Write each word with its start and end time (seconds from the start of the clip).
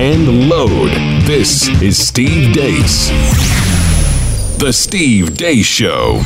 and 0.00 0.48
load. 0.48 0.90
This 1.26 1.68
is 1.82 1.98
Steve 2.08 2.54
Deace. 2.54 3.10
The 4.58 4.72
Steve 4.72 5.34
Deace 5.34 5.66
Show. 5.66 6.20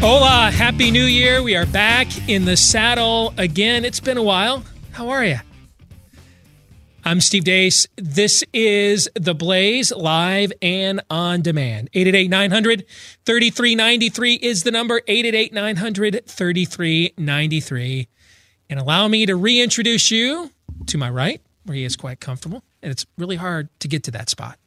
Hola, 0.00 0.50
Happy 0.50 0.90
New 0.90 1.04
Year. 1.04 1.40
We 1.40 1.54
are 1.54 1.66
back 1.66 2.08
in 2.28 2.46
the 2.46 2.56
saddle 2.56 3.32
again. 3.38 3.84
It's 3.84 4.00
been 4.00 4.16
a 4.16 4.24
while. 4.24 4.64
How 4.90 5.10
are 5.10 5.24
you? 5.24 5.38
I'm 7.04 7.20
Steve 7.20 7.44
Deace. 7.44 7.86
This 7.94 8.42
is 8.52 9.08
The 9.14 9.36
Blaze 9.36 9.92
live 9.92 10.52
and 10.62 11.00
on 11.10 11.42
demand. 11.42 11.90
888 11.94 12.28
900 12.28 12.84
3393 13.24 14.34
is 14.34 14.64
the 14.64 14.72
number 14.72 15.00
888 15.06 15.52
900 15.52 16.26
3393. 16.26 18.08
And 18.70 18.80
allow 18.80 19.08
me 19.08 19.26
to 19.26 19.36
reintroduce 19.36 20.10
you 20.10 20.50
to 20.86 20.98
my 20.98 21.10
right, 21.10 21.40
where 21.64 21.76
he 21.76 21.84
is 21.84 21.96
quite 21.96 22.20
comfortable. 22.20 22.62
And 22.82 22.90
it's 22.90 23.06
really 23.18 23.36
hard 23.36 23.68
to 23.80 23.88
get 23.88 24.04
to 24.04 24.10
that 24.12 24.30
spot. 24.30 24.58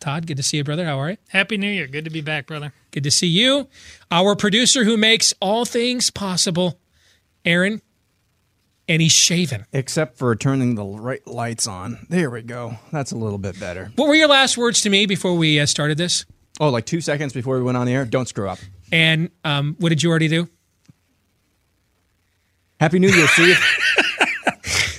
Todd, 0.00 0.26
good 0.26 0.36
to 0.36 0.42
see 0.42 0.56
you, 0.56 0.64
brother. 0.64 0.84
How 0.84 0.98
are 0.98 1.10
you? 1.10 1.16
Happy 1.28 1.56
New 1.56 1.70
Year. 1.70 1.86
Good 1.86 2.04
to 2.04 2.10
be 2.10 2.20
back, 2.20 2.46
brother. 2.46 2.72
Good 2.90 3.04
to 3.04 3.10
see 3.10 3.28
you. 3.28 3.68
Our 4.10 4.34
producer 4.34 4.84
who 4.84 4.96
makes 4.96 5.32
all 5.40 5.64
things 5.64 6.10
possible, 6.10 6.78
Aaron, 7.44 7.82
and 8.88 9.00
he's 9.00 9.12
shaven. 9.12 9.64
Except 9.72 10.18
for 10.18 10.34
turning 10.34 10.74
the 10.74 10.84
right 10.84 11.24
lights 11.26 11.68
on. 11.68 12.06
There 12.08 12.30
we 12.30 12.42
go. 12.42 12.78
That's 12.90 13.12
a 13.12 13.16
little 13.16 13.38
bit 13.38 13.60
better. 13.60 13.92
What 13.94 14.08
were 14.08 14.16
your 14.16 14.28
last 14.28 14.58
words 14.58 14.80
to 14.82 14.90
me 14.90 15.06
before 15.06 15.34
we 15.34 15.60
uh, 15.60 15.66
started 15.66 15.98
this? 15.98 16.26
Oh, 16.58 16.68
like 16.70 16.84
two 16.84 17.00
seconds 17.00 17.32
before 17.32 17.56
we 17.56 17.62
went 17.62 17.76
on 17.76 17.86
the 17.86 17.94
air? 17.94 18.04
Don't 18.04 18.28
screw 18.28 18.48
up. 18.48 18.58
And 18.90 19.30
um, 19.44 19.76
what 19.78 19.90
did 19.90 20.02
you 20.02 20.10
already 20.10 20.28
do? 20.28 20.48
Happy 22.82 22.98
New 22.98 23.10
Year, 23.10 23.28
Steve. 23.28 23.64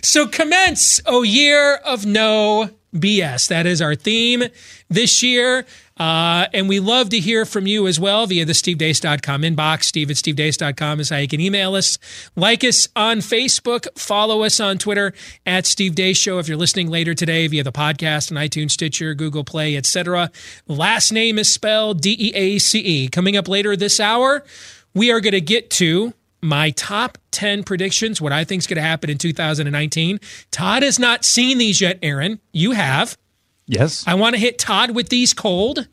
So 0.03 0.27
commence, 0.27 1.01
oh 1.07 1.23
year 1.23 1.75
of 1.77 2.05
no 2.05 2.69
BS. 2.93 3.47
That 3.47 3.65
is 3.65 3.81
our 3.81 3.95
theme 3.95 4.43
this 4.87 5.23
year. 5.23 5.65
Uh, 5.97 6.45
and 6.53 6.69
we 6.69 6.79
love 6.79 7.09
to 7.09 7.19
hear 7.19 7.45
from 7.45 7.65
you 7.65 7.87
as 7.87 7.99
well 7.99 8.27
via 8.27 8.45
the 8.45 8.53
stevedeace.com 8.53 9.41
inbox. 9.41 9.85
Steve 9.85 10.11
at 10.11 10.17
stevedeace.com 10.17 10.99
is 10.99 11.09
how 11.09 11.17
you 11.17 11.27
can 11.27 11.41
email 11.41 11.73
us. 11.73 11.97
Like 12.35 12.63
us 12.63 12.87
on 12.95 13.19
Facebook. 13.19 13.87
Follow 13.97 14.43
us 14.43 14.59
on 14.59 14.77
Twitter 14.77 15.13
at 15.47 15.65
Steve 15.65 15.93
Deace 15.93 16.17
Show 16.17 16.37
if 16.37 16.47
you're 16.47 16.57
listening 16.57 16.91
later 16.91 17.15
today 17.15 17.47
via 17.47 17.63
the 17.63 17.71
podcast 17.71 18.31
on 18.31 18.37
iTunes, 18.37 18.71
Stitcher, 18.71 19.15
Google 19.15 19.43
Play, 19.43 19.75
etc. 19.75 20.29
Last 20.67 21.11
name 21.11 21.39
is 21.39 21.51
spelled 21.51 22.01
D-E-A-C-E. 22.01 23.07
Coming 23.07 23.35
up 23.35 23.47
later 23.47 23.75
this 23.75 23.99
hour, 23.99 24.45
we 24.93 25.11
are 25.11 25.21
going 25.21 25.31
to 25.31 25.41
get 25.41 25.71
to 25.71 26.13
my 26.44 26.72
top 26.72 27.17
10 27.31 27.63
predictions, 27.63 28.22
what 28.22 28.31
I 28.31 28.44
think 28.44 28.59
is 28.59 28.67
going 28.67 28.75
to 28.77 28.81
happen 28.81 29.09
in 29.09 29.17
2019. 29.17 30.19
Todd 30.52 30.83
has 30.83 31.00
not 31.00 31.25
seen 31.25 31.58
these 31.58 31.81
yet, 31.81 32.00
Aaron. 32.02 32.39
You 32.52 32.72
have. 32.72 33.17
yes. 33.66 34.03
I 34.08 34.16
want 34.16 34.35
to 34.35 34.39
hit 34.39 34.59
Todd 34.59 34.91
with 34.91 35.09
these 35.09 35.33
cold. 35.33 35.88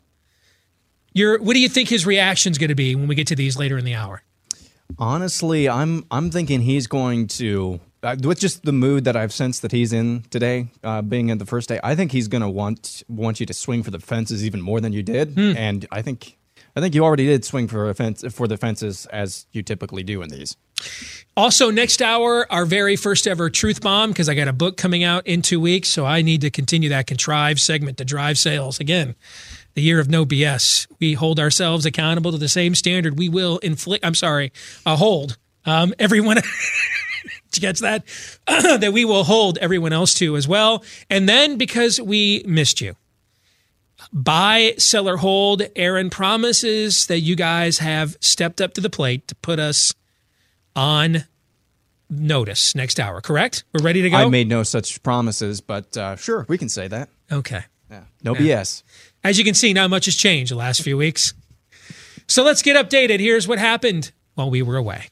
Your, 1.13 1.39
what 1.41 1.53
do 1.53 1.59
you 1.59 1.69
think 1.69 1.89
his 1.89 2.05
reaction 2.05 2.51
is 2.51 2.57
going 2.57 2.69
to 2.69 2.75
be 2.75 2.95
when 2.95 3.07
we 3.07 3.15
get 3.15 3.27
to 3.27 3.35
these 3.35 3.57
later 3.57 3.77
in 3.77 3.85
the 3.85 3.95
hour? 3.95 4.23
Honestly, 4.99 5.69
I'm 5.69 6.05
I'm 6.11 6.31
thinking 6.31 6.61
he's 6.61 6.87
going 6.87 7.27
to 7.27 7.79
uh, 8.03 8.17
with 8.23 8.39
just 8.39 8.63
the 8.63 8.73
mood 8.73 9.05
that 9.05 9.15
I've 9.15 9.31
sensed 9.31 9.61
that 9.61 9.71
he's 9.71 9.93
in 9.93 10.23
today, 10.29 10.67
uh, 10.83 11.01
being 11.01 11.29
in 11.29 11.37
the 11.37 11.45
first 11.45 11.69
day. 11.69 11.79
I 11.83 11.95
think 11.95 12.11
he's 12.11 12.27
going 12.27 12.41
to 12.41 12.49
want 12.49 13.03
want 13.07 13.39
you 13.39 13.45
to 13.45 13.53
swing 13.53 13.83
for 13.83 13.91
the 13.91 13.99
fences 13.99 14.45
even 14.45 14.61
more 14.61 14.81
than 14.81 14.91
you 14.91 15.01
did, 15.01 15.37
and 15.37 15.85
I 15.91 16.01
think 16.01 16.37
I 16.75 16.81
think 16.81 16.95
you 16.95 17.03
already 17.03 17.25
did 17.25 17.43
swing 17.43 17.67
for 17.67 17.89
a 17.89 17.93
for 18.29 18.47
the 18.47 18.57
fences 18.57 19.05
as 19.07 19.45
you 19.51 19.61
typically 19.63 20.03
do 20.03 20.21
in 20.21 20.29
these. 20.29 20.55
Also, 21.37 21.69
next 21.69 22.01
hour, 22.01 22.51
our 22.51 22.65
very 22.65 22.95
first 22.95 23.27
ever 23.27 23.49
Truth 23.49 23.81
Bomb, 23.81 24.09
because 24.09 24.27
I 24.29 24.33
got 24.33 24.47
a 24.47 24.53
book 24.53 24.77
coming 24.77 25.03
out 25.03 25.25
in 25.27 25.41
two 25.41 25.59
weeks. 25.59 25.89
So 25.89 26.05
I 26.05 26.21
need 26.21 26.41
to 26.41 26.49
continue 26.49 26.89
that 26.89 27.07
contrive 27.07 27.59
segment 27.59 27.97
to 27.97 28.05
drive 28.05 28.37
sales. 28.37 28.79
Again, 28.79 29.15
the 29.73 29.81
year 29.81 29.99
of 29.99 30.09
no 30.09 30.25
BS. 30.25 30.87
We 30.99 31.13
hold 31.13 31.39
ourselves 31.39 31.85
accountable 31.85 32.31
to 32.31 32.37
the 32.37 32.49
same 32.49 32.75
standard 32.75 33.17
we 33.17 33.29
will 33.29 33.57
inflict, 33.59 34.05
I'm 34.05 34.15
sorry, 34.15 34.51
uh, 34.85 34.95
hold 34.95 35.37
um, 35.65 35.93
everyone. 35.99 36.37
You 37.53 37.61
catch 37.61 37.79
that? 37.79 38.05
that 38.47 38.93
we 38.93 39.03
will 39.03 39.23
hold 39.23 39.57
everyone 39.57 39.91
else 39.91 40.13
to 40.15 40.37
as 40.37 40.47
well. 40.47 40.83
And 41.09 41.27
then 41.27 41.57
because 41.57 41.99
we 41.99 42.43
missed 42.45 42.79
you, 42.79 42.95
buy, 44.13 44.73
sell, 44.77 45.07
or 45.07 45.17
hold. 45.17 45.63
Aaron 45.75 46.09
promises 46.09 47.07
that 47.07 47.19
you 47.19 47.35
guys 47.35 47.79
have 47.79 48.17
stepped 48.19 48.61
up 48.61 48.73
to 48.73 48.81
the 48.81 48.89
plate 48.89 49.27
to 49.27 49.35
put 49.35 49.59
us 49.59 49.93
on 50.75 51.25
notice 52.09 52.75
next 52.75 52.99
hour, 52.99 53.21
correct? 53.21 53.63
We're 53.73 53.83
ready 53.83 54.01
to 54.01 54.09
go? 54.09 54.17
I 54.17 54.29
made 54.29 54.47
no 54.47 54.63
such 54.63 55.01
promises, 55.03 55.61
but 55.61 55.95
uh, 55.97 56.15
sure, 56.15 56.45
we 56.49 56.57
can 56.57 56.69
say 56.69 56.87
that. 56.87 57.09
okay. 57.31 57.63
Yeah. 57.89 58.03
No 58.23 58.33
BS. 58.33 58.83
As 59.21 59.37
you 59.37 59.43
can 59.43 59.53
see, 59.53 59.73
not 59.73 59.89
much 59.89 60.05
has 60.05 60.15
changed 60.15 60.49
the 60.49 60.55
last 60.55 60.81
few 60.81 60.95
weeks. 60.95 61.33
So 62.25 62.41
let's 62.41 62.61
get 62.61 62.77
updated. 62.77 63.19
Here's 63.19 63.49
what 63.49 63.59
happened 63.59 64.13
while 64.35 64.49
we 64.49 64.61
were 64.61 64.77
away. 64.77 65.07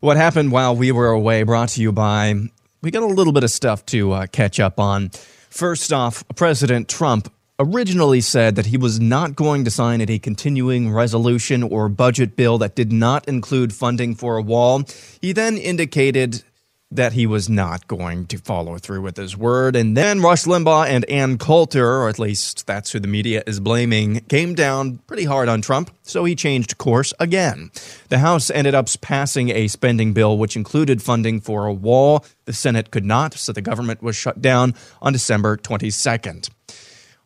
What 0.00 0.18
happened 0.18 0.52
while 0.52 0.76
we 0.76 0.92
were 0.92 1.08
away 1.08 1.44
brought 1.44 1.70
to 1.70 1.80
you 1.80 1.90
by. 1.90 2.34
We 2.82 2.90
got 2.90 3.02
a 3.02 3.06
little 3.06 3.32
bit 3.32 3.44
of 3.44 3.50
stuff 3.50 3.86
to 3.86 4.12
uh, 4.12 4.26
catch 4.26 4.60
up 4.60 4.78
on. 4.78 5.08
First 5.48 5.90
off, 5.90 6.22
President 6.36 6.86
Trump 6.88 7.32
originally 7.58 8.20
said 8.20 8.56
that 8.56 8.66
he 8.66 8.76
was 8.76 9.00
not 9.00 9.34
going 9.34 9.64
to 9.64 9.70
sign 9.70 10.00
any 10.00 10.18
continuing 10.18 10.92
resolution 10.92 11.62
or 11.62 11.88
budget 11.88 12.36
bill 12.36 12.58
that 12.58 12.74
did 12.74 12.92
not 12.92 13.26
include 13.26 13.72
funding 13.72 14.14
for 14.14 14.36
a 14.36 14.42
wall. 14.42 14.82
He 15.20 15.32
then 15.32 15.56
indicated 15.56 16.44
that 16.90 17.12
he 17.12 17.26
was 17.26 17.50
not 17.50 17.86
going 17.86 18.26
to 18.26 18.38
follow 18.38 18.78
through 18.78 19.02
with 19.02 19.16
his 19.16 19.36
word. 19.36 19.76
And 19.76 19.94
then 19.94 20.22
Rush 20.22 20.44
Limbaugh 20.44 20.86
and 20.86 21.04
Ann 21.10 21.36
Coulter, 21.36 21.86
or 21.86 22.08
at 22.08 22.18
least 22.18 22.66
that's 22.66 22.92
who 22.92 23.00
the 23.00 23.08
media 23.08 23.42
is 23.46 23.60
blaming, 23.60 24.20
came 24.20 24.54
down 24.54 24.98
pretty 25.06 25.24
hard 25.24 25.50
on 25.50 25.60
Trump, 25.60 25.90
so 26.02 26.24
he 26.24 26.34
changed 26.34 26.78
course 26.78 27.12
again. 27.20 27.70
The 28.08 28.20
House 28.20 28.50
ended 28.50 28.74
up 28.74 28.88
passing 29.02 29.50
a 29.50 29.68
spending 29.68 30.14
bill 30.14 30.38
which 30.38 30.56
included 30.56 31.02
funding 31.02 31.40
for 31.40 31.66
a 31.66 31.74
wall. 31.74 32.24
The 32.46 32.54
Senate 32.54 32.90
could 32.90 33.04
not, 33.04 33.34
so 33.34 33.52
the 33.52 33.60
government 33.60 34.02
was 34.02 34.16
shut 34.16 34.40
down 34.40 34.74
on 35.02 35.12
December 35.12 35.58
22nd. 35.58 36.48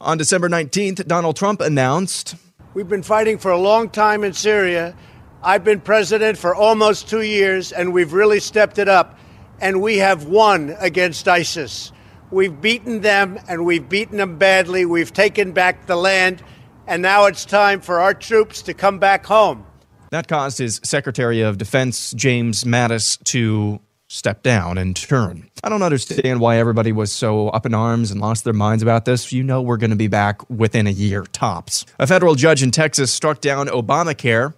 On 0.03 0.19
December 0.19 0.49
19th, 0.49 1.07
Donald 1.07 1.37
Trump 1.37 1.61
announced 1.61 2.35
We've 2.75 2.89
been 2.89 3.05
fighting 3.05 3.39
for 3.39 3.53
a 3.53 3.59
long 3.59 3.89
time 3.89 4.25
in 4.25 4.33
Syria. 4.33 4.97
I've 5.45 5.63
been 5.63 5.81
president 5.81 6.39
for 6.39 6.57
almost 6.57 7.09
two 7.09 7.23
years, 7.23 7.71
and 7.71 7.93
we've 7.93 8.13
really 8.13 8.41
stepped 8.41 8.79
it 8.79 8.89
up. 8.89 9.17
And 9.61 9.81
we 9.81 9.99
have 9.99 10.25
won 10.25 10.75
against 10.81 11.29
ISIS. 11.29 11.93
We've 12.33 12.61
beaten 12.61 13.03
them, 13.03 13.39
and 13.47 13.65
we've 13.65 13.89
beaten 13.89 14.17
them 14.17 14.39
badly. 14.39 14.85
We've 14.87 15.13
taken 15.13 15.53
back 15.53 15.87
the 15.87 15.95
land, 15.95 16.43
and 16.89 17.01
now 17.01 17.27
it's 17.27 17.45
time 17.45 17.81
for 17.81 18.01
our 18.01 18.13
troops 18.13 18.61
to 18.63 18.75
come 18.75 18.99
back 18.99 19.25
home. 19.27 19.65
That 20.11 20.27
caused 20.27 20.59
his 20.59 20.81
Secretary 20.83 21.43
of 21.43 21.59
Defense, 21.59 22.11
James 22.11 22.65
Mattis, 22.65 23.23
to 23.25 23.79
step 24.13 24.43
down 24.43 24.77
and 24.77 24.95
turn. 24.95 25.49
I 25.65 25.71
don't 25.71 25.83
understand 25.83 26.41
why 26.41 26.59
everybody 26.59 26.93
was 26.93 27.11
so 27.11 27.49
up 27.49 27.65
in 27.65 27.73
arms 27.73 28.11
and 28.11 28.21
lost 28.21 28.45
their 28.45 28.53
minds 28.53 28.83
about 28.83 29.07
this. 29.07 29.33
You 29.33 29.43
know, 29.43 29.63
we're 29.63 29.79
going 29.79 29.91
to 29.91 29.97
be 29.97 30.09
back 30.09 30.49
within 30.51 30.87
a 30.87 30.91
year 30.91 31.25
tops. 31.33 31.87
A 31.99 32.07
federal 32.07 32.35
judge 32.35 32.63
in 32.63 32.71
Texas 32.71 33.11
struck 33.11 33.41
down 33.41 33.69
Obamacare. 33.69 34.55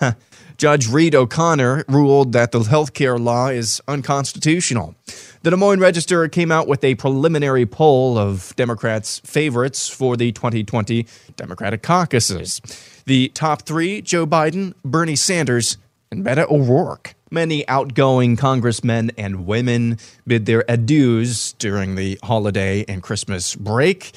Judge 0.56 0.88
Reed 0.88 1.16
O'Connor 1.16 1.84
ruled 1.88 2.32
that 2.32 2.52
the 2.52 2.60
healthcare 2.60 3.18
law 3.18 3.48
is 3.48 3.82
unconstitutional. 3.88 4.94
The 5.42 5.50
Des 5.50 5.56
Moines 5.56 5.80
Register 5.80 6.28
came 6.28 6.52
out 6.52 6.68
with 6.68 6.84
a 6.84 6.94
preliminary 6.94 7.66
poll 7.66 8.16
of 8.16 8.54
Democrats' 8.54 9.18
favorites 9.24 9.88
for 9.88 10.16
the 10.16 10.30
2020 10.30 11.08
Democratic 11.34 11.82
caucuses. 11.82 12.60
The 13.04 13.30
top 13.30 13.62
three 13.62 14.00
Joe 14.00 14.26
Biden, 14.28 14.74
Bernie 14.84 15.16
Sanders, 15.16 15.76
and 16.12 16.24
Beto 16.24 16.48
O'Rourke. 16.48 17.16
Many 17.34 17.66
outgoing 17.66 18.36
congressmen 18.36 19.10
and 19.18 19.44
women 19.44 19.98
bid 20.24 20.46
their 20.46 20.62
adieus 20.68 21.52
during 21.58 21.96
the 21.96 22.16
holiday 22.22 22.84
and 22.86 23.02
Christmas 23.02 23.56
break, 23.56 24.12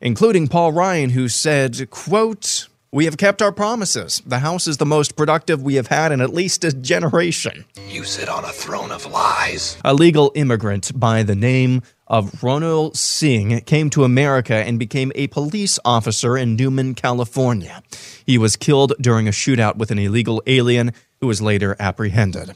including 0.00 0.48
Paul 0.48 0.72
Ryan, 0.72 1.10
who 1.10 1.28
said, 1.28 1.88
quote, 1.90 2.66
we 2.90 3.04
have 3.04 3.18
kept 3.18 3.40
our 3.40 3.52
promises. 3.52 4.20
The 4.26 4.40
House 4.40 4.66
is 4.66 4.78
the 4.78 4.86
most 4.86 5.14
productive 5.14 5.62
we 5.62 5.76
have 5.76 5.86
had 5.86 6.10
in 6.10 6.20
at 6.20 6.34
least 6.34 6.64
a 6.64 6.72
generation. 6.72 7.66
You 7.88 8.02
sit 8.02 8.28
on 8.28 8.44
a 8.44 8.48
throne 8.52 8.90
of 8.90 9.06
lies. 9.06 9.76
A 9.84 9.94
legal 9.94 10.32
immigrant 10.34 10.98
by 10.98 11.22
the 11.22 11.36
name 11.36 11.82
of 12.08 12.42
Ronald 12.42 12.96
Singh 12.96 13.60
came 13.60 13.90
to 13.90 14.02
America 14.02 14.54
and 14.54 14.78
became 14.78 15.12
a 15.14 15.26
police 15.28 15.78
officer 15.84 16.36
in 16.36 16.56
Newman, 16.56 16.94
California. 16.94 17.82
He 18.24 18.38
was 18.38 18.56
killed 18.56 18.92
during 19.00 19.28
a 19.28 19.32
shootout 19.32 19.76
with 19.76 19.90
an 19.90 19.98
illegal 19.98 20.42
alien 20.46 20.92
who 21.20 21.26
was 21.26 21.40
later 21.40 21.76
apprehended. 21.78 22.54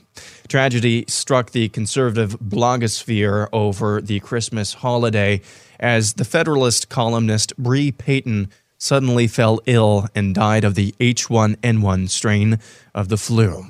Tragedy 0.49 1.05
struck 1.09 1.51
the 1.51 1.69
conservative 1.69 2.39
blogosphere 2.41 3.49
over 3.53 4.01
the 4.01 4.21
Christmas 4.21 4.75
holiday 4.75 5.41
as 5.79 6.15
the 6.15 6.25
Federalist 6.25 6.89
columnist 6.89 7.57
Bre 7.57 7.91
Payton 7.97 8.51
suddenly 8.77 9.27
fell 9.27 9.61
ill 9.67 10.09
and 10.15 10.35
died 10.35 10.65
of 10.65 10.75
the 10.75 10.93
H1N1 11.01 12.09
strain 12.09 12.59
of 12.95 13.09
the 13.09 13.17
flu. 13.17 13.67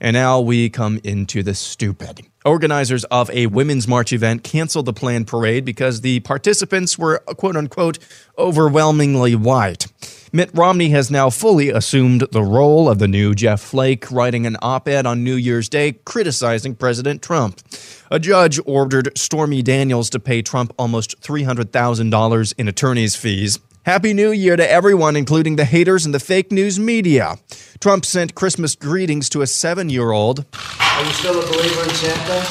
And 0.00 0.14
now 0.14 0.40
we 0.40 0.70
come 0.70 1.00
into 1.02 1.42
the 1.42 1.54
stupid. 1.54 2.20
Organizers 2.44 3.04
of 3.04 3.30
a 3.30 3.46
Women's 3.46 3.88
March 3.88 4.12
event 4.12 4.44
canceled 4.44 4.86
the 4.86 4.92
planned 4.92 5.26
parade 5.26 5.64
because 5.64 6.00
the 6.00 6.20
participants 6.20 6.96
were, 6.96 7.18
quote 7.36 7.56
unquote, 7.56 7.98
overwhelmingly 8.38 9.34
white. 9.34 9.86
Mitt 10.30 10.50
Romney 10.52 10.90
has 10.90 11.10
now 11.10 11.30
fully 11.30 11.70
assumed 11.70 12.26
the 12.32 12.42
role 12.42 12.88
of 12.88 12.98
the 12.98 13.08
new 13.08 13.34
Jeff 13.34 13.62
Flake, 13.62 14.10
writing 14.10 14.44
an 14.44 14.56
op 14.60 14.86
ed 14.86 15.06
on 15.06 15.24
New 15.24 15.34
Year's 15.34 15.68
Day 15.68 15.92
criticizing 16.04 16.74
President 16.74 17.22
Trump. 17.22 17.60
A 18.10 18.18
judge 18.18 18.60
ordered 18.66 19.16
Stormy 19.16 19.62
Daniels 19.62 20.10
to 20.10 20.20
pay 20.20 20.42
Trump 20.42 20.74
almost 20.78 21.20
$300,000 21.22 22.54
in 22.58 22.68
attorney's 22.68 23.16
fees. 23.16 23.58
Happy 23.86 24.12
New 24.12 24.30
Year 24.30 24.56
to 24.56 24.70
everyone, 24.70 25.16
including 25.16 25.56
the 25.56 25.64
haters 25.64 26.04
and 26.04 26.14
the 26.14 26.20
fake 26.20 26.52
news 26.52 26.78
media. 26.78 27.38
Trump 27.80 28.04
sent 28.04 28.34
Christmas 28.34 28.76
greetings 28.76 29.30
to 29.30 29.40
a 29.40 29.46
seven 29.46 29.88
year 29.88 30.10
old. 30.10 30.44
Are 30.78 31.04
you 31.04 31.12
still 31.12 31.40
a 31.40 31.46
believer 31.46 31.84
in 31.84 31.94
Santa? 31.94 32.44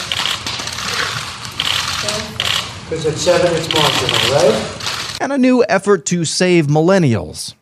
Because 2.89 3.05
at 3.05 3.17
seven 3.17 3.55
it's 3.55 3.71
marginal, 3.71 4.33
right? 4.33 4.77
and 5.19 5.33
a 5.33 5.37
new 5.37 5.63
effort 5.67 6.05
to 6.05 6.25
save 6.25 6.67
millennials. 6.67 7.53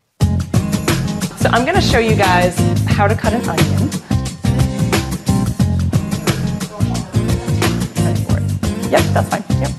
So 1.46 1.52
I'm 1.52 1.64
going 1.64 1.76
to 1.76 1.82
show 1.82 2.00
you 2.00 2.16
guys 2.16 2.58
how 2.88 3.08
to 3.08 3.14
cut 3.14 3.32
an 3.32 3.48
onion. 3.48 3.92
Yep, 8.90 9.04
that's 9.14 9.30
fine. 9.30 9.44
Yep. 9.60 9.70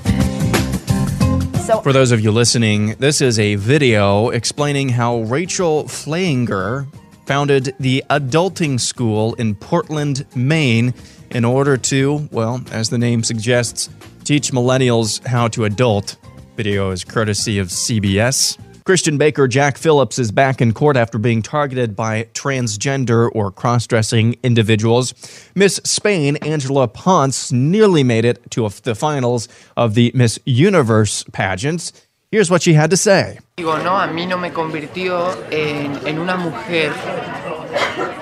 So 1.65 1.81
For 1.81 1.91
those 1.91 2.13
of 2.13 2.21
you 2.21 2.31
listening, 2.31 2.95
this 2.99 3.19
is 3.19 3.37
a 3.37 3.55
video 3.55 4.29
explaining 4.29 4.87
how 4.87 5.23
Rachel 5.23 5.83
Flehinger 5.83 6.87
founded 7.25 7.75
the 7.81 8.01
Adulting 8.09 8.79
School 8.79 9.33
in 9.33 9.53
Portland, 9.53 10.25
Maine, 10.37 10.93
in 11.31 11.43
order 11.43 11.75
to, 11.75 12.29
well, 12.31 12.63
as 12.71 12.89
the 12.89 12.97
name 12.97 13.25
suggests, 13.25 13.89
teach 14.23 14.51
millennials 14.51 15.21
how 15.27 15.49
to 15.49 15.65
adult. 15.65 16.15
Video 16.55 16.91
is 16.91 17.03
courtesy 17.03 17.59
of 17.59 17.67
CBS. 17.67 18.57
Christian 18.87 19.17
Baker 19.17 19.49
Jack 19.49 19.77
Phillips 19.77 20.17
is 20.17 20.31
back 20.31 20.61
in 20.61 20.71
court 20.71 20.95
after 20.95 21.17
being 21.17 21.41
targeted 21.41 21.93
by 21.93 22.23
transgender 22.33 23.29
or 23.33 23.51
cross 23.51 23.85
dressing 23.85 24.37
individuals. 24.43 25.13
Miss 25.55 25.81
Spain, 25.83 26.37
Angela 26.37 26.87
Ponce, 26.87 27.51
nearly 27.51 28.01
made 28.01 28.23
it 28.23 28.49
to 28.51 28.69
the 28.83 28.95
finals 28.95 29.49
of 29.75 29.93
the 29.93 30.13
Miss 30.15 30.39
Universe 30.45 31.25
pageants. 31.33 31.91
Here's 32.31 32.49
what 32.49 32.61
she 32.61 32.75
had 32.75 32.89
to 32.91 32.95
say. 32.95 33.39
Digo, 33.57 33.83
no, 33.83 33.93
a 33.93 34.07
mí 34.07 34.25
no 34.25 34.37
me 34.37 34.51
convirtió 34.51 35.35
en, 35.51 36.07
en 36.07 36.17
una 36.17 36.37
mujer 36.37 36.93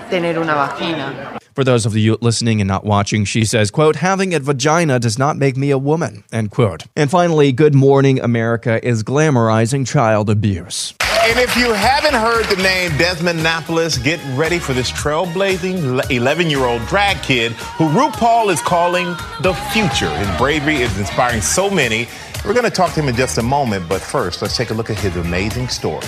tener 0.09 0.39
una 0.39 0.55
vagina. 0.55 1.37
For 1.55 1.63
those 1.63 1.85
of 1.85 1.95
you 1.95 2.17
listening 2.19 2.59
and 2.59 2.67
not 2.67 2.83
watching, 2.83 3.23
she 3.23 3.45
says, 3.45 3.71
quote, 3.71 3.95
having 3.95 4.33
a 4.33 4.41
vagina 4.41 4.99
does 4.99 5.17
not 5.17 5.37
make 5.37 5.55
me 5.55 5.71
a 5.71 5.77
woman, 5.77 6.25
end 6.33 6.51
quote. 6.51 6.83
And 6.97 7.09
finally, 7.09 7.53
Good 7.53 7.73
Morning 7.73 8.19
America 8.19 8.85
is 8.85 9.03
glamorizing 9.03 9.87
child 9.87 10.29
abuse. 10.29 10.93
And 10.99 11.39
if 11.39 11.55
you 11.55 11.71
haven't 11.71 12.13
heard 12.13 12.43
the 12.47 12.61
name 12.61 12.91
Desmond 12.97 13.41
Napoles, 13.41 13.97
get 13.99 14.19
ready 14.37 14.59
for 14.59 14.73
this 14.73 14.91
trailblazing 14.91 16.11
11 16.11 16.49
year 16.49 16.65
old 16.65 16.85
drag 16.87 17.23
kid 17.23 17.53
who 17.53 17.85
RuPaul 17.85 18.51
is 18.51 18.61
calling 18.61 19.05
the 19.41 19.53
future. 19.71 20.09
His 20.17 20.37
bravery 20.37 20.81
is 20.81 20.99
inspiring 20.99 21.39
so 21.39 21.69
many. 21.69 22.09
We're 22.43 22.53
going 22.53 22.65
to 22.65 22.69
talk 22.69 22.93
to 22.95 22.99
him 23.01 23.07
in 23.07 23.15
just 23.15 23.37
a 23.37 23.43
moment, 23.43 23.87
but 23.87 24.01
first, 24.01 24.41
let's 24.41 24.57
take 24.57 24.71
a 24.71 24.73
look 24.73 24.89
at 24.89 24.99
his 24.99 25.15
amazing 25.15 25.69
story. 25.69 26.05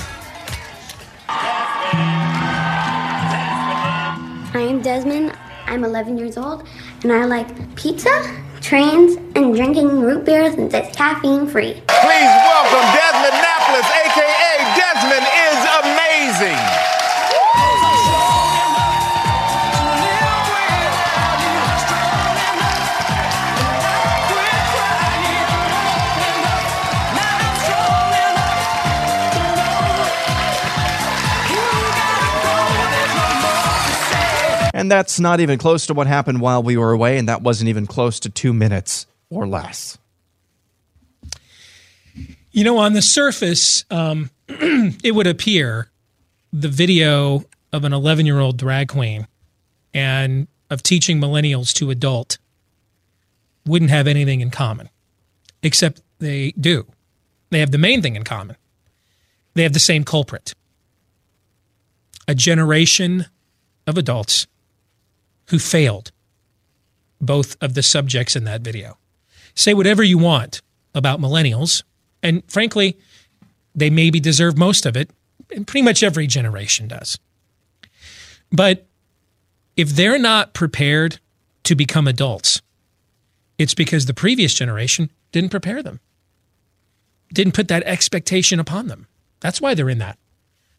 I'm 5.77 5.83
11 5.83 6.17
years 6.17 6.37
old, 6.37 6.63
and 7.03 7.13
I 7.13 7.25
like 7.25 7.47
pizza, 7.75 8.09
trains, 8.61 9.15
and 9.35 9.55
drinking 9.55 10.01
root 10.01 10.25
beers 10.25 10.55
it's 10.73 10.95
caffeine 10.95 11.45
free. 11.45 11.73
Please 11.85 12.33
welcome 12.49 12.81
Desmond 12.97 13.37
Napoles, 13.37 13.56
And 34.77 34.91
that's 34.91 35.19
not 35.19 35.39
even 35.39 35.57
close 35.57 35.87
to 35.87 35.95
what 35.95 36.05
happened 36.05 36.39
while 36.39 36.61
we 36.61 36.77
were 36.77 36.91
away, 36.91 37.17
and 37.17 37.27
that 37.27 37.41
wasn't 37.41 37.67
even 37.67 37.87
close 37.87 38.19
to 38.19 38.29
two 38.29 38.53
minutes 38.53 39.07
or 39.31 39.47
less. 39.47 39.97
You 42.51 42.63
know, 42.63 42.77
on 42.77 42.93
the 42.93 43.01
surface, 43.01 43.85
um, 43.89 44.29
it 44.47 45.15
would 45.15 45.25
appear 45.25 45.89
the 46.53 46.67
video 46.67 47.43
of 47.73 47.85
an 47.85 47.91
11 47.91 48.27
year 48.27 48.39
old 48.39 48.57
drag 48.57 48.89
queen 48.89 49.27
and 49.95 50.47
of 50.69 50.83
teaching 50.83 51.19
millennials 51.19 51.73
to 51.73 51.89
adult 51.89 52.37
wouldn't 53.65 53.89
have 53.89 54.05
anything 54.05 54.41
in 54.41 54.51
common, 54.51 54.89
except 55.63 56.03
they 56.19 56.51
do. 56.51 56.85
They 57.49 57.61
have 57.61 57.71
the 57.71 57.79
main 57.79 58.03
thing 58.03 58.15
in 58.15 58.23
common. 58.23 58.57
They 59.55 59.63
have 59.63 59.73
the 59.73 59.79
same 59.79 60.03
culprit 60.03 60.53
a 62.27 62.35
generation 62.35 63.25
of 63.87 63.97
adults 63.97 64.45
who 65.49 65.59
failed 65.59 66.11
both 67.19 67.57
of 67.61 67.73
the 67.73 67.83
subjects 67.83 68.35
in 68.35 68.43
that 68.43 68.61
video. 68.61 68.97
Say 69.55 69.73
whatever 69.73 70.03
you 70.03 70.17
want 70.17 70.61
about 70.93 71.19
millennials, 71.19 71.83
and 72.21 72.43
frankly, 72.49 72.97
they 73.73 73.89
maybe 73.89 74.19
deserve 74.19 74.57
most 74.57 74.85
of 74.85 74.95
it, 74.95 75.09
and 75.55 75.65
pretty 75.65 75.83
much 75.83 76.03
every 76.03 76.27
generation 76.27 76.87
does. 76.87 77.19
But 78.51 78.85
if 79.75 79.89
they're 79.89 80.19
not 80.19 80.53
prepared 80.53 81.19
to 81.63 81.75
become 81.75 82.07
adults, 82.07 82.61
it's 83.57 83.73
because 83.73 84.05
the 84.05 84.13
previous 84.13 84.53
generation 84.53 85.09
didn't 85.31 85.49
prepare 85.49 85.81
them, 85.81 85.99
didn't 87.33 87.53
put 87.53 87.67
that 87.67 87.83
expectation 87.83 88.59
upon 88.59 88.87
them. 88.87 89.07
That's 89.39 89.61
why 89.61 89.73
they're 89.73 89.89
in 89.89 89.99
that. 89.99 90.17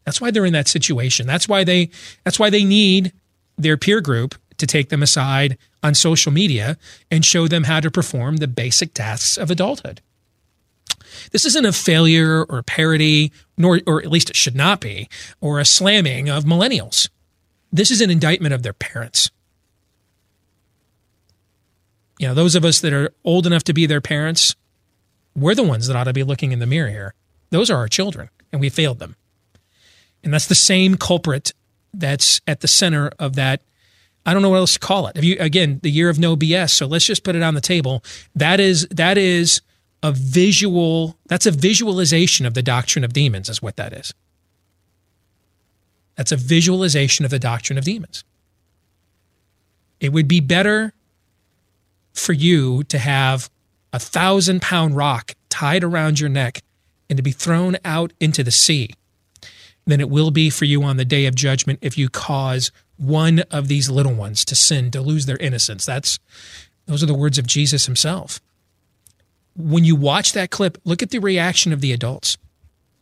That's 0.05 0.19
why 0.19 0.31
they're 0.31 0.45
in 0.45 0.53
that 0.53 0.67
situation. 0.67 1.27
That's 1.27 1.47
why 1.47 1.63
they 1.63 1.89
that's 2.23 2.39
why 2.39 2.49
they 2.49 2.63
need 2.63 3.13
their 3.57 3.77
peer 3.77 4.01
group 4.01 4.35
to 4.59 4.67
take 4.67 4.89
them 4.89 5.01
aside 5.01 5.57
on 5.81 5.95
social 5.95 6.31
media 6.31 6.77
and 7.09 7.25
show 7.25 7.47
them 7.47 7.63
how 7.63 7.79
to 7.79 7.89
perform 7.91 8.37
the 8.37 8.47
basic 8.47 8.93
tasks 8.93 9.37
of 9.37 9.49
adulthood. 9.49 10.01
This 11.31 11.45
isn't 11.45 11.65
a 11.65 11.73
failure 11.73 12.43
or 12.43 12.59
a 12.59 12.63
parody, 12.63 13.31
nor 13.57 13.81
or 13.85 14.01
at 14.01 14.11
least 14.11 14.29
it 14.29 14.35
should 14.35 14.55
not 14.55 14.79
be, 14.79 15.09
or 15.41 15.59
a 15.59 15.65
slamming 15.65 16.29
of 16.29 16.43
millennials. 16.43 17.09
This 17.71 17.91
is 17.91 18.01
an 18.01 18.09
indictment 18.09 18.53
of 18.53 18.63
their 18.63 18.73
parents. 18.73 19.31
You 22.19 22.27
know, 22.27 22.33
those 22.33 22.55
of 22.55 22.65
us 22.65 22.81
that 22.81 22.93
are 22.93 23.13
old 23.23 23.47
enough 23.47 23.63
to 23.65 23.73
be 23.73 23.85
their 23.85 24.01
parents, 24.01 24.55
we're 25.35 25.55
the 25.55 25.63
ones 25.63 25.87
that 25.87 25.95
ought 25.95 26.03
to 26.05 26.13
be 26.13 26.23
looking 26.23 26.51
in 26.51 26.59
the 26.59 26.67
mirror 26.67 26.89
here. 26.89 27.13
Those 27.49 27.69
are 27.69 27.77
our 27.77 27.87
children, 27.87 28.29
and 28.51 28.59
we 28.59 28.69
failed 28.69 28.99
them. 28.99 29.15
And 30.23 30.33
that's 30.33 30.47
the 30.47 30.55
same 30.55 30.97
culprit 30.97 31.53
that's 31.93 32.41
at 32.45 32.59
the 32.59 32.67
center 32.67 33.11
of 33.17 33.35
that. 33.35 33.61
I 34.29 34.33
don't 34.33 34.43
know 34.43 34.49
what 34.49 34.57
else 34.57 34.73
to 34.73 34.79
call 34.79 35.07
it. 35.07 35.17
If 35.17 35.23
you 35.23 35.37
again, 35.39 35.79
the 35.81 35.89
year 35.89 36.07
of 36.07 36.19
no 36.19 36.37
BS. 36.37 36.69
So 36.69 36.85
let's 36.85 37.05
just 37.05 37.23
put 37.23 37.35
it 37.35 37.41
on 37.41 37.55
the 37.55 37.61
table. 37.61 38.03
That 38.35 38.59
is 38.59 38.87
that 38.91 39.17
is 39.17 39.61
a 40.03 40.11
visual. 40.11 41.17
That's 41.25 41.47
a 41.47 41.51
visualization 41.51 42.45
of 42.45 42.53
the 42.53 42.61
doctrine 42.61 43.03
of 43.03 43.11
demons. 43.11 43.49
Is 43.49 43.59
what 43.59 43.75
that 43.77 43.91
is. 43.91 44.13
That's 46.15 46.31
a 46.31 46.35
visualization 46.35 47.25
of 47.25 47.31
the 47.31 47.39
doctrine 47.39 47.79
of 47.79 47.85
demons. 47.85 48.23
It 49.99 50.13
would 50.13 50.27
be 50.27 50.41
better 50.41 50.93
for 52.13 52.33
you 52.33 52.83
to 52.83 52.99
have 52.99 53.49
a 53.91 53.99
thousand 53.99 54.61
pound 54.61 54.95
rock 54.95 55.33
tied 55.49 55.83
around 55.83 56.19
your 56.19 56.29
neck 56.29 56.61
and 57.09 57.17
to 57.17 57.23
be 57.23 57.31
thrown 57.31 57.77
out 57.83 58.13
into 58.19 58.43
the 58.43 58.51
sea 58.51 58.91
than 59.87 59.99
it 59.99 60.09
will 60.09 60.29
be 60.29 60.51
for 60.51 60.65
you 60.65 60.83
on 60.83 60.97
the 60.97 61.05
day 61.05 61.25
of 61.25 61.33
judgment 61.33 61.79
if 61.81 61.97
you 61.97 62.09
cause 62.09 62.71
one 62.99 63.39
of 63.51 63.67
these 63.67 63.89
little 63.89 64.13
ones 64.13 64.45
to 64.45 64.55
sin, 64.55 64.91
to 64.91 65.01
lose 65.01 65.25
their 65.25 65.37
innocence. 65.37 65.85
That's 65.85 66.19
those 66.85 67.01
are 67.01 67.07
the 67.07 67.13
words 67.13 67.37
of 67.37 67.47
Jesus 67.47 67.85
himself. 67.85 68.39
When 69.55 69.83
you 69.83 69.95
watch 69.95 70.33
that 70.33 70.51
clip, 70.51 70.77
look 70.85 71.01
at 71.03 71.09
the 71.09 71.19
reaction 71.19 71.73
of 71.73 71.81
the 71.81 71.91
adults. 71.91 72.37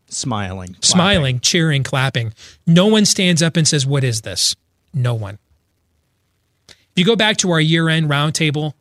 Smiling. 0.10 0.70
clapping. 0.70 0.84
Smiling, 0.84 1.40
cheering, 1.42 1.84
clapping. 1.84 2.34
No 2.66 2.88
one 2.88 3.06
stands 3.06 3.42
up 3.44 3.58
and 3.58 3.68
says, 3.68 3.86
What 3.86 4.04
is 4.04 4.22
this? 4.22 4.56
No 4.94 5.14
one. 5.14 5.38
If 6.70 6.76
you 6.96 7.06
go 7.06 7.16
back 7.16 7.38
to 7.38 7.52
our 7.52 7.60
year 7.60 7.90
end 7.90 8.10
roundtable, 8.10 8.74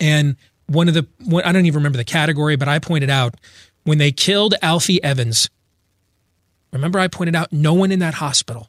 and 0.00 0.36
one 0.66 0.88
of 0.88 0.94
the, 0.94 1.06
one, 1.24 1.44
I 1.44 1.52
don't 1.52 1.66
even 1.66 1.78
remember 1.78 1.98
the 1.98 2.04
category, 2.04 2.56
but 2.56 2.68
I 2.68 2.78
pointed 2.78 3.10
out 3.10 3.34
when 3.84 3.98
they 3.98 4.10
killed 4.10 4.54
Alfie 4.62 5.02
Evans, 5.02 5.48
Remember, 6.72 6.98
I 6.98 7.08
pointed 7.08 7.34
out 7.34 7.52
no 7.52 7.72
one 7.72 7.90
in 7.90 8.00
that 8.00 8.14
hospital, 8.14 8.68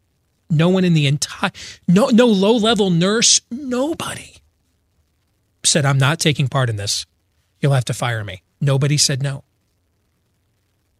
no 0.50 0.70
one 0.70 0.84
in 0.84 0.94
the 0.94 1.08
entire, 1.08 1.52
no, 1.88 2.08
no 2.08 2.28
low 2.28 2.54
level 2.54 2.90
nurse, 2.90 3.42
nobody 3.52 4.36
said, 5.64 5.86
I'm 5.86 5.98
not 5.98 6.20
taking 6.20 6.48
part 6.48 6.70
in 6.70 6.78
this. 6.78 7.06
You'll 7.60 7.74
have 7.74 7.86
to 7.86 7.94
fire 7.94 8.24
me. 8.24 8.42
Nobody 8.62 8.98
said 8.98 9.22
no. 9.22 9.44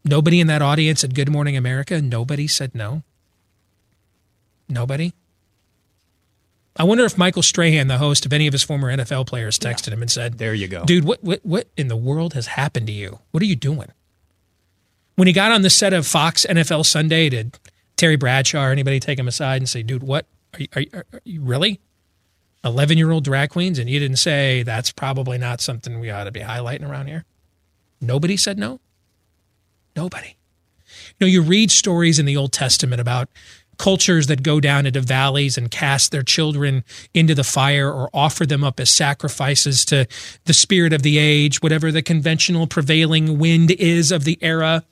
Nobody 0.04 0.40
in 0.40 0.48
that 0.48 0.62
audience 0.62 1.04
at 1.04 1.14
Good 1.14 1.30
Morning 1.30 1.58
America, 1.58 2.02
nobody 2.02 2.48
said 2.48 2.74
no. 2.74 3.04
Nobody. 4.70 5.14
I 6.76 6.84
wonder 6.84 7.06
if 7.06 7.18
Michael 7.18 7.42
Strahan, 7.42 7.88
the 7.88 7.98
host 7.98 8.26
of 8.26 8.34
any 8.34 8.48
of 8.48 8.54
his 8.54 8.64
former 8.64 8.96
NFL 8.96 9.28
players, 9.28 9.58
texted 9.58 9.92
him 9.92 10.02
and 10.02 10.12
said, 10.12 10.38
There 10.38 10.54
you 10.54 10.68
go. 10.68 10.86
Dude, 10.86 11.06
what, 11.06 11.24
what, 11.24 11.40
what 11.44 11.68
in 11.76 11.88
the 11.88 11.96
world 11.96 12.34
has 12.36 12.48
happened 12.48 12.88
to 12.88 12.94
you? 12.94 13.20
What 13.32 13.42
are 13.42 13.48
you 13.48 13.56
doing? 13.56 13.92
When 15.16 15.28
he 15.28 15.34
got 15.34 15.52
on 15.52 15.64
the 15.64 15.70
set 15.70 15.94
of 15.94 16.06
Fox 16.06 16.46
NFL 16.48 16.86
Sunday, 16.86 17.30
did 17.30 17.58
Terry 17.98 18.16
Bradshaw 18.16 18.64
or 18.64 18.72
anybody 18.72 19.00
take 19.00 19.20
him 19.20 19.28
aside 19.28 19.58
and 19.58 19.68
say, 19.68 19.84
dude, 19.84 20.04
what? 20.04 20.26
Are 20.54 20.60
you, 20.62 20.68
are 20.76 20.82
you, 20.82 20.90
are 20.94 21.22
you 21.26 21.42
really? 21.42 21.82
11 22.64 22.98
year 22.98 23.12
old 23.12 23.24
drag 23.24 23.50
queens? 23.50 23.80
And 23.80 23.90
you 23.90 24.00
didn't 24.00 24.18
say 24.18 24.64
that's 24.64 24.92
probably 24.92 25.38
not 25.38 25.62
something 25.62 26.00
we 26.00 26.10
ought 26.10 26.26
to 26.26 26.32
be 26.32 26.40
highlighting 26.42 26.90
around 26.90 27.08
here? 27.08 27.26
Nobody 28.00 28.38
said 28.38 28.58
no? 28.58 28.80
Nobody. 29.96 30.36
You 31.20 31.26
know, 31.26 31.28
you 31.28 31.42
read 31.42 31.72
stories 31.72 32.20
in 32.20 32.26
the 32.26 32.38
Old 32.38 32.54
Testament 32.54 33.02
about 33.02 33.30
cultures 33.78 34.28
that 34.28 34.44
go 34.44 34.60
down 34.60 34.86
into 34.86 35.02
valleys 35.02 35.58
and 35.58 35.70
cast 35.70 36.12
their 36.12 36.24
children 36.24 36.84
into 37.14 37.36
the 37.36 37.44
fire 37.44 37.92
or 37.92 38.10
offer 38.14 38.46
them 38.46 38.64
up 38.64 38.80
as 38.80 38.90
sacrifices 38.90 39.86
to 39.86 40.08
the 40.46 40.54
spirit 40.54 40.94
of 40.94 41.04
the 41.04 41.18
age, 41.18 41.62
whatever 41.62 41.92
the 41.92 42.02
conventional 42.02 42.68
prevailing 42.68 43.38
wind 43.38 43.72
is 43.72 44.12
of 44.12 44.24
the 44.24 44.38
era. 44.42 44.84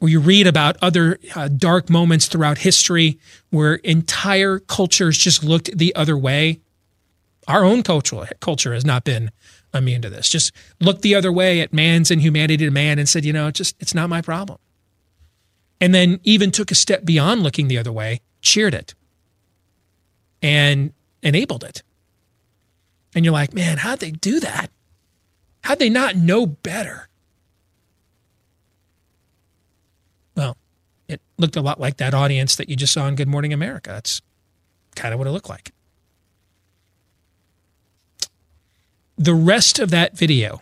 Or 0.00 0.08
you 0.08 0.20
read 0.20 0.46
about 0.46 0.76
other 0.82 1.18
uh, 1.34 1.48
dark 1.48 1.88
moments 1.88 2.26
throughout 2.26 2.58
history 2.58 3.18
where 3.50 3.76
entire 3.76 4.58
cultures 4.58 5.16
just 5.16 5.42
looked 5.42 5.76
the 5.76 5.94
other 5.94 6.18
way. 6.18 6.60
Our 7.48 7.64
own 7.64 7.82
culture, 7.82 8.28
culture 8.40 8.74
has 8.74 8.84
not 8.84 9.04
been 9.04 9.30
immune 9.72 10.02
to 10.02 10.10
this. 10.10 10.28
Just 10.28 10.52
looked 10.80 11.02
the 11.02 11.14
other 11.14 11.32
way 11.32 11.60
at 11.60 11.72
man's 11.72 12.10
inhumanity 12.10 12.58
to 12.58 12.70
man 12.70 12.98
and 12.98 13.08
said, 13.08 13.24
you 13.24 13.32
know, 13.32 13.50
just 13.50 13.74
it's 13.80 13.94
not 13.94 14.10
my 14.10 14.20
problem 14.20 14.58
and 15.80 15.94
then 15.94 16.20
even 16.24 16.50
took 16.50 16.70
a 16.70 16.74
step 16.74 17.04
beyond 17.04 17.42
looking 17.42 17.68
the 17.68 17.78
other 17.78 17.92
way, 17.92 18.20
cheered 18.40 18.74
it, 18.74 18.94
and 20.42 20.92
enabled 21.22 21.64
it. 21.64 21.82
And 23.14 23.24
you're 23.24 23.32
like, 23.32 23.54
man, 23.54 23.78
how'd 23.78 24.00
they 24.00 24.10
do 24.10 24.40
that? 24.40 24.70
How'd 25.62 25.78
they 25.78 25.90
not 25.90 26.16
know 26.16 26.46
better? 26.46 27.08
Well, 30.36 30.56
it 31.08 31.20
looked 31.38 31.56
a 31.56 31.60
lot 31.60 31.80
like 31.80 31.98
that 31.98 32.14
audience 32.14 32.56
that 32.56 32.68
you 32.68 32.76
just 32.76 32.92
saw 32.92 33.06
in 33.06 33.14
Good 33.14 33.28
Morning 33.28 33.52
America. 33.52 33.90
That's 33.90 34.22
kind 34.94 35.12
of 35.12 35.18
what 35.18 35.28
it 35.28 35.32
looked 35.32 35.48
like. 35.48 35.72
The 39.18 39.34
rest 39.34 39.78
of 39.78 39.90
that 39.90 40.16
video 40.16 40.60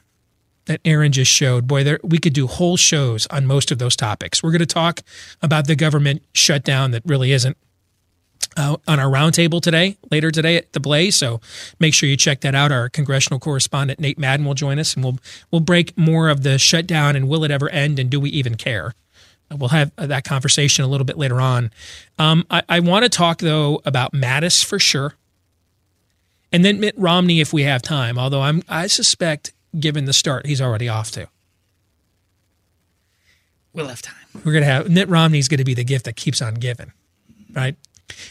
that 0.67 0.81
Aaron 0.85 1.13
just 1.13 1.31
showed, 1.31 1.67
boy, 1.67 1.85
there, 1.85 2.01
we 2.03 2.19
could 2.19 2.33
do 2.33 2.47
whole 2.47 2.77
shows 2.77 3.27
on 3.27 3.47
most 3.47 3.71
of 3.71 3.79
those 3.79 3.97
topics. 3.97 4.43
We're 4.43 4.53
going 4.53 4.61
to 4.61 4.67
talk 4.67 5.01
about 5.43 5.67
the 5.67 5.77
government 5.77 6.23
shutdown 6.33 6.93
that 6.93 7.03
really 7.05 7.33
isn't 7.33 7.57
uh, 8.57 8.77
on 8.87 9.01
our 9.01 9.11
roundtable 9.11 9.61
today, 9.61 9.97
later 10.11 10.31
today 10.31 10.57
at 10.57 10.73
the 10.73 10.81
Blaze. 10.81 11.17
So 11.17 11.41
make 11.81 11.95
sure 11.95 12.09
you 12.09 12.17
check 12.17 12.41
that 12.41 12.55
out. 12.55 12.73
Our 12.73 12.89
congressional 12.89 13.41
correspondent 13.41 13.99
Nate 14.01 14.19
Madden 14.19 14.47
will 14.47 14.55
join 14.55 14.79
us, 14.79 14.95
and 14.95 15.05
we'll 15.05 15.19
we'll 15.51 15.61
break 15.61 15.97
more 15.99 16.29
of 16.29 16.43
the 16.43 16.59
shutdown 16.59 17.17
and 17.17 17.29
will 17.29 17.45
it 17.45 17.51
ever 17.51 17.69
end, 17.69 17.99
and 17.99 18.09
do 18.09 18.21
we 18.21 18.31
even 18.31 18.55
care? 18.55 18.95
We'll 19.59 19.69
have 19.69 19.93
that 19.97 20.25
conversation 20.25 20.85
a 20.85 20.89
little 20.89 21.05
bit 21.05 21.19
later 21.19 21.41
on. 21.41 21.71
Um, 22.19 22.47
I, 22.51 22.63
I 22.69 22.81
want 22.81 23.05
to 23.05 23.09
talk 23.09 23.39
though 23.39 23.81
about 23.85 24.13
Mattis 24.13 24.65
for 24.65 24.79
sure, 24.79 25.15
and 26.53 26.65
then 26.65 26.81
Mitt 26.81 26.95
Romney 26.99 27.41
if 27.41 27.53
we 27.53 27.63
have 27.63 27.83
time. 27.83 28.19
Although 28.19 28.43
I'm 28.43 28.63
I 28.69 28.87
suspect 28.87 29.53
given 29.79 30.05
the 30.05 30.13
start 30.13 30.47
he's 30.47 30.61
already 30.61 30.89
off 30.89 31.11
to. 31.13 31.29
We'll 33.73 33.89
have 33.89 34.03
time. 34.03 34.15
We're 34.45 34.53
gonna 34.53 34.67
have 34.67 34.91
Mitt 34.91 35.09
Romney's 35.09 35.49
gonna 35.49 35.65
be 35.65 35.75
the 35.75 35.85
gift 35.85 36.05
that 36.05 36.17
keeps 36.17 36.41
on 36.41 36.55
giving, 36.55 36.93
right? 37.53 37.77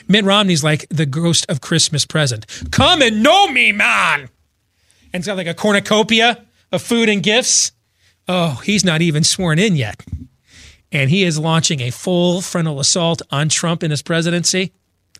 Mitt 0.07 0.23
Romney's 0.25 0.63
like 0.63 0.87
the 0.89 1.05
ghost 1.05 1.45
of 1.49 1.61
Christmas 1.61 2.05
present. 2.05 2.45
Come 2.71 3.01
and 3.01 3.23
know 3.23 3.47
me, 3.47 3.71
man. 3.71 4.29
And 5.13 5.21
it's 5.21 5.27
got 5.27 5.37
like 5.37 5.47
a 5.47 5.53
cornucopia 5.53 6.45
of 6.71 6.81
food 6.81 7.09
and 7.09 7.21
gifts. 7.21 7.71
Oh, 8.27 8.61
he's 8.63 8.85
not 8.85 9.01
even 9.01 9.23
sworn 9.23 9.59
in 9.59 9.75
yet. 9.75 10.01
And 10.93 11.09
he 11.09 11.23
is 11.23 11.39
launching 11.39 11.81
a 11.81 11.89
full 11.89 12.41
frontal 12.41 12.79
assault 12.79 13.21
on 13.31 13.49
Trump 13.49 13.83
in 13.83 13.91
his 13.91 14.01
presidency. 14.01 14.71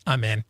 I'm 0.06 0.24
in. 0.24 0.44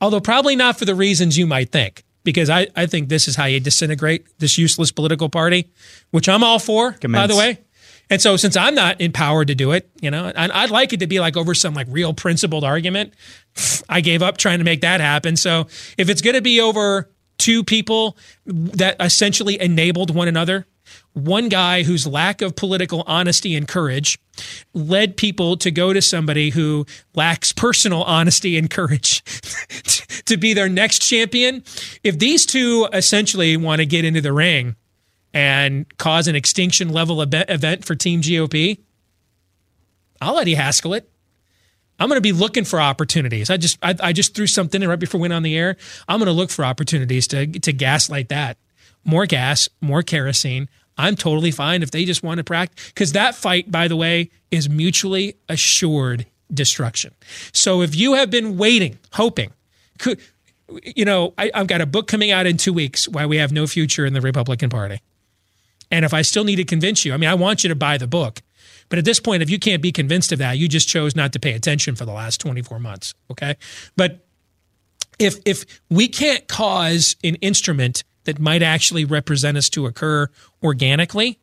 Although 0.00 0.20
probably 0.20 0.56
not 0.56 0.78
for 0.78 0.84
the 0.84 0.94
reasons 0.94 1.38
you 1.38 1.46
might 1.46 1.70
think 1.70 2.04
because 2.24 2.50
I, 2.50 2.66
I 2.76 2.86
think 2.86 3.08
this 3.08 3.28
is 3.28 3.36
how 3.36 3.46
you 3.46 3.60
disintegrate 3.60 4.26
this 4.38 4.58
useless 4.58 4.92
political 4.92 5.28
party, 5.28 5.70
which 6.10 6.28
I'm 6.28 6.44
all 6.44 6.58
for, 6.58 6.92
Commence. 6.92 7.22
by 7.22 7.26
the 7.26 7.36
way. 7.36 7.58
And 8.10 8.22
so, 8.22 8.36
since 8.36 8.56
I'm 8.56 8.74
not 8.74 9.00
empowered 9.00 9.48
to 9.48 9.54
do 9.54 9.72
it, 9.72 9.90
you 10.00 10.10
know, 10.10 10.32
and 10.34 10.50
I'd 10.52 10.70
like 10.70 10.94
it 10.94 11.00
to 11.00 11.06
be 11.06 11.20
like 11.20 11.36
over 11.36 11.54
some 11.54 11.74
like 11.74 11.86
real 11.90 12.14
principled 12.14 12.64
argument. 12.64 13.12
I 13.88 14.00
gave 14.00 14.22
up 14.22 14.38
trying 14.38 14.58
to 14.58 14.64
make 14.64 14.80
that 14.80 15.00
happen. 15.00 15.36
So, 15.36 15.66
if 15.98 16.08
it's 16.08 16.22
going 16.22 16.34
to 16.34 16.42
be 16.42 16.60
over 16.60 17.10
two 17.38 17.64
people 17.64 18.16
that 18.46 18.96
essentially 19.00 19.60
enabled 19.60 20.14
one 20.14 20.28
another, 20.28 20.66
one 21.12 21.48
guy 21.48 21.82
whose 21.82 22.06
lack 22.06 22.42
of 22.42 22.56
political 22.56 23.04
honesty 23.06 23.54
and 23.54 23.66
courage 23.66 24.18
led 24.74 25.16
people 25.16 25.56
to 25.56 25.70
go 25.70 25.92
to 25.92 26.00
somebody 26.00 26.50
who 26.50 26.86
lacks 27.14 27.52
personal 27.52 28.02
honesty 28.04 28.56
and 28.56 28.70
courage 28.70 29.22
to 30.26 30.36
be 30.36 30.54
their 30.54 30.68
next 30.68 31.00
champion. 31.00 31.62
If 32.04 32.18
these 32.18 32.46
two 32.46 32.88
essentially 32.92 33.56
want 33.56 33.80
to 33.80 33.86
get 33.86 34.04
into 34.04 34.20
the 34.20 34.32
ring 34.32 34.76
and 35.34 35.86
cause 35.98 36.28
an 36.28 36.36
extinction 36.36 36.88
level 36.90 37.20
event 37.22 37.84
for 37.84 37.94
Team 37.94 38.20
GOP, 38.20 38.78
I'll 40.20 40.34
let 40.34 40.46
you 40.48 40.56
Haskell 40.56 40.94
it. 40.94 41.10
I'm 41.98 42.08
going 42.08 42.16
to 42.16 42.22
be 42.22 42.32
looking 42.32 42.64
for 42.64 42.80
opportunities. 42.80 43.50
I 43.50 43.56
just 43.56 43.78
I, 43.82 43.94
I 44.00 44.12
just 44.12 44.34
threw 44.34 44.46
something 44.46 44.82
in 44.82 44.88
right 44.88 44.98
before 44.98 45.18
we 45.18 45.22
went 45.22 45.34
on 45.34 45.42
the 45.42 45.56
air. 45.56 45.76
I'm 46.08 46.18
going 46.18 46.26
to 46.26 46.32
look 46.32 46.50
for 46.50 46.64
opportunities 46.64 47.26
to 47.28 47.46
to 47.46 47.72
gaslight 47.72 48.28
that. 48.28 48.58
More 49.04 49.26
gas, 49.26 49.68
more 49.80 50.02
kerosene. 50.02 50.68
I'm 50.96 51.14
totally 51.14 51.52
fine 51.52 51.82
if 51.82 51.90
they 51.92 52.04
just 52.04 52.22
want 52.22 52.38
to 52.38 52.44
practice 52.44 52.88
because 52.88 53.12
that 53.12 53.34
fight, 53.34 53.70
by 53.70 53.88
the 53.88 53.96
way, 53.96 54.30
is 54.50 54.68
mutually 54.68 55.36
assured 55.48 56.26
destruction. 56.52 57.14
So 57.52 57.82
if 57.82 57.94
you 57.94 58.14
have 58.14 58.30
been 58.30 58.58
waiting, 58.58 58.98
hoping, 59.12 59.52
could 59.98 60.20
you 60.84 61.04
know, 61.04 61.34
I, 61.38 61.50
I've 61.54 61.66
got 61.66 61.80
a 61.80 61.86
book 61.86 62.08
coming 62.08 62.30
out 62.30 62.46
in 62.46 62.56
two 62.56 62.72
weeks 62.72 63.08
why 63.08 63.26
we 63.26 63.38
have 63.38 63.52
no 63.52 63.66
future 63.66 64.04
in 64.04 64.12
the 64.12 64.20
Republican 64.20 64.70
Party. 64.70 65.00
And 65.90 66.04
if 66.04 66.12
I 66.12 66.22
still 66.22 66.44
need 66.44 66.56
to 66.56 66.64
convince 66.64 67.04
you, 67.04 67.14
I 67.14 67.16
mean, 67.16 67.30
I 67.30 67.34
want 67.34 67.64
you 67.64 67.68
to 67.68 67.74
buy 67.74 67.96
the 67.96 68.06
book. 68.06 68.42
But 68.88 68.98
at 68.98 69.04
this 69.04 69.20
point, 69.20 69.42
if 69.42 69.50
you 69.50 69.58
can't 69.58 69.82
be 69.82 69.92
convinced 69.92 70.32
of 70.32 70.38
that, 70.38 70.58
you 70.58 70.68
just 70.68 70.88
chose 70.88 71.14
not 71.14 71.32
to 71.34 71.40
pay 71.40 71.52
attention 71.52 71.94
for 71.94 72.04
the 72.04 72.12
last 72.12 72.40
24 72.40 72.78
months. 72.78 73.14
Okay. 73.30 73.56
But 73.96 74.24
if 75.18 75.38
if 75.44 75.64
we 75.90 76.08
can't 76.08 76.46
cause 76.48 77.16
an 77.24 77.34
instrument 77.36 78.04
that 78.24 78.38
might 78.38 78.62
actually 78.62 79.04
represent 79.04 79.56
us 79.56 79.68
to 79.70 79.86
occur 79.86 80.28
organically, 80.62 81.38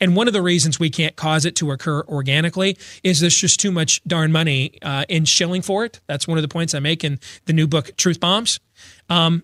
and 0.00 0.14
one 0.14 0.26
of 0.26 0.32
the 0.32 0.42
reasons 0.42 0.78
we 0.78 0.90
can't 0.90 1.16
cause 1.16 1.44
it 1.44 1.56
to 1.56 1.72
occur 1.72 2.02
organically 2.02 2.76
is 3.02 3.20
there's 3.20 3.36
just 3.36 3.58
too 3.60 3.72
much 3.72 4.02
darn 4.04 4.32
money 4.32 4.78
uh, 4.82 5.04
in 5.08 5.24
shilling 5.24 5.62
for 5.62 5.84
it. 5.84 6.00
That's 6.06 6.28
one 6.28 6.38
of 6.38 6.42
the 6.42 6.48
points 6.48 6.74
I 6.74 6.80
make 6.80 7.04
in 7.04 7.18
the 7.46 7.52
new 7.52 7.66
book, 7.66 7.96
Truth 7.96 8.20
Bombs. 8.20 8.60
Um, 9.08 9.42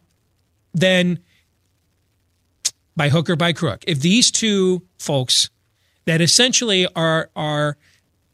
then, 0.75 1.21
by 2.97 3.09
hook 3.09 3.31
or 3.31 3.37
by 3.37 3.53
crook, 3.53 3.85
if 3.87 4.01
these 4.01 4.31
two 4.31 4.83
folks 4.99 5.51
that 6.05 6.21
essentially 6.21 6.87
are 6.95 7.31
are 7.37 7.77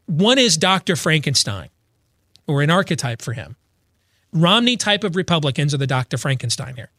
one 0.05 0.37
is 0.39 0.57
Dr. 0.57 0.95
Frankenstein 0.95 1.69
or 2.47 2.61
an 2.61 2.69
archetype 2.69 3.21
for 3.21 3.33
him. 3.33 3.55
Romney 4.31 4.77
type 4.77 5.03
of 5.03 5.15
Republicans 5.15 5.73
are 5.73 5.77
the 5.77 5.87
Dr. 5.87 6.17
Frankenstein 6.17 6.75
here. 6.75 6.91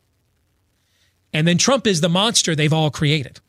And 1.32 1.46
then 1.46 1.58
Trump 1.58 1.86
is 1.86 2.00
the 2.00 2.08
monster 2.08 2.54
they've 2.54 2.72
all 2.72 2.90
created. 2.90 3.40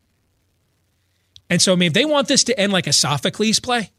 And 1.50 1.62
so, 1.62 1.74
I 1.74 1.75
mean, 1.75 1.88
if 1.88 1.94
they 1.94 2.06
want 2.06 2.28
this 2.28 2.44
to 2.46 2.60
end 2.60 2.72
like 2.72 2.88
a 2.88 2.94
Sophocles 2.94 3.60
play, 3.60 3.92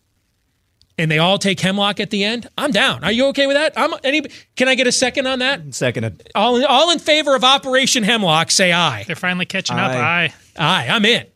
and 0.99 1.11
they 1.11 1.19
all 1.19 1.39
take 1.39 1.59
hemlock 1.61 2.01
at 2.01 2.11
the 2.11 2.23
end, 2.23 2.49
I'm 2.57 2.71
down. 2.71 3.03
Are 3.03 3.13
you 3.13 3.27
okay 3.29 3.47
with 3.47 3.57
that? 3.57 3.73
I'm 3.77 3.95
any. 4.05 4.23
Can 4.57 4.69
I 4.69 4.75
get 4.75 4.87
a 4.87 4.93
second 4.93 5.27
on 5.27 5.39
that? 5.39 5.75
Seconded. 5.75 6.31
All 6.35 6.57
in, 6.57 6.65
all 6.65 6.91
in 6.91 6.99
favor 6.99 7.35
of 7.35 7.45
Operation 7.45 8.03
Hemlock, 8.03 8.51
say 8.51 8.73
aye. 8.73 9.05
They're 9.07 9.17
finally 9.17 9.47
catching 9.47 9.79
up. 9.79 9.91
Aye. 9.93 10.33
Aye. 10.59 10.85
Aye, 10.85 10.89
I'm 10.91 11.05
in. 11.05 11.27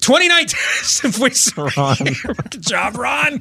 2019. 0.00 1.10
Ron. 1.76 1.96
Good 2.50 2.62
job, 2.62 2.96
Ron. 2.96 3.40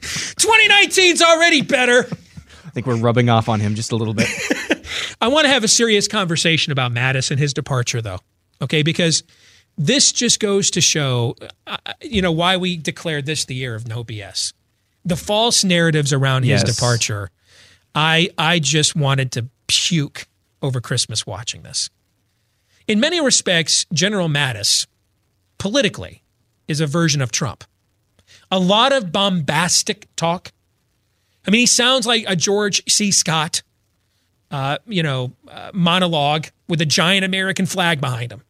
2019's 0.00 1.22
already 1.22 1.62
better. 1.62 2.06
I 2.64 2.70
think 2.70 2.86
we're 2.86 2.96
rubbing 2.96 3.28
off 3.28 3.48
on 3.48 3.60
him 3.60 3.74
just 3.74 3.92
a 3.92 3.96
little 3.96 4.14
bit. 4.14 4.28
I 5.20 5.28
want 5.28 5.44
to 5.44 5.52
have 5.52 5.64
a 5.64 5.68
serious 5.68 6.08
conversation 6.08 6.72
about 6.72 6.92
Mattis 6.92 7.30
and 7.30 7.38
his 7.38 7.52
departure, 7.52 8.00
though. 8.00 8.20
Okay, 8.60 8.82
because 8.82 9.22
this 9.76 10.12
just 10.12 10.40
goes 10.40 10.70
to 10.70 10.80
show, 10.80 11.36
uh, 11.66 11.76
you 12.00 12.22
know, 12.22 12.32
why 12.32 12.56
we 12.56 12.76
declared 12.76 13.26
this 13.26 13.44
the 13.44 13.54
year 13.54 13.74
of 13.74 13.88
no 13.88 14.04
BS. 14.04 14.52
The 15.04 15.16
false 15.16 15.64
narratives 15.64 16.12
around 16.12 16.44
his 16.44 16.62
departure. 16.62 17.30
I 17.94 18.30
I 18.38 18.58
just 18.58 18.94
wanted 18.94 19.32
to 19.32 19.48
puke 19.66 20.26
over 20.62 20.80
Christmas 20.80 21.26
watching 21.26 21.62
this. 21.62 21.90
In 22.86 23.00
many 23.00 23.20
respects, 23.20 23.84
General 23.92 24.28
Mattis, 24.28 24.86
politically, 25.62 26.24
is 26.66 26.80
a 26.80 26.88
version 26.88 27.22
of 27.22 27.30
Trump. 27.30 27.62
A 28.50 28.58
lot 28.58 28.92
of 28.92 29.12
bombastic 29.12 30.08
talk. 30.16 30.50
I 31.46 31.52
mean, 31.52 31.60
he 31.60 31.66
sounds 31.66 32.04
like 32.04 32.24
a 32.26 32.34
George 32.34 32.82
C. 32.90 33.12
Scott, 33.12 33.62
uh, 34.50 34.78
you 34.86 35.04
know, 35.04 35.34
uh, 35.46 35.70
monologue 35.72 36.48
with 36.66 36.80
a 36.80 36.84
giant 36.84 37.24
American 37.24 37.66
flag 37.66 38.00
behind 38.00 38.32
him. 38.32 38.42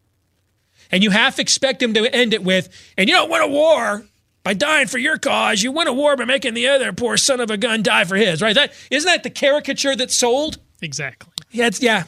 And 0.91 1.05
you 1.05 1.11
half 1.11 1.39
expect 1.39 1.83
him 1.83 1.93
to 1.93 2.17
end 2.17 2.33
it 2.33 2.43
with, 2.43 2.71
and 2.97 3.11
you 3.11 3.15
don't 3.15 3.31
win 3.31 3.43
a 3.43 3.49
war 3.49 4.07
by 4.43 4.55
dying 4.55 4.87
for 4.87 4.97
your 4.97 5.19
cause. 5.19 5.63
You 5.63 5.71
win 5.71 5.89
a 5.89 5.93
war 5.93 6.17
by 6.17 6.25
making 6.25 6.55
the 6.55 6.69
other 6.69 6.95
poor 6.95 7.19
son 7.19 7.41
of 7.41 7.51
a 7.51 7.59
gun 7.59 7.83
die 7.83 8.05
for 8.05 8.17
his, 8.17 8.41
right? 8.41 8.55
That 8.55 8.73
isn't 8.91 9.07
that 9.07 9.23
the 9.23 9.29
caricature 9.29 9.95
that's 9.95 10.17
sold? 10.17 10.57
Exactly. 10.81 11.31
Yeah, 11.51 11.67
it's, 11.67 11.83
yeah. 11.83 12.05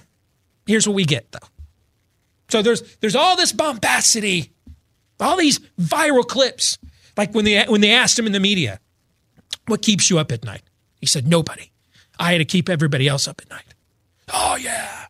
Here's 0.67 0.89
what 0.89 0.95
we 0.95 1.05
get 1.05 1.31
though. 1.31 1.47
So 2.49 2.63
there's 2.63 2.97
there's 3.01 3.17
all 3.17 3.37
this 3.37 3.53
bombacity, 3.53 4.54
all 5.21 5.37
these 5.37 5.61
viral 5.81 6.27
clips. 6.27 6.79
Like 7.17 7.35
when 7.35 7.45
they 7.45 7.65
when 7.65 7.81
they 7.81 7.93
asked 7.93 8.19
him 8.19 8.27
in 8.27 8.33
the 8.33 8.41
media, 8.41 8.81
what 9.67 9.83
keeps 9.83 10.11
you 10.11 10.19
up 10.19 10.33
at 10.33 10.45
night? 10.45 10.63
He 11.01 11.07
said, 11.07 11.27
Nobody. 11.27 11.71
I 12.19 12.33
had 12.33 12.39
to 12.39 12.45
keep 12.45 12.69
everybody 12.69 13.09
else 13.09 13.27
up 13.27 13.41
at 13.41 13.51
night. 13.51 13.75
Oh 14.33 14.57
yeah. 14.57 15.07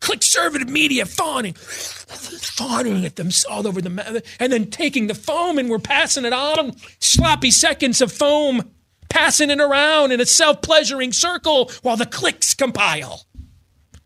Conservative 0.00 0.68
media 0.68 1.06
fawning, 1.06 1.54
fawning 1.54 3.04
at 3.04 3.14
them 3.14 3.30
all 3.48 3.68
over 3.68 3.80
the, 3.80 4.22
and 4.40 4.52
then 4.52 4.68
taking 4.68 5.06
the 5.06 5.14
foam 5.14 5.58
and 5.58 5.70
we're 5.70 5.78
passing 5.78 6.24
it 6.24 6.32
on, 6.32 6.74
sloppy 6.98 7.52
seconds 7.52 8.00
of 8.00 8.10
foam, 8.10 8.72
passing 9.08 9.48
it 9.48 9.60
around 9.60 10.10
in 10.10 10.20
a 10.20 10.26
self-pleasuring 10.26 11.12
circle 11.12 11.70
while 11.82 11.96
the 11.96 12.04
clicks 12.06 12.52
compile. 12.52 13.26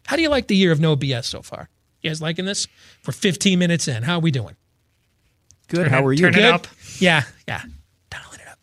How 0.07 0.17
do 0.17 0.23
you 0.23 0.29
like 0.29 0.49
the 0.49 0.57
year 0.57 0.71
of 0.71 0.81
no 0.81 0.97
BS 0.97 1.25
so 1.25 1.41
far? 1.41 1.71
You 2.03 2.11
guys 2.11 2.21
liking 2.21 2.45
this? 2.45 2.69
We're 3.07 3.13
15 3.13 3.59
minutes 3.59 3.89
in. 3.89 4.03
How 4.03 4.17
are 4.17 4.21
we 4.21 4.31
doing? 4.31 4.55
Good. 5.69 5.85
Turn 5.85 5.91
How 5.91 5.99
it- 6.01 6.05
are 6.07 6.13
you? 6.13 6.19
turn 6.21 6.35
it 6.35 6.37
Good? 6.37 6.45
up. 6.45 6.67
Yeah, 6.99 7.23
yeah. 7.49 7.63
Dialing 8.11 8.41
it 8.41 8.49
up. 8.49 8.59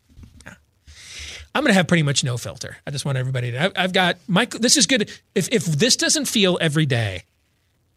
Yeah. 0.46 0.54
I'm 1.56 1.64
going 1.64 1.70
to 1.72 1.76
have 1.76 1.88
pretty 1.88 2.04
much 2.04 2.24
no 2.24 2.38
filter. 2.38 2.78
I 2.88 2.92
just 2.92 3.06
want 3.06 3.18
everybody 3.18 3.52
to. 3.52 3.64
I've, 3.64 3.72
I've 3.76 3.94
got 3.94 4.18
Michael. 4.28 4.60
This 4.60 4.78
is 4.78 4.88
good. 4.88 5.12
If 5.36 5.50
if 5.52 5.66
this 5.66 5.96
doesn't 5.96 6.26
feel 6.26 6.58
every 6.62 6.86
day 6.86 7.24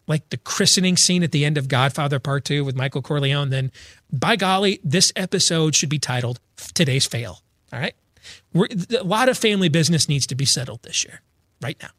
like 0.08 0.28
the 0.30 0.36
christening 0.36 0.96
scene 0.96 1.22
at 1.22 1.32
the 1.32 1.44
end 1.44 1.56
of 1.58 1.68
Godfather 1.68 2.18
Part 2.18 2.44
Two 2.44 2.64
with 2.64 2.76
Michael 2.76 3.02
Corleone, 3.02 3.50
then 3.50 3.72
by 4.12 4.36
golly, 4.36 4.80
this 4.84 5.12
episode 5.16 5.74
should 5.74 5.88
be 5.88 5.98
titled 5.98 6.40
"Today's 6.74 7.06
Fail." 7.06 7.42
All 7.72 7.78
right. 7.80 7.94
We're, 8.52 8.66
a 8.98 9.04
lot 9.04 9.28
of 9.28 9.38
family 9.38 9.68
business 9.68 10.08
needs 10.08 10.26
to 10.26 10.34
be 10.34 10.44
settled 10.44 10.82
this 10.82 11.04
year, 11.04 11.20
right 11.62 11.76
now. 11.80 11.90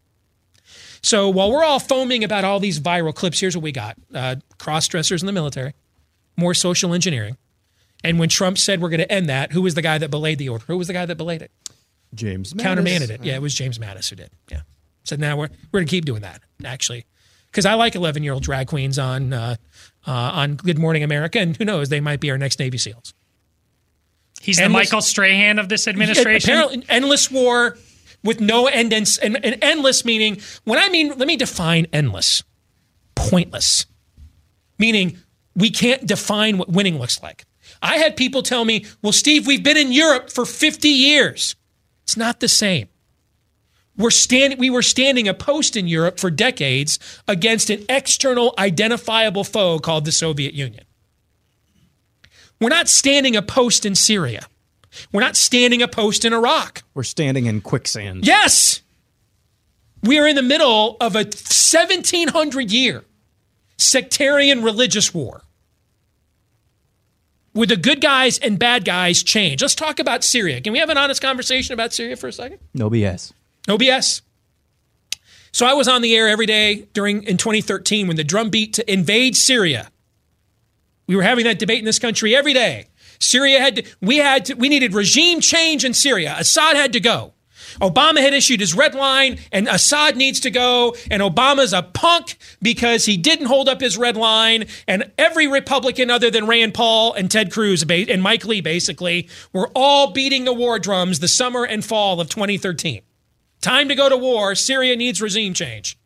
So 1.01 1.29
while 1.29 1.49
we're 1.51 1.63
all 1.63 1.79
foaming 1.79 2.23
about 2.23 2.43
all 2.43 2.59
these 2.59 2.79
viral 2.81 3.15
clips, 3.15 3.39
here's 3.39 3.55
what 3.55 3.63
we 3.63 3.71
got: 3.71 3.95
uh, 4.13 4.35
cross 4.57 4.87
dressers 4.87 5.21
in 5.21 5.25
the 5.25 5.31
military, 5.31 5.73
more 6.37 6.53
social 6.53 6.93
engineering. 6.93 7.37
And 8.03 8.19
when 8.19 8.29
Trump 8.29 8.57
said 8.57 8.81
we're 8.81 8.89
going 8.89 8.99
to 8.99 9.11
end 9.11 9.27
that, 9.27 9.51
who 9.51 9.61
was 9.61 9.75
the 9.75 9.81
guy 9.81 9.97
that 9.97 10.09
belayed 10.09 10.37
the 10.37 10.49
order? 10.49 10.63
Who 10.67 10.77
was 10.77 10.87
the 10.87 10.93
guy 10.93 11.05
that 11.05 11.15
belayed 11.15 11.41
it? 11.41 11.51
James 12.13 12.53
Mattis. 12.53 12.63
Countermanded 12.63 13.09
it. 13.09 13.23
Yeah, 13.23 13.35
it 13.35 13.41
was 13.41 13.53
James 13.53 13.79
Mattis 13.79 14.09
who 14.09 14.15
did. 14.15 14.29
Yeah. 14.49 14.61
Said 15.03 15.19
now 15.19 15.37
we're 15.37 15.49
we're 15.71 15.79
going 15.79 15.87
to 15.87 15.91
keep 15.91 16.05
doing 16.05 16.21
that 16.21 16.41
actually, 16.63 17.05
because 17.47 17.65
I 17.65 17.73
like 17.75 17.95
11 17.95 18.23
year 18.23 18.33
old 18.33 18.43
drag 18.43 18.67
queens 18.67 18.99
on 18.99 19.33
uh, 19.33 19.55
uh, 20.05 20.11
on 20.11 20.55
Good 20.55 20.77
Morning 20.77 21.03
America, 21.03 21.39
and 21.39 21.55
who 21.55 21.65
knows, 21.65 21.89
they 21.89 22.01
might 22.01 22.19
be 22.19 22.29
our 22.29 22.37
next 22.37 22.59
Navy 22.59 22.77
SEALs. 22.77 23.13
He's 24.41 24.57
the 24.57 24.69
Michael 24.69 25.01
Strahan 25.01 25.59
of 25.59 25.67
this 25.69 25.87
administration. 25.87 26.51
Apparently, 26.51 26.85
endless 26.89 27.31
war 27.31 27.77
with 28.23 28.39
no 28.39 28.67
end 28.67 28.93
and, 28.93 29.07
and, 29.21 29.43
and 29.43 29.63
endless 29.63 30.05
meaning. 30.05 30.41
When 30.63 30.77
I 30.77 30.89
mean, 30.89 31.09
let 31.17 31.27
me 31.27 31.37
define 31.37 31.87
endless. 31.91 32.43
Pointless. 33.15 33.85
Meaning 34.77 35.17
we 35.57 35.71
can't 35.71 36.05
define 36.05 36.57
what 36.57 36.69
winning 36.69 36.99
looks 36.99 37.21
like. 37.21 37.45
I 37.81 37.97
had 37.97 38.15
people 38.15 38.43
tell 38.43 38.63
me, 38.63 38.85
"Well, 39.01 39.11
Steve, 39.11 39.45
we've 39.45 39.63
been 39.63 39.75
in 39.75 39.91
Europe 39.91 40.29
for 40.29 40.45
50 40.45 40.87
years." 40.87 41.55
It's 42.03 42.15
not 42.15 42.39
the 42.39 42.47
same. 42.47 42.87
We're 43.97 44.11
standing 44.11 44.59
we 44.59 44.69
were 44.69 44.83
standing 44.83 45.27
a 45.27 45.33
post 45.33 45.75
in 45.75 45.87
Europe 45.87 46.19
for 46.19 46.29
decades 46.29 46.99
against 47.27 47.69
an 47.69 47.83
external 47.89 48.53
identifiable 48.57 49.43
foe 49.43 49.79
called 49.79 50.05
the 50.05 50.11
Soviet 50.11 50.53
Union. 50.53 50.85
We're 52.61 52.69
not 52.69 52.87
standing 52.87 53.35
a 53.35 53.41
post 53.41 53.85
in 53.85 53.95
Syria. 53.95 54.47
We're 55.11 55.21
not 55.21 55.35
standing 55.35 55.81
a 55.81 55.87
post 55.87 56.25
in 56.25 56.33
Iraq. 56.33 56.83
We're 56.93 57.03
standing 57.03 57.45
in 57.45 57.61
quicksand. 57.61 58.25
Yes. 58.25 58.81
We 60.03 60.19
are 60.19 60.27
in 60.27 60.35
the 60.35 60.43
middle 60.43 60.97
of 61.01 61.15
a 61.15 61.25
1700 61.25 62.71
year 62.71 63.03
sectarian 63.77 64.63
religious 64.63 65.13
war 65.13 65.43
where 67.57 67.67
the 67.67 67.75
good 67.75 68.01
guys 68.01 68.37
and 68.37 68.59
bad 68.59 68.85
guys 68.85 69.23
change. 69.23 69.61
Let's 69.61 69.75
talk 69.75 69.99
about 69.99 70.23
Syria. 70.23 70.61
Can 70.61 70.73
we 70.73 70.79
have 70.79 70.89
an 70.89 70.97
honest 70.97 71.21
conversation 71.21 71.73
about 71.73 71.91
Syria 71.91 72.15
for 72.15 72.27
a 72.27 72.31
second? 72.31 72.59
No 72.73 72.89
BS. 72.89 73.33
No 73.67 73.77
BS. 73.77 74.21
So 75.51 75.65
I 75.65 75.73
was 75.73 75.87
on 75.87 76.03
the 76.03 76.15
air 76.15 76.27
every 76.27 76.45
day 76.45 76.87
during 76.93 77.23
in 77.23 77.37
2013 77.37 78.07
when 78.07 78.15
the 78.15 78.23
drumbeat 78.23 78.73
to 78.73 78.91
invade 78.91 79.35
Syria. 79.35 79.89
We 81.07 81.15
were 81.15 81.23
having 81.23 81.45
that 81.45 81.57
debate 81.57 81.79
in 81.79 81.85
this 81.85 81.99
country 81.99 82.35
every 82.35 82.53
day. 82.53 82.87
Syria 83.19 83.59
had 83.59 83.77
to, 83.77 83.83
we 84.01 84.17
had 84.17 84.45
to, 84.45 84.53
we 84.53 84.69
needed 84.69 84.93
regime 84.93 85.41
change 85.41 85.83
in 85.83 85.95
Syria. 85.95 86.35
Assad 86.37 86.75
had 86.75 86.93
to 86.93 86.99
go. 86.99 87.33
Obama 87.81 88.19
had 88.19 88.33
issued 88.33 88.59
his 88.59 88.73
red 88.73 88.95
line 88.95 89.39
and 89.51 89.67
Assad 89.67 90.15
needs 90.17 90.39
to 90.41 90.51
go 90.51 90.95
and 91.11 91.21
Obama's 91.21 91.73
a 91.73 91.83
punk 91.83 92.37
because 92.61 93.05
he 93.05 93.17
didn't 93.17 93.47
hold 93.47 93.69
up 93.69 93.81
his 93.81 93.97
red 93.97 94.17
line 94.17 94.65
and 94.87 95.11
every 95.17 95.47
Republican 95.47 96.09
other 96.09 96.29
than 96.29 96.47
Rand 96.47 96.73
Paul 96.73 97.13
and 97.13 97.29
Ted 97.29 97.51
Cruz 97.51 97.83
and 97.87 98.21
Mike 98.21 98.45
Lee 98.45 98.61
basically 98.61 99.29
were 99.53 99.69
all 99.75 100.11
beating 100.11 100.45
the 100.45 100.53
war 100.53 100.79
drums 100.79 101.19
the 101.19 101.27
summer 101.27 101.65
and 101.65 101.83
fall 101.83 102.19
of 102.19 102.29
2013. 102.29 103.01
Time 103.61 103.89
to 103.89 103.95
go 103.95 104.09
to 104.09 104.17
war. 104.17 104.55
Syria 104.55 104.95
needs 104.95 105.21
regime 105.21 105.53
change. 105.53 105.97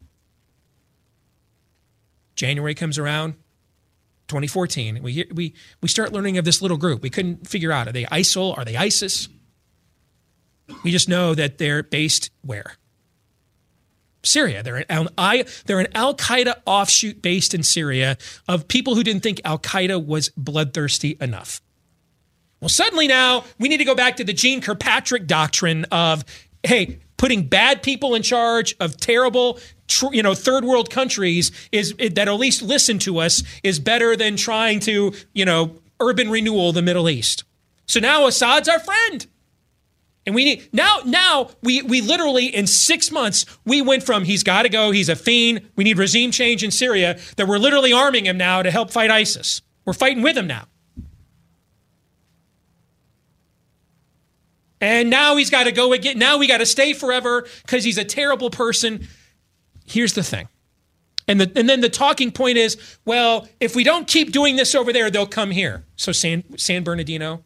January 2.36 2.74
comes 2.74 2.98
around, 2.98 3.34
2014. 4.28 5.04
We, 5.04 5.28
we, 5.32 5.54
we 5.82 5.88
start 5.88 6.12
learning 6.14 6.38
of 6.38 6.46
this 6.46 6.62
little 6.62 6.78
group. 6.78 7.02
We 7.02 7.10
couldn't 7.10 7.48
figure 7.48 7.72
out 7.72 7.88
are 7.88 7.92
they 7.92 8.06
ISIL? 8.06 8.58
Are 8.58 8.66
they 8.66 8.78
ISIS? 8.78 9.28
We 10.84 10.92
just 10.92 11.10
know 11.10 11.34
that 11.36 11.58
they're 11.58 11.84
based 11.84 12.32
where? 12.42 12.76
Syria. 14.24 14.64
They're 14.64 14.78
an 14.78 14.86
Al, 15.18 15.44
they're 15.66 15.80
an 15.80 15.88
Al 15.96 16.16
Qaeda 16.16 16.56
offshoot 16.66 17.22
based 17.22 17.54
in 17.54 17.64
Syria 17.64 18.18
of 18.48 18.68
people 18.68 18.96
who 18.96 19.04
didn't 19.04 19.24
think 19.24 19.42
Al 19.44 19.60
Qaeda 19.60 20.06
was 20.06 20.30
bloodthirsty 20.38 21.18
enough. 21.20 21.62
Well, 22.60 22.70
suddenly 22.70 23.08
now 23.08 23.44
we 23.60 23.70
need 23.70 23.78
to 23.78 23.86
go 23.86 23.96
back 23.96 24.18
to 24.18 24.24
the 24.24 24.34
Jeane 24.34 24.62
Kirkpatrick 24.62 25.26
doctrine 25.26 25.86
of, 25.86 26.24
hey, 26.64 27.00
putting 27.18 27.48
bad 27.48 27.82
people 27.82 28.14
in 28.14 28.22
charge 28.22 28.76
of 28.80 28.98
terrible, 28.98 29.60
tr- 29.88 30.14
you 30.14 30.22
know, 30.22 30.36
third 30.36 30.64
world 30.64 30.90
countries 30.90 31.52
is 31.72 31.96
that 31.98 32.28
at 32.28 32.34
least 32.34 32.62
listen 32.62 33.00
to 33.00 33.20
us 33.20 33.44
is 33.64 33.80
better 33.80 34.16
than 34.16 34.36
trying 34.36 34.80
to, 34.82 35.14
you 35.34 35.46
know, 35.46 35.76
urban 36.00 36.30
renewal 36.30 36.72
the 36.72 36.82
Middle 36.82 37.10
East. 37.10 37.44
So 37.88 38.00
now 38.00 38.28
Assad's 38.28 38.70
our 38.70 38.80
friend. 38.80 39.26
And 40.26 40.36
we 40.36 40.46
need 40.46 40.70
now. 40.72 41.00
Now 41.04 41.50
we 41.64 41.82
we 41.82 42.02
literally 42.02 42.46
in 42.46 42.68
six 42.68 43.12
months 43.12 43.46
we 43.66 43.82
went 43.82 44.04
from 44.04 44.24
he's 44.24 44.44
got 44.44 44.64
to 44.64 44.70
go. 44.70 44.92
He's 44.92 45.10
a 45.10 45.16
fiend. 45.16 45.70
We 45.76 45.84
need 45.84 45.98
regime 45.98 46.32
change 46.32 46.64
in 46.64 46.70
Syria. 46.70 47.20
That 47.38 47.48
we're 47.48 47.58
literally 47.58 47.92
arming 47.92 48.26
him 48.26 48.38
now 48.38 48.62
to 48.62 48.70
help 48.70 48.92
fight 48.92 49.10
ISIS. 49.10 49.62
We're 49.84 49.94
fighting 49.94 50.22
with 50.22 50.38
him 50.38 50.46
now. 50.46 50.68
And 54.80 55.12
now 55.12 55.36
he's 55.36 55.52
got 55.52 55.66
to 55.66 55.72
go 55.72 55.94
again. 55.94 56.18
Now 56.18 56.38
we 56.38 56.48
got 56.48 56.58
to 56.58 56.66
stay 56.66 56.94
forever 56.94 57.48
because 57.62 57.84
he's 57.84 58.00
a 58.00 58.04
terrible 58.04 58.50
person. 58.50 59.08
Here's 59.86 60.14
the 60.14 60.24
thing. 60.24 60.48
And, 61.28 61.40
the, 61.40 61.52
and 61.56 61.70
then 61.70 61.82
the 61.82 61.90
talking 61.90 62.32
point 62.32 62.58
is, 62.58 62.98
well, 63.06 63.48
if 63.60 63.76
we 63.76 63.84
don't 63.84 64.08
keep 64.08 64.32
doing 64.32 64.56
this 64.56 64.74
over 64.74 64.92
there, 64.92 65.12
they'll 65.12 65.28
come 65.28 65.52
here. 65.52 65.86
So 65.96 66.12
San, 66.12 66.58
San 66.58 66.84
Bernardino, 66.84 67.44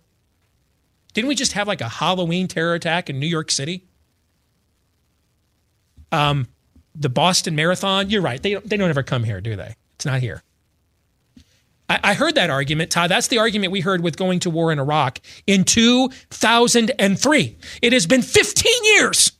didn't 1.15 1.29
we 1.29 1.35
just 1.35 1.53
have 1.53 1.67
like 1.67 1.81
a 1.81 1.89
Halloween 1.89 2.47
terror 2.47 2.75
attack 2.75 3.09
in 3.09 3.19
New 3.19 3.25
York 3.25 3.49
City? 3.49 3.85
Um, 6.11 6.47
the 6.93 7.09
Boston 7.09 7.55
Marathon. 7.55 8.09
You're 8.09 8.21
right. 8.21 8.41
They 8.41 8.53
don't, 8.53 8.69
they 8.69 8.77
don't 8.77 8.89
ever 8.89 9.01
come 9.01 9.23
here, 9.23 9.41
do 9.41 9.55
they? 9.55 9.75
It's 9.95 10.05
not 10.05 10.19
here. 10.19 10.43
I, 11.89 11.99
I 12.03 12.13
heard 12.15 12.35
that 12.35 12.49
argument, 12.49 12.91
Todd. 12.91 13.09
That's 13.09 13.29
the 13.29 13.37
argument 13.37 13.71
we 13.71 13.79
heard 13.79 14.01
with 14.01 14.17
going 14.17 14.39
to 14.41 14.49
war 14.49 14.73
in 14.73 14.79
Iraq 14.79 15.19
in 15.47 15.63
2003. 15.63 17.57
It 17.81 17.93
has 17.93 18.05
been 18.05 18.21
15 18.21 18.73
years. 18.83 19.31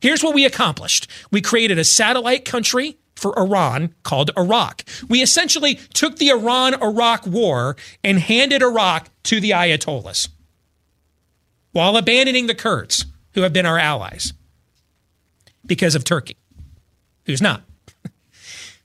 Here's 0.00 0.22
what 0.22 0.34
we 0.34 0.46
accomplished 0.46 1.06
we 1.30 1.42
created 1.42 1.78
a 1.78 1.84
satellite 1.84 2.46
country 2.46 2.96
for 3.14 3.38
Iran 3.38 3.94
called 4.02 4.30
Iraq. 4.38 4.84
We 5.08 5.22
essentially 5.22 5.74
took 5.92 6.16
the 6.16 6.30
Iran 6.30 6.74
Iraq 6.82 7.26
war 7.26 7.76
and 8.02 8.18
handed 8.18 8.62
Iraq 8.62 9.10
to 9.24 9.40
the 9.40 9.50
Ayatollahs 9.50 10.28
while 11.72 11.96
abandoning 11.96 12.46
the 12.46 12.54
Kurds, 12.54 13.04
who 13.32 13.42
have 13.42 13.52
been 13.52 13.66
our 13.66 13.78
allies 13.78 14.32
because 15.66 15.94
of 15.94 16.04
Turkey, 16.04 16.36
who's 17.26 17.42
not. 17.42 17.62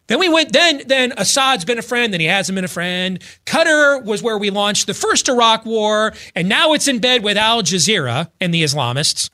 Then 0.08 0.18
we 0.18 0.28
went. 0.28 0.52
Then 0.52 0.82
then 0.88 1.14
Assad's 1.18 1.66
been 1.66 1.78
a 1.78 1.84
friend. 1.84 2.12
Then 2.12 2.20
he 2.20 2.26
hasn't 2.26 2.56
been 2.56 2.66
a 2.66 2.68
friend. 2.68 3.20
Qatar 3.46 4.04
was 4.04 4.24
where 4.24 4.40
we 4.40 4.50
launched 4.50 4.88
the 4.88 4.96
first 4.96 5.30
Iraq 5.30 5.68
War, 5.68 6.16
and 6.34 6.50
now 6.50 6.74
it's 6.74 6.88
in 6.88 6.98
bed 6.98 7.22
with 7.22 7.38
Al 7.38 7.62
Jazeera 7.62 8.32
and 8.42 8.52
the 8.52 8.64
Islamists. 8.64 9.30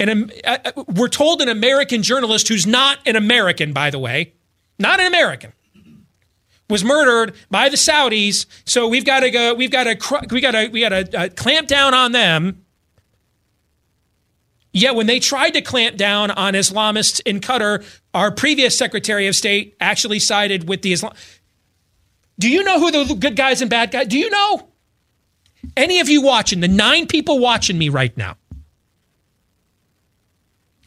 And 0.00 0.32
uh, 0.44 0.58
uh, 0.64 0.84
we're 0.88 1.08
told 1.08 1.42
an 1.42 1.48
American 1.48 2.02
journalist 2.02 2.48
who's 2.48 2.66
not 2.66 2.98
an 3.06 3.14
American, 3.16 3.72
by 3.72 3.90
the 3.90 3.98
way, 3.98 4.32
not 4.78 4.98
an 4.98 5.06
American, 5.06 5.52
was 6.70 6.84
murdered 6.84 7.34
by 7.50 7.68
the 7.68 7.76
Saudis. 7.76 8.46
So 8.64 8.88
we've 8.88 9.04
got 9.04 9.20
to 9.20 9.30
go. 9.30 9.54
We've 9.54 9.70
got 9.70 9.84
to. 9.84 10.26
We 10.30 10.40
got 10.40 10.52
to. 10.52 10.68
We 10.68 10.80
got 10.80 10.88
to 10.90 11.18
uh, 11.18 11.28
clamp 11.30 11.68
down 11.68 11.94
on 11.94 12.12
them. 12.12 12.64
Yet 14.72 14.94
when 14.94 15.06
they 15.06 15.18
tried 15.18 15.50
to 15.50 15.62
clamp 15.62 15.96
down 15.96 16.30
on 16.30 16.54
Islamists 16.54 17.20
in 17.26 17.40
Qatar, 17.40 17.84
our 18.14 18.30
previous 18.30 18.78
Secretary 18.78 19.26
of 19.26 19.34
State 19.34 19.76
actually 19.80 20.20
sided 20.20 20.68
with 20.68 20.82
the 20.82 20.92
Islam. 20.92 21.12
Do 22.38 22.48
you 22.48 22.62
know 22.62 22.78
who 22.78 22.90
the 22.90 23.14
good 23.14 23.36
guys 23.36 23.60
and 23.60 23.68
bad 23.68 23.90
guys? 23.90 24.06
Do 24.06 24.18
you 24.18 24.30
know? 24.30 24.68
Any 25.76 26.00
of 26.00 26.08
you 26.08 26.22
watching, 26.22 26.60
the 26.60 26.68
nine 26.68 27.06
people 27.06 27.38
watching 27.38 27.76
me 27.76 27.90
right 27.90 28.16
now, 28.16 28.36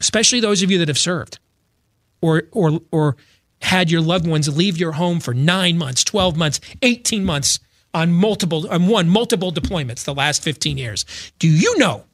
especially 0.00 0.40
those 0.40 0.62
of 0.62 0.70
you 0.70 0.78
that 0.78 0.88
have 0.88 0.98
served 0.98 1.38
or 2.20 2.44
or 2.50 2.80
or 2.90 3.16
had 3.64 3.90
your 3.90 4.00
loved 4.00 4.26
ones 4.26 4.54
leave 4.54 4.78
your 4.78 4.92
home 4.92 5.20
for 5.20 5.34
9 5.34 5.78
months, 5.78 6.04
12 6.04 6.36
months, 6.36 6.60
18 6.82 7.24
months 7.24 7.60
on 7.92 8.12
multiple 8.12 8.68
on 8.70 8.88
one 8.88 9.08
multiple 9.08 9.52
deployments 9.52 10.04
the 10.04 10.14
last 10.14 10.42
15 10.42 10.76
years. 10.76 11.04
Do 11.38 11.48
you 11.48 11.78
know? 11.78 12.04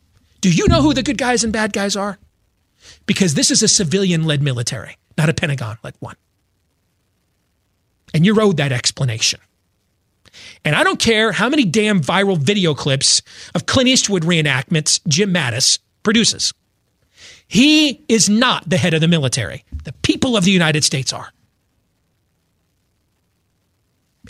Do 0.40 0.50
you 0.50 0.68
know 0.68 0.82
who 0.82 0.94
the 0.94 1.02
good 1.02 1.18
guys 1.18 1.42
and 1.42 1.52
bad 1.52 1.72
guys 1.72 1.96
are? 1.96 2.18
Because 3.06 3.34
this 3.34 3.50
is 3.50 3.62
a 3.62 3.68
civilian 3.68 4.24
led 4.24 4.42
military, 4.42 4.96
not 5.18 5.28
a 5.28 5.34
Pentagon 5.34 5.78
led 5.82 5.94
one. 6.00 6.16
And 8.14 8.24
you're 8.24 8.40
owed 8.40 8.56
that 8.56 8.72
explanation. 8.72 9.40
And 10.64 10.74
I 10.74 10.84
don't 10.84 10.98
care 10.98 11.32
how 11.32 11.48
many 11.48 11.64
damn 11.64 12.00
viral 12.00 12.38
video 12.38 12.74
clips 12.74 13.22
of 13.54 13.66
Clint 13.66 13.88
Eastwood 13.88 14.22
reenactments 14.22 15.00
Jim 15.08 15.32
Mattis 15.32 15.78
produces. 16.02 16.52
He 17.48 18.04
is 18.08 18.28
not 18.28 18.68
the 18.68 18.76
head 18.76 18.94
of 18.94 19.00
the 19.00 19.08
military. 19.08 19.64
The 19.84 19.92
people 19.92 20.36
of 20.36 20.44
the 20.44 20.52
United 20.52 20.84
States 20.84 21.12
are. 21.12 21.32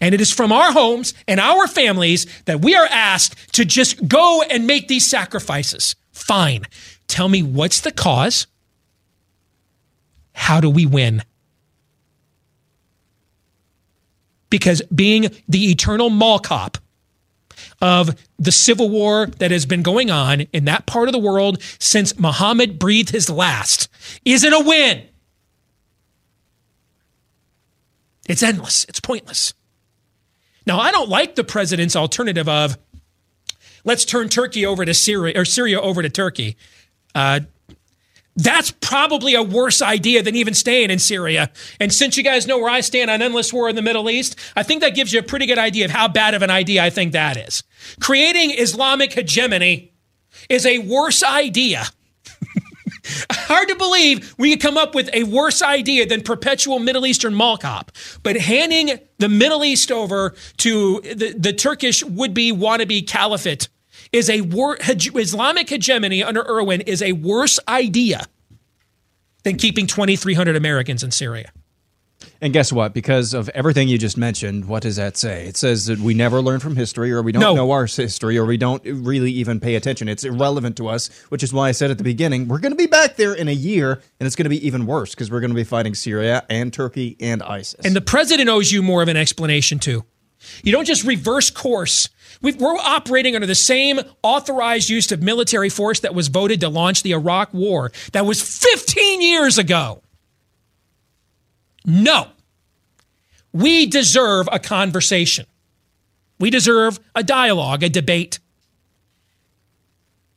And 0.01 0.15
it 0.15 0.21
is 0.21 0.33
from 0.33 0.51
our 0.51 0.73
homes 0.73 1.13
and 1.29 1.39
our 1.39 1.67
families 1.67 2.27
that 2.45 2.63
we 2.63 2.75
are 2.75 2.87
asked 2.87 3.55
to 3.55 3.65
just 3.65 4.09
go 4.09 4.43
and 4.43 4.67
make 4.67 4.89
these 4.89 5.09
sacrifices. 5.09 5.95
Fine. 6.11 6.63
Tell 7.07 7.29
me 7.29 7.43
what's 7.43 7.81
the 7.81 7.93
cause? 7.93 8.47
How 10.33 10.61
do 10.61 10.71
we 10.71 10.87
win? 10.87 11.23
Because 14.49 14.83
being 14.93 15.31
the 15.49 15.71
eternal 15.71 16.11
mall 16.11 16.39
cop 16.39 16.79
of 17.81 18.17
the 18.39 18.53
civil 18.53 18.89
war 18.89 19.27
that 19.39 19.51
has 19.51 19.67
been 19.67 19.83
going 19.83 20.11
on 20.11 20.43
in 20.53 20.65
that 20.65 20.87
part 20.87 21.09
of 21.09 21.13
the 21.13 21.19
world 21.19 21.63
since 21.79 22.19
Muhammad 22.19 22.79
breathed 22.79 23.11
his 23.11 23.31
last 23.31 23.89
isn't 24.25 24.53
a 24.53 24.61
win. 24.61 25.03
It's 28.29 28.43
endless, 28.43 28.85
it's 28.85 29.01
pointless. 29.01 29.55
Now, 30.71 30.79
I 30.79 30.93
don't 30.93 31.09
like 31.09 31.35
the 31.35 31.43
president's 31.43 31.97
alternative 31.97 32.49
of 32.49 32.79
let's 33.85 34.05
turn 34.05 34.29
Turkey 34.29 34.65
over 34.65 34.85
to 34.85 34.95
Syria 34.95 35.41
or 35.41 35.45
Syria 35.45 35.81
over 35.81 36.01
to 36.01 36.09
Turkey. 36.09 36.57
Uh, 37.13 37.41
that's 38.37 38.71
probably 38.71 39.35
a 39.35 39.43
worse 39.43 39.83
idea 39.83 40.23
than 40.23 40.37
even 40.37 40.55
staying 40.55 40.93
in 40.93 41.01
Syria. 41.01 41.51
And 41.81 41.93
since 41.93 42.17
you 42.17 42.23
guys 42.23 42.47
know 42.47 42.57
where 42.59 42.71
I 42.71 42.83
stand 42.83 43.11
on 43.11 43.21
endless 43.21 43.53
war 43.53 43.69
in 43.69 43.75
the 43.75 43.83
Middle 43.83 44.09
East, 44.09 44.39
I 44.55 44.63
think 44.63 44.81
that 44.83 44.95
gives 44.95 45.13
you 45.13 45.19
a 45.19 45.25
pretty 45.25 45.47
good 45.47 45.59
idea 45.59 45.87
of 45.87 45.91
how 45.91 46.07
bad 46.07 46.35
of 46.35 46.43
an 46.43 46.51
idea 46.51 46.85
I 46.85 46.91
think 46.91 47.15
that 47.15 47.37
is. 47.37 47.65
Creating 48.01 48.53
Islamic 48.53 49.15
hegemony 49.15 49.93
is 50.49 50.65
a 50.65 50.79
worse 50.79 51.25
idea. 51.25 51.83
Hard 53.31 53.69
to 53.69 53.77
believe 53.77 54.35
we 54.39 54.51
could 54.51 54.61
come 54.61 54.77
up 54.77 54.95
with 54.95 55.11
a 55.13 55.25
worse 55.25 55.63
idea 55.63 56.07
than 56.07 56.23
perpetual 56.23 56.79
Middle 56.79 57.07
Eastern 57.07 57.35
mall 57.35 57.57
cop. 57.57 57.93
But 58.23 58.37
handing 58.37 58.99
the 59.19 59.29
Middle 59.29 59.65
East 59.65 59.91
over 59.91 60.35
to 60.59 61.01
the, 61.03 61.35
the 61.37 61.53
Turkish 61.53 62.05
would 62.05 62.35
be 62.35 62.53
wannabe 62.53 63.07
caliphate 63.07 63.69
is 64.13 64.29
a 64.29 64.41
Islamic 64.41 65.69
hegemony 65.69 66.23
under 66.23 66.43
Irwin 66.43 66.81
is 66.83 67.03
a 67.03 67.13
worse 67.13 67.61
idea 67.69 68.27
than 69.45 69.57
keeping 69.57 69.87
2,300 69.87 70.57
Americans 70.57 71.03
in 71.03 71.11
Syria. 71.11 71.53
And 72.43 72.53
guess 72.53 72.73
what? 72.73 72.93
Because 72.95 73.35
of 73.35 73.49
everything 73.51 73.89
you 73.89 73.99
just 73.99 74.17
mentioned, 74.17 74.67
what 74.67 74.83
does 74.83 74.97
that 74.97 75.17
say? 75.17 75.47
It 75.47 75.57
says 75.57 75.87
that 75.87 75.99
we 75.99 76.15
never 76.15 76.41
learn 76.41 76.61
from 76.61 76.77
history, 76.77 77.13
or 77.13 77.23
we 77.23 77.33
don't 77.33 77.41
No. 77.41 77.55
know 77.55 77.71
our 77.71 77.87
history, 77.87 78.37
or 78.39 78.45
we 78.45 78.57
don't 78.57 78.83
really 78.85 79.31
even 79.33 79.61
pay 79.61 79.75
attention. 79.75 80.09
It's 80.09 80.25
irrelevant 80.25 80.77
to 80.79 80.89
us, 80.89 81.09
which 81.29 81.43
is 81.43 81.53
why 81.53 81.69
I 81.69 81.73
said 81.73 81.91
at 81.91 81.99
the 81.99 82.05
beginning, 82.05 82.49
we're 82.49 82.59
going 82.59 82.73
to 82.73 82.77
be 82.77 82.87
back 82.87 83.17
there 83.17 83.35
in 83.35 83.49
a 83.49 83.53
year, 83.53 83.93
and 84.19 84.27
it's 84.27 84.37
going 84.37 84.45
to 84.45 84.51
be 84.51 84.67
even 84.67 84.87
worse 84.87 85.15
because 85.15 85.31
we're 85.31 85.41
going 85.41 85.51
to 85.51 85.55
be 85.57 85.65
fighting 85.65 85.95
Syria 85.95 86.45
and 86.49 86.73
Turkey 86.73 87.17
and 87.21 87.43
ISIS. 87.43 87.81
And 87.85 87.95
the 87.97 88.01
president 88.01 88.49
owes 88.49 88.73
you 88.73 88.83
more 88.83 89.03
of 89.03 89.09
an 89.09 89.17
explanation, 89.17 89.79
too. 89.79 90.05
You 90.63 90.73
don't 90.73 90.87
just 90.87 91.05
reverse 91.05 91.51
course. 91.51 92.09
we 92.41 92.53
we're 92.53 92.75
operating 92.77 93.35
under 93.35 93.47
the 93.47 93.55
same 93.55 94.01
authorized 94.23 94.89
use 94.89 95.13
of 95.13 95.23
military 95.23 95.69
force 95.69 96.01
that 96.01 96.15
was 96.15 96.29
voted 96.29 96.61
to 96.61 96.69
launch 96.71 97.03
the 97.03 97.13
Iraq 97.13 97.53
War 97.53 97.93
that 98.13 98.25
was 98.25 98.41
15 98.41 99.21
years 99.21 99.59
ago. 99.59 100.03
No. 101.85 102.29
We 103.53 103.87
deserve 103.87 104.49
a 104.53 104.59
conversation. 104.59 105.47
We 106.39 106.51
deserve 106.51 107.01
a 107.15 107.23
dialogue, 107.23 107.83
a 107.83 107.89
debate. 107.89 108.39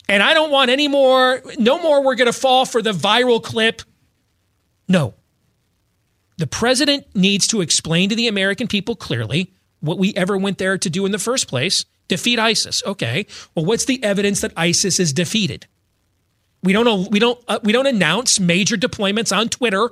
And 0.10 0.21
I 0.21 0.34
don't 0.34 0.51
want 0.51 0.69
any 0.69 0.88
more, 0.88 1.41
no 1.58 1.82
more, 1.82 2.03
we're 2.03 2.15
going 2.15 2.32
to 2.32 2.38
fall 2.38 2.65
for 2.65 2.82
the 2.82 2.91
viral 2.91 3.41
clip. 3.41 3.82
No. 4.88 5.13
The 6.38 6.47
president 6.47 7.06
needs 7.15 7.47
to 7.47 7.62
explain 7.62 8.10
to 8.10 8.15
the 8.15 8.27
American 8.27 8.67
people 8.67 8.95
clearly 8.95 9.53
what 9.79 9.97
we 9.97 10.13
ever 10.15 10.38
went 10.38 10.58
there 10.58 10.77
to 10.77 10.89
do 10.89 11.06
in 11.06 11.12
the 11.12 11.19
first 11.19 11.47
place 11.47 11.86
defeat 12.08 12.38
ISIS. 12.38 12.84
Okay. 12.86 13.25
Well, 13.56 13.65
what's 13.65 13.86
the 13.86 14.03
evidence 14.03 14.41
that 14.41 14.51
ISIS 14.58 14.99
is 14.99 15.13
defeated? 15.13 15.67
We 16.63 16.73
don't 16.73 17.10
we 17.12 17.19
don't 17.19 17.39
uh, 17.47 17.60
we 17.63 17.73
don't 17.73 17.88
announce 17.88 18.39
major 18.39 18.77
deployments 18.77 19.36
on 19.36 19.49
Twitter 19.49 19.89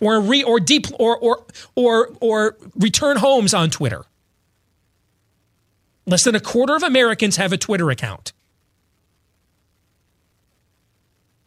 or 0.00 0.20
re 0.20 0.42
or 0.42 0.60
deep 0.60 0.86
or 0.98 1.16
or 1.18 1.44
or 1.74 2.10
or 2.20 2.56
return 2.76 3.16
homes 3.16 3.54
on 3.54 3.70
Twitter. 3.70 4.04
Less 6.06 6.24
than 6.24 6.34
a 6.34 6.40
quarter 6.40 6.74
of 6.74 6.82
Americans 6.82 7.36
have 7.36 7.52
a 7.52 7.58
Twitter 7.58 7.90
account. 7.90 8.32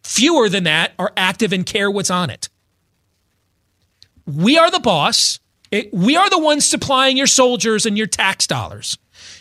Fewer 0.03 0.49
than 0.49 0.65
that 0.65 0.91
are 0.99 1.11
active 1.15 1.53
and 1.53 1.65
care 1.65 1.89
what's 1.89 2.11
on 2.11 2.29
it. 2.29 2.49
We 4.25 4.57
are 4.57 4.69
the 4.69 4.79
boss. 4.79 5.39
It- 5.71 5.93
we 5.93 6.15
are 6.15 6.29
the 6.29 6.37
ones 6.37 6.65
supplying 6.67 7.17
your 7.17 7.27
soldiers 7.27 7.85
and 7.85 7.97
your 7.97 8.07
tax 8.07 8.45
dollars. 8.45 8.97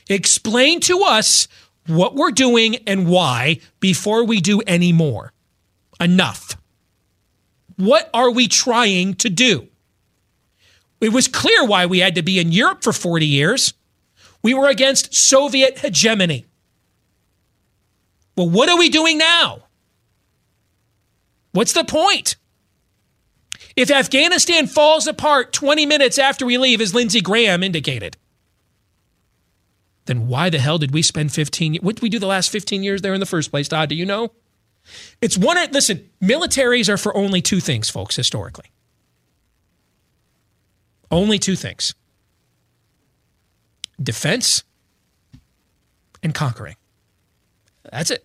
Explain 0.08 0.80
to 0.80 1.02
us 1.02 1.48
what 1.86 2.14
we're 2.14 2.30
doing 2.30 2.76
and 2.86 3.08
why 3.08 3.58
before 3.80 4.24
we 4.24 4.40
do 4.40 4.60
any 4.60 4.92
more. 4.92 5.32
Enough. 5.98 6.56
What 7.80 8.10
are 8.12 8.30
we 8.30 8.46
trying 8.46 9.14
to 9.14 9.30
do? 9.30 9.68
It 11.00 11.14
was 11.14 11.28
clear 11.28 11.64
why 11.64 11.86
we 11.86 12.00
had 12.00 12.14
to 12.16 12.22
be 12.22 12.38
in 12.38 12.52
Europe 12.52 12.82
for 12.82 12.92
40 12.92 13.24
years. 13.24 13.72
We 14.42 14.52
were 14.52 14.68
against 14.68 15.14
Soviet 15.14 15.78
hegemony. 15.78 16.44
Well, 18.36 18.50
what 18.50 18.68
are 18.68 18.76
we 18.76 18.90
doing 18.90 19.16
now? 19.16 19.64
What's 21.52 21.72
the 21.72 21.84
point? 21.84 22.36
If 23.76 23.90
Afghanistan 23.90 24.66
falls 24.66 25.06
apart 25.06 25.54
20 25.54 25.86
minutes 25.86 26.18
after 26.18 26.44
we 26.44 26.58
leave, 26.58 26.82
as 26.82 26.94
Lindsey 26.94 27.22
Graham 27.22 27.62
indicated, 27.62 28.18
then 30.04 30.26
why 30.28 30.50
the 30.50 30.58
hell 30.58 30.76
did 30.76 30.92
we 30.92 31.00
spend 31.00 31.32
15 31.32 31.76
What 31.76 31.96
did 31.96 32.02
we 32.02 32.10
do 32.10 32.18
the 32.18 32.26
last 32.26 32.50
15 32.50 32.82
years 32.82 33.00
there 33.00 33.14
in 33.14 33.20
the 33.20 33.26
first 33.26 33.50
place, 33.50 33.68
Todd? 33.68 33.88
Do 33.88 33.94
you 33.94 34.04
know? 34.04 34.32
It's 35.20 35.36
one, 35.36 35.56
listen, 35.72 36.10
militaries 36.22 36.88
are 36.88 36.96
for 36.96 37.16
only 37.16 37.40
two 37.42 37.60
things, 37.60 37.90
folks, 37.90 38.16
historically. 38.16 38.66
Only 41.10 41.38
two 41.38 41.56
things 41.56 41.94
defense 44.02 44.64
and 46.22 46.34
conquering. 46.34 46.76
That's 47.90 48.10
it. 48.10 48.24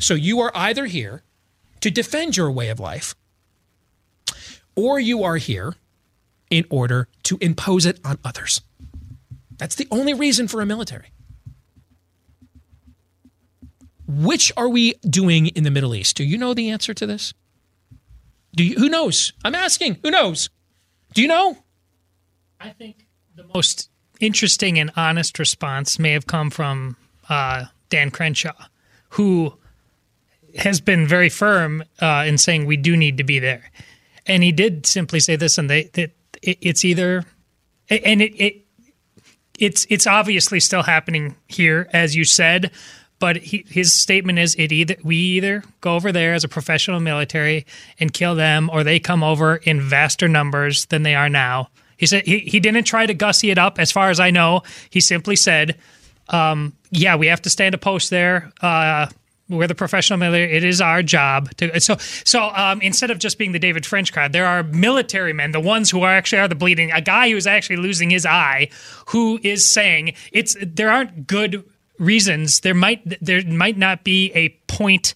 So 0.00 0.14
you 0.14 0.40
are 0.40 0.50
either 0.54 0.86
here 0.86 1.22
to 1.80 1.90
defend 1.90 2.36
your 2.36 2.50
way 2.50 2.70
of 2.70 2.80
life, 2.80 3.14
or 4.74 4.98
you 4.98 5.22
are 5.22 5.36
here 5.36 5.74
in 6.50 6.64
order 6.70 7.08
to 7.24 7.38
impose 7.40 7.86
it 7.86 8.00
on 8.04 8.18
others. 8.24 8.60
That's 9.56 9.76
the 9.76 9.86
only 9.90 10.14
reason 10.14 10.48
for 10.48 10.60
a 10.60 10.66
military. 10.66 11.13
Which 14.06 14.52
are 14.56 14.68
we 14.68 14.94
doing 15.08 15.46
in 15.48 15.64
the 15.64 15.70
Middle 15.70 15.94
East? 15.94 16.16
Do 16.16 16.24
you 16.24 16.36
know 16.36 16.54
the 16.54 16.70
answer 16.70 16.92
to 16.94 17.06
this? 17.06 17.32
Do 18.54 18.64
you, 18.64 18.76
who 18.76 18.88
knows? 18.88 19.32
I'm 19.44 19.54
asking. 19.54 19.98
Who 20.02 20.10
knows? 20.10 20.50
Do 21.14 21.22
you 21.22 21.28
know? 21.28 21.58
I 22.60 22.70
think 22.70 23.06
the 23.34 23.44
most 23.54 23.90
interesting 24.20 24.78
and 24.78 24.90
honest 24.96 25.38
response 25.38 25.98
may 25.98 26.12
have 26.12 26.26
come 26.26 26.50
from 26.50 26.96
uh, 27.28 27.64
Dan 27.88 28.10
Crenshaw, 28.10 28.54
who 29.10 29.54
has 30.56 30.80
been 30.80 31.06
very 31.06 31.28
firm 31.28 31.84
uh, 32.00 32.24
in 32.26 32.38
saying 32.38 32.66
we 32.66 32.76
do 32.76 32.96
need 32.96 33.18
to 33.18 33.24
be 33.24 33.38
there, 33.38 33.70
and 34.26 34.42
he 34.42 34.52
did 34.52 34.86
simply 34.86 35.20
say 35.20 35.36
this, 35.36 35.58
and 35.58 35.68
they 35.68 35.90
it, 35.94 36.14
it's 36.42 36.84
either, 36.84 37.24
and 37.88 38.22
it, 38.22 38.34
it 38.40 38.64
it's 39.58 39.86
it's 39.90 40.06
obviously 40.06 40.60
still 40.60 40.82
happening 40.82 41.36
here, 41.48 41.88
as 41.92 42.14
you 42.14 42.24
said. 42.24 42.70
But 43.20 43.36
he, 43.36 43.64
his 43.68 43.94
statement 43.94 44.38
is: 44.38 44.54
it 44.56 44.72
either 44.72 44.96
we 45.02 45.16
either 45.16 45.62
go 45.80 45.94
over 45.94 46.12
there 46.12 46.34
as 46.34 46.44
a 46.44 46.48
professional 46.48 47.00
military 47.00 47.64
and 47.98 48.12
kill 48.12 48.34
them, 48.34 48.68
or 48.72 48.84
they 48.84 48.98
come 48.98 49.22
over 49.22 49.56
in 49.56 49.80
vaster 49.80 50.28
numbers 50.28 50.86
than 50.86 51.04
they 51.04 51.14
are 51.14 51.28
now. 51.28 51.68
He 51.96 52.06
said 52.06 52.26
he, 52.26 52.40
he 52.40 52.60
didn't 52.60 52.84
try 52.84 53.06
to 53.06 53.14
gussy 53.14 53.50
it 53.50 53.58
up, 53.58 53.78
as 53.78 53.92
far 53.92 54.10
as 54.10 54.20
I 54.20 54.30
know. 54.30 54.62
He 54.90 55.00
simply 55.00 55.36
said, 55.36 55.78
um, 56.28 56.74
"Yeah, 56.90 57.16
we 57.16 57.28
have 57.28 57.42
to 57.42 57.50
stand 57.50 57.74
a 57.74 57.78
post 57.78 58.10
there. 58.10 58.52
Uh, 58.60 59.06
we're 59.48 59.66
the 59.68 59.74
professional 59.74 60.18
military. 60.18 60.56
It 60.56 60.64
is 60.64 60.80
our 60.80 61.02
job 61.02 61.54
to." 61.56 61.80
So, 61.80 61.96
so 61.98 62.50
um, 62.54 62.80
instead 62.82 63.10
of 63.10 63.18
just 63.18 63.38
being 63.38 63.52
the 63.52 63.58
David 63.58 63.86
French 63.86 64.12
crowd, 64.12 64.32
there 64.32 64.46
are 64.46 64.64
military 64.64 65.32
men, 65.32 65.52
the 65.52 65.60
ones 65.60 65.90
who 65.90 66.02
are 66.02 66.12
actually 66.12 66.40
are 66.40 66.48
the 66.48 66.54
bleeding. 66.56 66.90
A 66.90 67.00
guy 67.00 67.30
who 67.30 67.36
is 67.36 67.46
actually 67.46 67.76
losing 67.76 68.10
his 68.10 68.26
eye, 68.26 68.68
who 69.08 69.38
is 69.42 69.66
saying 69.66 70.14
it's 70.32 70.56
there 70.60 70.90
aren't 70.90 71.26
good 71.26 71.64
reasons. 71.98 72.60
There 72.60 72.74
might 72.74 73.02
there 73.22 73.44
might 73.44 73.76
not 73.76 74.04
be 74.04 74.32
a 74.34 74.50
point 74.66 75.14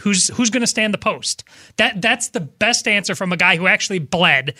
who's 0.00 0.28
who's 0.28 0.50
going 0.50 0.62
to 0.62 0.66
stand 0.66 0.94
the 0.94 0.98
post. 0.98 1.44
That 1.76 2.00
that's 2.02 2.28
the 2.28 2.40
best 2.40 2.86
answer 2.86 3.14
from 3.14 3.32
a 3.32 3.36
guy 3.36 3.56
who 3.56 3.66
actually 3.66 3.98
bled 3.98 4.54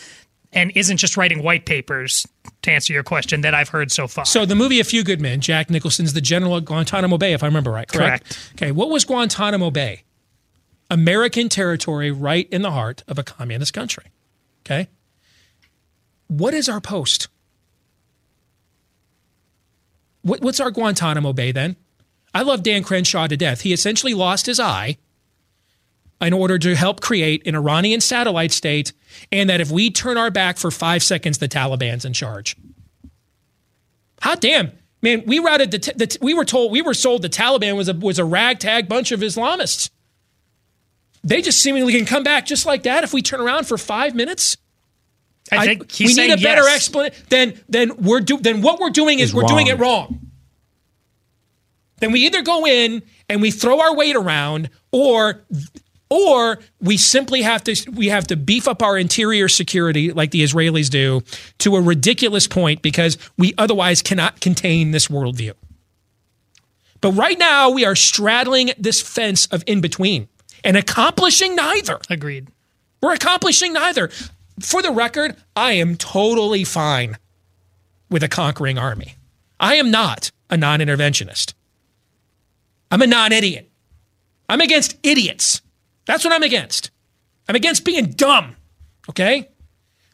and 0.53 0.73
isn't 0.75 0.97
just 0.97 1.17
writing 1.17 1.43
white 1.43 1.65
papers 1.65 2.27
to 2.63 2.71
answer 2.73 2.93
your 2.93 3.05
question 3.05 3.43
that 3.43 3.55
I've 3.55 3.69
heard 3.69 3.93
so 3.93 4.09
far. 4.09 4.25
So 4.25 4.45
the 4.45 4.57
movie 4.57 4.81
A 4.81 4.85
Few 4.85 5.05
Good 5.05 5.21
Men, 5.21 5.41
Jack 5.41 5.71
Nicholson's 5.71 6.13
the 6.13 6.21
general 6.21 6.57
at 6.57 6.65
Guantanamo 6.65 7.19
Bay, 7.19 7.33
if 7.33 7.43
I 7.43 7.47
remember 7.47 7.71
right. 7.71 7.87
Correct. 7.87 8.25
Correct. 8.25 8.53
Okay. 8.55 8.73
What 8.73 8.91
was 8.91 9.05
Guantanamo 9.05 9.71
Bay? 9.71 10.03
American 10.91 11.49
territory 11.49 12.11
right 12.11 12.49
in 12.51 12.63
the 12.63 12.73
heart 12.73 13.05
of 13.07 13.17
a 13.17 13.23
communist 13.23 13.73
country. 13.73 14.07
Okay. 14.67 14.89
What 16.27 16.53
is 16.53 16.69
our 16.69 16.81
post? 16.81 17.29
What, 20.23 20.41
what's 20.41 20.61
our 20.61 20.71
Guantanamo 20.71 21.33
Bay 21.33 21.53
then? 21.53 21.77
I 22.33 22.43
love 22.43 22.63
Dan 22.63 22.83
Crenshaw 22.83 23.27
to 23.27 23.37
death. 23.37 23.63
He 23.63 23.73
essentially 23.73 24.15
lost 24.15 24.47
his 24.47 24.61
eye 24.61 24.99
in 26.21 26.33
order 26.33 26.59
to 26.59 26.77
help 26.77 27.01
create 27.01 27.47
an 27.47 27.55
Iranian 27.55 28.01
satellite 28.01 28.53
state, 28.53 28.93
and 29.33 29.49
that 29.49 29.61
if 29.61 29.71
we 29.71 29.91
turn 29.91 30.19
our 30.19 30.31
back 30.31 30.59
for 30.59 30.71
five 30.71 31.03
seconds, 31.03 31.39
the 31.39 31.49
Taliban's 31.49 32.05
in 32.05 32.13
charge. 32.13 32.57
Hot 34.21 34.41
damn 34.41 34.73
man, 35.03 35.23
we 35.27 35.39
routed 35.39 35.71
the, 35.71 35.79
t- 35.79 35.93
the 35.97 36.07
t- 36.07 36.19
we 36.21 36.35
were 36.35 36.45
told 36.45 36.73
we 36.73 36.83
were 36.83 36.95
sold 36.95 37.23
the 37.23 37.29
Taliban 37.29 37.77
was 37.77 37.89
a 37.89 37.95
was 37.95 38.19
a 38.19 38.25
ragtag 38.25 38.89
bunch 38.89 39.13
of 39.13 39.21
Islamists. 39.21 39.91
They 41.23 41.43
just 41.43 41.61
seemingly 41.61 41.93
can 41.93 42.07
come 42.07 42.23
back 42.23 42.47
just 42.47 42.67
like 42.67 42.83
that 42.85 43.05
if 43.05 43.13
we 43.13 43.23
turn 43.23 43.41
around 43.41 43.67
for 43.67 43.79
five 43.79 44.15
minutes. 44.15 44.57
I 45.53 45.67
think 45.67 45.91
he's 45.91 46.17
we 46.17 46.27
need 46.27 46.33
a 46.33 46.37
better 46.37 46.63
yes. 46.63 46.77
explanation. 46.77 47.25
Then 47.29 47.61
then 47.69 47.97
we're 47.97 48.21
do 48.21 48.39
then 48.39 48.63
what 48.63 48.79
we're 48.79 48.91
doing 48.91 49.19
is, 49.19 49.31
Is 49.31 49.35
we're 49.35 49.45
doing 49.45 49.67
it 49.67 49.79
wrong. 49.79 50.21
Then 51.99 52.13
we 52.13 52.21
either 52.21 52.43
go 52.43 52.67
in 52.67 53.03
and 53.29 53.43
we 53.43 53.51
throw 53.51 53.81
our 53.81 53.95
weight 53.95 54.17
around, 54.17 54.71
or 54.91 55.43
or 56.09 56.59
we 56.81 56.97
simply 56.97 57.43
have 57.43 57.65
to 57.65 57.91
we 57.93 58.09
have 58.09 58.27
to 58.27 58.37
beef 58.37 58.67
up 58.67 58.83
our 58.83 58.99
interior 58.99 59.49
security 59.49 60.13
like 60.13 60.33
the 60.33 60.43
Israelis 60.43 60.91
do 60.91 61.23
to 61.59 61.77
a 61.77 61.81
ridiculous 61.81 62.47
point 62.47 62.83
because 62.83 63.17
we 63.39 63.55
otherwise 63.57 64.03
cannot 64.03 64.41
contain 64.41 64.91
this 64.91 65.09
worldview. 65.09 65.53
But 67.01 67.13
right 67.13 67.39
now 67.39 67.71
we 67.71 67.85
are 67.85 67.97
straddling 67.97 68.73
this 68.77 69.01
fence 69.01 69.47
of 69.47 69.63
in 69.67 69.81
between 69.81 70.29
and 70.65 70.77
accomplishing 70.77 71.55
neither. 71.55 72.01
Agreed. 72.11 72.49
We're 73.01 73.15
accomplishing 73.15 73.73
neither. 73.73 74.11
For 74.61 74.83
the 74.83 74.91
record, 74.91 75.37
I 75.57 75.73
am 75.73 75.97
totally 75.97 76.65
fine 76.65 77.17
with 78.11 78.23
a 78.23 78.29
conquering 78.29 78.79
army. 78.79 79.15
I 79.59 79.77
am 79.77 79.91
not 79.91 80.31
a 80.49 80.57
non 80.57 80.81
interventionist. 80.81 81.55
I'm 82.91 83.03
a 83.03 83.07
non 83.07 83.33
idiot. 83.33 83.71
I'm 84.49 84.61
against 84.61 84.97
idiots. 85.03 85.63
That's 86.07 86.25
what 86.25 86.33
I'm 86.33 86.43
against. 86.43 86.91
I'm 87.49 87.57
against 87.57 87.85
being 87.85 88.11
dumb. 88.11 88.57
Okay? 89.09 89.49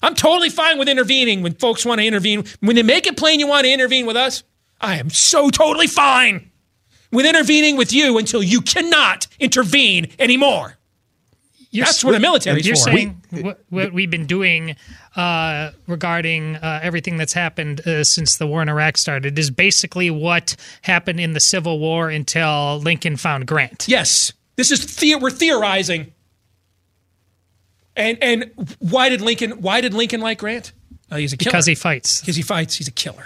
I'm 0.03 0.15
totally 0.15 0.51
fine 0.51 0.79
with 0.79 0.89
intervening 0.89 1.43
when 1.43 1.55
folks 1.55 1.85
want 1.85 2.01
to 2.01 2.07
intervene. 2.07 2.45
When 2.61 2.77
they 2.77 2.83
make 2.83 3.07
it 3.07 3.17
plain 3.17 3.41
you 3.41 3.47
want 3.47 3.65
to 3.65 3.73
intervene 3.73 4.07
with 4.07 4.17
us, 4.17 4.45
I 4.81 4.99
am 4.99 5.11
so 5.11 5.49
totally 5.51 5.87
fine 5.87 6.51
with 7.11 7.27
intervening 7.27 7.77
with 7.77 7.93
you 7.93 8.19
until 8.19 8.43
you 8.43 8.61
cannot 8.61 9.27
intervene 9.41 10.13
anymore. 10.19 10.76
That's 11.85 12.05
what 12.05 12.15
a 12.15 12.21
military 12.21 12.63
You're 12.63 12.77
for. 12.77 12.83
saying 12.83 13.23
what, 13.31 13.65
what 13.69 13.93
we've 13.93 14.11
been 14.11 14.27
doing 14.27 14.77
uh, 15.15 15.73
regarding 15.87 16.57
uh, 16.57 16.81
everything 16.83 17.17
that's 17.17 17.33
happened 17.33 17.87
uh, 17.87 18.05
since 18.05 18.37
the 18.37 18.47
war 18.47 18.63
in 18.63 18.69
Iraq 18.69 18.97
started 18.97 19.39
is 19.39 19.51
basically 19.51 20.11
what 20.11 20.57
happened 20.83 21.21
in 21.21 21.33
the 21.33 21.41
Civil 21.41 21.79
War 21.79 22.09
until 22.09 22.79
Lincoln 22.79 23.17
found 23.17 23.47
Grant. 23.47 23.87
Yes, 23.89 24.33
this 24.57 24.71
is 24.71 24.97
the- 24.97 25.17
we're 25.17 25.31
theorizing. 25.31 26.13
And 27.95 28.19
and 28.21 28.51
why 28.79 29.09
did 29.09 29.21
Lincoln 29.23 29.63
why 29.63 29.81
did 29.81 29.95
Lincoln 29.95 30.21
like 30.21 30.39
Grant? 30.39 30.73
Uh, 31.11 31.17
he's 31.17 31.33
a 31.33 31.37
killer. 31.37 31.53
Because 31.53 31.67
he 31.67 31.75
fights. 31.75 32.21
Because 32.21 32.37
he 32.37 32.43
fights. 32.43 32.75
He's 32.75 32.89
a 32.89 32.93
killer. 32.93 33.25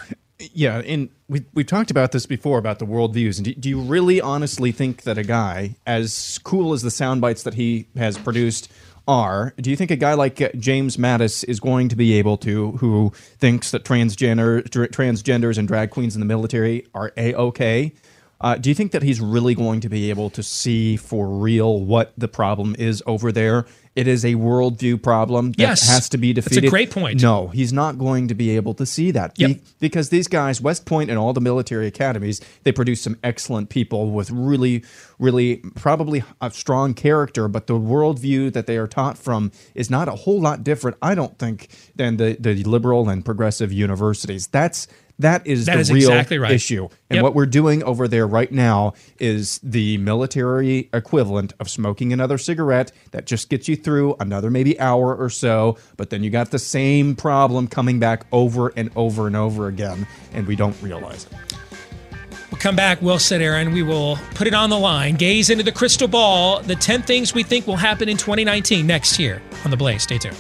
Yeah, 0.53 0.79
and 0.79 1.11
we 1.29 1.45
we 1.53 1.65
talked 1.65 1.91
about 1.91 2.13
this 2.13 2.27
before 2.27 2.59
about 2.59 2.79
the 2.79 2.87
worldviews. 2.87 3.37
And 3.37 3.45
do, 3.45 3.55
do 3.55 3.69
you 3.69 3.81
really 3.81 4.21
honestly 4.21 4.73
think 4.73 5.03
that 5.03 5.19
a 5.19 5.23
guy 5.23 5.77
as 5.87 6.39
cool 6.45 6.73
as 6.73 6.83
the 6.83 6.91
sound 6.91 7.21
bites 7.21 7.43
that 7.43 7.55
he 7.55 7.87
has 7.97 8.17
produced 8.19 8.71
are, 9.07 9.55
do 9.57 9.71
you 9.71 9.77
think 9.77 9.91
a 9.91 9.97
guy 9.97 10.15
like 10.15 10.41
uh, 10.41 10.51
James 10.57 10.97
Mattis 10.97 11.45
is 11.45 11.59
going 11.59 11.89
to 11.89 11.97
be 11.97 12.15
able 12.15 12.37
to, 12.39 12.73
who 12.73 13.13
thinks 13.15 13.71
that 13.73 13.85
transgender 13.85 14.69
dr- 14.71 14.91
transgenders 14.91 15.59
and 15.59 15.67
drag 15.67 15.91
queens 15.91 16.15
in 16.15 16.21
the 16.21 16.27
military 16.27 16.87
are 16.95 17.13
a 17.17 17.35
okay? 17.35 17.93
Uh, 18.41 18.55
do 18.57 18.69
you 18.71 18.75
think 18.75 18.93
that 18.93 19.03
he's 19.03 19.21
really 19.21 19.55
going 19.55 19.81
to 19.81 19.89
be 19.89 20.09
able 20.11 20.31
to 20.31 20.43
see 20.43 20.97
for 20.97 21.29
real 21.29 21.81
what 21.81 22.13
the 22.17 22.29
problem 22.29 22.75
is 22.79 23.03
over 23.07 23.31
there? 23.33 23.67
It 23.97 24.07
is 24.07 24.25
a 24.25 24.35
worldview 24.37 25.03
problem 25.03 25.51
that 25.53 25.59
Yes. 25.59 25.89
has 25.89 26.09
to 26.11 26.17
be 26.17 26.33
defeated. 26.33 26.63
That's 26.63 26.69
a 26.69 26.71
great 26.71 26.91
point. 26.93 27.21
No, 27.21 27.49
he's 27.49 27.73
not 27.73 27.99
going 27.99 28.29
to 28.29 28.35
be 28.35 28.51
able 28.57 28.73
to 28.75 28.87
see 28.87 29.11
that 29.11 29.33
Yep. 29.37 29.51
Be- 29.51 29.61
because 29.81 30.09
these 30.11 30.29
guys, 30.29 30.61
West 30.61 30.87
Point 30.87 31.11
and 31.11 31.19
all 31.19 31.33
the 31.33 31.41
military 31.41 31.89
academies, 31.89 32.41
they 32.63 32.71
produce 32.73 33.03
some 33.03 33.17
excellent 33.25 33.69
people 33.69 34.13
with 34.13 34.31
really, 34.31 34.85
really 35.19 35.57
probably 35.75 36.23
a 36.41 36.51
strong 36.53 36.95
character. 36.95 37.49
But 37.49 37.67
the 37.67 37.75
worldview 37.75 38.53
that 38.53 38.67
they 38.67 38.77
are 38.79 38.87
taught 38.87 39.19
from 39.19 39.51
is 39.75 39.91
not 39.91 40.09
a 40.09 40.13
whole 40.13 40.41
lot 40.41 40.63
different, 40.65 40.97
I 41.03 41.15
don't 41.17 41.37
think, 41.39 41.69
than 41.97 42.17
the 42.17 42.37
the 42.41 42.63
liberal 42.63 43.09
and 43.09 43.25
progressive 43.25 43.73
universities. 43.73 44.47
That's 44.47 44.87
that 45.21 45.47
is 45.47 45.67
That 45.67 45.75
the 45.77 45.81
is 45.81 45.93
real 45.93 46.11
exactly 46.11 46.39
right. 46.39 46.53
issue. 46.53 46.89
And 47.09 47.17
Yep. 47.17 47.23
what 47.23 47.35
we're 47.35 47.47
doing 47.47 47.83
over 47.83 48.07
there 48.09 48.27
right 48.27 48.51
now 48.51 48.95
is 49.19 49.61
the 49.63 49.99
military 49.99 50.89
equivalent 50.93 51.53
of 51.61 51.69
smoking 51.69 52.13
another 52.13 52.39
cigarette 52.39 52.93
that 53.13 53.27
just 53.27 53.49
gets 53.49 53.69
you 53.69 53.77
through 53.77 54.17
another 54.21 54.51
maybe 54.51 54.79
hour 54.81 55.15
or 55.15 55.31
so, 55.31 55.77
but 55.97 56.11
then 56.11 56.23
you 56.23 56.31
got 56.31 56.51
the 56.51 56.59
same 56.59 57.15
problem 57.17 57.69
coming 57.69 57.99
back 57.99 58.25
over 58.33 58.73
and 58.77 58.91
over 58.97 59.27
and 59.27 59.37
over 59.37 59.69
again, 59.69 60.07
and 60.33 60.47
we 60.47 60.57
don't 60.57 60.77
realize 60.83 61.27
it. 61.27 61.33
We'll 62.51 62.59
come 62.61 62.75
back. 62.75 63.01
Well 63.01 63.19
said, 63.21 63.41
Aaron. 63.41 63.73
We 63.73 63.83
will 63.85 64.19
put 64.35 64.47
it 64.49 64.55
on 64.55 64.71
the 64.71 64.79
line. 64.79 65.15
Gaze 65.15 65.51
into 65.51 65.63
the 65.63 65.71
crystal 65.73 66.09
ball. 66.09 66.61
The 66.61 66.75
10 66.75 67.03
things 67.03 67.33
we 67.33 67.45
think 67.45 67.67
will 67.67 67.77
happen 67.77 68.09
in 68.09 68.17
2019 68.17 68.87
next 68.87 69.19
year 69.21 69.41
on 69.65 69.71
The 69.71 69.77
Blaze. 69.77 70.03
Stay 70.03 70.19
tuned. 70.19 70.37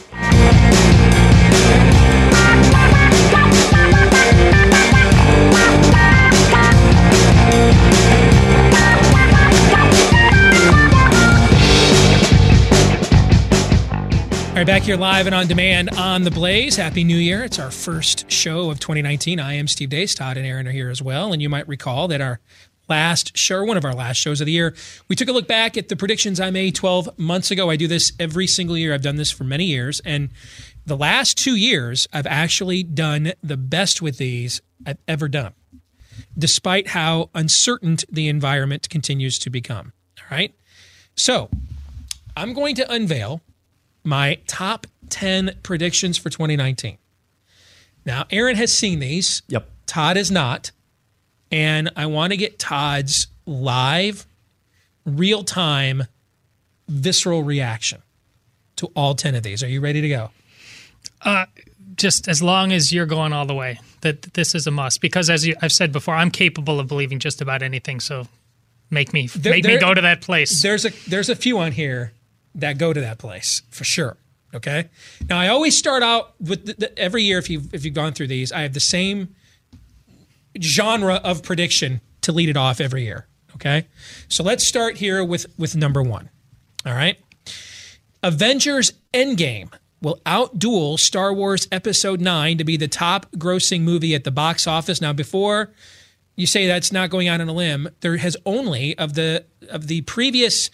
Right, 14.61 14.66
back 14.66 14.83
here 14.83 14.99
live 14.99 15.25
and 15.25 15.35
on 15.35 15.46
demand 15.46 15.88
on 15.96 16.23
The 16.23 16.31
Blaze. 16.31 16.77
Happy 16.77 17.03
New 17.03 17.16
Year. 17.16 17.44
It's 17.44 17.59
our 17.59 17.70
first 17.70 18.31
show 18.31 18.68
of 18.68 18.79
2019. 18.79 19.40
I 19.40 19.55
am 19.55 19.66
Steve 19.66 19.88
Deace. 19.88 20.14
Todd 20.14 20.37
and 20.37 20.46
Aaron 20.46 20.68
are 20.68 20.70
here 20.70 20.90
as 20.90 21.01
well. 21.01 21.33
And 21.33 21.40
you 21.40 21.49
might 21.49 21.66
recall 21.66 22.09
that 22.09 22.20
our 22.20 22.40
last 22.87 23.35
show, 23.38 23.64
one 23.64 23.79
of 23.79 23.87
our 23.87 23.94
last 23.94 24.18
shows 24.18 24.38
of 24.42 24.44
the 24.44 24.53
year, 24.53 24.75
we 25.09 25.16
took 25.16 25.29
a 25.29 25.33
look 25.33 25.49
back 25.49 25.79
at 25.79 25.88
the 25.88 25.96
predictions 25.96 26.40
I 26.40 26.51
made 26.51 26.75
12 26.75 27.18
months 27.18 27.51
ago. 27.51 27.70
I 27.70 27.77
do 27.77 27.88
this 27.88 28.12
every 28.20 28.46
single 28.46 28.77
year. 28.77 28.92
I've 28.92 29.01
done 29.01 29.16
this 29.16 29.31
for 29.31 29.44
many 29.44 29.64
years. 29.64 30.03
And 30.05 30.29
the 30.85 30.94
last 30.94 31.38
two 31.38 31.57
years, 31.57 32.07
I've 32.12 32.27
actually 32.27 32.83
done 32.83 33.33
the 33.42 33.57
best 33.57 34.03
with 34.03 34.18
these 34.18 34.61
I've 34.85 34.99
ever 35.09 35.27
done. 35.27 35.55
despite 36.37 36.88
how 36.88 37.31
uncertain 37.35 37.96
the 38.11 38.29
environment 38.29 38.90
continues 38.90 39.38
to 39.38 39.49
become. 39.49 39.94
All 40.18 40.27
right. 40.31 40.55
So 41.16 41.49
I'm 42.37 42.53
going 42.53 42.75
to 42.75 42.92
unveil 42.92 43.40
my 44.05 44.39
top 44.47 44.87
10 45.11 45.57
predictions 45.63 46.17
for 46.19 46.31
2019. 46.31 46.99
Now, 48.05 48.25
Aaron 48.31 48.57
has 48.57 48.73
seen 48.73 48.99
these. 48.99 49.43
Yep. 49.49 49.69
Todd 49.87 50.17
is 50.17 50.31
not. 50.31 50.71
And 51.53 51.91
I 51.97 52.07
want 52.07 52.33
to 52.33 52.37
get 52.37 52.59
Todd's 52.59 53.27
live, 53.45 54.25
real 55.05 55.43
time, 55.45 56.05
visceral 56.89 57.43
reaction 57.43 58.03
to 58.77 58.87
all 58.95 59.15
10 59.15 59.35
of 59.35 59.43
these. 59.43 59.63
Are 59.63 59.69
you 59.69 59.81
ready 59.81 60.01
to 60.01 60.09
go? 60.09 60.31
Uh, 61.23 61.47
just 61.97 62.29
as 62.29 62.43
long 62.43 62.73
as 62.73 62.93
you're 62.93 63.07
going 63.07 63.33
all 63.33 63.45
the 63.47 63.55
way, 63.55 63.81
that 64.01 64.23
this 64.35 64.55
is 64.55 64.67
a 64.67 64.71
must. 64.71 65.01
Because 65.01 65.29
as 65.29 65.47
you, 65.47 65.55
I've 65.61 65.73
said 65.73 65.93
before, 65.93 66.15
I'm 66.15 66.31
capable 66.31 66.81
of 66.81 66.87
believing 66.87 67.19
just 67.19 67.43
about 67.43 67.63
anything. 67.63 68.01
So 68.01 68.27
make 68.91 69.13
me 69.13 69.27
There- 69.27 69.53
make 69.53 69.65
there- 69.65 69.75
me 69.75 69.81
go 69.81 69.93
to 69.93 70.01
that 70.01 70.21
place. 70.23 70.63
There's 70.63 70.87
a 70.87 70.91
there's 71.09 71.29
a 71.29 71.37
few 71.37 71.59
on 71.59 71.73
here 71.73 72.13
that 72.55 72.79
go 72.79 72.93
to 72.93 73.01
that 73.01 73.19
place 73.19 73.63
for 73.71 73.85
sure. 73.85 74.17
Okay. 74.55 74.89
Now 75.29 75.39
I 75.39 75.49
always 75.49 75.77
start 75.77 76.03
out 76.03 76.35
with 76.41 76.67
the, 76.67 76.75
the, 76.75 76.99
every 76.99 77.23
year 77.23 77.39
if 77.39 77.49
you 77.49 77.63
if 77.73 77.85
you've 77.85 77.95
gone 77.95 78.13
through 78.13 78.29
these, 78.29 78.51
I 78.53 78.63
have 78.63 78.75
the 78.75 78.81
same 78.81 79.35
genre 80.61 81.17
of 81.23 81.43
prediction 81.43 82.01
to 82.23 82.33
lead 82.33 82.49
it 82.49 82.57
off 82.57 82.81
every 82.81 83.05
year. 83.05 83.27
Okay. 83.55 83.87
So 84.29 84.43
let's 84.43 84.67
start 84.67 84.97
here 84.97 85.25
with 85.25 85.47
with 85.59 85.77
number 85.77 86.03
one. 86.03 86.31
All 86.85 86.95
right. 86.95 87.19
Avengers 88.23 88.93
Endgame 89.15 89.73
will 90.03 90.21
outduel 90.27 90.99
Star 90.99 91.33
Wars 91.33 91.69
Episode 91.71 92.21
9 92.21 92.59
to 92.59 92.65
be 92.65 92.77
the 92.77 92.89
top 92.89 93.31
grossing 93.33 93.83
movie 93.83 94.15
at 94.15 94.25
the 94.25 94.31
box 94.31 94.67
office. 94.67 95.01
Now, 95.01 95.13
before 95.13 95.73
you 96.37 96.47
say 96.47 96.67
that's 96.67 96.93
not 96.93 97.11
going 97.11 97.29
out 97.29 97.41
on 97.41 97.49
a 97.49 97.53
limb, 97.53 97.89
there 98.01 98.17
has 98.17 98.37
only 98.47 98.97
of 98.99 99.15
the 99.15 99.45
of 99.69 99.87
the 99.87 100.01
previous 100.03 100.71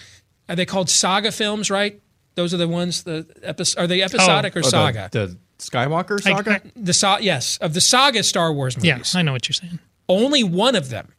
are 0.49 0.57
they 0.57 0.67
called 0.67 0.89
saga 0.91 1.33
films, 1.33 1.71
right? 1.71 2.01
Those 2.35 2.53
are 2.53 2.59
the 2.59 2.69
ones 2.69 3.03
the 3.05 3.27
episode 3.43 3.81
are 3.81 3.87
they 3.87 4.03
episodic 4.03 4.57
or 4.57 4.61
Oh, 4.61 4.63
saga? 4.63 5.09
The, 5.11 5.37
Skywalker 5.59 6.21
saga? 6.21 6.57
I- 6.57 6.71
the 6.77 6.93
sa- 6.93 7.17
yes, 7.19 7.57
of 7.59 7.73
the 7.75 7.81
saga 7.81 8.23
Star 8.23 8.53
Wars 8.53 8.77
yeah, 8.81 8.95
movies. 8.97 9.15
I 9.15 9.23
know 9.23 9.33
what 9.33 9.49
you're 9.49 9.55
saying. 9.55 9.79
Only 10.09 10.45
one 10.45 10.77
of 10.77 10.91
them 10.91 11.13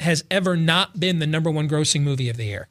has 0.00 0.24
ever 0.30 0.56
not 0.56 0.98
been 0.98 1.20
the 1.20 1.26
number 1.26 1.50
one 1.50 1.68
grossing 1.68 2.02
movie 2.02 2.28
of 2.28 2.36
the 2.36 2.44
year. 2.46 2.68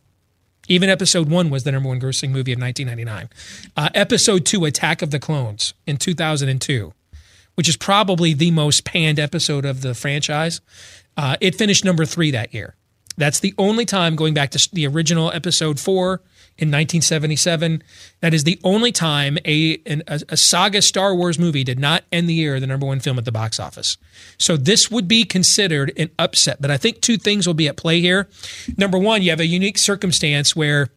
Even 0.67 0.89
episode 0.89 1.29
one 1.29 1.49
was 1.49 1.63
the 1.63 1.71
number 1.71 1.87
one 1.89 1.99
grossing 2.01 2.29
movie 2.31 2.51
of 2.53 2.59
1999. 2.59 3.29
Uh, 3.77 3.89
episode 3.95 4.45
two, 4.45 4.65
Attack 4.65 5.01
of 5.01 5.11
the 5.11 5.19
Clones, 5.19 5.73
in 5.87 5.97
2002, 5.97 6.93
which 7.55 7.67
is 7.69 7.77
probably 7.77 8.33
the 8.33 8.51
most 8.51 8.83
panned 8.83 9.19
episode 9.19 9.65
of 9.65 9.81
the 9.81 9.93
franchise, 9.93 10.59
uh, 11.17 11.37
it 11.41 11.55
finished 11.55 11.83
number 11.85 12.05
three 12.05 12.31
that 12.31 12.53
year. 12.53 12.75
That's 13.17 13.39
the 13.39 13.53
only 13.57 13.85
time 13.85 14.15
going 14.15 14.33
back 14.33 14.51
to 14.51 14.69
the 14.73 14.87
original 14.87 15.31
episode 15.31 15.79
four 15.79 16.21
in 16.57 16.69
1977. 16.69 17.83
That 18.21 18.33
is 18.33 18.43
the 18.43 18.59
only 18.63 18.91
time 18.91 19.37
a, 19.45 19.81
an, 19.85 20.03
a, 20.07 20.21
a 20.29 20.37
saga 20.37 20.81
Star 20.81 21.15
Wars 21.15 21.39
movie 21.39 21.63
did 21.63 21.79
not 21.79 22.03
end 22.11 22.29
the 22.29 22.33
year 22.33 22.59
the 22.59 22.67
number 22.67 22.85
one 22.85 22.99
film 22.99 23.17
at 23.17 23.25
the 23.25 23.31
box 23.31 23.59
office. 23.59 23.97
So 24.37 24.57
this 24.57 24.91
would 24.91 25.07
be 25.07 25.23
considered 25.23 25.91
an 25.97 26.11
upset. 26.19 26.61
But 26.61 26.71
I 26.71 26.77
think 26.77 27.01
two 27.01 27.17
things 27.17 27.47
will 27.47 27.53
be 27.53 27.67
at 27.67 27.77
play 27.77 28.01
here. 28.01 28.27
Number 28.77 28.97
one, 28.97 29.21
you 29.21 29.29
have 29.31 29.39
a 29.39 29.47
unique 29.47 29.77
circumstance 29.77 30.55
where 30.55 30.89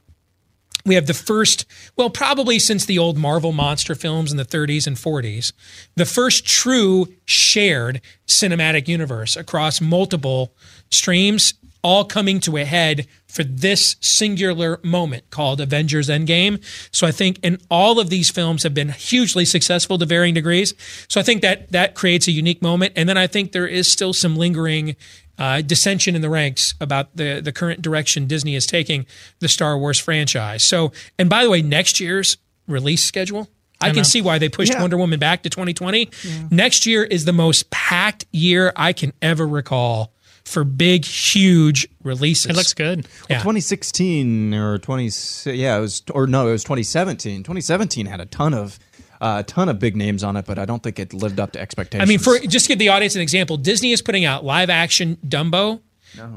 we 0.87 0.95
have 0.95 1.07
the 1.07 1.15
first, 1.15 1.67
well, 1.97 2.11
probably 2.11 2.59
since 2.59 2.87
the 2.87 2.99
old 2.99 3.19
Marvel 3.19 3.53
monster 3.53 3.95
films 3.95 4.31
in 4.31 4.39
the 4.39 4.45
30s 4.45 4.87
and 4.87 4.97
40s, 4.97 5.53
the 5.97 6.05
first 6.05 6.47
true 6.47 7.09
shared 7.25 8.01
cinematic 8.27 8.87
universe 8.87 9.37
across 9.37 9.81
multiple 9.81 10.53
streams, 10.91 11.55
all 11.87 12.05
coming 12.05 12.41
to 12.41 12.57
a 12.57 12.65
head 12.65 13.07
for 13.29 13.45
this 13.45 13.95
singular 14.01 14.81
moment 14.83 15.31
called 15.31 15.61
Avengers 15.61 16.09
Endgame. 16.09 16.61
So 16.91 17.07
I 17.07 17.13
think, 17.13 17.39
and 17.45 17.63
all 17.71 18.01
of 18.01 18.11
these 18.11 18.29
films 18.29 18.65
have 18.65 18.75
been 18.75 18.89
hugely 18.89 19.45
successful 19.45 19.97
to 19.99 20.05
varying 20.05 20.35
degrees. 20.35 20.75
So 21.07 21.21
I 21.21 21.23
think 21.23 21.43
that 21.43 21.71
that 21.71 21.95
creates 21.95 22.27
a 22.27 22.33
unique 22.33 22.61
moment. 22.61 22.95
And 22.97 23.09
then 23.09 23.17
I 23.17 23.29
think 23.29 23.53
there 23.53 23.69
is 23.69 23.87
still 23.87 24.13
some 24.13 24.35
lingering 24.35 24.97
uh, 25.39 25.61
dissension 25.61 26.17
in 26.17 26.23
the 26.23 26.29
ranks 26.29 26.75
about 26.81 27.15
the 27.15 27.41
the 27.41 27.53
current 27.53 27.83
direction 27.83 28.27
Disney 28.27 28.57
is 28.57 28.67
taking 28.67 29.07
the 29.39 29.47
Star 29.47 29.79
Wars 29.79 30.01
franchise. 30.01 30.65
So, 30.65 30.91
and 31.21 31.31
by 31.31 31.45
the 31.45 31.51
way, 31.51 31.63
next 31.63 32.01
year's 32.01 32.37
release 32.67 33.05
schedule. 33.05 33.49
I, 33.81 33.91
can 33.93 34.05
see 34.05 34.23
why 34.23 34.39
they 34.39 34.49
pushed 34.49 34.73
Yeah. 34.73 34.81
Wonder 34.81 34.97
Woman 34.97 35.21
back 35.21 35.43
to 35.43 35.51
2020. 35.51 36.09
Next 36.51 36.87
year 36.87 37.05
is 37.05 37.27
the 37.27 37.35
most 37.35 37.71
packed 37.71 38.25
year 38.33 38.73
I 38.75 38.95
can 38.95 39.13
ever 39.21 39.47
recall 39.47 40.15
for 40.47 40.65
big, 40.65 41.05
huge 41.05 41.89
releases. 42.03 42.47
It 42.47 42.57
looks 42.57 42.73
good. 42.73 43.07
Yeah. 43.29 43.39
2016 43.39 44.55
or 44.55 44.79
20 44.79 45.11
yeah 45.47 45.77
it 45.77 45.81
was 45.81 46.03
or 46.13 46.27
no 46.27 46.49
it 46.49 46.53
was 46.53 46.63
2017 46.63 47.39
2017 47.43 48.07
had 48.07 48.21
a 48.21 48.27
ton 48.27 48.55
of 48.55 48.79
uh, 49.21 49.43
ton 49.47 49.69
of 49.69 49.79
big 49.79 49.97
names 49.97 50.23
on 50.23 50.37
it 50.37 50.45
but 50.47 50.59
i 50.59 50.65
don't 50.65 50.83
think 50.83 50.99
it 50.99 51.13
lived 51.13 51.41
up 51.41 51.53
to 51.53 51.61
expectations 51.61 52.07
I 52.07 52.09
mean, 52.09 52.19
for 52.19 52.39
just 52.39 52.67
to 52.67 52.69
give 52.71 52.79
the 52.79 52.91
audience 52.91 53.15
an 53.17 53.23
example, 53.23 53.57
Disney 53.57 53.93
is 53.93 54.03
putting 54.03 54.25
out 54.25 54.45
live 54.45 54.71
action 54.71 55.17
Dumbo, 55.27 55.81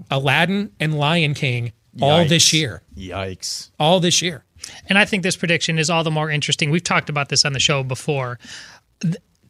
Aladdin, 0.10 0.72
and 0.80 0.98
Lion 0.98 1.34
King 1.34 1.74
all 2.02 2.20
Yikes. 2.20 2.30
this 2.30 2.54
year. 2.54 2.82
yikes 2.98 3.70
All 3.80 4.00
this 4.00 4.22
year. 4.22 4.46
And 4.88 4.98
I 4.98 5.06
think 5.06 5.24
this 5.24 5.36
prediction 5.36 5.78
is 5.78 5.90
all 5.90 6.04
the 6.04 6.12
more 6.12 6.30
interesting. 6.30 6.70
We've 6.72 6.84
talked 6.84 7.10
about 7.10 7.30
this 7.30 7.46
on 7.46 7.54
the 7.54 7.60
show 7.60 7.84
before. 7.84 8.40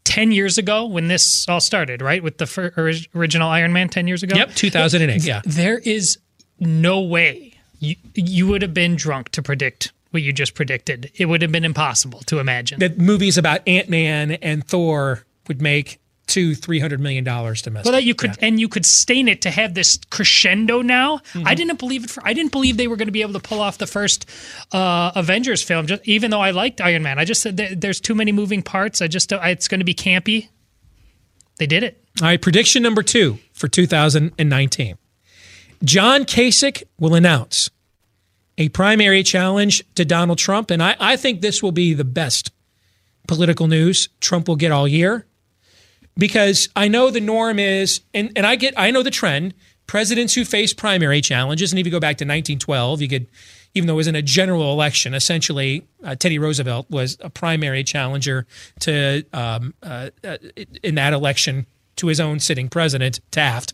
Th- 0.09 0.15
10 0.15 0.31
years 0.31 0.57
ago, 0.57 0.85
when 0.85 1.07
this 1.07 1.45
all 1.47 1.59
started, 1.59 2.01
right? 2.01 2.21
With 2.23 2.37
the 2.37 2.45
fir- 2.45 2.73
original 3.15 3.49
Iron 3.49 3.73
Man 3.73 3.89
10 3.89 4.07
years 4.07 4.23
ago? 4.23 4.35
Yep, 4.35 4.55
2008. 4.55 5.23
Yeah. 5.23 5.41
There 5.45 5.77
is 5.79 6.17
no 6.59 6.99
way 7.01 7.53
you, 7.79 7.95
you 8.15 8.47
would 8.47 8.61
have 8.61 8.73
been 8.73 8.95
drunk 8.95 9.29
to 9.29 9.41
predict 9.41 9.91
what 10.11 10.23
you 10.23 10.33
just 10.33 10.55
predicted. 10.55 11.11
It 11.15 11.25
would 11.25 11.41
have 11.41 11.51
been 11.51 11.63
impossible 11.65 12.19
to 12.21 12.39
imagine. 12.39 12.79
that 12.79 12.97
movies 12.97 13.37
about 13.37 13.61
Ant 13.67 13.89
Man 13.89 14.31
and 14.31 14.65
Thor 14.67 15.23
would 15.47 15.61
make 15.61 15.99
two, 16.29 16.55
three 16.55 16.79
hundred 16.79 17.01
million 17.01 17.25
dollars 17.25 17.61
to 17.63 17.69
domestic. 17.69 17.91
That 17.91 18.03
you 18.05 18.15
could 18.15 18.37
and 18.41 18.59
you 18.59 18.69
could 18.69 18.85
stain 18.85 19.27
it 19.27 19.41
to 19.41 19.49
have 19.49 19.73
this 19.73 19.99
crescendo 20.09 20.81
now. 20.81 21.17
Mm-hmm. 21.33 21.47
I 21.47 21.55
didn't 21.55 21.79
believe 21.79 22.05
it. 22.05 22.09
For, 22.09 22.25
I 22.25 22.31
didn't 22.33 22.53
believe 22.53 22.77
they 22.77 22.87
were 22.87 22.95
going 22.95 23.07
to 23.07 23.11
be 23.11 23.21
able 23.21 23.33
to 23.33 23.39
pull 23.39 23.59
off 23.59 23.77
the 23.77 23.87
first 23.87 24.25
uh, 24.71 25.11
Avengers 25.15 25.61
film. 25.61 25.87
Just 25.87 26.07
even 26.07 26.31
though 26.31 26.39
I 26.39 26.51
liked 26.51 26.79
Iron 26.79 27.03
Man, 27.03 27.19
I 27.19 27.25
just 27.25 27.41
said 27.41 27.57
there- 27.57 27.75
there's 27.75 27.99
too 27.99 28.15
many 28.15 28.31
moving 28.31 28.61
parts. 28.61 29.01
I 29.01 29.07
just 29.07 29.33
I, 29.33 29.49
it's 29.49 29.67
going 29.67 29.79
to 29.81 29.85
be 29.85 29.93
campy. 29.93 30.47
They 31.57 31.67
did 31.67 31.83
it. 31.83 32.01
All 32.21 32.27
right, 32.27 32.41
prediction 32.41 32.81
number 32.83 33.03
two 33.03 33.39
for 33.53 33.67
2019. 33.67 34.97
John 35.83 36.23
Kasich 36.25 36.83
will 36.99 37.15
announce 37.15 37.69
a 38.57 38.69
primary 38.69 39.23
challenge 39.23 39.83
to 39.95 40.03
Donald 40.05 40.37
Trump, 40.37 40.69
and 40.71 40.83
I, 40.83 40.95
I 40.99 41.15
think 41.15 41.41
this 41.41 41.63
will 41.63 41.71
be 41.71 41.93
the 41.93 42.03
best 42.03 42.51
political 43.27 43.67
news 43.67 44.09
Trump 44.19 44.47
will 44.47 44.55
get 44.57 44.71
all 44.71 44.87
year. 44.87 45.25
Because 46.17 46.69
I 46.75 46.87
know 46.87 47.09
the 47.09 47.21
norm 47.21 47.59
is, 47.59 48.01
and, 48.13 48.31
and 48.35 48.45
I 48.45 48.55
get, 48.55 48.73
I 48.77 48.91
know 48.91 49.03
the 49.03 49.11
trend. 49.11 49.53
Presidents 49.87 50.35
who 50.35 50.45
face 50.45 50.71
primary 50.71 51.19
challenges, 51.19 51.71
and 51.71 51.79
if 51.79 51.85
you 51.85 51.91
go 51.91 51.99
back 51.99 52.17
to 52.17 52.25
1912, 52.25 53.01
you 53.01 53.07
could, 53.07 53.27
even 53.73 53.87
though 53.87 53.93
it 53.93 53.95
wasn't 53.95 54.17
a 54.17 54.21
general 54.21 54.71
election, 54.71 55.15
essentially 55.15 55.87
uh, 56.03 56.15
Teddy 56.15 56.37
Roosevelt 56.37 56.87
was 56.91 57.17
a 57.21 57.29
primary 57.29 57.83
challenger 57.83 58.45
to 58.81 59.23
um, 59.33 59.73
uh, 59.81 60.11
uh, 60.23 60.37
in 60.83 60.93
that 60.95 61.13
election 61.13 61.65
to 61.95 62.07
his 62.07 62.19
own 62.19 62.39
sitting 62.39 62.69
president 62.69 63.19
Taft. 63.31 63.73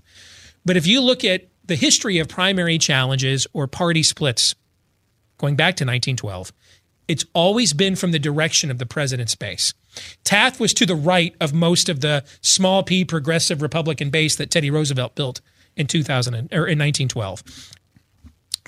But 0.65 0.77
if 0.77 0.87
you 0.87 1.01
look 1.01 1.25
at 1.25 1.47
the 1.65 1.75
history 1.75 2.19
of 2.19 2.27
primary 2.27 2.77
challenges 2.77 3.47
or 3.53 3.67
party 3.67 4.03
splits 4.03 4.55
going 5.37 5.55
back 5.55 5.75
to 5.77 5.83
1912, 5.83 6.51
it's 7.07 7.25
always 7.33 7.73
been 7.73 7.95
from 7.95 8.11
the 8.11 8.19
direction 8.19 8.71
of 8.71 8.77
the 8.77 8.85
president's 8.85 9.35
base. 9.35 9.73
Taft 10.23 10.59
was 10.59 10.73
to 10.75 10.85
the 10.85 10.95
right 10.95 11.35
of 11.39 11.53
most 11.53 11.89
of 11.89 12.01
the 12.01 12.23
small 12.41 12.83
p 12.83 13.05
progressive 13.05 13.61
Republican 13.61 14.09
base 14.09 14.35
that 14.35 14.49
Teddy 14.49 14.69
Roosevelt 14.69 15.15
built 15.15 15.41
in 15.75 15.87
2000 15.87 16.35
or 16.35 16.67
in 16.67 16.79
1912. 16.79 17.43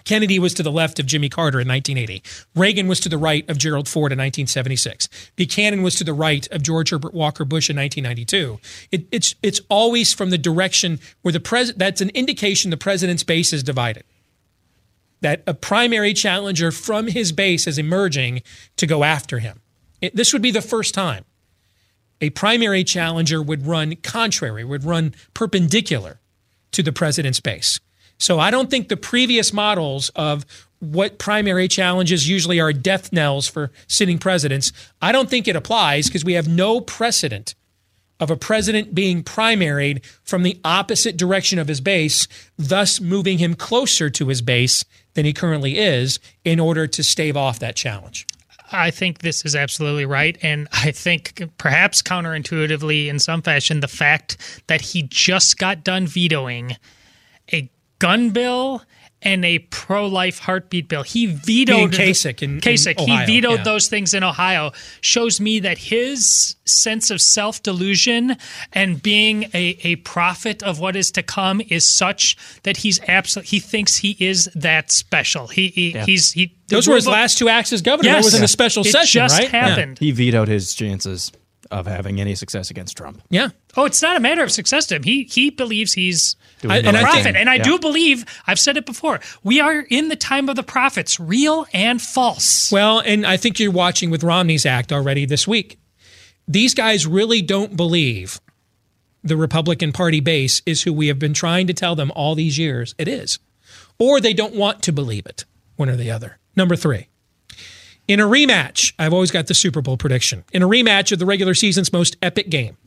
Kennedy 0.07 0.39
was 0.39 0.53
to 0.53 0.63
the 0.63 0.71
left 0.71 0.99
of 0.99 1.05
Jimmy 1.05 1.27
Carter 1.27 1.59
in 1.59 1.67
1980. 1.67 2.23
Reagan 2.55 2.87
was 2.87 3.01
to 3.01 3.09
the 3.09 3.17
right 3.17 3.47
of 3.49 3.57
Gerald 3.57 3.89
Ford 3.89 4.13
in 4.13 4.17
1976. 4.17 5.09
Buchanan 5.35 5.83
was 5.83 5.95
to 5.95 6.05
the 6.05 6.13
right 6.13 6.47
of 6.49 6.63
George 6.63 6.91
Herbert 6.91 7.13
Walker 7.13 7.43
Bush 7.43 7.69
in 7.69 7.75
1992. 7.75 8.57
It, 8.89 9.07
it's 9.11 9.35
it's 9.43 9.59
always 9.67 10.13
from 10.13 10.29
the 10.29 10.37
direction 10.37 11.01
where 11.23 11.33
the 11.33 11.41
president. 11.41 11.79
That's 11.79 11.99
an 11.99 12.09
indication 12.11 12.71
the 12.71 12.77
president's 12.77 13.23
base 13.23 13.51
is 13.51 13.63
divided. 13.63 14.05
That 15.19 15.43
a 15.45 15.53
primary 15.53 16.13
challenger 16.13 16.71
from 16.71 17.07
his 17.07 17.33
base 17.33 17.67
is 17.67 17.77
emerging 17.77 18.43
to 18.77 18.87
go 18.87 19.03
after 19.03 19.39
him. 19.39 19.59
It- 20.01 20.15
this 20.15 20.33
would 20.33 20.41
be 20.41 20.51
the 20.51 20.61
first 20.61 20.93
time 20.93 21.25
a 22.19 22.29
primary 22.31 22.83
challenger 22.83 23.41
would 23.41 23.67
run 23.67 23.95
contrary, 23.97 24.63
would 24.63 24.83
run 24.83 25.13
perpendicular 25.33 26.19
to 26.71 26.81
the 26.81 26.91
president's 26.91 27.39
base. 27.39 27.79
So 28.17 28.39
I 28.39 28.49
don't 28.49 28.71
think 28.71 28.89
the 28.89 28.97
previous 28.97 29.53
models 29.53 30.09
of 30.15 30.45
what 30.79 31.19
primary 31.19 31.67
challenges 31.67 32.27
usually 32.27 32.59
are 32.59 32.73
death 32.73 33.11
knells 33.11 33.47
for 33.47 33.71
sitting 33.87 34.17
presidents, 34.17 34.71
I 35.01 35.11
don't 35.11 35.29
think 35.29 35.47
it 35.47 35.55
applies 35.55 36.07
because 36.07 36.25
we 36.25 36.33
have 36.33 36.47
no 36.47 36.81
precedent 36.81 37.55
of 38.19 38.31
a 38.31 38.35
president 38.35 38.95
being 38.95 39.23
primaried 39.23 40.03
from 40.23 40.43
the 40.43 40.59
opposite 40.63 41.17
direction 41.17 41.59
of 41.59 41.67
his 41.67 41.81
base, 41.81 42.27
thus 42.57 42.99
moving 42.99 43.37
him 43.37 43.53
closer 43.53 44.09
to 44.09 44.27
his 44.27 44.41
base 44.41 44.83
than 45.13 45.25
he 45.25 45.33
currently 45.33 45.77
is 45.77 46.19
in 46.43 46.59
order 46.59 46.87
to 46.87 47.03
stave 47.03 47.37
off 47.37 47.59
that 47.59 47.75
challenge. 47.75 48.25
I 48.71 48.91
think 48.91 49.19
this 49.19 49.45
is 49.45 49.55
absolutely 49.55 50.05
right. 50.05 50.37
And 50.41 50.67
I 50.71 50.91
think 50.91 51.43
perhaps 51.57 52.01
counterintuitively, 52.01 53.07
in 53.07 53.19
some 53.19 53.41
fashion, 53.41 53.79
the 53.79 53.87
fact 53.87 54.63
that 54.67 54.81
he 54.81 55.03
just 55.03 55.57
got 55.57 55.83
done 55.83 56.07
vetoing 56.07 56.75
a 57.51 57.69
gun 57.99 58.31
bill 58.31 58.83
and 59.21 59.43
a 59.43 59.59
pro-life 59.59 60.39
heartbeat 60.39 60.87
bill. 60.87 61.03
He 61.03 61.25
vetoed 61.25 61.91
Being 61.91 62.13
Kasich 62.13 62.41
in- 62.41 62.59
in 62.59 63.09
Ohio, 63.09 63.25
he 63.25 63.25
vetoed 63.25 63.59
yeah. 63.59 63.63
those 63.63 63.87
things 63.87 64.13
in 64.13 64.23
Ohio. 64.23 64.71
Shows 65.01 65.41
me 65.41 65.59
that 65.59 65.77
his 65.77 66.55
sense 66.65 67.09
of 67.09 67.21
self-delusion 67.21 68.35
and 68.73 69.01
being 69.01 69.43
a, 69.53 69.77
a 69.83 69.95
prophet 69.97 70.61
of 70.61 70.79
what 70.79 70.95
is 70.95 71.11
to 71.11 71.23
come 71.23 71.61
is 71.69 71.85
such 71.85 72.37
that 72.63 72.77
he's 72.77 72.99
absolutely 73.07 73.47
he 73.47 73.59
thinks 73.59 73.97
he 73.97 74.15
is 74.19 74.49
that 74.53 74.91
special. 74.91 75.47
He, 75.47 75.69
he 75.69 75.91
he's 75.91 76.31
he. 76.33 76.55
Those 76.67 76.87
were 76.87 76.95
his 76.95 77.07
last 77.07 77.37
two 77.37 77.49
acts 77.49 77.71
as 77.73 77.81
governor. 77.81 78.09
Yes. 78.09 78.17
That 78.17 78.25
was 78.25 78.35
in 78.35 78.43
a 78.43 78.47
special 78.47 78.85
It 78.85 78.91
session, 78.91 79.19
just 79.19 79.39
right? 79.39 79.49
happened. 79.49 79.99
He 79.99 80.11
vetoed 80.11 80.47
his 80.47 80.73
chances 80.73 81.31
of 81.71 81.87
having 81.87 82.19
any 82.21 82.35
success 82.35 82.69
against 82.71 82.97
Trump. 82.97 83.21
Yeah. 83.29 83.49
Oh, 83.75 83.85
it's 83.85 84.01
not 84.01 84.17
a 84.17 84.19
matter 84.19 84.43
of 84.43 84.51
success 84.51 84.85
to 84.87 84.95
him. 84.95 85.03
He 85.03 85.23
he 85.23 85.49
believes 85.49 85.93
he's 85.93 86.35
Doing 86.61 86.71
I- 86.71 86.81
the 86.81 86.87
and 86.89 86.97
a 86.97 86.99
I 86.99 87.03
right 87.03 87.09
prophet, 87.11 87.23
thing. 87.23 87.35
and 87.35 87.49
I 87.49 87.55
Yeah. 87.55 87.63
do 87.63 87.79
believe 87.79 88.25
I've 88.47 88.59
said 88.59 88.77
it 88.77 88.85
before. 88.85 89.19
We 89.43 89.59
are 89.59 89.79
in 89.81 90.09
the 90.09 90.15
time 90.15 90.49
of 90.49 90.55
the 90.55 90.63
prophets, 90.63 91.19
real 91.19 91.67
and 91.73 92.01
false. 92.01 92.71
Well, 92.71 92.99
and 92.99 93.25
I 93.25 93.37
think 93.37 93.59
you're 93.59 93.71
watching 93.71 94.09
with 94.09 94.23
Romney's 94.23 94.65
act 94.65 94.91
already 94.91 95.25
this 95.25 95.47
week. 95.47 95.77
These 96.47 96.73
guys 96.73 97.05
really 97.05 97.41
don't 97.41 97.75
believe 97.77 98.39
the 99.23 99.35
Republican 99.37 99.91
Party 99.91 100.19
base 100.21 100.61
is 100.65 100.83
who 100.83 100.93
we 100.93 101.07
have 101.07 101.19
been 101.19 101.33
trying 101.33 101.67
to 101.67 101.73
tell 101.73 101.95
them 101.95 102.11
all 102.15 102.35
these 102.35 102.57
years 102.57 102.95
it 102.97 103.07
is. 103.07 103.39
Or 103.99 104.21
they 104.21 104.33
don't 104.33 104.53
want 104.55 104.81
to 104.83 104.91
believe 104.91 105.25
it, 105.25 105.43
one 105.75 105.89
or 105.89 105.95
the 105.97 106.09
other. 106.11 106.37
Number 106.55 106.75
three. 106.75 107.07
In 108.07 108.19
a 108.21 108.25
rematch, 108.25 108.93
I've 108.97 109.13
always 109.13 109.31
got 109.31 109.47
the 109.47 109.53
Super 109.53 109.81
Bowl 109.81 109.97
prediction. 109.97 110.45
In 110.53 110.63
a 110.63 110.67
rematch 110.67 111.11
of 111.11 111.19
the 111.19 111.25
regular 111.25 111.53
season's 111.53 111.91
most 111.91 112.15
epic 112.21 112.49
game, 112.49 112.77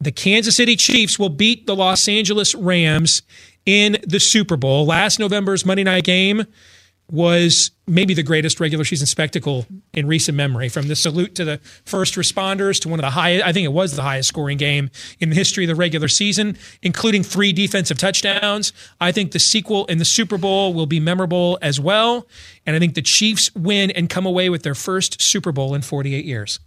the 0.00 0.10
Kansas 0.10 0.56
City 0.56 0.74
Chiefs 0.74 1.18
will 1.18 1.28
beat 1.28 1.66
the 1.66 1.76
Los 1.76 2.08
Angeles 2.08 2.54
Rams 2.54 3.22
in 3.64 3.96
the 4.06 4.18
Super 4.18 4.56
Bowl. 4.56 4.86
Last 4.86 5.18
November's 5.18 5.64
Monday 5.64 5.84
night 5.84 6.04
game 6.04 6.46
was 7.10 7.70
maybe 7.86 8.14
the 8.14 8.22
greatest 8.22 8.60
regular 8.60 8.84
season 8.84 9.06
spectacle 9.06 9.66
in 9.92 10.06
recent 10.06 10.36
memory. 10.36 10.68
From 10.68 10.88
the 10.88 10.96
salute 10.96 11.34
to 11.34 11.44
the 11.44 11.60
first 11.84 12.14
responders 12.14 12.80
to 12.80 12.88
one 12.88 12.98
of 12.98 13.04
the 13.04 13.10
highest, 13.10 13.44
I 13.44 13.52
think 13.52 13.66
it 13.66 13.72
was 13.72 13.94
the 13.94 14.02
highest 14.02 14.28
scoring 14.28 14.56
game 14.56 14.90
in 15.20 15.28
the 15.28 15.34
history 15.34 15.64
of 15.64 15.68
the 15.68 15.74
regular 15.74 16.08
season, 16.08 16.56
including 16.82 17.22
three 17.22 17.52
defensive 17.52 17.98
touchdowns. 17.98 18.72
I 19.00 19.12
think 19.12 19.32
the 19.32 19.38
sequel 19.38 19.84
in 19.86 19.98
the 19.98 20.04
Super 20.04 20.38
Bowl 20.38 20.72
will 20.72 20.86
be 20.86 20.98
memorable 20.98 21.58
as 21.60 21.78
well. 21.78 22.26
And 22.64 22.74
I 22.74 22.78
think 22.78 22.94
the 22.94 23.02
Chiefs 23.02 23.54
win 23.54 23.90
and 23.90 24.08
come 24.08 24.24
away 24.24 24.48
with 24.48 24.62
their 24.62 24.74
first 24.74 25.20
Super 25.20 25.52
Bowl 25.52 25.74
in 25.74 25.82
48 25.82 26.24
years. 26.24 26.58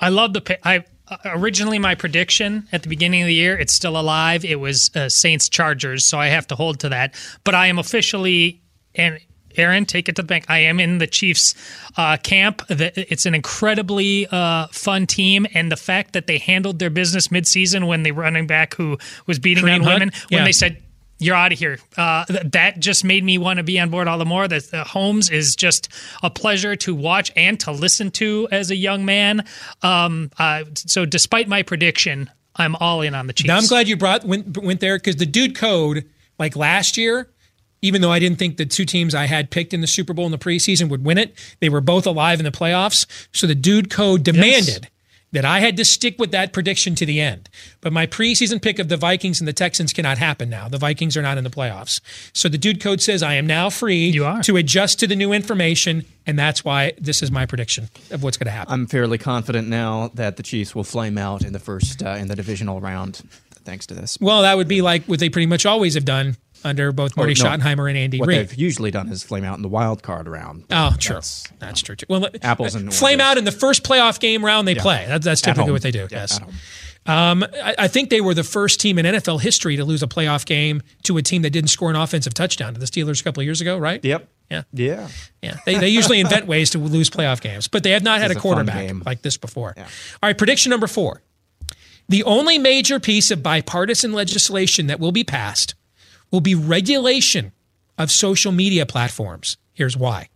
I 0.00 0.08
love 0.08 0.32
the. 0.32 0.58
I 0.66 0.84
originally 1.24 1.78
my 1.78 1.94
prediction 1.94 2.66
at 2.72 2.82
the 2.82 2.88
beginning 2.88 3.22
of 3.22 3.26
the 3.26 3.34
year. 3.34 3.56
It's 3.56 3.72
still 3.72 3.98
alive. 3.98 4.44
It 4.44 4.58
was 4.58 4.90
uh, 4.96 5.08
Saints 5.08 5.48
Chargers, 5.48 6.06
so 6.06 6.18
I 6.18 6.28
have 6.28 6.46
to 6.48 6.54
hold 6.54 6.80
to 6.80 6.88
that. 6.88 7.14
But 7.44 7.54
I 7.54 7.68
am 7.68 7.78
officially 7.78 8.62
and. 8.94 9.20
Aaron, 9.56 9.84
take 9.86 10.08
it 10.08 10.16
to 10.16 10.22
the 10.22 10.26
bank. 10.26 10.44
I 10.48 10.58
am 10.60 10.80
in 10.80 10.98
the 10.98 11.06
Chiefs 11.06 11.54
uh, 11.96 12.16
camp. 12.18 12.62
It's 12.68 13.26
an 13.26 13.34
incredibly 13.34 14.26
uh, 14.30 14.66
fun 14.68 15.06
team, 15.06 15.46
and 15.54 15.70
the 15.70 15.76
fact 15.76 16.12
that 16.12 16.26
they 16.26 16.38
handled 16.38 16.78
their 16.78 16.90
business 16.90 17.28
midseason 17.28 17.86
when 17.86 18.02
the 18.02 18.12
running 18.12 18.46
back 18.46 18.74
who 18.74 18.98
was 19.26 19.38
beating 19.38 19.64
Kareem 19.64 19.80
on 19.80 19.86
women, 19.86 20.10
when 20.28 20.38
Yeah. 20.40 20.44
they 20.44 20.52
said 20.52 20.82
you're 21.22 21.36
out 21.36 21.52
of 21.52 21.58
here. 21.58 21.78
Uh, 21.98 22.24
th- 22.24 22.40
that 22.52 22.80
just 22.80 23.04
made 23.04 23.22
me 23.22 23.36
want 23.36 23.58
to 23.58 23.62
be 23.62 23.78
on 23.78 23.90
board 23.90 24.08
all 24.08 24.16
the 24.16 24.24
more. 24.24 24.48
That 24.48 24.72
uh, 24.72 24.84
Mahomes 24.84 25.30
is 25.30 25.54
just 25.54 25.90
a 26.22 26.30
pleasure 26.30 26.76
to 26.76 26.94
watch 26.94 27.30
and 27.36 27.60
to 27.60 27.72
listen 27.72 28.10
to 28.12 28.48
as 28.50 28.70
a 28.70 28.76
young 28.76 29.04
man. 29.04 29.44
Um, 29.82 30.30
uh, 30.38 30.64
so, 30.74 31.04
despite 31.04 31.46
my 31.46 31.62
prediction, 31.62 32.30
I'm 32.56 32.74
all 32.76 33.02
in 33.02 33.14
on 33.14 33.26
the 33.26 33.34
Chiefs. 33.34 33.48
Now 33.48 33.58
I'm 33.58 33.66
glad 33.66 33.86
you 33.86 33.96
brought 33.98 34.24
went 34.24 34.56
went 34.62 34.80
there 34.80 34.96
because 34.96 35.16
the 35.16 35.26
dude 35.26 35.54
code 35.54 36.06
like 36.38 36.56
last 36.56 36.96
year, 36.96 37.28
even 37.82 38.02
though 38.02 38.12
I 38.12 38.18
didn't 38.18 38.38
think 38.38 38.56
the 38.56 38.66
two 38.66 38.84
teams 38.84 39.14
I 39.14 39.26
had 39.26 39.50
picked 39.50 39.72
in 39.72 39.80
the 39.80 39.86
Super 39.86 40.12
Bowl 40.12 40.26
in 40.26 40.32
the 40.32 40.38
preseason 40.38 40.88
would 40.88 41.04
win 41.04 41.18
it, 41.18 41.34
they 41.60 41.68
were 41.68 41.80
both 41.80 42.06
alive 42.06 42.38
in 42.40 42.44
the 42.44 42.50
playoffs. 42.50 43.06
So 43.32 43.46
the 43.46 43.54
dude 43.54 43.90
code 43.90 44.22
demanded 44.22 44.88
that 45.32 45.44
I 45.44 45.60
had 45.60 45.76
to 45.76 45.84
stick 45.84 46.18
with 46.18 46.32
that 46.32 46.52
prediction 46.52 46.94
to 46.96 47.06
the 47.06 47.20
end. 47.20 47.48
But 47.80 47.92
my 47.92 48.06
preseason 48.06 48.60
pick 48.60 48.78
of 48.78 48.88
the 48.88 48.96
Vikings 48.96 49.40
and 49.40 49.46
the 49.46 49.52
Texans 49.52 49.92
cannot 49.92 50.18
happen 50.18 50.50
now. 50.50 50.68
The 50.68 50.78
Vikings 50.78 51.16
are 51.16 51.22
not 51.22 51.38
in 51.38 51.44
the 51.44 51.50
playoffs. 51.50 52.00
So 52.32 52.48
the 52.48 52.58
dude 52.58 52.80
code 52.80 53.00
says 53.00 53.22
I 53.22 53.34
am 53.34 53.46
now 53.46 53.70
free 53.70 54.08
You 54.08 54.24
are. 54.24 54.42
to 54.42 54.56
adjust 54.56 54.98
to 55.00 55.06
the 55.06 55.14
new 55.16 55.32
information, 55.32 56.04
and 56.26 56.38
that's 56.38 56.64
why 56.64 56.94
this 56.98 57.22
is 57.22 57.30
my 57.30 57.46
prediction 57.46 57.88
of 58.10 58.22
what's 58.24 58.36
going 58.36 58.46
to 58.46 58.50
happen. 58.50 58.72
I'm 58.74 58.86
fairly 58.88 59.18
confident 59.18 59.68
now 59.68 60.10
that 60.14 60.36
the 60.36 60.42
Chiefs 60.42 60.74
will 60.74 60.84
flame 60.84 61.16
out 61.16 61.44
in 61.44 61.52
the 61.52 61.60
first 61.60 62.02
uh, 62.02 62.10
in 62.10 62.26
the 62.26 62.34
divisional 62.34 62.80
round, 62.80 63.22
thanks 63.64 63.86
to 63.86 63.94
this. 63.94 64.18
well, 64.20 64.42
that 64.42 64.56
would 64.56 64.68
be 64.68 64.82
like 64.82 65.04
what 65.04 65.20
they 65.20 65.28
pretty 65.30 65.46
much 65.46 65.64
always 65.64 65.94
have 65.94 66.04
done 66.04 66.36
under 66.64 66.92
both 66.92 67.16
Marty 67.16 67.34
no, 67.34 67.44
Schottenheimer 67.44 67.88
and 67.88 67.98
Andy 67.98 68.18
What 68.18 68.28
Reid. 68.28 68.38
they've 68.38 68.54
usually 68.54 68.90
done 68.90 69.08
is 69.08 69.22
flame 69.22 69.44
out 69.44 69.56
in 69.56 69.62
the 69.62 69.68
wild 69.68 70.02
card 70.02 70.28
round. 70.28 70.64
Oh, 70.70 70.94
true. 70.98 71.16
That's, 71.16 71.52
That's, 71.58 71.82
true. 71.82 71.96
Too. 71.96 72.06
Well, 72.08 72.28
Apples 72.42 72.74
and 72.74 72.92
flame 72.92 73.20
oranges. 73.20 73.26
out 73.26 73.38
in 73.38 73.44
the 73.44 73.52
first 73.52 73.82
playoff 73.82 74.20
game 74.20 74.44
round 74.44 74.66
they 74.68 74.74
play. 74.74 75.04
That, 75.06 75.22
that's 75.22 75.40
typically 75.40 75.72
what 75.72 75.82
they 75.82 75.90
do. 75.90 76.08
Yeah, 76.10 76.26
yes. 76.28 76.40
Um, 77.06 77.42
I, 77.42 77.74
I 77.78 77.88
think 77.88 78.10
they 78.10 78.20
were 78.20 78.34
the 78.34 78.44
first 78.44 78.80
team 78.80 78.98
in 78.98 79.06
NFL 79.06 79.40
history 79.40 79.76
to 79.76 79.84
lose 79.84 80.02
a 80.02 80.06
playoff 80.06 80.44
game 80.44 80.82
to 81.04 81.16
a 81.16 81.22
team 81.22 81.42
that 81.42 81.50
didn't 81.50 81.70
score 81.70 81.90
an 81.90 81.96
offensive 81.96 82.34
touchdown 82.34 82.74
to 82.74 82.80
the 82.80 82.86
Steelers 82.86 83.20
a 83.20 83.24
couple 83.24 83.40
of 83.40 83.46
years 83.46 83.60
ago, 83.60 83.78
right? 83.78 84.04
Yep. 84.04 84.28
Yeah. 84.50 84.62
Yeah. 84.72 85.08
Yeah. 85.42 85.56
They, 85.64 85.78
they 85.78 85.88
usually 85.88 86.20
invent 86.20 86.46
ways 86.46 86.70
to 86.70 86.78
lose 86.78 87.08
playoff 87.08 87.40
games, 87.40 87.68
but 87.68 87.82
they 87.82 87.92
have 87.92 88.02
not 88.02 88.20
had 88.20 88.30
a 88.30 88.32
It's 88.32 88.38
a 88.38 88.42
quarterback 88.42 89.06
like 89.06 89.22
this 89.22 89.36
before. 89.36 89.74
All 89.78 89.84
right, 90.22 90.36
prediction 90.36 90.70
number 90.70 90.86
four. 90.86 91.22
The 92.08 92.24
only 92.24 92.58
major 92.58 92.98
piece 92.98 93.30
of 93.30 93.42
bipartisan 93.42 94.12
legislation 94.12 94.88
that 94.88 94.98
will 94.98 95.12
be 95.12 95.22
passed 95.22 95.74
will 96.30 96.40
be 96.40 96.54
regulation 96.54 97.52
of 97.98 98.10
social 98.10 98.52
media 98.52 98.86
platforms. 98.86 99.56
Here's 99.72 99.96
why. 99.96 100.28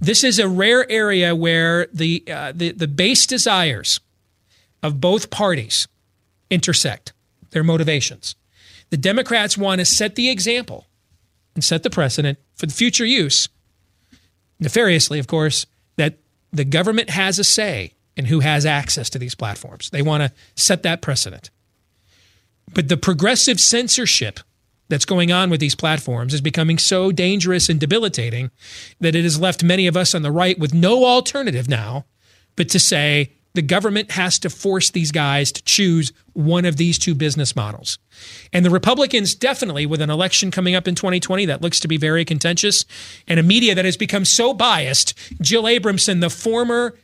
This 0.00 0.24
is 0.24 0.38
a 0.38 0.48
rare 0.48 0.90
area 0.90 1.34
where 1.34 1.86
the, 1.92 2.22
uh, 2.30 2.52
the, 2.54 2.72
the 2.72 2.88
base 2.88 3.26
desires 3.26 4.00
of 4.82 5.00
both 5.00 5.30
parties 5.30 5.88
intersect, 6.50 7.12
their 7.50 7.64
motivations. 7.64 8.36
The 8.90 8.96
Democrats 8.96 9.56
want 9.56 9.80
to 9.80 9.84
set 9.84 10.14
the 10.14 10.28
example 10.28 10.86
and 11.54 11.64
set 11.64 11.82
the 11.82 11.90
precedent 11.90 12.38
for 12.54 12.66
the 12.66 12.72
future 12.72 13.06
use, 13.06 13.48
nefariously, 14.60 15.18
of 15.18 15.26
course, 15.26 15.66
that 15.96 16.18
the 16.52 16.64
government 16.64 17.10
has 17.10 17.38
a 17.38 17.44
say 17.44 17.94
in 18.16 18.26
who 18.26 18.40
has 18.40 18.64
access 18.64 19.10
to 19.10 19.18
these 19.18 19.34
platforms. 19.34 19.90
They 19.90 20.02
want 20.02 20.22
to 20.22 20.32
set 20.54 20.82
that 20.84 21.02
precedent. 21.02 21.50
But 22.72 22.88
the 22.88 22.96
progressive 22.96 23.60
censorship 23.60 24.40
that's 24.88 25.04
going 25.04 25.32
on 25.32 25.50
with 25.50 25.60
these 25.60 25.74
platforms 25.74 26.34
is 26.34 26.40
becoming 26.40 26.78
so 26.78 27.12
dangerous 27.12 27.68
and 27.68 27.80
debilitating 27.80 28.50
that 29.00 29.14
it 29.14 29.22
has 29.24 29.40
left 29.40 29.64
many 29.64 29.86
of 29.86 29.96
us 29.96 30.14
on 30.14 30.22
the 30.22 30.32
right 30.32 30.58
with 30.58 30.74
no 30.74 31.04
alternative 31.04 31.68
now 31.68 32.04
but 32.56 32.68
to 32.70 32.78
say 32.78 33.32
the 33.56 33.62
government 33.62 34.12
has 34.12 34.38
to 34.38 34.50
force 34.50 34.90
these 34.90 35.10
guys 35.10 35.50
to 35.50 35.62
choose 35.64 36.12
one 36.34 36.66
of 36.66 36.76
these 36.76 36.98
two 36.98 37.14
business 37.14 37.56
models. 37.56 37.98
And 38.52 38.64
the 38.64 38.70
Republicans 38.70 39.34
definitely, 39.34 39.86
with 39.86 40.02
an 40.02 40.10
election 40.10 40.50
coming 40.50 40.74
up 40.74 40.86
in 40.86 40.94
2020 40.94 41.46
that 41.46 41.62
looks 41.62 41.80
to 41.80 41.88
be 41.88 41.96
very 41.96 42.24
contentious, 42.24 42.84
and 43.26 43.40
a 43.40 43.42
media 43.42 43.74
that 43.74 43.86
has 43.86 43.96
become 43.96 44.26
so 44.26 44.52
biased, 44.52 45.14
Jill 45.40 45.64
Abramson, 45.64 46.20
the 46.20 46.30
former 46.30 46.98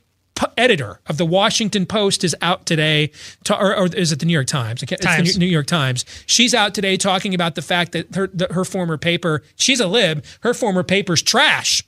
editor 0.57 1.01
of 1.07 1.17
the 1.17 1.27
Washington 1.27 1.87
Post, 1.87 2.25
is 2.25 2.35
out 2.41 2.67
today, 2.67 3.11
to, 3.45 3.57
or, 3.57 3.77
or 3.77 3.87
is 3.87 4.13
it 4.13 4.19
the 4.19 4.27
New 4.27 4.33
York 4.33 4.47
Times? 4.47 4.83
It's 4.83 5.05
Times. 5.05 5.35
the 5.35 5.39
New 5.39 5.47
New 5.47 5.53
York 5.53 5.67
Times. 5.67 6.05
She's 6.27 6.55
out 6.55 6.75
today 6.75 6.97
talking 6.97 7.35
about 7.35 7.55
the 7.55 7.63
fact 7.63 7.93
that 7.93 8.15
her, 8.15 8.29
the, 8.29 8.49
her 8.53 8.65
former 8.65 8.97
paper, 8.97 9.43
she's 9.57 9.81
a 9.81 9.87
lib, 9.87 10.25
her 10.41 10.55
former 10.55 10.83
paper's 10.83 11.23
trash. 11.23 11.83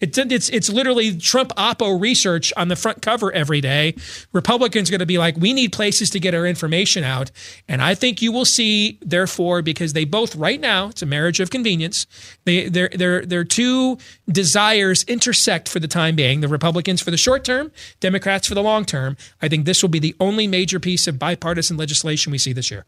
It's, 0.00 0.16
it's 0.16 0.48
it's 0.50 0.68
literally 0.68 1.16
Trump 1.16 1.50
Oppo 1.56 2.00
research 2.00 2.52
on 2.56 2.68
the 2.68 2.76
front 2.76 3.02
cover 3.02 3.32
every 3.32 3.60
day. 3.60 3.96
Republicans 4.32 4.88
are 4.88 4.92
going 4.92 5.00
to 5.00 5.06
be 5.06 5.18
like, 5.18 5.36
we 5.36 5.52
need 5.52 5.72
places 5.72 6.08
to 6.10 6.20
get 6.20 6.34
our 6.34 6.46
information 6.46 7.02
out, 7.02 7.30
and 7.68 7.82
I 7.82 7.94
think 7.94 8.22
you 8.22 8.30
will 8.30 8.44
see, 8.44 8.98
therefore, 9.02 9.60
because 9.62 9.94
they 9.94 10.04
both 10.04 10.36
right 10.36 10.60
now 10.60 10.88
it's 10.88 11.02
a 11.02 11.06
marriage 11.06 11.40
of 11.40 11.50
convenience. 11.50 12.06
They 12.44 12.68
their 12.68 12.88
their 12.90 13.24
their 13.24 13.44
two 13.44 13.98
desires 14.30 15.02
intersect 15.04 15.68
for 15.68 15.80
the 15.80 15.88
time 15.88 16.14
being. 16.14 16.40
The 16.40 16.48
Republicans 16.48 17.02
for 17.02 17.10
the 17.10 17.16
short 17.16 17.44
term, 17.44 17.72
Democrats 17.98 18.46
for 18.46 18.54
the 18.54 18.62
long 18.62 18.84
term. 18.84 19.16
I 19.42 19.48
think 19.48 19.64
this 19.64 19.82
will 19.82 19.88
be 19.88 19.98
the 19.98 20.14
only 20.20 20.46
major 20.46 20.78
piece 20.78 21.08
of 21.08 21.18
bipartisan 21.18 21.76
legislation 21.76 22.30
we 22.30 22.38
see 22.38 22.52
this 22.52 22.70
year. 22.70 22.84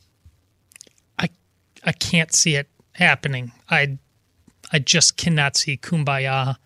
I 1.18 1.28
I 1.84 1.92
can't 1.92 2.32
see 2.32 2.54
it 2.54 2.68
happening. 2.92 3.50
I 3.68 3.98
I 4.72 4.78
just 4.78 5.16
cannot 5.16 5.56
see 5.56 5.76
kumbaya 5.76 6.56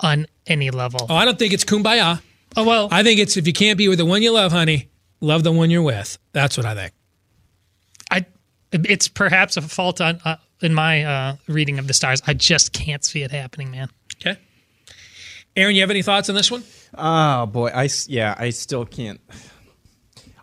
on 0.00 0.26
any 0.46 0.70
level. 0.70 1.06
Oh, 1.08 1.14
I 1.14 1.24
don't 1.24 1.38
think 1.38 1.52
it's 1.52 1.64
kumbaya. 1.64 2.20
Oh 2.56 2.64
well, 2.64 2.88
I 2.90 3.02
think 3.02 3.20
it's 3.20 3.36
if 3.36 3.46
you 3.46 3.52
can't 3.52 3.78
be 3.78 3.88
with 3.88 3.98
the 3.98 4.04
one 4.04 4.22
you 4.22 4.32
love, 4.32 4.52
honey, 4.52 4.88
love 5.20 5.42
the 5.42 5.52
one 5.52 5.70
you're 5.70 5.82
with. 5.82 6.18
That's 6.32 6.56
what 6.56 6.66
I 6.66 6.74
think. 6.74 6.92
I 8.10 8.26
it's 8.72 9.08
perhaps 9.08 9.56
a 9.56 9.62
fault 9.62 10.00
on 10.00 10.20
uh, 10.24 10.36
in 10.60 10.74
my 10.74 11.04
uh, 11.04 11.36
reading 11.48 11.78
of 11.78 11.86
the 11.86 11.94
stars. 11.94 12.22
I 12.26 12.34
just 12.34 12.72
can't 12.72 13.04
see 13.04 13.22
it 13.22 13.30
happening, 13.30 13.70
man. 13.70 13.88
Okay. 14.16 14.38
Aaron, 15.56 15.74
you 15.74 15.82
have 15.82 15.90
any 15.90 16.02
thoughts 16.02 16.28
on 16.28 16.34
this 16.34 16.50
one? 16.50 16.64
Oh 16.96 17.46
boy, 17.46 17.70
I 17.74 17.88
yeah, 18.06 18.34
I 18.38 18.50
still 18.50 18.84
can't. 18.84 19.20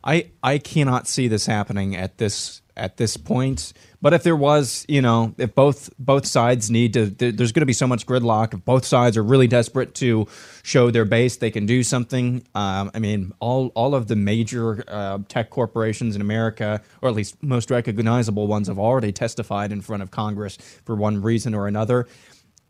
I 0.04 0.32
I 0.44 0.58
cannot 0.58 1.08
see 1.08 1.28
this 1.28 1.46
happening 1.46 1.96
at 1.96 2.18
this 2.18 2.61
at 2.76 2.98
this 2.98 3.18
point. 3.18 3.74
But 4.02 4.14
if 4.14 4.24
there 4.24 4.36
was, 4.36 4.86
you 4.88 5.02
know, 5.02 5.36
if 5.38 5.54
both 5.54 5.90
both 6.00 6.26
sides 6.26 6.72
need 6.72 6.94
to, 6.94 7.06
there, 7.08 7.32
there's 7.32 7.52
going 7.52 7.62
to 7.62 7.68
be 7.68 7.74
so 7.74 7.88
much 7.88 8.06
gridlock. 8.06 8.54
If 8.54 8.66
both 8.66 8.86
sides 8.86 9.18
are 9.18 9.24
really 9.24 9.48
desperate 9.48 9.94
to 9.96 10.28
show 10.64 10.90
their 10.92 11.06
base, 11.06 11.38
they 11.38 11.52
can 11.52 11.66
do 11.66 11.84
something. 11.84 12.44
Um, 12.56 12.92
I 12.94 13.00
mean, 13.00 13.34
all 13.40 13.68
all 13.76 13.94
of 13.94 14.08
the 14.08 14.16
major 14.16 14.84
uh, 14.88 15.20
tech 15.28 15.50
corporations 15.50 16.16
in 16.16 16.22
America, 16.22 16.82
or 17.02 17.10
at 17.10 17.16
least 17.16 17.42
most 17.44 17.70
recognizable 17.70 18.48
ones, 18.48 18.68
have 18.68 18.80
already 18.80 19.12
testified 19.12 19.72
in 19.72 19.82
front 19.82 20.02
of 20.02 20.12
Congress 20.12 20.58
for 20.86 20.96
one 20.96 21.22
reason 21.22 21.54
or 21.54 21.68
another 21.68 22.08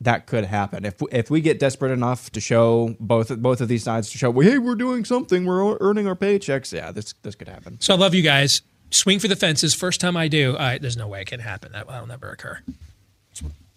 that 0.02 0.26
could 0.26 0.46
happen 0.46 0.84
if 0.84 0.96
if 1.12 1.30
we 1.30 1.42
get 1.42 1.60
desperate 1.60 1.92
enough 1.92 2.32
to 2.32 2.42
show 2.42 2.96
both 3.00 3.36
both 3.38 3.62
of 3.62 3.68
these 3.68 3.84
sides 3.84 4.10
to 4.10 4.18
show, 4.18 4.32
hey, 4.40 4.58
we're 4.58 4.76
doing 4.76 5.06
something, 5.06 5.46
we're 5.46 5.78
earning 5.80 6.08
our 6.08 6.16
paychecks. 6.16 6.74
Yeah, 6.74 6.92
this 6.92 7.14
this 7.22 7.36
could 7.36 7.48
happen. 7.48 7.80
So 7.80 7.94
I 7.94 7.98
love 7.98 8.16
you 8.16 8.24
guys. 8.24 8.64
Swing 8.92 9.20
for 9.20 9.28
the 9.28 9.36
fences. 9.36 9.74
First 9.74 10.02
time 10.02 10.18
I 10.18 10.28
do, 10.28 10.58
I, 10.58 10.78
there's 10.78 10.98
no 10.98 11.08
way 11.08 11.22
it 11.22 11.28
can 11.28 11.40
happen. 11.40 11.72
That 11.72 11.88
will 11.88 12.06
never 12.06 12.30
occur. 12.30 12.60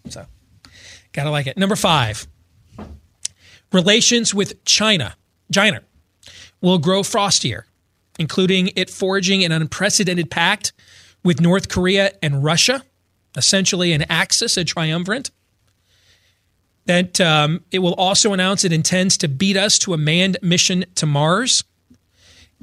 So, 0.08 0.26
gotta 1.12 1.30
like 1.30 1.46
it. 1.46 1.56
Number 1.56 1.76
five, 1.76 2.26
relations 3.72 4.34
with 4.34 4.64
China. 4.64 5.16
China 5.52 5.82
will 6.60 6.78
grow 6.78 7.02
frostier, 7.02 7.64
including 8.18 8.70
it 8.76 8.90
forging 8.90 9.44
an 9.44 9.52
unprecedented 9.52 10.30
pact 10.30 10.72
with 11.22 11.40
North 11.40 11.68
Korea 11.68 12.12
and 12.22 12.42
Russia, 12.42 12.82
essentially 13.36 13.92
an 13.92 14.04
axis, 14.10 14.56
a 14.56 14.64
triumvirate. 14.64 15.30
That 16.86 17.20
um, 17.20 17.64
it 17.70 17.78
will 17.78 17.94
also 17.94 18.32
announce 18.32 18.64
it 18.64 18.72
intends 18.72 19.16
to 19.18 19.28
beat 19.28 19.56
us 19.56 19.78
to 19.80 19.94
a 19.94 19.98
manned 19.98 20.36
mission 20.42 20.84
to 20.96 21.06
Mars. 21.06 21.64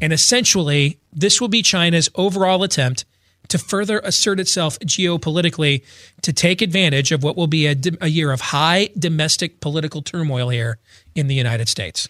And 0.01 0.11
essentially, 0.11 0.99
this 1.13 1.39
will 1.39 1.47
be 1.47 1.61
China's 1.61 2.09
overall 2.15 2.63
attempt 2.63 3.05
to 3.47 3.57
further 3.57 3.99
assert 3.99 4.39
itself 4.39 4.79
geopolitically 4.79 5.83
to 6.21 6.33
take 6.33 6.61
advantage 6.61 7.11
of 7.11 7.23
what 7.23 7.35
will 7.37 7.47
be 7.47 7.67
a, 7.67 7.75
a 7.99 8.07
year 8.07 8.31
of 8.31 8.41
high 8.41 8.89
domestic 8.97 9.59
political 9.59 10.01
turmoil 10.01 10.49
here 10.49 10.79
in 11.15 11.27
the 11.27 11.35
United 11.35 11.67
States. 11.69 12.07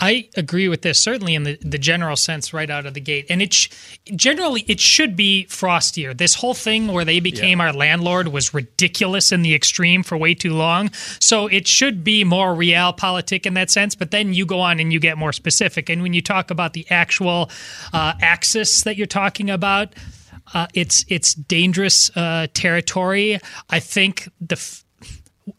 I 0.00 0.28
agree 0.36 0.68
with 0.68 0.82
this 0.82 1.02
certainly 1.02 1.34
in 1.34 1.42
the, 1.42 1.58
the 1.60 1.78
general 1.78 2.16
sense 2.16 2.54
right 2.54 2.70
out 2.70 2.86
of 2.86 2.94
the 2.94 3.00
gate, 3.00 3.26
and 3.28 3.42
it 3.42 3.52
sh- 3.52 3.68
generally 4.16 4.64
it 4.66 4.80
should 4.80 5.14
be 5.14 5.46
frostier. 5.48 6.16
This 6.16 6.34
whole 6.34 6.54
thing 6.54 6.88
where 6.88 7.04
they 7.04 7.20
became 7.20 7.60
our 7.60 7.72
landlord 7.72 8.28
was 8.28 8.54
ridiculous 8.54 9.30
in 9.30 9.42
the 9.42 9.54
extreme 9.54 10.02
for 10.02 10.16
way 10.16 10.34
too 10.34 10.54
long. 10.54 10.90
So 11.20 11.46
it 11.46 11.68
should 11.68 12.02
be 12.02 12.24
more 12.24 12.54
realpolitik 12.54 13.44
in 13.44 13.54
that 13.54 13.70
sense. 13.70 13.94
But 13.94 14.10
then 14.10 14.32
you 14.32 14.46
go 14.46 14.60
on 14.60 14.80
and 14.80 14.92
you 14.92 15.00
get 15.00 15.18
more 15.18 15.32
specific, 15.32 15.90
and 15.90 16.02
when 16.02 16.14
you 16.14 16.22
talk 16.22 16.50
about 16.50 16.72
the 16.72 16.86
actual 16.90 17.50
uh, 17.92 18.14
axis 18.20 18.82
that 18.84 18.96
you're 18.96 19.06
talking 19.06 19.50
about. 19.50 19.94
Uh, 20.52 20.66
it's 20.74 21.04
it's 21.08 21.34
dangerous 21.34 22.10
uh, 22.16 22.48
territory. 22.54 23.38
I 23.68 23.78
think 23.78 24.28
the 24.40 24.56
f- 24.56 24.84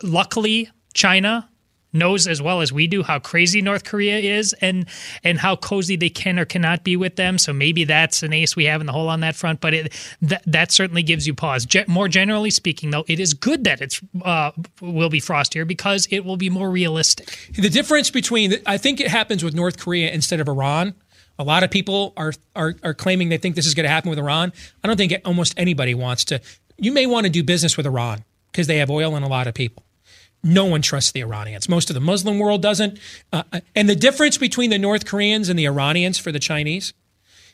luckily 0.04 0.70
China 0.94 1.48
knows 1.94 2.28
as 2.28 2.42
well 2.42 2.62
as 2.62 2.72
we 2.72 2.88
do 2.88 3.04
how 3.04 3.20
crazy 3.20 3.62
North 3.62 3.84
Korea 3.84 4.18
is 4.18 4.54
and 4.62 4.86
and 5.24 5.39
how 5.39 5.56
cozy 5.56 5.96
they 5.96 6.10
can 6.10 6.39
or 6.39 6.46
cannot 6.46 6.84
be 6.84 6.96
with 6.96 7.16
them. 7.16 7.38
So 7.38 7.54
maybe 7.54 7.84
that's 7.84 8.24
an 8.24 8.34
ace 8.34 8.56
we 8.56 8.66
have 8.66 8.82
in 8.82 8.88
the 8.88 8.94
hole 8.94 9.10
on 9.10 9.22
that 9.22 9.36
front. 9.36 9.62
But 9.62 9.74
it 9.74 9.94
that 10.22 10.44
that 10.46 10.72
certainly 10.72 11.04
gives 11.04 11.28
you 11.28 11.34
pause. 11.34 11.66
Ge- 11.66 11.88
more 11.88 12.08
generally 12.08 12.52
speaking, 12.52 12.92
though, 12.92 13.06
it 13.08 13.20
is 13.20 13.34
good 13.34 13.64
that 13.66 13.82
it's 13.82 14.02
uh, 14.24 14.52
will 14.80 15.10
be 15.10 15.22
frostier 15.22 15.68
because 15.68 16.08
it 16.12 16.26
will 16.26 16.38
be 16.38 16.50
more 16.50 16.70
realistic. 16.70 17.38
The 17.56 17.70
difference 17.70 18.10
between, 18.10 18.56
I 18.66 18.78
think 18.78 19.00
it 19.00 19.08
happens 19.08 19.44
with 19.44 19.54
North 19.54 19.78
Korea 19.78 20.12
instead 20.12 20.39
of 20.39 20.48
Iran. 20.48 20.94
A 21.39 21.44
lot 21.44 21.64
of 21.64 21.72
people 21.72 22.14
are 22.18 22.34
are, 22.56 22.76
are 22.84 22.94
claiming 22.94 23.30
they 23.30 23.38
think 23.38 23.56
this 23.56 23.68
is 23.68 23.74
going 23.74 23.86
to 23.86 23.89
happen 23.89 24.10
with 24.10 24.20
Iran. 24.20 24.54
I 24.84 24.88
don't 24.88 24.98
think 24.98 25.14
almost 25.26 25.54
anybody 25.58 25.94
wants 25.94 26.26
to. 26.26 26.42
You 26.78 26.92
may 26.92 27.06
want 27.06 27.26
to 27.26 27.32
do 27.32 27.44
business 27.44 27.78
with 27.78 27.86
Iran 27.86 28.24
because 28.52 28.68
they 28.68 28.78
have 28.78 28.89
oil 28.89 29.16
and 29.16 29.26
a 29.26 29.28
lot 29.28 29.48
of 29.48 29.54
people. 29.54 29.84
No 30.44 30.66
one 30.66 30.82
trusts 30.82 31.12
the 31.12 31.22
Iranians. 31.22 31.70
Most 31.70 31.89
of 31.89 31.94
the 31.94 32.02
Muslim 32.02 32.39
world 32.39 32.62
doesn't. 32.62 33.00
Uh, 33.32 33.44
and 33.76 33.88
the 33.88 33.96
difference 33.96 34.38
between 34.38 34.70
the 34.70 34.80
North 34.80 35.06
Koreans 35.06 35.50
and 35.50 35.58
the 35.58 35.66
Iranians 35.66 36.18
for 36.18 36.32
the 36.32 36.39
Chinese 36.39 36.94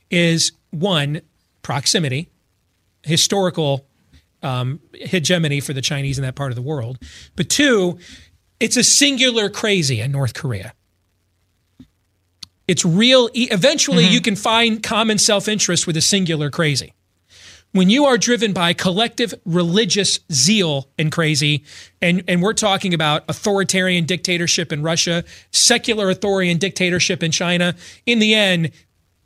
is 0.09 0.53
one, 0.71 1.21
proximity, 1.61 2.29
historical 3.03 3.85
um, 4.41 4.79
hegemony 4.93 5.59
for 5.59 5.73
the 5.73 5.81
Chinese 5.81 6.17
in 6.17 6.23
that 6.23 6.35
part 6.35 6.51
of 6.51 6.55
the 6.55 6.61
world. 6.61 6.97
But 7.35 7.49
two, 7.49 7.99
it's 8.59 8.77
a 8.77 8.83
singular 8.83 9.49
crazy 9.49 9.99
in 9.99 10.11
North 10.11 10.33
Korea. 10.33 10.73
It's 12.67 12.83
real. 12.83 13.29
Eventually, 13.33 14.05
you 14.05 14.19
can 14.19 14.35
find 14.35 14.83
common 14.83 15.17
self 15.17 15.47
interest 15.47 15.87
with 15.87 15.95
a 15.95 16.01
singular 16.01 16.49
crazy. 16.49 16.93
When 17.77 17.91
you 17.91 18.05
are 18.05 18.17
driven 18.17 18.53
by 18.53 18.73
collective 18.73 19.35
religious 19.45 20.19
zeal 20.31 20.89
and 20.97 21.11
crazy, 21.11 21.63
and, 22.01 22.23
and 22.27 22.41
we're 22.41 22.53
talking 22.53 22.95
about 22.95 23.23
authoritarian 23.29 24.05
dictatorship 24.05 24.73
in 24.73 24.81
Russia, 24.81 25.23
secular 25.51 26.09
authoritarian 26.09 26.57
dictatorship 26.57 27.21
in 27.21 27.29
China, 27.29 27.75
in 28.07 28.17
the 28.17 28.33
end, 28.33 28.71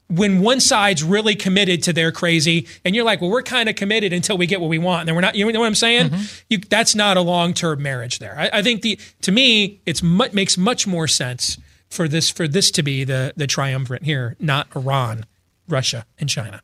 when 0.09 0.41
one 0.41 0.59
side's 0.59 1.01
really 1.01 1.33
committed 1.33 1.81
to 1.83 1.93
their 1.93 2.11
crazy, 2.11 2.67
and 2.83 2.93
you're 2.93 3.05
like, 3.05 3.21
well, 3.21 3.29
we're 3.29 3.41
kind 3.41 3.69
of 3.69 3.77
committed 3.77 4.11
until 4.11 4.37
we 4.37 4.47
get 4.47 4.59
what 4.59 4.69
we 4.69 4.79
want, 4.79 4.99
and 4.99 5.07
then 5.07 5.15
we're 5.15 5.21
not. 5.21 5.35
You 5.35 5.49
know 5.49 5.57
what 5.57 5.67
I'm 5.67 5.73
saying? 5.73 6.09
Mm-hmm. 6.09 6.23
You, 6.49 6.57
that's 6.57 6.93
not 6.93 7.15
a 7.15 7.21
long 7.21 7.53
term 7.53 7.81
marriage. 7.81 8.19
There, 8.19 8.37
I, 8.37 8.49
I, 8.55 8.61
think 8.61 8.81
the 8.81 8.99
to 9.21 9.31
me, 9.31 9.79
it's 9.85 10.03
mu- 10.03 10.27
makes 10.33 10.57
much 10.57 10.85
more 10.85 11.07
sense 11.07 11.57
for 11.89 12.09
this 12.09 12.29
for 12.29 12.49
this 12.49 12.69
to 12.71 12.83
be 12.83 13.05
the 13.05 13.31
the 13.37 13.47
triumvirate 13.47 14.03
here, 14.03 14.35
not 14.41 14.67
Iran, 14.75 15.25
Russia, 15.69 16.05
and 16.19 16.27
China. 16.27 16.61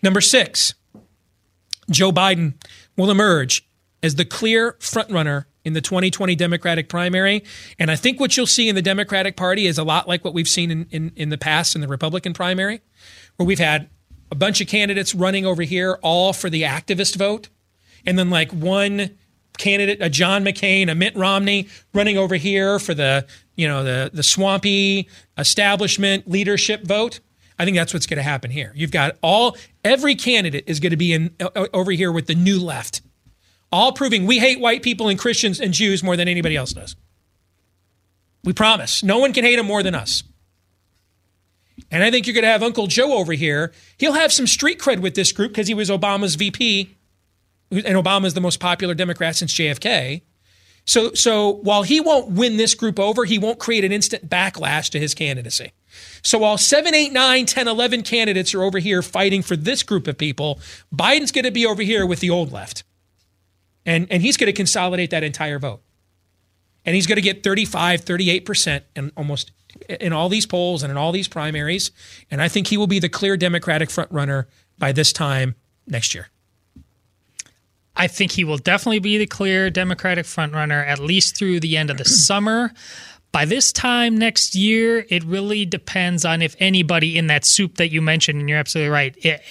Number 0.00 0.20
six, 0.20 0.74
Joe 1.90 2.12
Biden 2.12 2.54
will 2.96 3.10
emerge 3.10 3.68
as 4.02 4.14
the 4.14 4.24
clear 4.24 4.72
frontrunner 4.80 5.46
in 5.64 5.72
the 5.72 5.80
2020 5.80 6.34
Democratic 6.34 6.88
primary. 6.88 7.44
And 7.78 7.90
I 7.90 7.96
think 7.96 8.20
what 8.20 8.36
you'll 8.36 8.46
see 8.46 8.68
in 8.68 8.74
the 8.74 8.82
Democratic 8.82 9.36
Party 9.36 9.66
is 9.66 9.78
a 9.78 9.84
lot 9.84 10.08
like 10.08 10.24
what 10.24 10.34
we've 10.34 10.48
seen 10.48 10.70
in, 10.70 10.86
in, 10.90 11.12
in 11.16 11.28
the 11.28 11.38
past 11.38 11.74
in 11.74 11.80
the 11.80 11.88
Republican 11.88 12.32
primary, 12.32 12.80
where 13.36 13.46
we've 13.46 13.58
had 13.58 13.88
a 14.30 14.34
bunch 14.34 14.60
of 14.60 14.68
candidates 14.68 15.14
running 15.14 15.46
over 15.46 15.62
here, 15.62 15.98
all 16.02 16.32
for 16.32 16.50
the 16.50 16.62
activist 16.62 17.16
vote, 17.16 17.48
and 18.06 18.18
then 18.18 18.30
like 18.30 18.50
one 18.52 19.10
candidate, 19.58 19.98
a 20.00 20.08
John 20.08 20.44
McCain, 20.44 20.90
a 20.90 20.94
Mitt 20.94 21.16
Romney, 21.16 21.68
running 21.92 22.16
over 22.16 22.36
here 22.36 22.78
for 22.78 22.94
the 22.94 23.26
you 23.56 23.66
know 23.66 23.82
the 23.84 24.10
the 24.12 24.22
swampy 24.22 25.08
establishment 25.36 26.28
leadership 26.30 26.84
vote. 26.84 27.20
I 27.58 27.64
think 27.64 27.76
that's 27.76 27.92
what's 27.92 28.06
going 28.06 28.18
to 28.18 28.22
happen 28.22 28.50
here. 28.50 28.72
You've 28.74 28.92
got 28.92 29.16
all 29.22 29.56
every 29.84 30.14
candidate 30.14 30.64
is 30.66 30.80
going 30.80 30.90
to 30.90 30.96
be 30.96 31.12
in 31.12 31.34
over 31.74 31.90
here 31.90 32.12
with 32.12 32.26
the 32.26 32.34
new 32.34 32.60
left, 32.60 33.02
all 33.72 33.92
proving 33.92 34.26
we 34.26 34.38
hate 34.38 34.60
white 34.60 34.82
people 34.82 35.08
and 35.08 35.18
Christians 35.18 35.60
and 35.60 35.74
Jews 35.74 36.02
more 36.02 36.16
than 36.16 36.28
anybody 36.28 36.56
else 36.56 36.72
does. 36.72 36.94
We 38.44 38.52
promise. 38.52 39.02
No 39.02 39.18
one 39.18 39.32
can 39.32 39.44
hate 39.44 39.56
them 39.56 39.66
more 39.66 39.82
than 39.82 39.94
us. 39.94 40.22
And 41.90 42.04
I 42.04 42.10
think 42.10 42.26
you're 42.26 42.34
going 42.34 42.44
to 42.44 42.50
have 42.50 42.62
Uncle 42.62 42.86
Joe 42.86 43.14
over 43.14 43.32
here. 43.32 43.72
He'll 43.98 44.12
have 44.12 44.32
some 44.32 44.46
street 44.46 44.78
cred 44.78 45.00
with 45.00 45.14
this 45.14 45.32
group 45.32 45.52
because 45.52 45.68
he 45.68 45.74
was 45.74 45.90
Obama's 45.90 46.34
VP, 46.34 46.94
and 47.70 47.84
Obama's 47.84 48.34
the 48.34 48.40
most 48.40 48.60
popular 48.60 48.94
Democrat 48.94 49.36
since 49.36 49.54
JFK. 49.54 50.22
So, 50.84 51.12
so 51.12 51.52
while 51.62 51.82
he 51.82 52.00
won't 52.00 52.30
win 52.30 52.56
this 52.56 52.74
group 52.74 52.98
over, 52.98 53.24
he 53.24 53.38
won't 53.38 53.58
create 53.58 53.84
an 53.84 53.92
instant 53.92 54.28
backlash 54.28 54.90
to 54.90 54.98
his 54.98 55.14
candidacy. 55.14 55.72
So 56.22 56.38
while 56.38 56.58
7, 56.58 56.94
8, 56.94 57.12
9, 57.12 57.46
10, 57.46 57.68
11 57.68 58.02
candidates 58.02 58.54
are 58.54 58.62
over 58.62 58.78
here 58.78 59.02
fighting 59.02 59.42
for 59.42 59.56
this 59.56 59.82
group 59.82 60.06
of 60.06 60.18
people, 60.18 60.60
Biden's 60.94 61.32
going 61.32 61.44
to 61.44 61.50
be 61.50 61.66
over 61.66 61.82
here 61.82 62.06
with 62.06 62.20
the 62.20 62.30
old 62.30 62.52
left. 62.52 62.84
And, 63.86 64.06
and 64.10 64.22
he's 64.22 64.36
going 64.36 64.48
to 64.48 64.52
consolidate 64.52 65.10
that 65.10 65.24
entire 65.24 65.58
vote. 65.58 65.80
And 66.84 66.94
he's 66.94 67.06
going 67.06 67.16
to 67.16 67.22
get 67.22 67.42
35, 67.42 68.04
38% 68.04 68.82
in 68.96 69.12
almost 69.16 69.52
in 69.88 70.12
all 70.12 70.28
these 70.28 70.46
polls 70.46 70.82
and 70.82 70.90
in 70.90 70.96
all 70.96 71.12
these 71.12 71.28
primaries. 71.28 71.90
And 72.30 72.42
I 72.42 72.48
think 72.48 72.68
he 72.68 72.76
will 72.76 72.86
be 72.86 72.98
the 72.98 73.08
clear 73.08 73.36
Democratic 73.36 73.88
frontrunner 73.88 74.46
by 74.78 74.92
this 74.92 75.12
time 75.12 75.54
next 75.86 76.14
year. 76.14 76.28
I 77.96 78.06
think 78.06 78.32
he 78.32 78.44
will 78.44 78.58
definitely 78.58 79.00
be 79.00 79.18
the 79.18 79.26
clear 79.26 79.70
Democratic 79.70 80.24
frontrunner 80.24 80.86
at 80.86 81.00
least 81.00 81.36
through 81.36 81.60
the 81.60 81.76
end 81.76 81.90
of 81.90 81.98
the 81.98 82.04
summer. 82.04 82.72
By 83.32 83.44
this 83.44 83.72
time 83.72 84.16
next 84.16 84.54
year, 84.54 85.04
it 85.08 85.22
really 85.24 85.66
depends 85.66 86.24
on 86.24 86.42
if 86.42 86.56
anybody 86.58 87.18
in 87.18 87.26
that 87.28 87.44
soup 87.44 87.76
that 87.76 87.90
you 87.92 88.00
mentioned, 88.00 88.40
and 88.40 88.48
you're 88.48 88.58
absolutely 88.58 88.90
right, 88.90 89.14
it, 89.24 89.42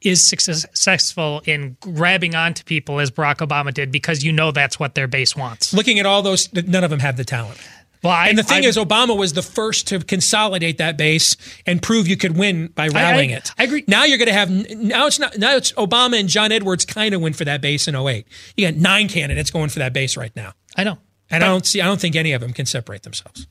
is 0.00 0.28
successful 0.28 1.42
in 1.46 1.76
grabbing 1.80 2.34
onto 2.34 2.62
people 2.64 3.00
as 3.00 3.10
Barack 3.10 3.36
Obama 3.36 3.72
did, 3.72 3.90
because 3.90 4.22
you 4.22 4.32
know 4.32 4.50
that's 4.52 4.78
what 4.78 4.94
their 4.94 5.06
base 5.08 5.34
wants. 5.34 5.72
Looking 5.72 5.98
at 5.98 6.06
all 6.06 6.22
those, 6.22 6.52
none 6.52 6.84
of 6.84 6.90
them 6.90 7.00
have 7.00 7.16
the 7.16 7.24
talent. 7.24 7.58
Well, 8.02 8.12
I- 8.12 8.28
and 8.28 8.36
the 8.38 8.42
thing 8.42 8.64
I- 8.66 8.68
is, 8.68 8.76
Obama 8.76 9.16
was 9.16 9.32
the 9.32 9.40
first 9.42 9.86
to 9.88 9.98
consolidate 9.98 10.76
that 10.76 10.98
base 10.98 11.36
and 11.66 11.80
prove 11.80 12.06
you 12.06 12.18
could 12.18 12.36
win 12.36 12.66
by 12.68 12.88
rallying 12.88 13.30
it. 13.30 13.50
I 13.58 13.64
agree. 13.64 13.82
Now 13.88 14.04
you're 14.04 14.18
going 14.18 14.28
to 14.28 14.34
have 14.34 14.50
now 14.50 15.06
it's 15.06 15.18
not 15.18 15.38
now 15.38 15.56
it's 15.56 15.72
Obama 15.72 16.20
and 16.20 16.28
John 16.28 16.52
Edwards 16.52 16.84
kind 16.84 17.14
of 17.14 17.22
went 17.22 17.34
for 17.34 17.46
that 17.46 17.62
base 17.62 17.88
in 17.88 17.94
08. 17.96 18.26
You 18.58 18.70
got 18.70 18.78
nine 18.78 19.08
candidates 19.08 19.50
going 19.50 19.70
for 19.70 19.78
that 19.78 19.94
base 19.94 20.18
right 20.18 20.36
now, 20.36 20.52
I 20.76 20.84
know. 20.84 20.98
And 21.34 21.44
I 21.44 21.48
don't 21.48 21.66
see 21.66 21.80
I 21.80 21.86
don't 21.86 22.00
think 22.00 22.16
any 22.16 22.32
of 22.32 22.40
them 22.40 22.52
can 22.52 22.66
separate 22.66 23.02
themselves. 23.02 23.46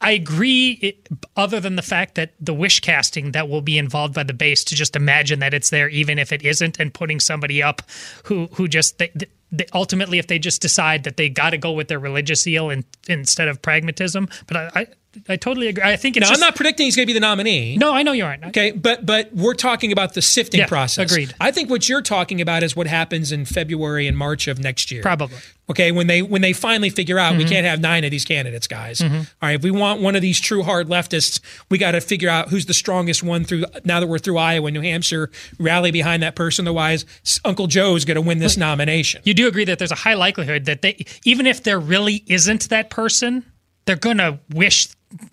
I 0.00 0.12
agree, 0.12 0.78
it, 0.80 1.08
other 1.36 1.60
than 1.60 1.76
the 1.76 1.82
fact 1.82 2.14
that 2.14 2.32
the 2.40 2.54
wish 2.54 2.80
casting 2.80 3.32
that 3.32 3.50
will 3.50 3.60
be 3.60 3.76
involved 3.76 4.14
by 4.14 4.22
the 4.22 4.32
base 4.32 4.64
to 4.64 4.74
just 4.74 4.96
imagine 4.96 5.40
that 5.40 5.52
it's 5.52 5.68
there, 5.68 5.90
even 5.90 6.18
if 6.18 6.32
it 6.32 6.42
isn't, 6.42 6.80
and 6.80 6.94
putting 6.94 7.20
somebody 7.20 7.62
up 7.62 7.82
who 8.24 8.48
who 8.54 8.66
just 8.66 8.96
they, 8.98 9.12
they, 9.52 9.66
ultimately, 9.74 10.18
if 10.18 10.26
they 10.26 10.38
just 10.38 10.62
decide 10.62 11.04
that 11.04 11.16
they 11.16 11.28
got 11.28 11.50
to 11.50 11.58
go 11.58 11.72
with 11.72 11.88
their 11.88 11.98
religious 11.98 12.42
zeal 12.42 12.70
and, 12.70 12.84
instead 13.08 13.48
of 13.48 13.60
pragmatism. 13.60 14.28
But 14.46 14.56
I, 14.56 14.70
I, 14.74 14.86
I 15.28 15.36
totally 15.36 15.68
agree. 15.68 15.82
I 15.82 15.96
think 15.96 16.16
it's 16.16 16.24
Now 16.24 16.30
just, 16.30 16.42
I'm 16.42 16.46
not 16.46 16.56
predicting 16.56 16.86
he's 16.86 16.96
going 16.96 17.04
to 17.04 17.12
be 17.12 17.12
the 17.14 17.20
nominee. 17.20 17.76
No, 17.76 17.92
I 17.94 18.02
know 18.02 18.12
you 18.12 18.24
aren't. 18.24 18.44
Okay, 18.46 18.70
but 18.72 19.04
but 19.04 19.32
we're 19.32 19.54
talking 19.54 19.92
about 19.92 20.14
the 20.14 20.22
sifting 20.22 20.60
Yeah, 20.60 20.66
process. 20.66 21.10
agreed. 21.10 21.34
I 21.40 21.50
think 21.50 21.70
what 21.70 21.88
you're 21.88 22.02
talking 22.02 22.40
about 22.40 22.62
is 22.62 22.74
what 22.76 22.86
happens 22.86 23.32
in 23.32 23.44
February 23.44 24.06
and 24.06 24.16
March 24.16 24.48
of 24.48 24.58
next 24.58 24.90
year. 24.90 25.02
Probably. 25.02 25.36
Okay, 25.70 25.92
when 25.92 26.06
they 26.08 26.20
when 26.20 26.42
they 26.42 26.52
finally 26.52 26.90
figure 26.90 27.18
out 27.18 27.24
Mm-hmm. 27.32 27.38
we 27.38 27.44
can't 27.46 27.64
have 27.66 27.80
nine 27.80 28.04
of 28.04 28.10
these 28.10 28.24
candidates, 28.26 28.66
guys. 28.66 29.00
All 29.02 29.08
right, 29.42 29.54
if 29.54 29.62
we 29.62 29.70
want 29.70 30.02
one 30.02 30.14
of 30.14 30.20
these 30.20 30.38
true 30.38 30.62
hard 30.62 30.88
leftists, 30.88 31.40
we 31.70 31.78
got 31.78 31.92
to 31.92 32.00
figure 32.02 32.28
out 32.28 32.48
who's 32.50 32.66
the 32.66 32.74
strongest 32.74 33.22
one 33.22 33.44
through. 33.44 33.64
Now 33.84 34.00
that 34.00 34.06
we're 34.06 34.18
through 34.18 34.36
Iowa, 34.38 34.70
New 34.70 34.82
Hampshire, 34.82 35.30
rally 35.58 35.90
behind 35.90 36.22
that 36.22 36.34
person. 36.36 36.66
Otherwise, 36.66 37.06
Uncle 37.46 37.66
Joe's 37.66 38.04
going 38.04 38.16
to 38.16 38.20
win 38.20 38.40
this 38.40 38.56
nomination. 38.58 39.22
You 39.24 39.32
do 39.32 39.48
agree 39.48 39.64
that 39.64 39.78
there's 39.78 39.90
a 39.90 39.94
high 39.96 40.14
likelihood 40.14 40.66
that 40.66 40.82
they, 40.82 41.06
even 41.24 41.46
if 41.46 41.62
there 41.62 41.78
really 41.80 42.22
isn't 42.26 42.68
that 42.68 42.90
person, 42.90 43.44
they're 43.86 43.96
going 43.96 44.18
to 44.18 44.38
wish 44.50 44.88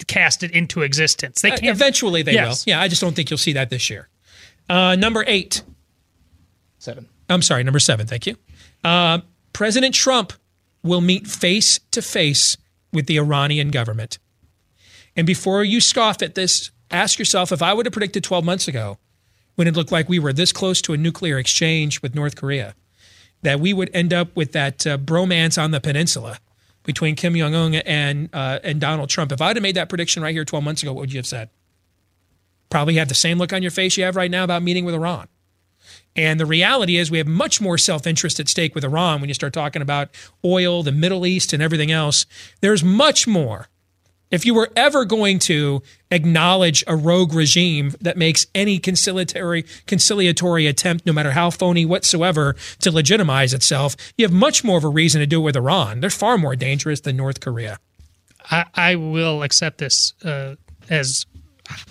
cast 0.07 0.43
it 0.43 0.51
into 0.51 0.82
existence. 0.82 1.41
They 1.41 1.51
Uh, 1.51 1.57
can't. 1.57 1.75
Eventually, 1.75 2.21
they 2.21 2.34
Yes. 2.34 2.65
will. 2.65 2.71
Yeah, 2.71 2.82
I 2.82 2.88
just 2.88 3.01
don't 3.01 3.15
think 3.15 3.29
you'll 3.29 3.38
see 3.38 3.53
that 3.53 3.69
this 3.69 3.89
year. 3.89 4.09
Uh, 4.69 4.95
number 4.95 5.23
eight. 5.27 5.63
Seven. 6.79 7.07
I'm 7.29 7.41
sorry, 7.41 7.63
number 7.63 7.79
seven. 7.79 8.07
Thank 8.07 8.25
you. 8.27 8.38
Uh, 8.84 9.19
President 9.53 9.93
Trump 9.95 10.34
will 10.84 11.01
meet 11.01 11.27
face 11.27 11.79
to 11.91 12.01
face 12.01 12.57
with 12.91 13.05
the 13.05 13.17
Iranian 13.17 13.69
government. 13.69 14.17
And 15.15 15.27
before 15.27 15.63
you 15.63 15.79
scoff 15.82 16.21
at 16.21 16.36
this, 16.36 16.71
ask 16.89 17.19
yourself 17.19 17.51
if 17.51 17.61
I 17.61 17.73
would 17.73 17.86
have 17.86 17.93
predicted 17.93 18.23
12 18.23 18.43
months 18.43 18.67
ago, 18.67 18.97
when 19.55 19.67
it 19.67 19.75
looked 19.75 19.91
like 19.91 20.09
we 20.09 20.19
were 20.19 20.34
this 20.34 20.51
close 20.51 20.82
to 20.84 20.93
a 20.93 20.97
nuclear 20.97 21.38
exchange 21.38 22.01
with 22.01 22.15
North 22.15 22.36
Korea, 22.36 22.73
that 23.43 23.59
we 23.59 23.73
would 23.73 23.89
end 23.93 24.13
up 24.13 24.36
with 24.36 24.53
that 24.53 24.88
uh, 24.88 24.97
bromance 24.97 25.61
on 25.61 25.71
the 25.71 25.79
peninsula 25.82 26.39
between 26.91 27.15
Kim 27.15 27.35
Jong 27.35 27.55
Un 27.55 27.75
and 27.75 28.29
uh, 28.33 28.59
and 28.63 28.81
Donald 28.81 29.09
Trump. 29.09 29.31
If 29.31 29.41
I'd 29.41 29.55
have 29.55 29.63
made 29.63 29.75
that 29.75 29.87
prediction 29.87 30.21
right 30.21 30.33
here 30.33 30.43
12 30.43 30.63
months 30.63 30.83
ago, 30.83 30.91
what 30.91 31.01
would 31.01 31.13
you 31.13 31.19
have 31.19 31.27
said? 31.27 31.49
Probably 32.69 32.95
have 32.95 33.07
the 33.07 33.15
same 33.15 33.37
look 33.37 33.53
on 33.53 33.61
your 33.61 33.71
face 33.71 33.95
you 33.95 34.03
have 34.03 34.15
right 34.15 34.29
now 34.29 34.43
about 34.43 34.61
meeting 34.61 34.83
with 34.83 34.93
Iran. 34.95 35.27
And 36.15 36.39
the 36.39 36.45
reality 36.45 36.97
is, 36.97 37.09
we 37.09 37.17
have 37.19 37.27
much 37.27 37.61
more 37.61 37.77
self 37.77 38.05
interest 38.05 38.39
at 38.41 38.49
stake 38.49 38.75
with 38.75 38.83
Iran 38.83 39.21
when 39.21 39.29
you 39.29 39.33
start 39.33 39.53
talking 39.53 39.81
about 39.81 40.09
oil, 40.43 40.83
the 40.83 40.91
Middle 40.91 41.25
East, 41.25 41.53
and 41.53 41.63
everything 41.63 41.91
else. 41.91 42.25
There's 42.59 42.83
much 42.83 43.27
more. 43.27 43.69
If 44.32 44.45
you 44.45 44.53
were 44.53 44.69
ever 44.75 45.03
going 45.03 45.39
to 45.39 45.84
acknowledge 46.09 46.84
a 46.88 46.95
rogue 46.95 47.34
regime 47.34 47.93
that 47.99 48.17
makes 48.17 48.47
any 48.55 48.79
conciliatory 48.79 49.65
conciliatory 49.86 50.67
attempt, 50.67 51.05
no 51.05 51.13
matter 51.13 51.32
how 51.32 51.49
phony 51.49 51.86
whatsoever, 51.86 52.55
to 52.79 52.91
legitimize 52.91 53.53
itself, 53.53 53.95
you 54.17 54.25
have 54.25 54.34
much 54.34 54.63
more 54.63 54.77
of 54.77 54.86
a 54.86 54.89
reason 54.89 55.19
to 55.19 55.27
do 55.27 55.39
it 55.41 55.43
with 55.43 55.55
Iran. 55.57 55.99
They're 55.99 56.09
far 56.09 56.38
more 56.38 56.55
dangerous 56.55 57.01
than 57.01 57.17
North 57.17 57.41
Korea. 57.41 57.77
I, 58.49 58.65
I 58.73 58.95
will 58.95 59.43
accept 59.43 59.77
this 59.77 60.13
uh, 60.23 60.55
as 60.89 61.25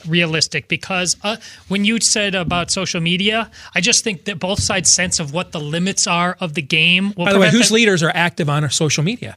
realistic 0.06 0.68
because 0.68 1.16
uh, 1.22 1.36
when 1.68 1.84
you 1.84 2.00
said 2.00 2.34
about 2.34 2.70
social 2.70 3.00
media, 3.00 3.50
I 3.74 3.80
just 3.80 4.02
think 4.02 4.24
that 4.24 4.38
both 4.38 4.60
sides' 4.60 4.90
sense 4.90 5.20
of 5.20 5.32
what 5.32 5.52
the 5.52 5.60
limits 5.60 6.06
are 6.06 6.36
of 6.40 6.54
the 6.54 6.62
game. 6.62 7.12
Will 7.16 7.26
By 7.26 7.32
the 7.32 7.38
way, 7.38 7.50
whose 7.50 7.70
leaders 7.70 8.02
are 8.02 8.12
active 8.14 8.48
on 8.48 8.64
our 8.64 8.70
social 8.70 9.04
media? 9.04 9.36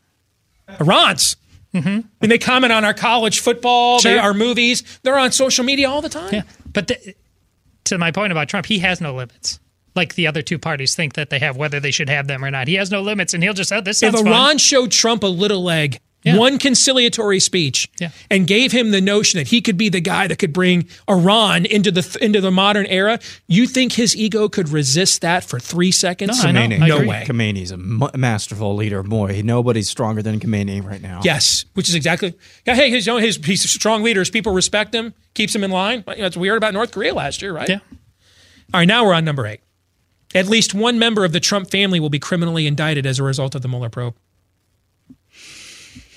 Iran's. 0.80 1.36
Mm-hmm. 1.74 2.07
And 2.21 2.32
they 2.32 2.38
comment 2.38 2.71
on 2.71 2.86
our 2.86 2.93
college 2.93 3.39
football, 3.39 3.99
they, 3.99 4.17
our 4.17 4.34
movies. 4.34 4.84
They're 5.03 5.17
on 5.17 5.32
social 5.32 5.65
media 5.65 5.89
all 5.89 6.01
the 6.01 6.09
time. 6.09 6.34
Yeah, 6.34 6.43
but 6.71 6.88
the, 6.88 7.15
to 7.86 7.97
my 7.97 8.11
point 8.11 8.32
about 8.32 8.47
Trump, 8.49 8.67
he 8.67 8.80
has 8.80 9.01
no 9.01 9.13
limits. 9.13 9.59
Like 9.95 10.15
the 10.15 10.28
other 10.28 10.41
two 10.41 10.57
parties 10.57 10.95
think 10.95 11.13
that 11.13 11.30
they 11.30 11.39
have, 11.39 11.55
whether 11.55 11.80
they 11.80 11.91
should 11.91 12.09
have 12.09 12.28
them 12.28 12.43
or 12.43 12.49
not. 12.49 12.67
He 12.67 12.76
has 12.76 12.89
no 12.89 13.01
limits, 13.01 13.34
and 13.34 13.43
he'll 13.43 13.53
just, 13.53 13.71
oh, 13.71 13.82
this 13.82 14.01
If 14.01 14.13
Iran 14.13 14.24
fun. 14.24 14.57
showed 14.57 14.91
Trump 14.91 15.24
a 15.24 15.28
little 15.28 15.63
leg, 15.63 15.99
Yeah. 16.24 16.38
one 16.38 16.57
conciliatory 16.57 17.39
speech, 17.39 17.89
Yeah. 17.99 18.09
and 18.32 18.47
gave 18.47 18.71
him 18.71 18.91
the 18.91 19.01
notion 19.01 19.39
that 19.39 19.47
he 19.47 19.61
could 19.61 19.78
be 19.78 19.89
the 19.89 19.99
guy 19.99 20.28
that 20.28 20.38
could 20.39 20.53
bring 20.53 20.88
Iran 21.09 21.65
into 21.65 21.91
the 21.91 22.17
into 22.21 22.39
the 22.39 22.51
modern 22.51 22.86
era, 22.86 23.19
you 23.47 23.67
think 23.67 23.93
his 23.93 24.15
ego 24.15 24.47
could 24.47 24.69
resist 24.69 25.21
that 25.21 25.43
for 25.43 25.59
three 25.59 25.91
seconds? 25.91 26.41
No, 26.43 26.49
I 26.49 26.51
know. 26.53 26.59
Khomeini. 26.61 26.82
I 26.82 26.88
no 26.88 27.05
way. 27.05 27.24
Khomeini's 27.28 27.71
a 27.71 28.17
masterful 28.17 28.76
leader. 28.76 29.03
Boy, 29.03 29.41
nobody's 29.43 29.89
stronger 29.89 30.21
than 30.21 30.39
Khomeini 30.39 30.84
right 30.84 31.01
now. 31.01 31.21
Yes, 31.24 31.65
which 31.74 31.89
is 31.89 31.95
exactly. 31.95 32.34
Yeah, 32.65 32.76
hey, 32.76 32.89
his, 32.89 33.05
you 33.05 33.13
know, 33.13 33.19
his 33.19 33.36
he's 33.38 33.65
a 33.65 33.67
strong 33.67 34.01
leaders. 34.03 34.30
People 34.30 34.53
respect 34.53 34.93
him, 34.95 35.13
keeps 35.34 35.53
him 35.53 35.63
in 35.63 35.71
line. 35.71 36.03
But, 36.05 36.17
you 36.17 36.21
know, 36.24 36.28
it's 36.28 36.38
weird 36.38 36.57
about 36.57 36.74
North 36.74 36.91
Korea 36.91 37.13
last 37.13 37.41
year, 37.41 37.53
right? 37.53 37.67
Yeah. 37.69 37.80
All 38.74 38.80
right, 38.80 38.88
now 38.88 39.05
we're 39.05 39.13
on 39.13 39.26
number 39.26 39.45
eight. 39.45 39.59
At 40.34 40.47
least 40.47 40.74
one 40.74 40.97
member 40.97 41.26
of 41.26 41.32
the 41.32 41.39
Trump 41.39 41.69
family 41.69 41.99
will 41.99 42.09
be 42.09 42.17
criminally 42.17 42.65
indicted 42.65 43.05
as 43.05 43.19
a 43.19 43.24
result 43.24 43.53
of 43.55 43.61
the 43.61 43.67
Mueller 43.67 43.89
probe. 43.89 44.15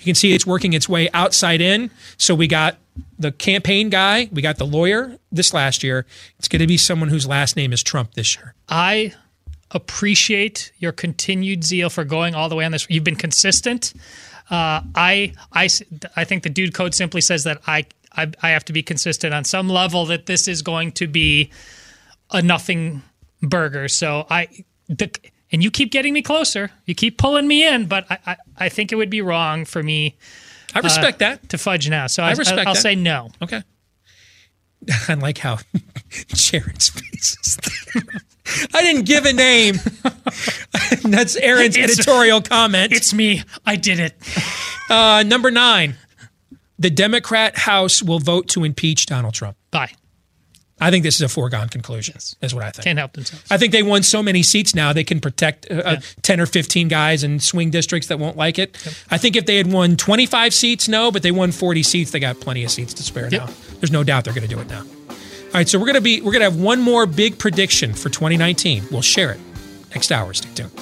You 0.06 0.12
can 0.12 0.14
see 0.14 0.34
it's 0.34 0.46
working 0.46 0.72
its 0.72 0.88
way 0.88 1.10
outside 1.12 1.60
in. 1.60 1.90
So 2.16 2.32
we 2.32 2.46
got 2.46 2.78
the 3.18 3.32
campaign 3.32 3.90
guy, 3.90 4.28
we 4.30 4.40
got 4.40 4.56
the 4.56 4.64
lawyer 4.64 5.18
this 5.32 5.52
last 5.52 5.82
year. 5.82 6.06
It's 6.38 6.46
going 6.46 6.60
to 6.60 6.66
be 6.68 6.78
someone 6.78 7.08
whose 7.08 7.26
last 7.26 7.56
name 7.56 7.72
is 7.72 7.82
Trump 7.82 8.14
this 8.14 8.36
year. 8.36 8.54
I 8.68 9.14
appreciate 9.72 10.70
your 10.78 10.92
continued 10.92 11.64
zeal 11.64 11.90
for 11.90 12.04
going 12.04 12.36
all 12.36 12.48
the 12.48 12.54
way 12.54 12.64
on 12.64 12.70
this. 12.70 12.86
You've 12.88 13.02
been 13.02 13.16
consistent. 13.16 13.94
Uh, 14.48 14.82
I, 14.94 15.32
I, 15.52 15.68
I 16.14 16.22
think 16.22 16.44
the 16.44 16.50
dude 16.50 16.72
code 16.72 16.94
simply 16.94 17.20
says 17.20 17.42
that 17.42 17.60
I, 17.66 17.86
I, 18.16 18.30
I 18.44 18.50
have 18.50 18.64
to 18.66 18.72
be 18.72 18.84
consistent 18.84 19.34
on 19.34 19.42
some 19.42 19.68
level 19.68 20.06
that 20.06 20.26
this 20.26 20.46
is 20.46 20.62
going 20.62 20.92
to 20.92 21.08
be 21.08 21.50
a 22.30 22.40
nothing 22.42 23.02
burger. 23.42 23.88
So 23.88 24.24
I, 24.30 24.46
the, 24.86 25.10
and 25.52 25.62
you 25.62 25.70
keep 25.70 25.90
getting 25.92 26.12
me 26.12 26.22
closer. 26.22 26.70
You 26.86 26.94
keep 26.94 27.18
pulling 27.18 27.46
me 27.46 27.66
in, 27.66 27.86
but 27.86 28.04
I, 28.10 28.18
I, 28.26 28.36
I 28.58 28.68
think 28.68 28.92
it 28.92 28.96
would 28.96 29.10
be 29.10 29.22
wrong 29.22 29.64
for 29.64 29.82
me 29.82 30.16
I 30.74 30.80
respect 30.80 31.20
that. 31.20 31.48
to 31.50 31.58
fudge 31.58 31.88
now. 31.88 32.06
So 32.08 32.22
I, 32.22 32.32
respect 32.32 32.66
I'll 32.66 32.74
that. 32.74 32.80
say 32.80 32.94
no. 32.94 33.30
Okay. 33.42 33.62
I 35.08 35.14
like 35.14 35.38
how 35.38 35.58
Sharon's 36.34 36.88
face 36.90 37.36
is. 37.42 37.58
I 38.74 38.82
didn't 38.82 39.04
give 39.06 39.24
a 39.24 39.32
name. 39.32 39.76
That's 41.02 41.36
Aaron's 41.36 41.76
It's- 41.76 41.98
editorial 41.98 42.40
comment. 42.42 42.92
It's 42.92 43.12
me. 43.14 43.42
I 43.64 43.76
did 43.76 43.98
it. 44.00 44.14
Uh, 44.90 45.24
number 45.26 45.50
nine. 45.50 45.96
The 46.78 46.90
Democrat 46.90 47.56
House 47.56 48.02
will 48.02 48.18
vote 48.18 48.48
to 48.50 48.62
impeach 48.62 49.06
Donald 49.06 49.32
Trump. 49.32 49.56
Bye. 49.70 49.92
I 50.78 50.90
think 50.90 51.04
this 51.04 51.14
is 51.14 51.22
a 51.22 51.28
foregone 51.28 51.68
conclusion. 51.68 52.16
Is 52.42 52.54
what 52.54 52.62
I 52.64 52.70
think. 52.70 52.84
Can't 52.84 52.98
help 52.98 53.14
themselves. 53.14 53.44
I 53.50 53.56
think 53.56 53.72
they 53.72 53.82
won 53.82 54.02
so 54.02 54.22
many 54.22 54.42
seats 54.42 54.74
now 54.74 54.92
they 54.92 55.04
can 55.04 55.20
protect 55.20 55.66
uh, 55.70 55.74
uh, 55.84 55.96
10 56.22 56.38
or 56.40 56.46
15 56.46 56.88
guys 56.88 57.24
in 57.24 57.40
swing 57.40 57.70
districts 57.70 58.08
that 58.08 58.18
won't 58.18 58.36
like 58.36 58.58
it. 58.58 58.76
I 59.10 59.16
think 59.16 59.36
if 59.36 59.46
they 59.46 59.56
had 59.56 59.72
won 59.72 59.96
25 59.96 60.52
seats, 60.52 60.86
no, 60.88 61.10
but 61.10 61.22
they 61.22 61.30
won 61.32 61.50
40 61.52 61.82
seats, 61.82 62.10
they 62.10 62.20
got 62.20 62.40
plenty 62.40 62.62
of 62.64 62.70
seats 62.70 62.92
to 62.94 63.02
spare 63.02 63.28
Yep. 63.30 63.40
now. 63.40 63.48
There's 63.80 63.90
no 63.90 64.04
doubt 64.04 64.24
they're 64.24 64.34
going 64.34 64.46
to 64.48 64.54
do 64.54 64.60
it 64.60 64.68
now. 64.68 64.82
All 64.82 65.52
right, 65.54 65.68
so 65.68 65.78
we're 65.78 65.86
going 65.86 65.94
to 65.94 66.00
be 66.02 66.20
we're 66.20 66.32
going 66.32 66.44
to 66.44 66.50
have 66.50 66.60
one 66.60 66.82
more 66.82 67.06
big 67.06 67.38
prediction 67.38 67.94
for 67.94 68.10
2019. 68.10 68.88
We'll 68.90 69.00
share 69.00 69.32
it 69.32 69.40
next 69.94 70.12
hour. 70.12 70.34
Stay 70.34 70.50
tuned. 70.54 70.72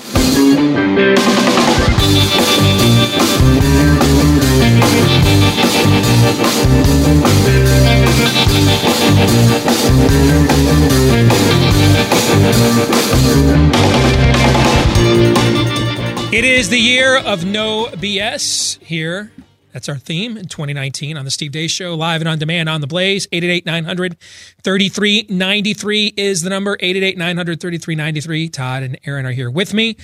Of 17.19 17.45
no 17.45 17.87
BS 17.87 18.83
here. 18.83 19.31
That's 19.73 19.89
our 19.89 19.97
theme 19.97 20.37
in 20.37 20.47
2019 20.47 21.17
on 21.17 21.25
the 21.25 21.31
Steve 21.31 21.51
Deace 21.51 21.71
Show, 21.71 21.95
live 21.95 22.21
and 22.21 22.29
on 22.29 22.39
demand 22.39 22.69
on 22.69 22.81
the 22.81 22.87
Blaze. 22.87 23.27
888 23.33 23.67
900 23.67 24.17
3393 24.63 26.15
is 26.17 26.43
the 26.43 26.51
number. 26.51 26.75
888 26.75 27.19
900 27.19 27.61
3393. 27.61 28.49
Todd 28.49 28.83
and 28.85 28.99
Aaron 29.05 29.27
are 29.27 29.33
here 29.33 29.51
with 29.51 29.75
me. 29.75 29.97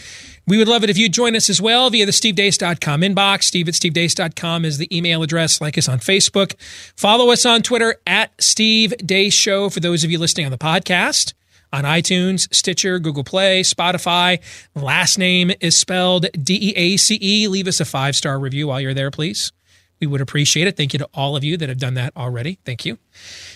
We 0.48 0.58
would 0.58 0.66
love 0.66 0.82
it 0.82 0.90
if 0.90 0.98
you 0.98 1.08
join 1.08 1.36
us 1.36 1.48
as 1.48 1.60
well 1.60 1.88
via 1.88 2.04
the 2.04 2.12
stevedeace.com 2.12 3.00
inbox. 3.02 3.44
Steve 3.44 3.68
at 3.68 3.74
stevedeace.com 3.74 4.64
is 4.64 4.78
the 4.78 4.96
email 4.96 5.22
address. 5.22 5.60
Like 5.60 5.78
us 5.78 5.88
on 5.88 6.00
Facebook. 6.00 6.54
Follow 6.96 7.30
us 7.30 7.46
on 7.46 7.62
Twitter 7.62 7.94
at 8.06 8.32
Steve 8.42 8.92
Deace 8.98 9.32
Show 9.32 9.70
for 9.70 9.80
those 9.80 10.02
of 10.02 10.10
you 10.10 10.18
listening 10.18 10.46
on 10.46 10.52
the 10.52 10.58
podcast 10.58 11.34
on 11.72 11.84
iTunes, 11.84 12.52
Stitcher, 12.54 12.98
Google 12.98 13.24
Play, 13.24 13.62
Spotify. 13.62 14.40
Last 14.74 15.18
name 15.18 15.52
is 15.60 15.78
spelled 15.78 16.26
D 16.32 16.58
E 16.60 16.72
A 16.76 16.96
C 16.96 17.18
E. 17.20 17.48
Leave 17.48 17.66
us 17.68 17.80
a 17.80 17.84
five 17.84 18.16
star 18.16 18.38
review 18.38 18.68
while 18.68 18.80
you're 18.80 18.94
there, 18.94 19.10
please. 19.10 19.52
we 20.00 20.06
would 20.06 20.20
appreciate 20.20 20.66
it. 20.66 20.76
Thank 20.76 20.92
you 20.92 20.98
to 20.98 21.08
all 21.14 21.36
of 21.36 21.44
you 21.44 21.56
that 21.58 21.68
have 21.68 21.78
done 21.78 21.94
that 21.94 22.16
already. 22.16 22.58
Thank 22.64 22.84
you. 22.84 22.98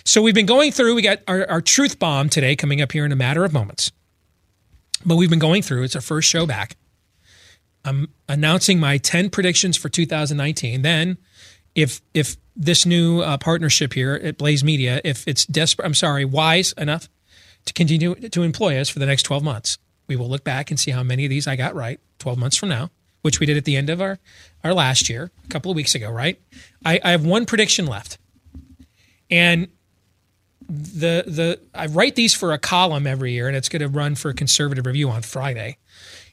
So 0.03 0.21
we've 0.21 0.35
been 0.35 0.45
going 0.45 0.71
through, 0.71 0.95
we 0.95 1.01
got 1.01 1.19
our, 1.27 1.49
our 1.49 1.61
truth 1.61 1.99
bomb 1.99 2.29
today 2.29 2.55
coming 2.55 2.81
up 2.81 2.91
here 2.91 3.05
in 3.05 3.11
a 3.11 3.15
matter 3.15 3.43
of 3.43 3.51
moments. 3.51 3.91
But 5.05 5.15
we've 5.15 5.29
been 5.29 5.39
going 5.39 5.61
through, 5.61 5.83
it's 5.83 5.95
our 5.95 6.01
first 6.01 6.29
show 6.29 6.45
back. 6.45 6.77
I'm 7.83 8.09
announcing 8.27 8.79
my 8.79 8.97
10 8.97 9.29
predictions 9.29 9.77
for 9.77 9.89
2019. 9.89 10.81
Then, 10.81 11.17
if 11.75 12.01
if 12.13 12.37
this 12.55 12.85
new 12.85 13.19
uh, 13.21 13.37
partnership 13.37 13.93
here 13.93 14.19
at 14.23 14.37
Blaze 14.37 14.63
Media, 14.63 15.01
if 15.03 15.27
it's 15.27 15.45
desperate, 15.45 15.85
I'm 15.85 15.93
sorry, 15.93 16.25
wise 16.25 16.73
enough 16.73 17.09
to 17.65 17.73
continue 17.73 18.15
to 18.15 18.43
employ 18.43 18.79
us 18.79 18.89
for 18.89 18.99
the 18.99 19.05
next 19.05 19.23
12 19.23 19.43
months, 19.43 19.77
we 20.07 20.15
will 20.15 20.29
look 20.29 20.43
back 20.43 20.69
and 20.69 20.79
see 20.79 20.91
how 20.91 21.03
many 21.03 21.25
of 21.25 21.29
these 21.29 21.47
I 21.47 21.55
got 21.55 21.75
right 21.75 21.99
12 22.19 22.37
months 22.37 22.57
from 22.57 22.69
now, 22.69 22.91
which 23.21 23.39
we 23.39 23.45
did 23.45 23.57
at 23.57 23.65
the 23.65 23.75
end 23.75 23.89
of 23.89 24.01
our, 24.01 24.19
our 24.63 24.73
last 24.73 25.09
year, 25.09 25.31
a 25.43 25.47
couple 25.47 25.71
of 25.71 25.75
weeks 25.75 25.95
ago, 25.95 26.09
right? 26.09 26.39
I, 26.85 26.99
I 27.03 27.11
have 27.11 27.25
one 27.25 27.45
prediction 27.45 27.87
left. 27.87 28.17
And 29.29 29.69
the 30.67 31.23
the 31.27 31.59
I 31.73 31.87
write 31.87 32.15
these 32.15 32.33
for 32.33 32.51
a 32.51 32.57
column 32.57 33.05
every 33.05 33.33
year, 33.33 33.47
and 33.47 33.55
it's 33.55 33.69
going 33.69 33.81
to 33.81 33.87
run 33.87 34.15
for 34.15 34.33
conservative 34.33 34.85
review 34.85 35.09
on 35.09 35.21
Friday. 35.21 35.77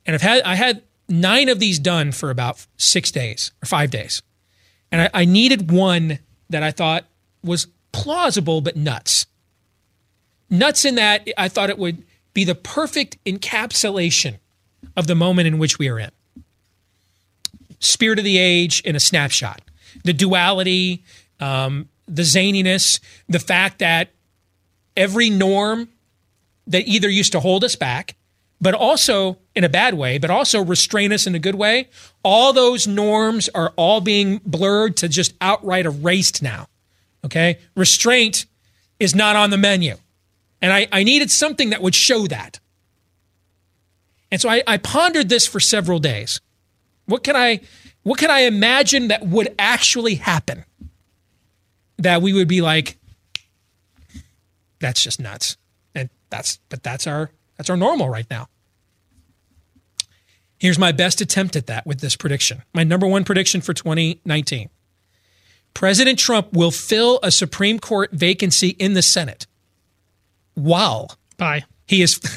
And 0.07 0.15
I've 0.15 0.23
had 0.23 0.43
I 0.43 0.55
had 0.55 0.83
nine 1.09 1.49
of 1.49 1.59
these 1.59 1.79
done 1.79 2.13
for 2.13 2.31
about 2.31 2.67
six 2.77 3.11
days 3.11 3.53
or 3.63 3.67
five 3.67 3.91
days, 3.91 4.23
and 4.91 5.03
I, 5.03 5.11
I 5.13 5.25
needed 5.25 5.71
one 5.71 6.19
that 6.51 6.63
I 6.63 6.71
thought 6.71 7.05
was 7.43 7.67
plausible 7.93 8.61
but 8.61 8.77
nuts. 8.77 9.27
Nuts 10.53 10.85
in 10.85 10.97
that 10.97 11.27
I 11.39 11.49
thought 11.49 11.71
it 11.71 11.79
would 11.79 12.05
be 12.35 12.45
the 12.45 12.55
perfect 12.55 13.17
encapsulation 13.25 14.37
of 14.95 15.07
the 15.07 15.15
moment 15.15 15.49
in 15.49 15.59
which 15.59 15.79
we 15.79 15.89
are 15.89 15.99
in. 15.99 16.11
Spirit 17.81 18.19
of 18.19 18.25
the 18.25 18.37
age 18.37 18.83
in 18.83 18.95
a 18.95 19.01
snapshot. 19.01 19.63
The 20.05 20.13
duality, 20.13 21.05
um, 21.41 21.89
the 22.07 22.23
zaniness, 22.23 23.01
the 23.31 23.39
fact 23.39 23.79
that 23.79 24.11
every 24.95 25.31
norm 25.31 25.89
that 26.67 26.87
either 26.87 27.09
used 27.09 27.33
to 27.33 27.41
hold 27.41 27.65
us 27.65 27.75
back, 27.75 28.15
but 28.61 28.75
also 28.75 29.39
in 29.57 29.65
a 29.65 29.71
bad 29.71 29.95
way, 29.95 30.19
but 30.19 30.31
also 30.31 30.63
restrain 30.63 31.15
us 31.15 31.27
in 31.27 31.35
a 31.35 31.39
good 31.39 31.55
way, 31.55 31.89
all 32.23 32.53
those 32.53 32.87
norms 32.87 33.49
are 33.55 33.73
all 33.77 34.03
being 34.03 34.41
blurred 34.45 34.99
to 34.99 35.09
just 35.09 35.33
outright 35.41 35.87
erased 35.87 36.43
now. 36.43 36.69
Okay? 37.25 37.59
Restraint 37.75 38.45
is 39.01 39.15
not 39.15 39.35
on 39.35 39.49
the 39.49 39.57
menu. 39.57 39.97
And 40.63 40.73
I, 40.73 40.87
I 40.93 41.03
needed 41.03 41.31
something 41.31 41.71
that 41.71 41.83
would 41.83 41.95
show 41.95 42.29
that. 42.29 42.61
And 44.31 44.41
so 44.41 44.49
I, 44.49 44.63
I 44.67 44.79
pondered 44.79 45.29
this 45.29 45.47
for 45.47 45.61
several 45.61 45.99
days. 45.99 46.41
What 47.05 47.25
can 47.25 47.37
I 47.37 47.61
what 48.05 48.19
can 48.19 48.31
I 48.31 48.41
imagine 48.41 49.09
that 49.09 49.27
would 49.27 49.55
actually 49.59 50.15
happen? 50.15 50.65
That 51.99 52.23
we 52.23 52.33
would 52.33 52.49
be 52.49 52.63
like, 52.63 52.99
that's 54.81 55.03
just 55.03 55.21
nuts. 55.21 55.57
And 55.95 56.09
that's 56.31 56.59
but 56.69 56.83
that's 56.83 57.07
our 57.07 57.31
that's 57.57 57.69
our 57.69 57.77
normal 57.77 58.09
right 58.09 58.27
now. 58.31 58.49
Here's 60.59 60.79
my 60.79 60.93
best 60.93 61.21
attempt 61.21 61.57
at 61.57 61.67
that 61.67 61.87
with 61.87 62.01
this 62.01 62.15
prediction. 62.15 62.63
My 62.73 62.85
number 62.85 63.07
one 63.07 63.25
prediction 63.25 63.61
for 63.61 63.75
2019. 63.75 64.71
President 65.75 66.21
Trump 66.21 66.53
will 66.53 66.71
fill 66.71 67.19
a 67.23 67.33
Supreme 67.33 67.81
Court 67.81 68.13
vacancy 68.13 68.69
in 68.69 68.95
the 68.95 69.03
Senate 69.03 69.47
while 70.55 71.17
Bye. 71.37 71.65
he 71.87 72.03
is 72.03 72.21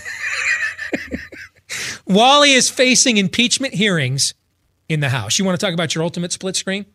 while 2.06 2.44
he 2.44 2.54
is 2.54 2.70
facing 2.70 3.18
impeachment 3.18 3.74
hearings 3.74 4.34
in 4.88 5.00
the 5.00 5.10
House. 5.10 5.40
You 5.40 5.46
want 5.46 5.60
to 5.60 5.66
talk 5.66 5.74
about 5.74 5.96
your 5.96 6.04
ultimate 6.04 6.32
split 6.32 6.56
screen? 6.56 6.86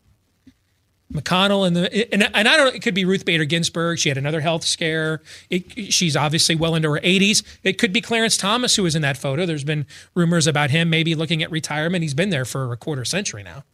McConnell 1.12 1.66
and 1.66 1.74
the 1.74 2.14
and, 2.14 2.22
and 2.22 2.48
I 2.48 2.56
don't 2.56 2.66
know. 2.66 2.72
It 2.72 2.82
could 2.82 2.94
be 2.94 3.04
Ruth 3.04 3.24
Bader 3.24 3.44
Ginsburg. 3.44 3.98
She 3.98 4.08
had 4.08 4.16
another 4.16 4.40
health 4.40 4.64
scare. 4.64 5.22
It, 5.48 5.92
she's 5.92 6.14
obviously 6.14 6.54
well 6.54 6.76
into 6.76 6.88
her 6.90 7.00
80s. 7.00 7.42
It 7.64 7.78
could 7.78 7.92
be 7.92 8.00
Clarence 8.00 8.36
Thomas 8.36 8.76
who 8.76 8.84
was 8.84 8.94
in 8.94 9.02
that 9.02 9.16
photo. 9.16 9.44
There's 9.44 9.64
been 9.64 9.86
rumors 10.14 10.46
about 10.46 10.70
him 10.70 10.88
maybe 10.88 11.16
looking 11.16 11.42
at 11.42 11.50
retirement. 11.50 12.02
He's 12.02 12.14
been 12.14 12.30
there 12.30 12.44
for 12.44 12.72
a 12.72 12.76
quarter 12.76 13.04
century 13.04 13.42
now, 13.42 13.64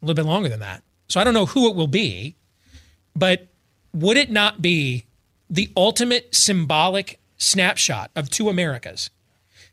a 0.00 0.06
little 0.06 0.14
bit 0.14 0.26
longer 0.26 0.48
than 0.48 0.60
that. 0.60 0.82
So 1.08 1.20
I 1.20 1.24
don't 1.24 1.34
know 1.34 1.46
who 1.46 1.68
it 1.68 1.76
will 1.76 1.88
be, 1.88 2.36
but 3.14 3.48
would 3.92 4.16
it 4.16 4.30
not 4.30 4.62
be 4.62 5.04
the 5.50 5.70
ultimate 5.76 6.34
symbolic 6.34 7.20
snapshot 7.36 8.10
of 8.14 8.30
two 8.30 8.48
Americas 8.48 9.10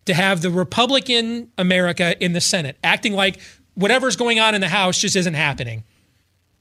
to 0.05 0.13
have 0.13 0.41
the 0.41 0.49
Republican 0.49 1.51
America 1.57 2.21
in 2.23 2.34
the 2.34 2.41
Senate 2.41 2.78
acting 2.84 3.13
like 3.13 3.39
whatever's 3.75 4.15
going 4.15 4.39
on 4.39 4.55
in 4.55 4.61
the 4.61 4.69
House 4.69 4.97
just 4.99 5.15
isn't 5.15 5.36
happening? 5.36 5.84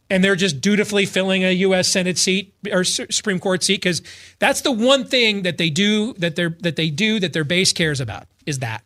and 0.09 0.23
they're 0.23 0.37
just 0.37 0.61
dutifully 0.61 1.07
filling 1.07 1.45
a 1.45 1.51
U.S. 1.53 1.89
Senate 1.89 2.19
seat 2.19 2.55
or 2.71 2.85
Supreme 2.85 3.41
Court 3.41 3.62
seat 3.62 3.77
because 3.77 4.03
that's 4.39 4.61
the 4.61 4.73
one 4.73 5.05
thing 5.05 5.43
that 5.43 5.59
they 5.59 5.71
do 5.71 6.12
that 6.14 6.37
they're 6.37 6.57
that 6.61 6.77
they 6.77 6.91
do 6.91 7.19
that 7.21 7.33
their 7.33 7.45
base 7.45 7.73
cares 7.73 8.01
about 8.01 8.27
is 8.47 8.61
that 8.61 8.85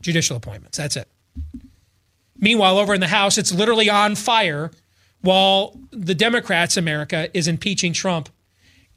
judicial 0.00 0.36
appointments. 0.36 0.78
That's 0.78 0.96
it. 0.96 1.08
Meanwhile, 2.38 2.78
over 2.78 2.94
in 2.94 3.00
the 3.00 3.08
House, 3.08 3.38
it's 3.38 3.52
literally 3.52 3.88
on 3.88 4.16
fire 4.16 4.70
while 5.20 5.78
the 5.90 6.14
Democrats' 6.14 6.76
America 6.76 7.28
is 7.36 7.46
impeaching 7.46 7.92
Trump. 7.92 8.28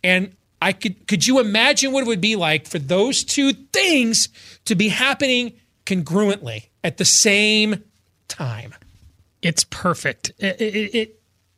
And 0.04 0.36
I 0.66 0.74
could 0.74 1.08
could 1.08 1.28
you 1.28 1.40
imagine 1.40 1.92
what 1.92 2.02
it 2.02 2.08
would 2.08 2.22
be 2.22 2.36
like 2.36 2.68
for 2.68 2.80
those 2.80 3.24
two 3.24 3.54
things 3.54 4.30
to 4.66 4.74
be 4.74 4.88
happening 4.88 5.54
congruently 5.86 6.70
at 6.84 6.98
the 6.98 7.06
same 7.06 7.84
time? 8.28 8.74
It's 9.44 9.64
perfect. 9.66 10.32
It, 10.40 10.60
it, 10.60 10.96
it 10.96 11.15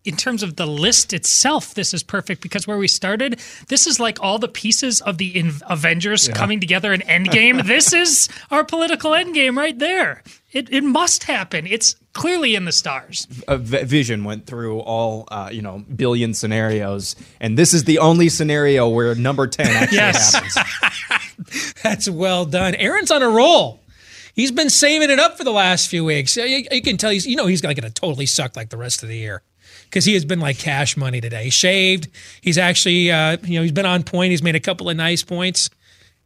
in 0.08 0.16
terms 0.16 0.42
of 0.42 0.56
the 0.56 0.66
list 0.66 1.12
itself, 1.12 1.74
this 1.74 1.94
is 1.94 2.02
perfect 2.02 2.42
because 2.42 2.66
where 2.66 2.78
we 2.78 2.88
started, 2.88 3.42
this 3.68 3.86
is 3.86 4.00
like 4.00 4.24
all 4.24 4.40
the 4.40 4.48
pieces 4.48 5.02
of 5.02 5.18
the 5.18 5.38
in- 5.38 5.60
Avengers 5.70 6.30
yeah. 6.30 6.34
coming 6.34 6.62
together 6.62 6.94
in 6.94 7.02
Endgame. 7.02 7.68
this 7.68 7.92
is 7.92 8.30
our 8.50 8.64
political 8.64 9.12
Endgame 9.12 9.58
right 9.58 9.78
there. 9.78 10.24
It, 10.54 10.72
it 10.72 10.84
must 10.84 11.26
happen. 11.26 11.68
It's 11.68 11.96
clearly 12.14 12.56
in 12.56 12.64
the 12.64 12.72
stars. 12.72 13.28
A 13.50 13.58
vision 13.58 14.24
went 14.24 14.46
through 14.46 14.80
all, 14.80 15.28
uh, 15.30 15.50
you 15.52 15.62
know, 15.62 15.84
billion 15.94 16.34
scenarios, 16.34 17.18
and 17.42 17.58
this 17.58 17.74
is 17.74 17.84
the 17.84 18.00
only 18.00 18.30
scenario 18.30 18.88
where 18.88 19.14
number 19.14 19.46
10 19.46 19.68
actually 19.68 19.98
happens. 19.98 21.76
That's 21.84 22.10
well 22.10 22.46
done. 22.46 22.76
Aaron's 22.76 23.12
on 23.12 23.22
a 23.22 23.30
roll. 23.30 23.82
He's 24.34 24.52
been 24.52 24.70
saving 24.70 25.10
it 25.10 25.20
up 25.20 25.38
for 25.38 25.44
the 25.44 25.52
last 25.52 25.90
few 25.90 26.06
weeks. 26.06 26.38
You, 26.38 26.64
you 26.72 26.82
can 26.82 26.96
tell 26.96 27.12
he's, 27.12 27.28
you 27.28 27.36
know, 27.36 27.48
he's 27.48 27.60
going 27.60 27.76
to 27.76 27.90
totally 27.90 28.26
suck 28.26 28.56
like 28.56 28.70
the 28.70 28.78
rest 28.78 29.04
of 29.04 29.10
the 29.10 29.18
year 29.18 29.44
because 29.90 30.06
he 30.06 30.14
has 30.14 30.26
been 30.26 30.40
like 30.40 30.58
cash 30.58 30.98
money 30.98 31.22
today. 31.22 31.46
He 31.46 31.50
shaved. 31.50 32.10
He's 32.42 32.58
actually, 32.58 33.12
uh, 33.12 33.38
you 33.44 33.56
know, 33.56 33.64
he's 33.64 33.72
been 33.72 33.86
on 33.86 34.04
point. 34.04 34.32
He's 34.32 34.44
made 34.44 34.56
a 34.56 34.60
couple 34.60 34.90
of 34.90 34.98
nice 34.98 35.24
points. 35.24 35.70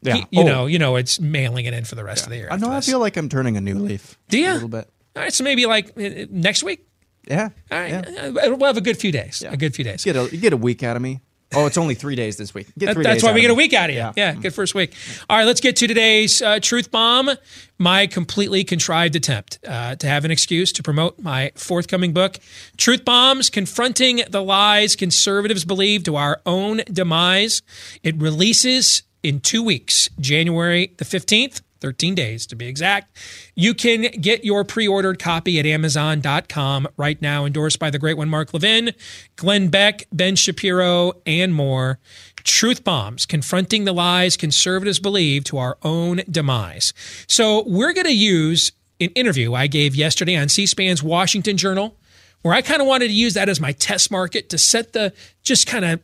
Yeah. 0.02 0.16
He, 0.16 0.20
you 0.32 0.42
oh. 0.42 0.46
know, 0.46 0.66
you 0.66 0.80
know, 0.80 0.96
it's 0.96 1.20
mailing 1.20 1.66
it 1.66 1.74
in 1.74 1.86
for 1.86 1.96
the 1.96 2.04
rest 2.04 2.22
yeah. 2.22 2.26
of 2.26 2.30
the 2.32 2.38
year. 2.38 2.48
I 2.52 2.58
know. 2.58 2.72
I 2.72 2.82
feel 2.82 3.00
like 3.00 3.18
I'm 3.18 3.30
turning 3.30 3.58
a 3.58 3.62
new 3.62 3.76
leaf. 3.76 4.18
Do 4.30 4.40
you? 4.40 4.52
A 4.52 4.54
little 4.54 4.70
bit. 4.70 4.90
All 5.16 5.22
right. 5.22 5.34
So 5.34 5.44
maybe 5.44 5.66
like 5.66 5.90
uh, 5.98 6.26
next 6.30 6.64
week. 6.64 6.88
Yeah. 7.28 7.50
All 7.72 7.80
right. 7.80 7.92
Yeah. 7.92 8.26
Uh, 8.26 8.32
we'll 8.56 8.66
have 8.66 8.78
a 8.78 8.82
good 8.82 8.98
few 8.98 9.12
days. 9.12 9.42
Yeah. 9.44 9.54
A 9.54 9.58
good 9.58 9.76
few 9.76 9.86
days. 9.86 10.04
Get 10.04 10.16
a, 10.16 10.28
get 10.36 10.54
a 10.54 10.58
week 10.58 10.82
out 10.84 10.96
of 10.96 11.02
me. 11.02 11.22
Oh, 11.54 11.66
it's 11.66 11.78
only 11.78 11.96
three 11.96 12.16
days 12.16 12.38
this 12.38 12.54
week. 12.54 12.68
That, 12.78 12.98
that's 12.98 13.24
why 13.24 13.34
we 13.34 13.42
get 13.42 13.52
a 13.52 13.56
week 13.56 13.74
out 13.74 13.90
of 13.90 13.96
you. 13.96 14.02
Yeah, 14.02 14.14
yeah 14.16 14.34
good 14.36 14.54
first 14.54 14.74
week. 14.74 14.94
All 15.30 15.38
right, 15.38 15.46
let's 15.46 15.60
get 15.60 15.76
to 15.78 15.88
today's 15.88 16.42
uh, 16.42 16.60
truth 16.62 16.92
bomb. 16.92 17.30
My 17.78 18.08
completely 18.08 18.64
contrived 18.64 19.16
attempt 19.16 19.60
uh, 19.68 19.96
to 19.96 20.08
have 20.08 20.24
an 20.24 20.32
excuse 20.32 20.72
to 20.74 20.84
promote 20.84 21.20
my 21.20 21.52
forthcoming 21.56 22.14
book, 22.14 22.38
Truth 22.78 23.04
Bombs 23.04 23.50
Confronting 23.50 24.22
the 24.30 24.42
Lies 24.42 24.96
Conservatives 24.96 25.66
Believe 25.66 26.04
to 26.04 26.16
Our 26.16 26.42
Own 26.46 26.82
Demise. 26.92 27.62
It 28.04 28.16
releases 28.22 29.04
in 29.24 29.40
two 29.40 29.64
weeks, 29.64 30.10
January 30.20 30.94
the 30.98 31.06
15th. 31.06 31.62
13 31.82 32.16
days 32.16 32.46
to 32.48 32.56
be 32.56 32.68
exact. 32.68 33.18
You 33.56 33.74
can 33.74 34.04
get 34.22 34.46
your 34.46 34.64
pre 34.64 34.88
ordered 34.88 35.20
copy 35.20 35.60
at 35.60 35.66
Amazon.com 35.66 36.88
right 36.96 37.22
now, 37.22 37.46
endorsed 37.46 37.80
by 37.80 37.90
the 37.90 38.00
great 38.00 38.18
one, 38.18 38.30
Mark 38.30 38.54
Levin, 38.54 38.94
Glenn 39.36 39.70
Beck, 39.70 40.08
Ben 40.12 40.36
Shapiro, 40.36 41.14
and 41.26 41.54
more. 41.54 42.00
Truth 42.44 42.84
bombs 42.84 43.26
confronting 43.26 43.86
the 43.86 43.94
lies 43.94 44.38
conservatives 44.38 45.00
believe 45.00 45.44
to 45.46 45.58
our 45.58 45.78
own 45.84 46.22
demise. 46.30 46.94
So, 47.28 47.64
we're 47.68 47.94
going 47.94 48.08
to 48.08 48.16
use 48.16 48.72
an 49.00 49.10
interview 49.10 49.54
I 49.54 49.68
gave 49.68 49.96
yesterday 49.96 50.36
on 50.36 50.50
C 50.50 50.66
SPAN's 50.66 51.04
Washington 51.04 51.58
Journal, 51.58 51.98
where 52.44 52.54
I 52.54 52.62
kind 52.62 52.82
of 52.82 52.88
wanted 52.88 53.08
to 53.08 53.14
use 53.14 53.34
that 53.34 53.50
as 53.50 53.60
my 53.60 53.72
test 53.74 54.12
market 54.12 54.50
to 54.50 54.58
set 54.58 54.94
the 54.94 55.14
just 55.44 55.68
kind 55.68 55.86
of 55.86 56.00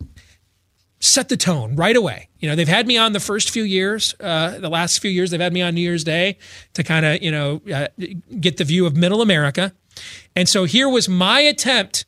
set 1.00 1.30
the 1.30 1.38
tone 1.38 1.76
right 1.76 1.95
away. 1.95 2.30
You 2.39 2.50
know, 2.50 2.56
they've 2.56 2.68
had 2.68 2.88
me 2.88 2.98
on 2.98 3.14
the 3.14 3.20
first 3.20 3.52
few 3.52 3.64
years, 3.64 4.16
uh, 4.20 4.58
the 4.58 4.70
last 4.70 5.00
few 5.00 5.12
years, 5.12 5.32
they've 5.32 5.39
had 5.41 5.54
me 5.54 5.62
on 5.62 5.76
New 5.76 5.82
Year's 5.82 6.04
Day 6.04 6.38
to 6.74 6.84
kind 6.84 7.06
of, 7.06 7.22
you 7.22 7.32
know, 7.32 7.62
uh, 7.74 7.88
get 8.39 8.58
the 8.58 8.64
view 8.64 8.86
of 8.86 8.95
middle 8.95 9.22
America. 9.22 9.74
And 10.36 10.48
so 10.50 10.66
here 10.66 10.89
was 10.89 11.08
my 11.08 11.39
attempt 11.39 12.06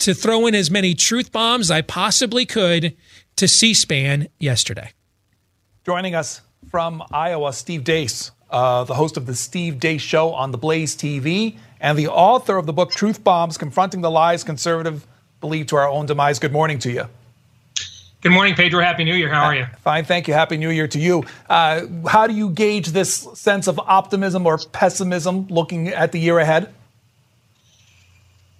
to 0.00 0.14
throw 0.14 0.46
in 0.46 0.54
as 0.54 0.70
many 0.70 0.94
truth 0.94 1.32
bombs 1.32 1.66
as 1.66 1.70
I 1.70 1.82
possibly 1.82 2.46
could 2.46 2.96
to 3.36 3.48
C 3.48 3.74
SPAN 3.74 4.28
yesterday. 4.38 4.92
Joining 5.84 6.14
us 6.14 6.42
from 6.70 7.02
Iowa, 7.12 7.52
Steve 7.52 7.82
Deace, 7.82 8.30
uh, 8.50 8.84
the 8.84 8.94
host 8.94 9.16
of 9.16 9.26
the 9.26 9.34
Steve 9.34 9.78
Deace 9.78 10.00
Show 10.00 10.32
on 10.32 10.50
the 10.50 10.58
Blaze 10.58 10.94
TV, 10.96 11.58
and 11.80 11.98
the 11.98 12.08
author 12.08 12.56
of 12.56 12.66
the 12.66 12.72
book 12.72 12.90
Truth 12.90 13.24
Bombs 13.24 13.56
Confronting 13.56 14.00
the 14.00 14.10
Lies 14.10 14.44
Conservative 14.44 15.06
Believe 15.40 15.66
to 15.68 15.76
Our 15.76 15.88
Own 15.88 16.06
Demise. 16.06 16.38
Good 16.38 16.52
morning 16.52 16.78
to 16.80 16.90
you. 16.90 17.08
Good 18.20 18.32
morning, 18.32 18.56
Pedro. 18.56 18.82
Happy 18.82 19.04
New 19.04 19.14
Year. 19.14 19.32
How 19.32 19.44
are 19.44 19.54
you? 19.54 19.62
Uh, 19.62 19.76
fine, 19.76 20.04
thank 20.04 20.26
you. 20.26 20.34
Happy 20.34 20.56
New 20.56 20.70
Year 20.70 20.88
to 20.88 20.98
you. 20.98 21.24
Uh, 21.48 21.86
how 22.08 22.26
do 22.26 22.34
you 22.34 22.50
gauge 22.50 22.88
this 22.88 23.28
sense 23.34 23.68
of 23.68 23.78
optimism 23.78 24.44
or 24.44 24.58
pessimism 24.72 25.46
looking 25.46 25.88
at 25.88 26.10
the 26.10 26.18
year 26.18 26.40
ahead? 26.40 26.74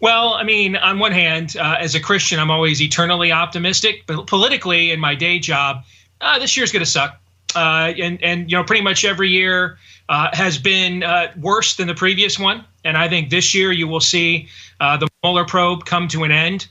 Well, 0.00 0.34
I 0.34 0.44
mean, 0.44 0.76
on 0.76 1.00
one 1.00 1.10
hand, 1.10 1.56
uh, 1.56 1.76
as 1.80 1.96
a 1.96 2.00
Christian, 2.00 2.38
I'm 2.38 2.52
always 2.52 2.80
eternally 2.80 3.32
optimistic, 3.32 4.04
but 4.06 4.28
politically, 4.28 4.92
in 4.92 5.00
my 5.00 5.16
day 5.16 5.40
job, 5.40 5.82
uh, 6.20 6.38
this 6.38 6.56
year's 6.56 6.70
going 6.70 6.84
to 6.84 6.90
suck. 6.90 7.20
Uh, 7.56 7.92
and 7.98 8.22
and 8.22 8.48
you 8.48 8.56
know, 8.56 8.62
pretty 8.62 8.82
much 8.82 9.04
every 9.04 9.28
year 9.28 9.78
uh, 10.08 10.28
has 10.34 10.56
been 10.56 11.02
uh, 11.02 11.32
worse 11.40 11.74
than 11.74 11.88
the 11.88 11.94
previous 11.94 12.38
one. 12.38 12.64
And 12.84 12.96
I 12.96 13.08
think 13.08 13.30
this 13.30 13.54
year 13.54 13.72
you 13.72 13.88
will 13.88 14.00
see 14.00 14.48
uh, 14.80 14.98
the 14.98 15.08
Mueller 15.24 15.44
probe 15.44 15.84
come 15.84 16.06
to 16.08 16.22
an 16.22 16.30
end, 16.30 16.68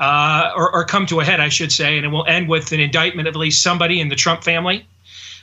uh, 0.00 0.52
or, 0.56 0.74
or 0.74 0.84
come 0.84 1.06
to 1.06 1.20
a 1.20 1.24
head, 1.24 1.40
I 1.40 1.48
should 1.48 1.72
say, 1.72 1.96
and 1.96 2.06
it 2.06 2.08
will 2.08 2.26
end 2.26 2.48
with 2.48 2.72
an 2.72 2.80
indictment 2.80 3.28
of 3.28 3.34
at 3.34 3.38
least 3.38 3.62
somebody 3.62 4.00
in 4.00 4.08
the 4.08 4.16
Trump 4.16 4.44
family. 4.44 4.86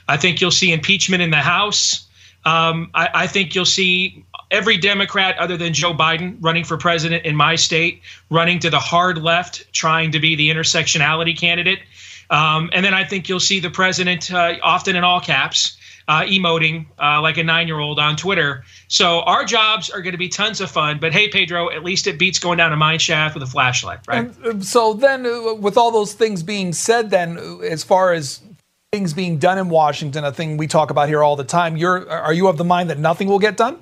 I 0.08 0.16
think 0.16 0.40
you'll 0.40 0.50
see 0.50 0.72
impeachment 0.72 1.22
in 1.22 1.30
the 1.30 1.36
House. 1.36 2.06
Um, 2.44 2.90
I, 2.94 3.08
I 3.14 3.26
think 3.26 3.54
you'll 3.54 3.64
see 3.64 4.24
every 4.50 4.76
Democrat 4.76 5.36
other 5.38 5.56
than 5.56 5.72
Joe 5.72 5.92
Biden 5.92 6.36
running 6.40 6.64
for 6.64 6.76
president 6.76 7.24
in 7.24 7.34
my 7.34 7.56
state 7.56 8.02
running 8.30 8.60
to 8.60 8.70
the 8.70 8.78
hard 8.78 9.18
left, 9.18 9.72
trying 9.72 10.12
to 10.12 10.20
be 10.20 10.36
the 10.36 10.50
intersectionality 10.50 11.36
candidate. 11.36 11.80
Um, 12.30 12.70
and 12.72 12.84
then 12.84 12.94
I 12.94 13.04
think 13.04 13.28
you'll 13.28 13.40
see 13.40 13.60
the 13.60 13.70
president, 13.70 14.32
uh, 14.32 14.54
often 14.62 14.96
in 14.96 15.04
all 15.04 15.20
caps, 15.20 15.76
uh, 16.08 16.22
emoting 16.22 16.86
uh, 17.00 17.20
like 17.20 17.36
a 17.36 17.42
nine 17.42 17.66
year 17.66 17.78
old 17.78 17.98
on 17.98 18.16
Twitter. 18.16 18.64
So 18.88 19.20
our 19.22 19.44
jobs 19.44 19.90
are 19.90 20.00
going 20.00 20.12
to 20.12 20.18
be 20.18 20.28
tons 20.28 20.60
of 20.60 20.70
fun. 20.70 20.98
But 20.98 21.12
hey, 21.12 21.28
Pedro, 21.28 21.70
at 21.70 21.84
least 21.84 22.06
it 22.06 22.18
beats 22.18 22.38
going 22.38 22.58
down 22.58 22.72
a 22.72 22.76
mine 22.76 22.98
shaft 22.98 23.34
with 23.34 23.42
a 23.42 23.46
flashlight, 23.46 24.00
right? 24.06 24.32
And, 24.44 24.64
so 24.64 24.94
then, 24.94 25.26
uh, 25.26 25.54
with 25.54 25.76
all 25.76 25.90
those 25.90 26.14
things 26.14 26.42
being 26.42 26.72
said, 26.72 27.10
then 27.10 27.38
uh, 27.38 27.58
as 27.58 27.82
far 27.82 28.12
as 28.12 28.40
things 28.92 29.12
being 29.12 29.38
done 29.38 29.58
in 29.58 29.68
Washington, 29.68 30.24
a 30.24 30.32
thing 30.32 30.56
we 30.56 30.66
talk 30.66 30.90
about 30.90 31.08
here 31.08 31.22
all 31.22 31.36
the 31.36 31.44
time, 31.44 31.76
you're 31.76 32.08
are 32.08 32.32
you 32.32 32.48
of 32.48 32.56
the 32.56 32.64
mind 32.64 32.90
that 32.90 32.98
nothing 32.98 33.28
will 33.28 33.38
get 33.38 33.56
done? 33.56 33.78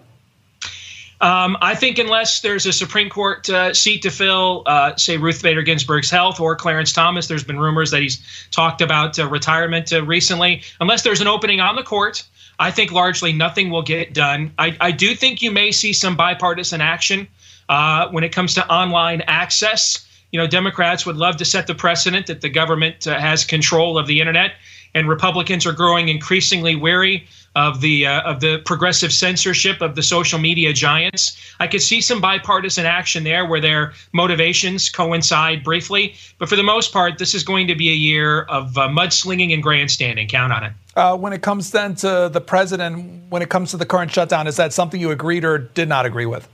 Um, 1.25 1.57
I 1.63 1.75
think 1.75 1.99
unless 1.99 2.43
there's 2.43 2.67
a 2.67 2.73
Supreme 2.73 3.09
Court 3.09 3.49
uh, 3.49 3.73
seat 3.73 4.03
to 4.03 4.11
fill, 4.11 4.63
uh, 4.67 4.95
say 4.97 5.17
Ruth 5.17 5.43
Bader 5.43 5.63
Ginsburg's 5.63 6.11
health 6.11 6.39
or 6.39 6.55
Clarence 6.55 6.93
Thomas, 6.93 7.29
there's 7.29 7.43
been 7.43 7.59
rumors 7.59 7.91
that 7.93 8.03
he's 8.03 8.23
talked 8.51 8.83
about 8.83 9.19
uh, 9.19 9.27
retirement 9.27 9.91
uh, 9.91 10.05
recently. 10.05 10.63
Unless 10.81 11.01
there's 11.01 11.23
an 11.23 11.27
opening 11.27 11.61
on 11.61 11.77
the 11.77 11.83
court, 11.83 12.25
I 12.59 12.71
think 12.71 12.93
largely 12.93 13.33
nothing 13.33 13.71
will 13.71 13.81
get 13.81 14.13
done. 14.13 14.53
I, 14.59 14.77
I 14.83 14.91
do 14.91 15.15
think 15.15 15.41
you 15.41 15.51
may 15.51 15.73
see 15.73 15.95
some 15.95 16.15
bipartisan 16.15 16.83
action 16.83 17.27
uh, 17.71 18.09
when 18.11 18.23
it 18.23 18.33
comes 18.33 18.53
to 18.55 18.69
online 18.71 19.23
access. 19.23 20.07
You 20.31 20.39
know, 20.39 20.47
Democrats 20.47 21.07
would 21.07 21.17
love 21.17 21.39
to 21.39 21.47
set 21.47 21.67
the 21.67 21.75
precedent 21.75 22.27
that 22.27 22.43
the 22.43 22.51
government 22.51 23.07
uh, 23.07 23.19
has 23.19 23.47
control 23.47 23.97
of 23.97 24.07
the 24.07 24.21
internet, 24.21 24.57
and 24.95 25.09
Republicans 25.09 25.67
are 25.67 25.73
growing 25.73 26.09
increasingly 26.09 26.77
wary 26.77 27.27
of 27.57 27.81
the 27.81 28.07
uh, 28.07 28.23
of 28.23 28.41
the 28.41 28.59
progressive 28.65 29.13
censorship 29.13 29.81
of 29.81 29.95
the 29.95 30.03
social 30.03 30.39
media 30.39 30.73
giants. 30.73 31.41
I 31.61 31.67
could 31.67 31.83
see 31.83 32.01
some 32.01 32.21
bipartisan 32.21 32.87
action 32.87 33.25
there 33.25 33.47
where 33.47 33.61
their 33.61 33.93
motivations 34.13 34.89
coincide 34.89 35.63
briefly, 35.63 36.15
but 36.39 36.49
for 36.49 36.57
the 36.57 36.63
most 36.63 36.93
part, 36.93 37.19
this 37.19 37.35
is 37.35 37.45
going 37.45 37.69
to 37.69 37.75
be 37.75 37.91
a 37.91 37.95
year 37.95 38.43
of 38.43 38.77
uh, 38.77 38.89
mudslinging 38.89 39.53
and 39.53 39.63
grandstanding. 39.63 40.29
Count 40.29 40.53
on 40.53 40.65
it. 40.65 40.73
Uh, 40.97 41.17
when 41.17 41.33
it 41.33 41.43
comes 41.43 41.71
then 41.71 41.95
to 41.97 42.29
the 42.33 42.41
president, 42.41 43.31
when 43.31 43.43
it 43.43 43.49
comes 43.49 43.71
to 43.71 43.77
the 43.77 43.87
current 43.87 44.13
shutdown, 44.13 44.47
is 44.47 44.57
that 44.57 44.73
something 44.73 45.01
you 45.01 45.11
agreed 45.11 45.45
or 45.45 45.59
did 45.59 45.89
not 45.89 46.07
agree 46.07 46.27
with? 46.27 46.49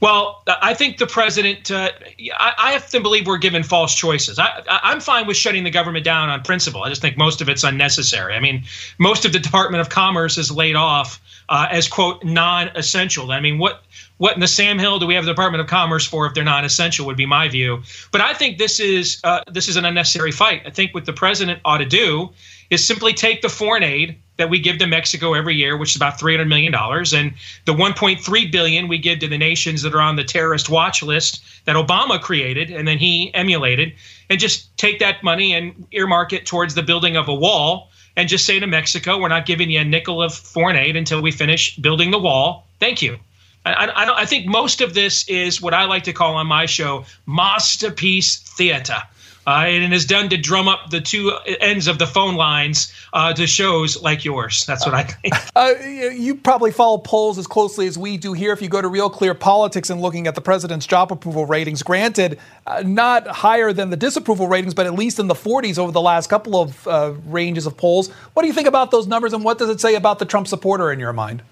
Well, 0.00 0.42
I 0.46 0.72
think 0.72 0.96
the 0.96 1.06
president, 1.06 1.70
uh, 1.70 1.90
I, 2.38 2.54
I, 2.56 2.78
to 2.78 3.00
believe 3.00 3.26
we're 3.26 3.36
given 3.36 3.62
false 3.62 3.94
choices. 3.94 4.38
I, 4.38 4.62
am 4.66 4.98
fine 4.98 5.26
with 5.26 5.36
shutting 5.36 5.62
the 5.62 5.70
government 5.70 6.06
down 6.06 6.30
on 6.30 6.42
principle. 6.42 6.82
I 6.82 6.88
just 6.88 7.02
think 7.02 7.18
most 7.18 7.42
of 7.42 7.50
it's 7.50 7.64
unnecessary. 7.64 8.34
I 8.34 8.40
mean, 8.40 8.64
most 8.96 9.26
of 9.26 9.34
the 9.34 9.38
Department 9.38 9.82
of 9.82 9.90
Commerce 9.90 10.38
is 10.38 10.50
laid 10.50 10.74
off 10.74 11.20
uh, 11.50 11.68
as, 11.70 11.86
quote, 11.86 12.24
non 12.24 12.68
essential. 12.68 13.30
I 13.30 13.40
mean, 13.40 13.58
what, 13.58 13.82
what 14.16 14.34
in 14.34 14.40
the 14.40 14.48
Sam 14.48 14.78
Hill 14.78 14.98
do 15.00 15.06
we 15.06 15.14
have 15.14 15.26
the 15.26 15.32
Department 15.32 15.60
of 15.60 15.66
Commerce 15.66 16.06
for 16.06 16.24
if 16.24 16.32
they're 16.32 16.44
non 16.44 16.64
essential, 16.64 17.04
would 17.04 17.18
be 17.18 17.26
my 17.26 17.48
view. 17.48 17.82
But 18.10 18.22
I 18.22 18.32
think 18.32 18.56
this 18.56 18.80
is, 18.80 19.20
uh, 19.22 19.42
this 19.48 19.68
is 19.68 19.76
an 19.76 19.84
unnecessary 19.84 20.32
fight. 20.32 20.62
I 20.64 20.70
think 20.70 20.94
what 20.94 21.04
the 21.04 21.12
president 21.12 21.60
ought 21.66 21.78
to 21.78 21.86
do 21.86 22.30
is 22.70 22.86
simply 22.86 23.12
take 23.12 23.42
the 23.42 23.48
foreign 23.48 23.82
aid 23.82 24.16
that 24.36 24.48
we 24.48 24.58
give 24.58 24.78
to 24.78 24.86
Mexico 24.86 25.34
every 25.34 25.54
year, 25.54 25.76
which 25.76 25.90
is 25.90 25.96
about 25.96 26.18
$300 26.18 26.48
million, 26.48 26.74
and 26.74 27.34
the 27.66 27.74
1.3 27.74 28.52
billion 28.52 28.88
we 28.88 28.96
give 28.96 29.18
to 29.18 29.28
the 29.28 29.36
nations 29.36 29.82
that 29.82 29.94
are 29.94 30.00
on 30.00 30.16
the 30.16 30.24
terrorist 30.24 30.70
watch 30.70 31.02
list 31.02 31.42
that 31.66 31.76
Obama 31.76 32.20
created 32.20 32.70
and 32.70 32.88
then 32.88 32.96
he 32.96 33.32
emulated, 33.34 33.92
and 34.30 34.40
just 34.40 34.74
take 34.78 34.98
that 35.00 35.22
money 35.22 35.52
and 35.52 35.86
earmark 35.92 36.32
it 36.32 36.46
towards 36.46 36.74
the 36.74 36.82
building 36.82 37.16
of 37.16 37.28
a 37.28 37.34
wall 37.34 37.90
and 38.16 38.28
just 38.28 38.46
say 38.46 38.58
to 38.58 38.66
Mexico, 38.66 39.18
we're 39.18 39.28
not 39.28 39.46
giving 39.46 39.70
you 39.70 39.80
a 39.80 39.84
nickel 39.84 40.22
of 40.22 40.34
foreign 40.34 40.76
aid 40.76 40.96
until 40.96 41.20
we 41.20 41.30
finish 41.30 41.76
building 41.76 42.10
the 42.10 42.18
wall. 42.18 42.66
Thank 42.78 43.02
you. 43.02 43.18
I, 43.66 43.86
I, 43.86 44.22
I 44.22 44.26
think 44.26 44.46
most 44.46 44.80
of 44.80 44.94
this 44.94 45.28
is 45.28 45.60
what 45.60 45.74
I 45.74 45.84
like 45.84 46.04
to 46.04 46.12
call 46.12 46.36
on 46.36 46.46
my 46.46 46.66
show 46.66 47.04
masterpiece 47.26 48.38
theater 48.38 49.02
uh, 49.46 49.64
and 49.66 49.92
is 49.92 50.04
done 50.04 50.28
to 50.28 50.36
drum 50.36 50.68
up 50.68 50.90
the 50.90 51.00
two 51.00 51.32
ends 51.60 51.88
of 51.88 51.98
the 51.98 52.06
phone 52.06 52.34
lines 52.34 52.92
uh, 53.12 53.32
to 53.32 53.46
shows 53.46 54.00
like 54.02 54.24
yours. 54.24 54.64
That's 54.66 54.86
what 54.86 54.94
I 54.94 55.02
think. 55.04 55.34
Uh, 55.56 55.74
you 56.14 56.34
probably 56.36 56.70
follow 56.70 56.96
polls 56.96 57.36
as 57.36 57.46
closely 57.46 57.86
as 57.86 57.98
we 57.98 58.16
do 58.16 58.32
here. 58.32 58.52
If 58.52 58.62
you 58.62 58.68
go 58.68 58.80
to 58.80 58.88
Real 58.88 59.10
Clear 59.10 59.34
Politics 59.34 59.90
and 59.90 60.00
looking 60.00 60.26
at 60.26 60.34
the 60.34 60.40
president's 60.40 60.86
job 60.86 61.12
approval 61.12 61.44
ratings, 61.44 61.82
granted, 61.82 62.38
uh, 62.66 62.82
not 62.86 63.26
higher 63.26 63.72
than 63.72 63.90
the 63.90 63.96
disapproval 63.96 64.46
ratings, 64.46 64.72
but 64.72 64.86
at 64.86 64.94
least 64.94 65.18
in 65.18 65.26
the 65.26 65.34
40s 65.34 65.76
over 65.76 65.92
the 65.92 66.00
last 66.00 66.28
couple 66.28 66.60
of 66.60 66.86
uh, 66.86 67.12
ranges 67.26 67.66
of 67.66 67.76
polls. 67.76 68.10
What 68.32 68.42
do 68.42 68.48
you 68.48 68.54
think 68.54 68.68
about 68.68 68.90
those 68.90 69.06
numbers, 69.06 69.32
and 69.32 69.44
what 69.44 69.58
does 69.58 69.68
it 69.68 69.80
say 69.80 69.96
about 69.96 70.18
the 70.18 70.24
Trump 70.24 70.46
supporter 70.46 70.92
in 70.92 70.98
your 70.98 71.12
mind? 71.12 71.42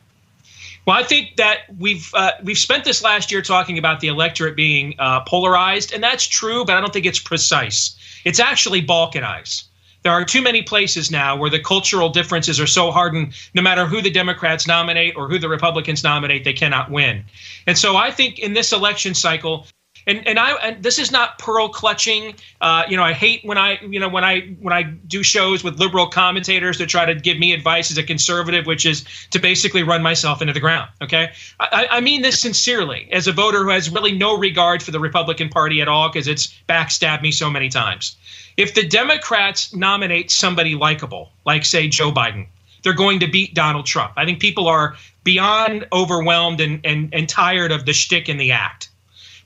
Well, 0.86 0.96
I 0.96 1.02
think 1.02 1.36
that 1.36 1.60
we've 1.78 2.10
uh, 2.14 2.32
we've 2.42 2.58
spent 2.58 2.84
this 2.84 3.02
last 3.02 3.30
year 3.30 3.42
talking 3.42 3.78
about 3.78 4.00
the 4.00 4.08
electorate 4.08 4.56
being 4.56 4.94
uh, 4.98 5.20
polarized, 5.20 5.92
and 5.92 6.02
that's 6.02 6.26
true, 6.26 6.64
but 6.64 6.76
I 6.76 6.80
don't 6.80 6.92
think 6.92 7.06
it's 7.06 7.18
precise. 7.18 7.96
It's 8.24 8.40
actually 8.40 8.82
balkanized. 8.82 9.64
There 10.02 10.12
are 10.12 10.24
too 10.24 10.42
many 10.42 10.62
places 10.62 11.10
now 11.10 11.36
where 11.36 11.50
the 11.50 11.58
cultural 11.58 12.08
differences 12.08 12.60
are 12.60 12.66
so 12.66 12.90
hardened. 12.90 13.34
No 13.52 13.62
matter 13.62 13.84
who 13.84 14.00
the 14.00 14.10
Democrats 14.10 14.66
nominate 14.66 15.16
or 15.16 15.28
who 15.28 15.38
the 15.38 15.48
Republicans 15.48 16.04
nominate, 16.04 16.44
they 16.44 16.52
cannot 16.52 16.90
win. 16.90 17.24
And 17.66 17.76
so 17.76 17.96
I 17.96 18.10
think 18.10 18.38
in 18.38 18.54
this 18.54 18.72
election 18.72 19.14
cycle, 19.14 19.66
and 20.06 20.26
and 20.26 20.38
I 20.38 20.52
and 20.52 20.82
this 20.82 20.98
is 20.98 21.10
not 21.10 21.38
pearl 21.38 21.68
clutching. 21.68 22.34
Uh, 22.60 22.84
you 22.88 22.96
know, 22.96 23.02
I 23.02 23.12
hate 23.12 23.44
when 23.44 23.58
I 23.58 23.78
you 23.82 24.00
know 24.00 24.08
when 24.08 24.24
I 24.24 24.56
when 24.60 24.72
I 24.72 24.82
do 24.82 25.22
shows 25.22 25.64
with 25.64 25.78
liberal 25.78 26.06
commentators 26.06 26.78
that 26.78 26.88
try 26.88 27.04
to 27.04 27.14
give 27.14 27.38
me 27.38 27.52
advice 27.52 27.90
as 27.90 27.98
a 27.98 28.02
conservative, 28.02 28.66
which 28.66 28.86
is 28.86 29.04
to 29.30 29.38
basically 29.38 29.82
run 29.82 30.02
myself 30.02 30.40
into 30.40 30.52
the 30.52 30.60
ground. 30.60 30.90
Okay, 31.02 31.32
I, 31.60 31.88
I 31.90 32.00
mean 32.00 32.22
this 32.22 32.40
sincerely 32.40 33.08
as 33.12 33.26
a 33.26 33.32
voter 33.32 33.64
who 33.64 33.70
has 33.70 33.90
really 33.90 34.12
no 34.12 34.36
regard 34.36 34.82
for 34.82 34.90
the 34.90 35.00
Republican 35.00 35.48
Party 35.48 35.80
at 35.80 35.88
all 35.88 36.08
because 36.08 36.28
it's 36.28 36.54
backstabbed 36.68 37.22
me 37.22 37.32
so 37.32 37.50
many 37.50 37.68
times. 37.68 38.16
If 38.56 38.74
the 38.74 38.86
Democrats 38.86 39.72
nominate 39.72 40.32
somebody 40.32 40.74
likable, 40.74 41.30
like 41.46 41.64
say 41.64 41.86
Joe 41.86 42.10
Biden, 42.10 42.48
they're 42.82 42.92
going 42.92 43.20
to 43.20 43.26
beat 43.26 43.54
Donald 43.54 43.86
Trump. 43.86 44.12
I 44.16 44.24
think 44.24 44.40
people 44.40 44.66
are 44.66 44.96
beyond 45.24 45.86
overwhelmed 45.92 46.60
and, 46.60 46.80
and, 46.84 47.12
and 47.12 47.28
tired 47.28 47.70
of 47.70 47.84
the 47.84 47.92
shtick 47.92 48.28
and 48.28 48.40
the 48.40 48.52
act. 48.52 48.87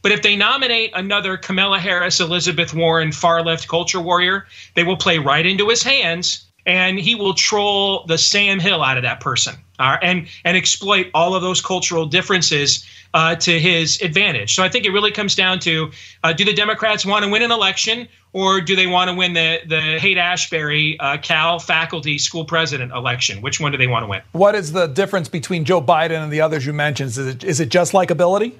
But 0.02 0.12
if 0.12 0.22
they 0.22 0.36
nominate 0.36 0.90
another 0.94 1.36
Kamala 1.36 1.78
Harris, 1.78 2.20
Elizabeth 2.20 2.74
Warren, 2.74 3.12
far 3.12 3.42
left 3.42 3.68
culture 3.68 4.00
warrior, 4.00 4.46
they 4.74 4.82
will 4.82 4.96
play 4.96 5.18
right 5.18 5.46
into 5.46 5.68
his 5.68 5.82
hands 5.82 6.44
and 6.66 6.98
he 6.98 7.14
will 7.14 7.34
troll 7.34 8.04
the 8.06 8.18
Sam 8.18 8.60
Hill 8.60 8.82
out 8.82 8.96
of 8.96 9.02
that 9.02 9.20
person 9.20 9.54
uh, 9.78 9.96
and 10.02 10.28
and 10.44 10.56
exploit 10.56 11.08
all 11.14 11.34
of 11.34 11.42
those 11.42 11.60
cultural 11.60 12.06
differences 12.06 12.86
uh, 13.14 13.34
to 13.36 13.58
his 13.58 14.00
advantage. 14.00 14.54
So 14.54 14.62
I 14.62 14.68
think 14.68 14.84
it 14.84 14.90
really 14.90 15.10
comes 15.10 15.34
down 15.34 15.58
to 15.60 15.90
uh, 16.22 16.32
do 16.32 16.44
the 16.44 16.54
Democrats 16.54 17.04
want 17.04 17.24
to 17.24 17.30
win 17.30 17.42
an 17.42 17.50
election 17.50 18.08
or 18.32 18.60
do 18.60 18.74
they 18.76 18.86
want 18.86 19.10
to 19.10 19.14
win 19.14 19.34
the 19.34 19.60
the 19.66 19.98
Haight 19.98 20.18
Ashbury 20.18 20.98
uh, 21.00 21.18
Cal 21.18 21.58
faculty 21.58 22.18
school 22.18 22.44
president 22.44 22.92
election? 22.92 23.42
Which 23.42 23.60
one 23.60 23.72
do 23.72 23.78
they 23.78 23.88
want 23.88 24.04
to 24.04 24.08
win? 24.08 24.22
What 24.32 24.54
is 24.54 24.72
the 24.72 24.86
difference 24.86 25.28
between 25.28 25.64
Joe 25.64 25.82
Biden 25.82 26.22
and 26.22 26.32
the 26.32 26.40
others 26.40 26.64
you 26.64 26.72
mentioned? 26.72 27.10
Is 27.10 27.18
it, 27.18 27.44
is 27.44 27.60
it 27.60 27.68
just 27.68 27.92
likability? 27.92 28.52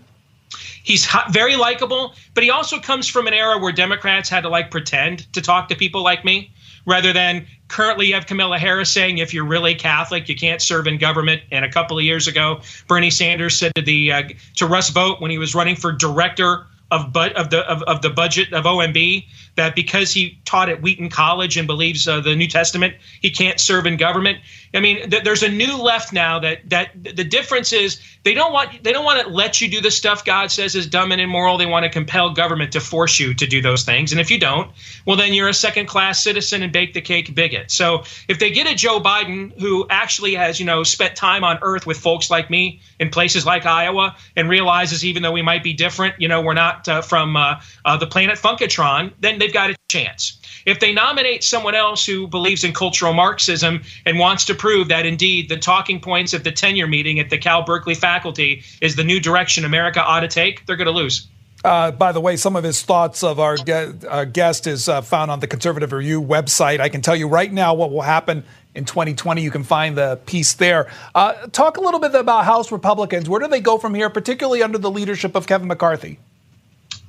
He's 0.83 1.07
very 1.30 1.57
likable, 1.57 2.14
but 2.35 2.43
he 2.43 2.51
also 2.51 2.78
comes 2.78 3.07
from 3.07 3.26
an 3.26 3.35
era 3.35 3.59
where 3.59 3.72
Democrats 3.72 4.28
had 4.28 4.43
to 4.43 4.49
like 4.49 4.70
pretend 4.70 5.33
to 5.33 5.41
talk 5.41 5.68
to 5.68 5.76
people 5.76 6.03
like 6.03 6.24
me 6.24 6.53
rather 6.87 7.12
than 7.12 7.47
currently 7.68 8.07
you 8.07 8.14
have 8.14 8.26
Kamala 8.26 8.59
Harris 8.59 8.91
saying 8.91 9.18
if 9.18 9.33
you're 9.33 9.45
really 9.45 9.74
Catholic, 9.74 10.28
you 10.28 10.37
can't 10.37 10.61
serve 10.61 10.87
in 10.87 10.99
government. 10.99 11.43
And 11.51 11.64
a 11.64 11.70
couple 11.70 11.99
of 11.99 12.05
years 12.05 12.26
ago, 12.26 12.61
Bernie 12.89 13.11
Sanders 13.11 13.57
said 13.57 13.74
to 13.74 13.83
the 13.83 14.12
uh, 14.12 14.22
to 14.57 14.66
Russ 14.66 14.91
Vought 14.91 15.20
when 15.20 15.30
he 15.30 15.39
was 15.39 15.55
running 15.55 15.76
for 15.76 15.93
director 15.93 16.66
of 16.91 17.12
but 17.12 17.33
of 17.37 17.51
the 17.51 17.61
of, 17.61 17.83
of 17.85 18.03
the 18.03 18.11
budget 18.11 18.53
of 18.53 18.64
OMB 18.64 19.26
that 19.57 19.74
because 19.74 20.12
he 20.12 20.39
taught 20.45 20.68
at 20.68 20.83
Wheaton 20.83 21.09
College 21.09 21.57
and 21.57 21.66
believes 21.66 22.07
uh, 22.07 22.20
the 22.20 22.37
New 22.37 22.47
Testament, 22.47 22.95
he 23.20 23.30
can't 23.30 23.59
serve 23.59 23.87
in 23.87 23.97
government. 23.97 24.39
I 24.74 24.80
mean, 24.80 25.10
th- 25.10 25.24
there's 25.24 25.42
a 25.42 25.48
new 25.48 25.76
left 25.76 26.12
now 26.12 26.38
that 26.38 26.68
that 26.70 26.90
the 26.94 27.24
difference 27.24 27.72
is 27.72 28.00
they 28.24 28.34
don't 28.34 28.52
want 28.52 28.82
they 28.82 28.92
don't 28.92 29.04
want 29.04 29.22
to 29.22 29.28
let 29.28 29.60
you 29.60 29.68
do 29.68 29.80
the 29.80 29.90
stuff 29.90 30.24
God 30.24 30.50
says 30.50 30.74
is 30.74 30.86
dumb 30.86 31.12
and 31.12 31.20
immoral. 31.20 31.58
They 31.58 31.66
want 31.66 31.84
to 31.84 31.90
compel 31.90 32.30
government 32.30 32.72
to 32.72 32.80
force 32.80 33.20
you 33.20 33.34
to 33.34 33.46
do 33.46 33.60
those 33.60 33.84
things. 33.84 34.12
And 34.12 34.20
if 34.20 34.30
you 34.30 34.38
don't, 34.38 34.70
well, 35.06 35.16
then 35.16 35.34
you're 35.34 35.48
a 35.48 35.54
second 35.54 35.86
class 35.86 36.22
citizen 36.22 36.62
and 36.62 36.72
bake 36.72 36.94
the 36.94 37.00
cake 37.00 37.34
bigot. 37.34 37.70
So 37.70 38.04
if 38.28 38.38
they 38.38 38.50
get 38.50 38.66
a 38.66 38.74
Joe 38.74 39.00
Biden 39.00 39.58
who 39.60 39.86
actually 39.90 40.34
has 40.34 40.58
you 40.58 40.66
know 40.66 40.82
spent 40.82 41.16
time 41.16 41.44
on 41.44 41.58
Earth 41.62 41.86
with 41.86 41.98
folks 41.98 42.30
like 42.30 42.48
me 42.48 42.80
in 42.98 43.10
places 43.10 43.44
like 43.44 43.66
Iowa 43.66 44.16
and 44.36 44.48
realizes 44.48 45.04
even 45.04 45.22
though 45.22 45.32
we 45.32 45.42
might 45.42 45.62
be 45.62 45.72
different, 45.72 46.20
you 46.20 46.28
know, 46.28 46.40
we're 46.40 46.54
not 46.54 46.88
uh, 46.88 47.02
from 47.02 47.36
uh, 47.36 47.60
uh, 47.84 47.96
the 47.96 48.06
planet 48.06 48.38
Funkatron, 48.38 49.12
then 49.20 49.38
they've 49.38 49.52
got 49.52 49.70
a 49.70 49.76
chance. 49.88 50.38
If 50.64 50.80
they 50.80 50.92
nominate 50.92 51.44
someone 51.44 51.74
else 51.74 52.06
who 52.06 52.26
believes 52.26 52.64
in 52.64 52.72
cultural 52.72 53.12
Marxism 53.12 53.82
and 54.06 54.18
wants 54.18 54.44
to 54.46 54.54
prove 54.62 54.86
that 54.86 55.04
indeed 55.04 55.48
the 55.48 55.56
talking 55.56 55.98
points 55.98 56.32
of 56.32 56.44
the 56.44 56.52
tenure 56.52 56.86
meeting 56.86 57.18
at 57.18 57.30
the 57.30 57.36
Cal 57.36 57.64
Berkeley 57.64 57.96
faculty 57.96 58.62
is 58.80 58.94
the 58.94 59.02
new 59.02 59.18
direction 59.18 59.64
America 59.64 60.00
ought 60.00 60.20
to 60.20 60.28
take, 60.28 60.64
they're 60.66 60.76
going 60.76 60.86
to 60.86 60.92
lose. 60.92 61.26
Uh, 61.64 61.90
by 61.90 62.12
the 62.12 62.20
way, 62.20 62.36
some 62.36 62.54
of 62.54 62.62
his 62.62 62.80
thoughts 62.80 63.24
of 63.24 63.40
our, 63.40 63.56
ge- 63.56 64.04
our 64.08 64.24
guest 64.24 64.68
is 64.68 64.88
uh, 64.88 65.00
found 65.00 65.32
on 65.32 65.40
the 65.40 65.48
Conservative 65.48 65.90
Review 65.90 66.22
website. 66.22 66.78
I 66.78 66.88
can 66.88 67.02
tell 67.02 67.16
you 67.16 67.26
right 67.26 67.52
now 67.52 67.74
what 67.74 67.90
will 67.90 68.02
happen 68.02 68.44
in 68.72 68.84
2020. 68.84 69.42
You 69.42 69.50
can 69.50 69.64
find 69.64 69.98
the 69.98 70.20
piece 70.26 70.52
there. 70.54 70.88
Uh, 71.12 71.32
talk 71.48 71.76
a 71.76 71.80
little 71.80 71.98
bit 71.98 72.14
about 72.14 72.44
House 72.44 72.70
Republicans. 72.70 73.28
Where 73.28 73.40
do 73.40 73.48
they 73.48 73.60
go 73.60 73.78
from 73.78 73.96
here, 73.96 74.10
particularly 74.10 74.62
under 74.62 74.78
the 74.78 74.92
leadership 74.92 75.34
of 75.34 75.48
Kevin 75.48 75.66
McCarthy? 75.66 76.20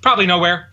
Probably 0.02 0.26
nowhere. 0.26 0.73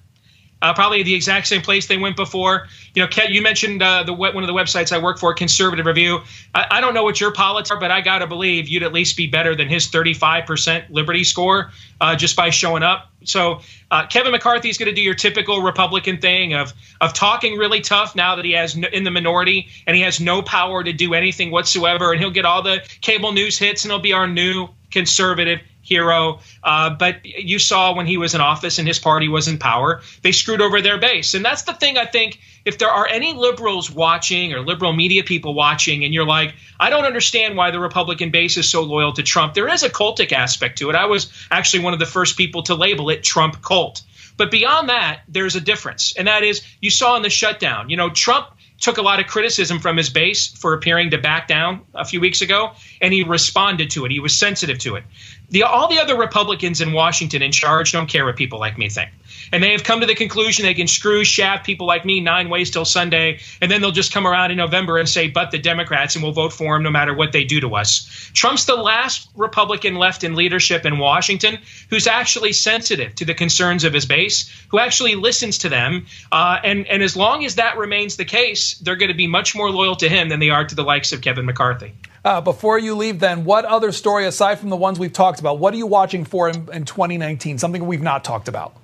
Uh, 0.63 0.75
probably 0.75 1.03
the 1.03 1.15
exact 1.15 1.47
same 1.47 1.63
place 1.63 1.87
they 1.87 1.97
went 1.97 2.17
before. 2.17 2.67
You 2.95 3.03
know, 3.03 3.09
Ken, 3.09 3.33
you 3.33 3.41
mentioned 3.41 3.83
uh, 3.83 4.03
the 4.03 4.13
one 4.13 4.37
of 4.37 4.47
the 4.47 4.53
websites 4.53 4.93
I 4.93 4.99
work 4.99 5.19
for, 5.19 5.33
Conservative 5.33 5.87
Review. 5.87 6.21
I, 6.55 6.67
I 6.71 6.81
don't 6.81 6.93
know 6.93 7.05
what 7.05 7.21
your 7.21 7.33
politics 7.33 7.71
are, 7.71 7.81
but 7.81 7.91
I 7.91 8.01
got 8.01 8.19
to 8.19 8.27
believe 8.27 8.69
you'd 8.69 8.83
at 8.83 8.93
least 8.93 9.17
be 9.17 9.27
better 9.27 9.55
than 9.55 9.69
his 9.69 9.89
35% 9.89 10.91
Liberty 10.91 11.25
score 11.25 11.71
uh, 12.01 12.15
just 12.15 12.37
by 12.37 12.51
showing 12.51 12.83
up. 12.83 13.11
So 13.25 13.61
uh, 13.91 14.07
Kevin 14.07 14.33
McCarthy 14.33 14.69
is 14.69 14.79
going 14.79 14.89
to 14.89 14.95
do 14.95 15.03
your 15.03 15.15
typical 15.15 15.63
Republican 15.63 16.19
thing 16.19 16.55
of 16.55 16.73
of 17.01 17.13
talking 17.13 17.57
really 17.57 17.81
tough 17.81 18.15
now 18.15 18.37
that 18.37 18.45
he 18.45 18.53
has 18.53 18.77
no, 18.77 18.89
in 18.89 19.05
the 19.05 19.11
minority 19.11 19.69
and 19.87 19.97
he 19.97 20.03
has 20.03 20.21
no 20.21 20.43
power 20.43 20.83
to 20.85 20.93
do 20.93 21.15
anything 21.15 21.51
whatsoever, 21.51 22.13
and 22.13 22.21
he'll 22.21 22.31
get 22.31 22.45
all 22.45 22.63
the 22.63 22.83
cable 23.01 23.33
news 23.33 23.59
hits, 23.59 23.85
and 23.85 23.93
he'll 23.93 24.01
be 24.01 24.13
our 24.13 24.27
new 24.27 24.69
conservative 24.91 25.61
hero. 25.83 26.41
Uh, 26.62 26.91
but 26.91 27.24
you 27.24 27.59
saw 27.59 27.95
when 27.95 28.07
he 28.07 28.16
was 28.16 28.35
in 28.35 28.41
office 28.41 28.78
and 28.78 28.87
his 28.87 28.99
party 28.99 29.28
was 29.28 29.49
in 29.49 29.59
power, 29.59 30.03
they 30.22 30.33
screwed 30.33 30.61
over 30.61 30.81
their 30.81 30.99
base. 30.99 31.35
And 31.35 31.45
that's 31.45 31.62
the 31.62 31.72
thing 31.72 31.99
I 31.99 32.07
think 32.07 32.41
if 32.64 32.78
there 32.78 32.91
are 32.91 33.07
any 33.07 33.33
liberals 33.33 33.91
watching 33.91 34.53
or 34.53 34.61
liberal 34.61 34.93
media 34.93 35.24
people 35.24 35.55
watching, 35.55 36.05
and 36.05 36.12
you're 36.12 36.26
like, 36.26 36.55
I 36.78 36.91
don't 36.91 37.05
understand 37.05 37.57
why 37.57 37.70
the 37.70 37.81
Republican 37.81 38.31
base 38.31 38.57
is 38.57 38.68
so 38.68 38.83
loyal 38.83 39.12
to 39.14 39.22
Trump, 39.22 39.55
there 39.55 39.68
is 39.68 39.83
a 39.83 39.91
cultic 39.91 40.33
aspect 40.33 40.78
to 40.78 40.91
it. 40.91 40.97
I 40.97 41.07
was 41.07 41.33
actually 41.51 41.85
one 41.85 41.95
of 41.95 41.99
the 41.99 42.07
first 42.07 42.37
people 42.37 42.62
to 42.64 42.74
label 42.74 43.11
it 43.11 43.22
Trump 43.22 43.62
cult. 43.62 44.03
But 44.37 44.51
beyond 44.51 44.89
that, 44.89 45.20
there's 45.28 45.57
a 45.57 45.61
difference. 45.61 46.14
And 46.16 46.28
that 46.28 46.43
is, 46.43 46.62
you 46.81 46.91
saw 46.91 47.16
in 47.16 47.22
the 47.22 47.31
shutdown, 47.31 47.91
you 47.91 47.97
know, 47.97 48.11
Trump 48.11 48.49
took 48.81 48.99
a 48.99 49.03
lot 49.03 49.20
of 49.20 49.26
criticism 49.26 49.78
from 49.78 49.97
his 49.97 50.09
base 50.09 50.49
for 50.49 50.72
appearing 50.72 51.11
to 51.11 51.18
back 51.18 51.47
down 51.47 51.83
a 51.95 52.05
few 52.05 52.20
weeks 52.20 52.41
ago, 52.41 52.72
and 53.01 53.12
he 53.12 53.22
responded 53.22 53.91
to 53.91 54.05
it. 54.07 54.11
He 54.11 54.20
was 54.20 54.35
sensitive 54.35 54.78
to 54.78 54.97
it. 54.97 55.05
The, 55.51 55.64
all 55.64 55.89
the 55.89 56.01
other 56.01 56.16
Republicans 56.16 56.81
in 56.81 56.93
Washington 56.93 57.43
in 57.43 57.53
charge 57.53 57.93
don't 57.93 58.09
care 58.09 58.24
what 58.24 58.37
people 58.37 58.59
like 58.59 58.78
me 58.78 58.89
think. 58.89 59.11
And 59.53 59.62
they 59.62 59.72
have 59.72 59.84
come 59.84 60.01
to 60.01 60.07
the 60.07 60.14
conclusion 60.14 60.64
they 60.64 60.74
can 60.74 60.86
screw, 60.86 61.24
shaft 61.24 61.66
people 61.66 61.86
like 61.86 62.05
me 62.05 62.20
nine 62.20 62.49
ways 62.49 62.70
till 62.70 62.84
Sunday, 62.84 63.41
and 63.61 63.70
then 63.70 63.80
they'll 63.80 63.91
just 63.91 64.12
come 64.12 64.26
around 64.26 64.51
in 64.51 64.57
November 64.57 64.99
and 64.99 65.09
say, 65.09 65.28
but 65.28 65.51
the 65.51 65.59
Democrats, 65.59 66.14
and 66.14 66.22
we'll 66.22 66.32
vote 66.32 66.53
for 66.53 66.74
them 66.74 66.82
no 66.82 66.91
matter 66.91 67.14
what 67.14 67.32
they 67.32 67.45
do 67.45 67.61
to 67.61 67.74
us. 67.74 68.30
Trump's 68.32 68.64
the 68.64 68.76
last 68.76 69.28
Republican 69.36 69.97
left 69.97 70.24
in 70.24 70.34
leadership 70.34 70.84
in 70.86 70.99
Washington 70.99 71.59
who's 71.88 72.07
actually 72.07 72.53
sensitive 72.53 73.14
to 73.16 73.24
the 73.24 73.34
concerns 73.34 73.84
of 73.84 73.93
his 73.93 74.07
base, 74.07 74.51
who 74.68 74.78
actually 74.78 75.14
listens 75.14 75.59
to 75.59 75.68
them. 75.68 76.07
Uh, 76.30 76.59
and, 76.62 76.86
and 76.86 77.03
as 77.03 77.16
long 77.16 77.45
as 77.45 77.57
that 77.57 77.76
remains 77.76 78.16
the 78.16 78.24
case, 78.24 78.74
they're 78.78 78.97
going 78.97 79.11
to 79.11 79.16
be 79.16 79.26
much 79.26 79.55
more 79.55 79.70
loyal 79.70 79.97
to 79.97 80.09
him 80.09 80.28
than 80.28 80.41
they 80.41 80.51
are 80.51 80.64
to 80.64 80.74
the 80.74 80.84
likes 80.84 81.12
of 81.12 81.20
Kevin 81.20 81.47
McCarthy. 81.47 81.93
Uh, 82.24 82.41
before 82.41 82.78
you 82.78 82.95
leave, 82.95 83.18
then, 83.18 83.45
what 83.45 83.64
other 83.64 83.93
story, 83.93 84.26
aside 84.26 84.59
from 84.59 84.68
the 84.68 84.76
ones 84.76 84.99
we've 84.99 85.12
talked 85.12 85.41
about, 85.41 85.59
what 85.59 85.72
are 85.72 85.78
you 85.78 85.86
watching 85.86 86.24
for 86.24 86.49
in, 86.49 86.68
in 86.72 86.84
2019? 86.84 87.57
Something 87.59 87.86
we've 87.86 88.03
not 88.03 88.24
talked 88.24 88.47
about. 88.47 88.76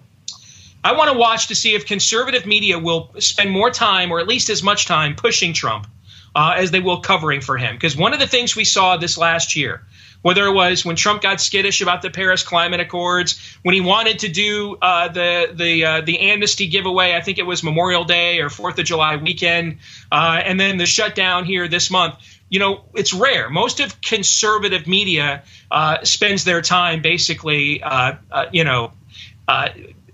I 0.85 0.93
want 0.93 1.11
to 1.13 1.19
watch 1.19 1.49
to 1.49 1.55
see 1.55 1.75
if 1.75 1.87
conservative 1.87 2.47
media 2.47 2.79
will 2.79 3.15
spend 3.19 3.51
more 3.51 3.71
time, 3.71 4.13
or 4.13 4.21
at 4.21 4.29
least 4.29 4.51
as 4.51 4.63
much 4.63 4.87
time, 4.87 5.17
pushing 5.17 5.53
Trump 5.53 5.87
uh, 6.35 6.55
as 6.57 6.71
they 6.71 6.81
will 6.81 7.01
covering 7.01 7.41
for 7.41 7.57
him. 7.57 7.75
Because 7.75 7.97
one 7.97 8.13
of 8.13 8.21
the 8.21 8.27
things 8.27 8.55
we 8.55 8.65
saw 8.65 8.97
this 8.97 9.19
last 9.19 9.57
year, 9.57 9.83
whether 10.23 10.45
it 10.47 10.53
was 10.53 10.85
when 10.85 10.95
Trump 10.95 11.23
got 11.23 11.41
skittish 11.41 11.81
about 11.81 12.03
the 12.03 12.11
Paris 12.11 12.43
Climate 12.43 12.81
Accords, 12.81 13.41
when 13.63 13.75
he 13.75 13.81
wanted 13.81 14.21
to 14.21 14.29
do 14.29 14.77
uh, 14.81 15.09
the 15.09 15.51
the 15.53 15.85
uh, 15.85 16.01
the 16.03 16.19
amnesty 16.19 16.69
giveaway, 16.69 17.15
I 17.15 17.21
think 17.21 17.39
it 17.39 17.47
was 17.47 17.63
Memorial 17.63 18.05
Day 18.05 18.41
or 18.41 18.51
Fourth 18.51 18.79
of 18.79 18.85
July 18.85 19.17
weekend, 19.17 19.79
uh, 20.13 20.41
and 20.45 20.61
then 20.61 20.77
the 20.77 20.87
shutdown 20.87 21.45
here 21.45 21.69
this 21.69 21.91
month 21.91 22.17
you 22.49 22.61
know, 22.61 22.85
it's 22.95 23.13
rare. 23.13 23.51
Most 23.51 23.81
of 23.81 24.01
conservative 24.01 24.87
media 24.87 25.43
uh, 25.71 26.05
spends 26.05 26.45
their 26.45 26.63
time 26.63 27.03
basically, 27.03 27.83
uh, 27.83 28.15
uh, 28.31 28.47
you 28.53 28.63
know, 28.63 28.93
uh, 29.49 29.71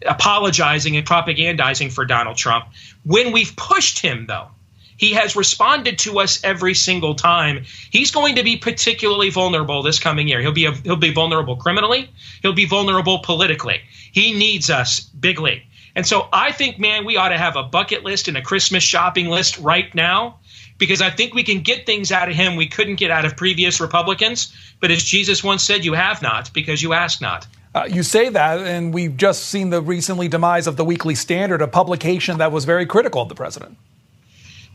apologizing 0.07 0.97
and 0.97 1.07
propagandizing 1.07 1.93
for 1.93 2.05
Donald 2.05 2.37
Trump. 2.37 2.67
When 3.05 3.33
we've 3.33 3.55
pushed 3.57 3.99
him, 3.99 4.27
though, 4.27 4.49
he 4.97 5.15
has 5.15 5.35
responded 5.35 5.99
to 6.01 6.21
us 6.21 6.43
every 6.45 6.75
single 6.75 7.15
time. 7.15 7.65
He's 7.91 8.11
going 8.11 8.37
to 8.37 8.45
be 8.45 8.57
particularly 8.57 9.31
vulnerable 9.31 9.83
this 9.83 9.99
coming 9.99 10.29
year. 10.29 10.41
He'll 10.41 10.53
be 10.53 10.67
a, 10.67 10.73
he'll 10.73 10.97
be 10.97 11.13
vulnerable 11.13 11.57
criminally. 11.57 12.09
He'll 12.41 12.53
be 12.53 12.67
vulnerable 12.67 13.19
politically. 13.19 13.81
He 14.13 14.33
needs 14.33 14.71
us 14.71 15.01
bigly. 15.01 15.65
And 15.95 16.07
so 16.07 16.29
I 16.33 16.53
think, 16.53 16.79
man, 16.79 17.05
we 17.05 17.17
ought 17.17 17.31
to 17.31 17.39
have 17.39 17.57
a 17.57 17.63
bucket 17.63 18.05
list 18.05 18.29
and 18.29 18.37
a 18.37 18.43
Christmas 18.43 18.83
shopping 18.83 19.29
list 19.29 19.59
right 19.59 19.93
now 19.95 20.39
because 20.79 21.03
I 21.03 21.11
think 21.11 21.35
we 21.35 21.43
can 21.43 21.61
get 21.61 21.85
things 21.85 22.13
out 22.13 22.29
of 22.29 22.35
him 22.35 22.57
we 22.57 22.67
couldn't 22.67 22.97
get 22.97 23.11
out 23.11 23.25
of 23.25 23.37
previous 23.37 23.81
Republicans. 23.81 24.55
But 24.81 24.91
as 24.91 25.03
Jesus 25.03 25.45
once 25.45 25.63
said, 25.63 25.85
you 25.85 25.93
have 25.93 26.23
not 26.23 26.53
because 26.53 26.83
you 26.83 26.93
ask 26.93 27.21
not. 27.21 27.47
Uh, 27.75 27.85
you 27.89 28.03
say 28.03 28.29
that, 28.29 28.59
and 28.61 28.93
we've 28.93 29.17
just 29.17 29.47
seen 29.47 29.71
the 29.71 29.81
recently 29.81 30.29
demise 30.29 30.67
of 30.67 30.77
the 30.77 30.85
Weekly 30.85 31.15
Standard, 31.15 31.63
a 31.63 31.69
publication 31.69 32.39
that 32.39 32.53
was 32.53 32.65
very 32.65 32.85
critical 32.85 33.23
of 33.23 33.29
the 33.29 33.35
president. 33.35 33.79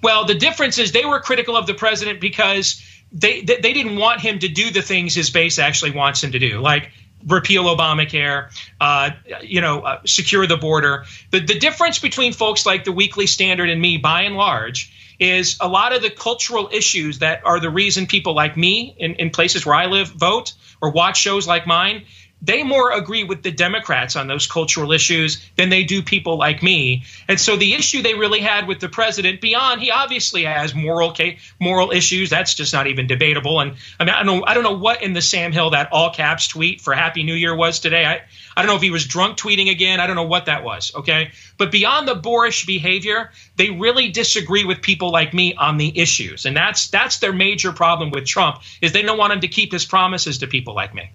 Well, 0.01 0.25
the 0.25 0.35
difference 0.35 0.77
is 0.79 0.91
they 0.91 1.05
were 1.05 1.19
critical 1.19 1.55
of 1.55 1.67
the 1.67 1.73
president 1.73 2.19
because 2.19 2.81
they, 3.11 3.41
they, 3.41 3.73
didn't 3.73 3.97
want 3.97 4.21
him 4.21 4.39
to 4.39 4.47
do 4.47 4.71
the 4.71 4.81
things 4.81 5.15
his 5.15 5.29
base 5.29 5.59
actually 5.59 5.91
wants 5.91 6.23
him 6.23 6.31
to 6.31 6.39
do, 6.39 6.59
like 6.59 6.91
repeal 7.25 7.63
Obamacare, 7.65 8.49
uh, 8.81 9.11
you 9.41 9.61
know, 9.61 9.81
uh, 9.81 9.99
secure 10.05 10.45
the 10.45 10.57
border. 10.57 11.05
The, 11.31 11.39
the 11.39 11.57
difference 11.57 11.99
between 11.99 12.33
folks 12.33 12.65
like 12.65 12.83
the 12.83 12.91
Weekly 12.91 13.27
Standard 13.27 13.69
and 13.69 13.81
me, 13.81 13.97
by 13.97 14.23
and 14.23 14.35
large, 14.35 15.15
is 15.19 15.57
a 15.59 15.67
lot 15.67 15.95
of 15.95 16.01
the 16.01 16.09
cultural 16.09 16.69
issues 16.71 17.19
that 17.19 17.43
are 17.45 17.59
the 17.59 17.69
reason 17.69 18.05
people 18.05 18.33
like 18.33 18.55
me 18.55 18.95
in, 18.97 19.15
in 19.15 19.29
places 19.29 19.65
where 19.65 19.75
I 19.75 19.87
live 19.87 20.09
vote 20.09 20.53
or 20.81 20.91
watch 20.91 21.17
shows 21.17 21.47
like 21.47 21.65
mine 21.65 22.05
they 22.41 22.63
more 22.63 22.91
agree 22.91 23.23
with 23.23 23.41
the 23.41 23.51
Democrats 23.51 24.15
on 24.15 24.27
those 24.27 24.47
cultural 24.47 24.91
issues 24.91 25.41
than 25.55 25.69
they 25.69 25.83
do 25.83 26.01
people 26.01 26.37
like 26.37 26.61
me. 26.61 27.03
And 27.27 27.39
so 27.39 27.55
the 27.55 27.73
issue 27.73 28.01
they 28.01 28.13
really 28.13 28.39
had 28.39 28.67
with 28.67 28.79
the 28.79 28.89
president, 28.89 29.41
beyond 29.41 29.81
he 29.81 29.91
obviously 29.91 30.43
has 30.43 30.75
moral 30.75 31.15
moral 31.59 31.91
issues, 31.91 32.29
that's 32.29 32.53
just 32.53 32.73
not 32.73 32.87
even 32.87 33.07
debatable. 33.07 33.59
And 33.59 33.75
I 33.99 34.05
mean, 34.05 34.13
I 34.13 34.23
don't 34.23 34.39
know, 34.39 34.45
I 34.45 34.53
don't 34.53 34.63
know 34.63 34.77
what 34.77 35.01
in 35.01 35.13
the 35.13 35.21
Sam 35.21 35.51
Hill 35.51 35.71
that 35.71 35.91
all 35.91 36.11
caps 36.11 36.47
tweet 36.47 36.81
for 36.81 36.93
Happy 36.93 37.23
New 37.23 37.33
Year 37.33 37.55
was 37.55 37.79
today. 37.79 38.05
I 38.05 38.21
I 38.55 38.61
don't 38.61 38.67
know 38.67 38.75
if 38.75 38.81
he 38.81 38.91
was 38.91 39.05
drunk 39.05 39.37
tweeting 39.37 39.69
again. 39.69 39.99
I 39.99 40.07
don't 40.07 40.15
know 40.15 40.23
what 40.23 40.45
that 40.45 40.63
was. 40.63 40.91
Okay, 40.95 41.31
but 41.57 41.71
beyond 41.71 42.07
the 42.07 42.15
boorish 42.15 42.65
behavior, 42.65 43.31
they 43.55 43.69
really 43.71 44.09
disagree 44.09 44.63
with 44.63 44.81
people 44.81 45.11
like 45.11 45.33
me 45.33 45.53
on 45.55 45.77
the 45.77 45.99
issues, 45.99 46.45
and 46.45 46.55
that's 46.55 46.89
that's 46.89 47.17
their 47.17 47.33
major 47.33 47.71
problem 47.71 48.11
with 48.11 48.25
Trump 48.25 48.61
is 48.81 48.93
they 48.93 49.01
don't 49.01 49.17
want 49.17 49.33
him 49.33 49.41
to 49.41 49.47
keep 49.47 49.71
his 49.71 49.85
promises 49.85 50.39
to 50.39 50.47
people 50.47 50.75
like 50.75 50.93
me. 50.93 51.11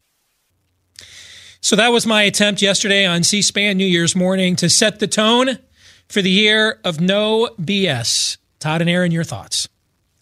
So 1.62 1.76
that 1.76 1.92
was 1.92 2.06
my 2.06 2.24
attempt 2.24 2.60
yesterday 2.60 3.06
on 3.06 3.22
C 3.22 3.40
SPAN 3.40 3.76
New 3.76 3.86
Year's 3.86 4.16
morning 4.16 4.56
to 4.56 4.68
set 4.68 4.98
the 4.98 5.06
tone 5.06 5.58
for 6.08 6.20
the 6.20 6.30
year 6.30 6.80
of 6.84 7.00
no 7.00 7.50
BS. 7.60 8.36
Todd 8.58 8.80
and 8.80 8.90
Aaron, 8.90 9.12
your 9.12 9.22
thoughts? 9.22 9.68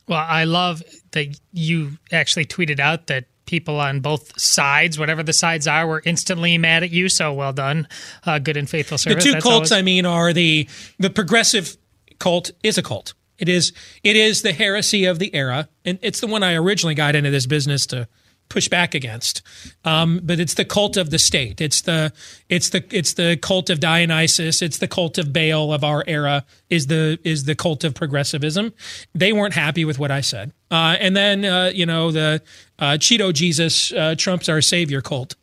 Well, 0.06 0.18
I 0.26 0.44
love 0.44 0.82
that 1.12 1.40
you 1.52 1.92
actually 2.12 2.44
tweeted 2.44 2.78
out 2.78 3.06
that 3.06 3.24
people 3.46 3.80
on 3.80 4.00
both 4.00 4.38
sides, 4.38 4.98
whatever 4.98 5.22
the 5.22 5.32
sides 5.32 5.66
are, 5.66 5.86
were 5.86 6.02
instantly 6.04 6.58
mad 6.58 6.82
at 6.82 6.90
you. 6.90 7.08
So 7.08 7.32
well 7.32 7.54
done, 7.54 7.88
uh, 8.26 8.38
good 8.38 8.58
and 8.58 8.68
faithful 8.68 8.98
service. 8.98 9.24
The 9.24 9.28
two 9.30 9.32
That's 9.32 9.42
cults, 9.42 9.72
always- 9.72 9.72
I 9.72 9.82
mean, 9.82 10.04
are 10.04 10.34
the 10.34 10.68
the 10.98 11.08
progressive 11.08 11.78
cult 12.18 12.50
is 12.62 12.76
a 12.76 12.82
cult. 12.82 13.14
It 13.38 13.48
is 13.48 13.72
it 14.04 14.14
is 14.14 14.42
the 14.42 14.52
heresy 14.52 15.06
of 15.06 15.18
the 15.18 15.34
era, 15.34 15.70
and 15.86 15.98
it's 16.02 16.20
the 16.20 16.26
one 16.26 16.42
I 16.42 16.54
originally 16.54 16.94
got 16.94 17.16
into 17.16 17.30
this 17.30 17.46
business 17.46 17.86
to 17.86 18.08
push 18.50 18.68
back 18.68 18.94
against. 18.94 19.40
Um, 19.84 20.20
but 20.22 20.38
it's 20.38 20.54
the 20.54 20.66
cult 20.66 20.98
of 20.98 21.08
the 21.08 21.18
state. 21.18 21.62
It's 21.62 21.80
the 21.80 22.12
it's 22.50 22.68
the 22.68 22.84
it's 22.90 23.14
the 23.14 23.38
cult 23.40 23.70
of 23.70 23.80
Dionysus. 23.80 24.60
It's 24.60 24.76
the 24.76 24.88
cult 24.88 25.16
of 25.16 25.32
Baal 25.32 25.72
of 25.72 25.82
our 25.82 26.04
era. 26.06 26.44
Is 26.68 26.88
the 26.88 27.18
is 27.24 27.44
the 27.44 27.54
cult 27.54 27.82
of 27.84 27.94
progressivism. 27.94 28.74
They 29.14 29.32
weren't 29.32 29.54
happy 29.54 29.86
with 29.86 29.98
what 29.98 30.10
I 30.10 30.20
said. 30.20 30.52
Uh, 30.70 30.96
and 31.00 31.16
then 31.16 31.44
uh, 31.46 31.72
you 31.74 31.86
know 31.86 32.10
the 32.10 32.42
uh, 32.78 32.92
Cheeto 32.92 33.32
Jesus 33.32 33.92
uh, 33.92 34.14
Trump's 34.18 34.50
our 34.50 34.60
savior 34.60 35.00
cult. 35.00 35.34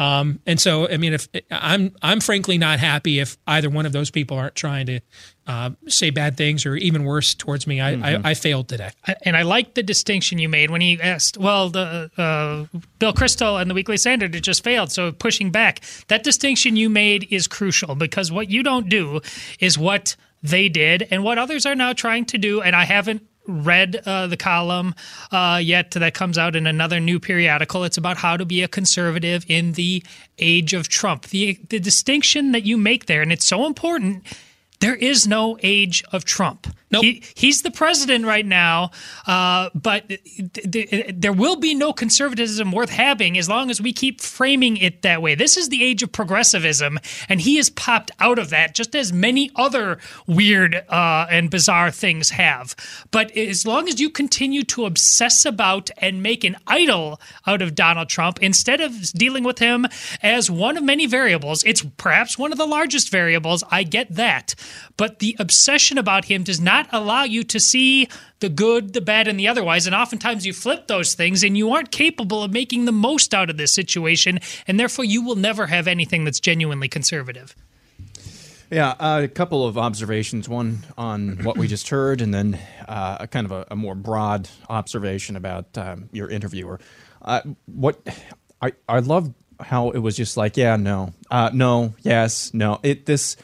Um, 0.00 0.40
and 0.46 0.58
so, 0.58 0.88
I 0.88 0.96
mean, 0.96 1.12
if 1.12 1.28
I'm, 1.50 1.94
I'm 2.00 2.20
frankly 2.20 2.56
not 2.56 2.80
happy 2.80 3.18
if 3.20 3.36
either 3.46 3.68
one 3.68 3.84
of 3.84 3.92
those 3.92 4.10
people 4.10 4.38
aren't 4.38 4.54
trying 4.54 4.86
to 4.86 5.00
uh, 5.46 5.70
say 5.88 6.08
bad 6.08 6.38
things 6.38 6.64
or 6.64 6.74
even 6.76 7.04
worse 7.04 7.34
towards 7.34 7.66
me. 7.66 7.80
I, 7.80 7.90
Mm-hmm. 7.90 8.26
I, 8.26 8.30
I 8.30 8.34
failed 8.34 8.68
today. 8.68 8.90
And 9.22 9.36
I 9.36 9.42
like 9.42 9.74
the 9.74 9.82
distinction 9.82 10.38
you 10.38 10.48
made 10.48 10.70
when 10.70 10.80
he 10.80 11.00
asked, 11.00 11.36
well, 11.36 11.68
the 11.70 12.10
uh, 12.16 12.78
Bill 12.98 13.12
Kristol 13.12 13.60
and 13.60 13.68
the 13.68 13.74
Weekly 13.74 13.96
Standard 13.96 14.32
had 14.32 14.44
just 14.44 14.64
failed, 14.64 14.92
so 14.92 15.12
pushing 15.12 15.50
back. 15.50 15.80
That 16.08 16.22
distinction 16.22 16.76
you 16.76 16.88
made 16.88 17.26
is 17.30 17.46
crucial 17.48 17.94
because 17.94 18.32
what 18.32 18.48
you 18.48 18.62
don't 18.62 18.88
do 18.88 19.20
is 19.58 19.76
what 19.76 20.16
they 20.42 20.68
did 20.68 21.06
and 21.10 21.24
what 21.24 21.36
others 21.36 21.66
are 21.66 21.74
now 21.74 21.92
trying 21.92 22.24
to 22.26 22.38
do. 22.38 22.62
And 22.62 22.74
I 22.74 22.84
haven't 22.84 23.26
read 23.46 23.96
uh, 24.06 24.26
the 24.26 24.36
column 24.36 24.94
uh, 25.32 25.60
yet 25.62 25.92
that 25.92 26.14
comes 26.14 26.38
out 26.38 26.56
in 26.56 26.66
another 26.66 27.00
new 27.00 27.18
periodical. 27.18 27.84
It's 27.84 27.96
about 27.96 28.16
how 28.16 28.36
to 28.36 28.44
be 28.44 28.62
a 28.62 28.68
conservative 28.68 29.44
in 29.48 29.72
the 29.72 30.02
age 30.38 30.74
of 30.74 30.88
Trump. 30.88 31.26
The 31.26 31.58
the 31.68 31.80
distinction 31.80 32.52
that 32.52 32.64
you 32.64 32.76
make 32.76 33.06
there, 33.06 33.22
and 33.22 33.32
it's 33.32 33.46
so 33.46 33.66
important. 33.66 34.26
There 34.80 34.94
is 34.94 35.26
no 35.26 35.58
age 35.62 36.02
of 36.10 36.24
Trump. 36.24 36.66
Nope. 36.92 37.04
He, 37.04 37.22
he's 37.36 37.62
the 37.62 37.70
president 37.70 38.26
right 38.26 38.44
now, 38.44 38.90
uh, 39.24 39.70
but 39.76 40.08
th- 40.08 40.62
th- 40.72 41.14
there 41.14 41.32
will 41.32 41.54
be 41.54 41.72
no 41.72 41.92
conservatism 41.92 42.72
worth 42.72 42.90
having 42.90 43.38
as 43.38 43.48
long 43.48 43.70
as 43.70 43.80
we 43.80 43.92
keep 43.92 44.20
framing 44.20 44.76
it 44.76 45.02
that 45.02 45.22
way. 45.22 45.36
This 45.36 45.56
is 45.56 45.68
the 45.68 45.84
age 45.84 46.02
of 46.02 46.10
progressivism, 46.10 46.98
and 47.28 47.40
he 47.40 47.56
has 47.56 47.70
popped 47.70 48.10
out 48.18 48.40
of 48.40 48.50
that 48.50 48.74
just 48.74 48.96
as 48.96 49.12
many 49.12 49.52
other 49.54 49.98
weird 50.26 50.74
uh, 50.88 51.26
and 51.30 51.48
bizarre 51.48 51.92
things 51.92 52.30
have. 52.30 52.74
But 53.12 53.30
as 53.36 53.64
long 53.64 53.86
as 53.86 54.00
you 54.00 54.10
continue 54.10 54.64
to 54.64 54.84
obsess 54.84 55.44
about 55.44 55.90
and 55.98 56.24
make 56.24 56.42
an 56.42 56.56
idol 56.66 57.20
out 57.46 57.62
of 57.62 57.76
Donald 57.76 58.08
Trump 58.08 58.42
instead 58.42 58.80
of 58.80 59.12
dealing 59.12 59.44
with 59.44 59.60
him 59.60 59.86
as 60.22 60.50
one 60.50 60.76
of 60.76 60.82
many 60.82 61.06
variables, 61.06 61.62
it's 61.62 61.84
perhaps 61.98 62.36
one 62.36 62.50
of 62.50 62.58
the 62.58 62.66
largest 62.66 63.10
variables. 63.10 63.62
I 63.70 63.84
get 63.84 64.16
that. 64.16 64.56
But 64.96 65.18
the 65.18 65.36
obsession 65.38 65.98
about 65.98 66.26
him 66.26 66.42
does 66.42 66.60
not 66.60 66.88
allow 66.92 67.24
you 67.24 67.42
to 67.44 67.60
see 67.60 68.08
the 68.40 68.48
good, 68.48 68.92
the 68.92 69.00
bad, 69.00 69.28
and 69.28 69.38
the 69.38 69.48
otherwise. 69.48 69.86
And 69.86 69.94
oftentimes 69.94 70.46
you 70.46 70.52
flip 70.52 70.86
those 70.86 71.14
things 71.14 71.42
and 71.42 71.56
you 71.56 71.70
aren't 71.70 71.90
capable 71.90 72.42
of 72.42 72.52
making 72.52 72.84
the 72.84 72.92
most 72.92 73.34
out 73.34 73.50
of 73.50 73.56
this 73.56 73.74
situation. 73.74 74.40
And 74.66 74.78
therefore, 74.78 75.04
you 75.04 75.22
will 75.22 75.36
never 75.36 75.66
have 75.66 75.86
anything 75.86 76.24
that's 76.24 76.40
genuinely 76.40 76.88
conservative. 76.88 77.54
Yeah, 78.70 78.90
uh, 79.00 79.22
a 79.24 79.28
couple 79.28 79.66
of 79.66 79.76
observations. 79.76 80.48
One 80.48 80.84
on 80.96 81.42
what 81.42 81.56
we 81.56 81.66
just 81.66 81.88
heard, 81.88 82.20
and 82.20 82.32
then 82.32 82.56
uh, 82.86 83.16
a 83.20 83.26
kind 83.26 83.44
of 83.44 83.50
a, 83.50 83.66
a 83.72 83.76
more 83.76 83.96
broad 83.96 84.48
observation 84.68 85.34
about 85.34 85.76
um, 85.76 86.08
your 86.12 86.30
interviewer. 86.30 86.78
Uh, 87.20 87.40
what 87.66 88.00
I 88.62 88.72
I 88.88 89.00
love 89.00 89.34
how 89.58 89.90
it 89.90 89.98
was 89.98 90.16
just 90.16 90.36
like, 90.36 90.56
yeah, 90.56 90.76
no, 90.76 91.12
uh, 91.32 91.50
no, 91.52 91.94
yes, 92.02 92.54
no. 92.54 92.78
It 92.84 93.06
this 93.06 93.36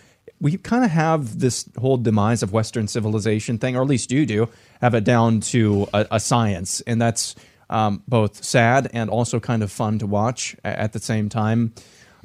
we 0.46 0.56
kind 0.58 0.84
of 0.84 0.92
have 0.92 1.40
this 1.40 1.68
whole 1.76 1.96
demise 1.96 2.42
of 2.44 2.52
Western 2.52 2.86
civilization 2.86 3.58
thing, 3.58 3.76
or 3.76 3.82
at 3.82 3.88
least 3.88 4.12
you 4.12 4.24
do, 4.24 4.48
have 4.80 4.94
it 4.94 5.02
down 5.02 5.40
to 5.40 5.88
a, 5.92 6.06
a 6.12 6.20
science, 6.20 6.80
and 6.82 7.02
that's 7.02 7.34
um, 7.68 8.04
both 8.06 8.44
sad 8.44 8.88
and 8.92 9.10
also 9.10 9.40
kind 9.40 9.64
of 9.64 9.72
fun 9.72 9.98
to 9.98 10.06
watch 10.06 10.54
at 10.62 10.92
the 10.92 11.00
same 11.00 11.28
time 11.28 11.72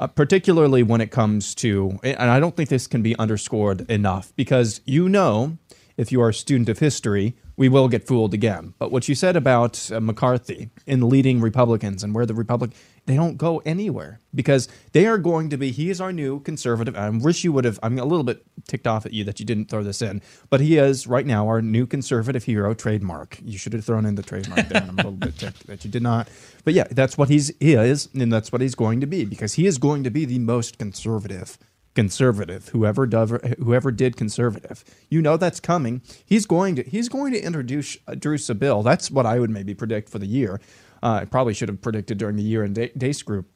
uh, 0.01 0.07
particularly 0.07 0.81
when 0.81 0.99
it 0.99 1.11
comes 1.11 1.53
to, 1.53 1.99
and 2.03 2.31
I 2.31 2.39
don't 2.39 2.57
think 2.57 2.69
this 2.69 2.87
can 2.87 3.03
be 3.03 3.15
underscored 3.17 3.89
enough 3.89 4.33
because 4.35 4.81
you 4.83 5.07
know, 5.07 5.59
if 5.95 6.11
you 6.11 6.21
are 6.23 6.29
a 6.29 6.33
student 6.33 6.69
of 6.69 6.79
history, 6.79 7.35
we 7.55 7.69
will 7.69 7.87
get 7.87 8.07
fooled 8.07 8.33
again. 8.33 8.73
But 8.79 8.91
what 8.91 9.07
you 9.07 9.13
said 9.13 9.35
about 9.35 9.91
uh, 9.91 9.99
McCarthy 9.99 10.71
in 10.87 11.07
leading 11.07 11.39
Republicans 11.39 12.03
and 12.03 12.15
where 12.15 12.25
the 12.25 12.33
Republic, 12.33 12.71
they 13.05 13.15
don't 13.15 13.37
go 13.37 13.61
anywhere 13.65 14.19
because 14.33 14.67
they 14.91 15.07
are 15.07 15.17
going 15.17 15.49
to 15.49 15.57
be, 15.57 15.71
he 15.71 15.89
is 15.89 15.99
our 15.99 16.13
new 16.13 16.39
conservative. 16.41 16.95
I 16.95 17.09
wish 17.09 17.43
you 17.43 17.51
would 17.51 17.65
have, 17.65 17.79
I'm 17.81 17.97
a 17.97 18.05
little 18.05 18.23
bit 18.23 18.43
ticked 18.67 18.87
off 18.87 19.05
at 19.05 19.13
you 19.13 19.23
that 19.23 19.39
you 19.39 19.45
didn't 19.45 19.69
throw 19.69 19.83
this 19.83 20.01
in, 20.01 20.21
but 20.49 20.61
he 20.61 20.77
is 20.77 21.07
right 21.07 21.25
now 21.25 21.47
our 21.47 21.61
new 21.61 21.85
conservative 21.85 22.43
hero 22.43 22.73
trademark. 22.73 23.39
You 23.43 23.57
should 23.57 23.73
have 23.73 23.83
thrown 23.83 24.05
in 24.05 24.15
the 24.15 24.23
trademark 24.23 24.67
there. 24.67 24.83
I'm 24.83 24.89
a 24.89 24.95
little 24.97 25.11
bit 25.11 25.37
ticked 25.37 25.67
that 25.67 25.83
you 25.83 25.91
did 25.91 26.03
not. 26.03 26.29
But 26.63 26.73
yeah, 26.73 26.85
that's 26.91 27.17
what 27.17 27.29
he's, 27.29 27.51
he 27.59 27.73
is, 27.73 28.09
and 28.13 28.31
that's 28.31 28.51
what 28.51 28.61
he's 28.61 28.75
going 28.75 29.01
to 29.01 29.07
be 29.07 29.25
because 29.25 29.53
he 29.55 29.65
is 29.65 29.77
going 29.77 30.03
to 30.03 30.11
be 30.11 30.25
the 30.25 30.39
most 30.39 30.77
conservative 30.77 31.57
conservative 31.93 32.69
whoever 32.69 33.05
whoever 33.59 33.91
did 33.91 34.15
conservative 34.15 34.85
you 35.09 35.21
know 35.21 35.35
that's 35.35 35.59
coming 35.59 36.01
he's 36.25 36.45
going 36.45 36.75
to 36.75 36.83
he's 36.83 37.09
going 37.09 37.33
to 37.33 37.41
introduce 37.41 37.97
uh, 38.07 38.13
introduce 38.13 38.49
a 38.49 38.55
bill 38.55 38.81
that's 38.81 39.11
what 39.11 39.25
i 39.25 39.37
would 39.37 39.49
maybe 39.49 39.73
predict 39.73 40.07
for 40.07 40.17
the 40.17 40.25
year 40.25 40.61
uh, 41.03 41.19
i 41.21 41.25
probably 41.25 41.53
should 41.53 41.69
have 41.69 41.81
predicted 41.81 42.17
during 42.17 42.35
the 42.35 42.43
year 42.43 42.63
and 42.63 42.75
day, 42.75 42.91
days 42.97 43.21
group 43.21 43.47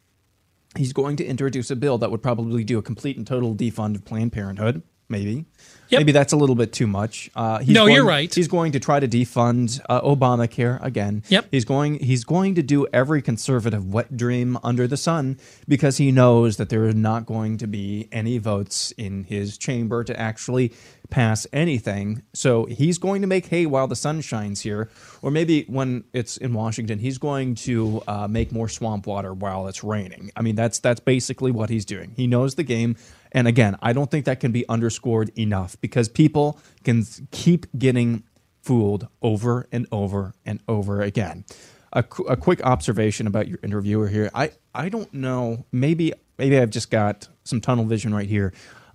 he's 0.76 0.94
going 0.94 1.16
to 1.16 1.26
introduce 1.26 1.72
a 1.72 1.76
bill 1.76 1.98
that 1.98 2.12
would 2.12 2.22
probably 2.22 2.64
do 2.64 2.78
a 2.78 2.82
complete 2.82 3.18
and 3.18 3.28
total 3.28 3.56
defund 3.56 3.96
of 3.96 4.06
planned 4.06 4.32
parenthood 4.32 4.82
maybe 5.10 5.46
maybe 5.92 6.12
that's 6.12 6.34
a 6.34 6.38
little 6.38 6.56
bit 6.56 6.74
too 6.74 6.88
much. 6.88 7.30
Uh, 7.36 7.60
he's 7.60 7.74
No, 7.74 7.82
going- 7.84 7.96
you're 7.96 8.06
right. 8.06 8.34
he's 8.34 8.48
going 8.48 8.72
to 8.74 8.80
try 8.80 9.00
to 9.00 9.08
defund 9.08 9.80
uh, 9.90 10.02
obamacare 10.02 10.84
again. 10.84 11.24
Yep. 11.30 11.48
he's 11.52 11.66
going 11.66 12.00
he's 12.00 12.24
going 12.24 12.56
to 12.56 12.64
do 12.64 12.88
every 12.94 13.22
conservative 13.22 13.94
wet 13.94 14.16
dream 14.18 14.58
under 14.64 14.88
the 14.88 14.98
sun 14.98 15.38
because 15.68 15.98
he 15.98 16.12
knows 16.12 16.58
that 16.58 16.70
there 16.70 16.86
is 16.86 16.96
not 16.96 17.26
going 17.26 17.58
to 17.58 17.68
be 17.68 18.08
any 18.12 18.38
votes 18.38 18.92
in 18.98 19.24
his 19.26 19.58
chamber 19.58 20.04
to 20.04 20.20
actually 20.20 20.74
pass 21.12 21.46
anything. 21.54 22.24
So 22.34 22.66
he's 22.66 22.98
going 22.98 23.22
to 23.22 23.28
make 23.28 23.46
hay 23.48 23.68
while 23.68 23.88
the 23.88 23.96
sun 23.96 24.22
shines 24.22 24.62
here. 24.62 24.90
Or 25.22 25.30
maybe 25.30 25.64
when 25.68 26.04
it's 26.14 26.38
in 26.38 26.54
washington 26.54 27.00
he's 27.00 27.18
going 27.20 27.56
to 27.56 28.02
uh, 28.08 28.28
make 28.28 28.52
more 28.52 28.68
swamp 28.70 29.06
water 29.08 29.34
while 29.34 29.68
it's 29.68 29.84
raining. 29.84 30.32
I 30.36 30.42
mean 30.42 30.56
that's 30.56 30.80
that's 30.80 31.00
basically 31.00 31.52
what 31.52 31.70
he's 31.70 31.86
doing. 31.86 32.14
He 32.16 32.26
knows 32.28 32.56
the 32.56 32.64
game. 32.64 32.96
And 33.32 33.50
again 33.50 33.76
i 33.82 33.92
don't 33.92 34.10
think 34.10 34.24
that 34.26 34.40
can 34.40 34.54
be 34.54 34.64
underscored 34.70 35.30
enough 35.38 35.75
because 35.76 36.10
people 36.10 36.60
can 36.84 37.06
keep 37.32 37.66
getting 37.78 38.24
fooled 38.62 39.08
over 39.22 39.68
and 39.72 39.88
over 39.92 40.34
and 40.46 40.60
over 40.68 41.02
again. 41.02 41.46
A, 41.94 42.04
qu- 42.04 42.26
a 42.26 42.36
quick 42.36 42.64
observation 42.66 43.28
about 43.28 43.48
your 43.48 43.60
interviewer 43.64 44.08
here. 44.08 44.30
I, 44.34 44.52
I 44.74 44.90
don't 44.90 45.14
know. 45.14 45.66
Maybe 45.72 46.14
maybe 46.38 46.58
I've 46.60 46.70
just 46.70 46.92
got 46.92 47.30
some 47.44 47.62
tunnel 47.62 47.86
vision 47.86 48.14
right 48.14 48.28
here. 48.28 48.54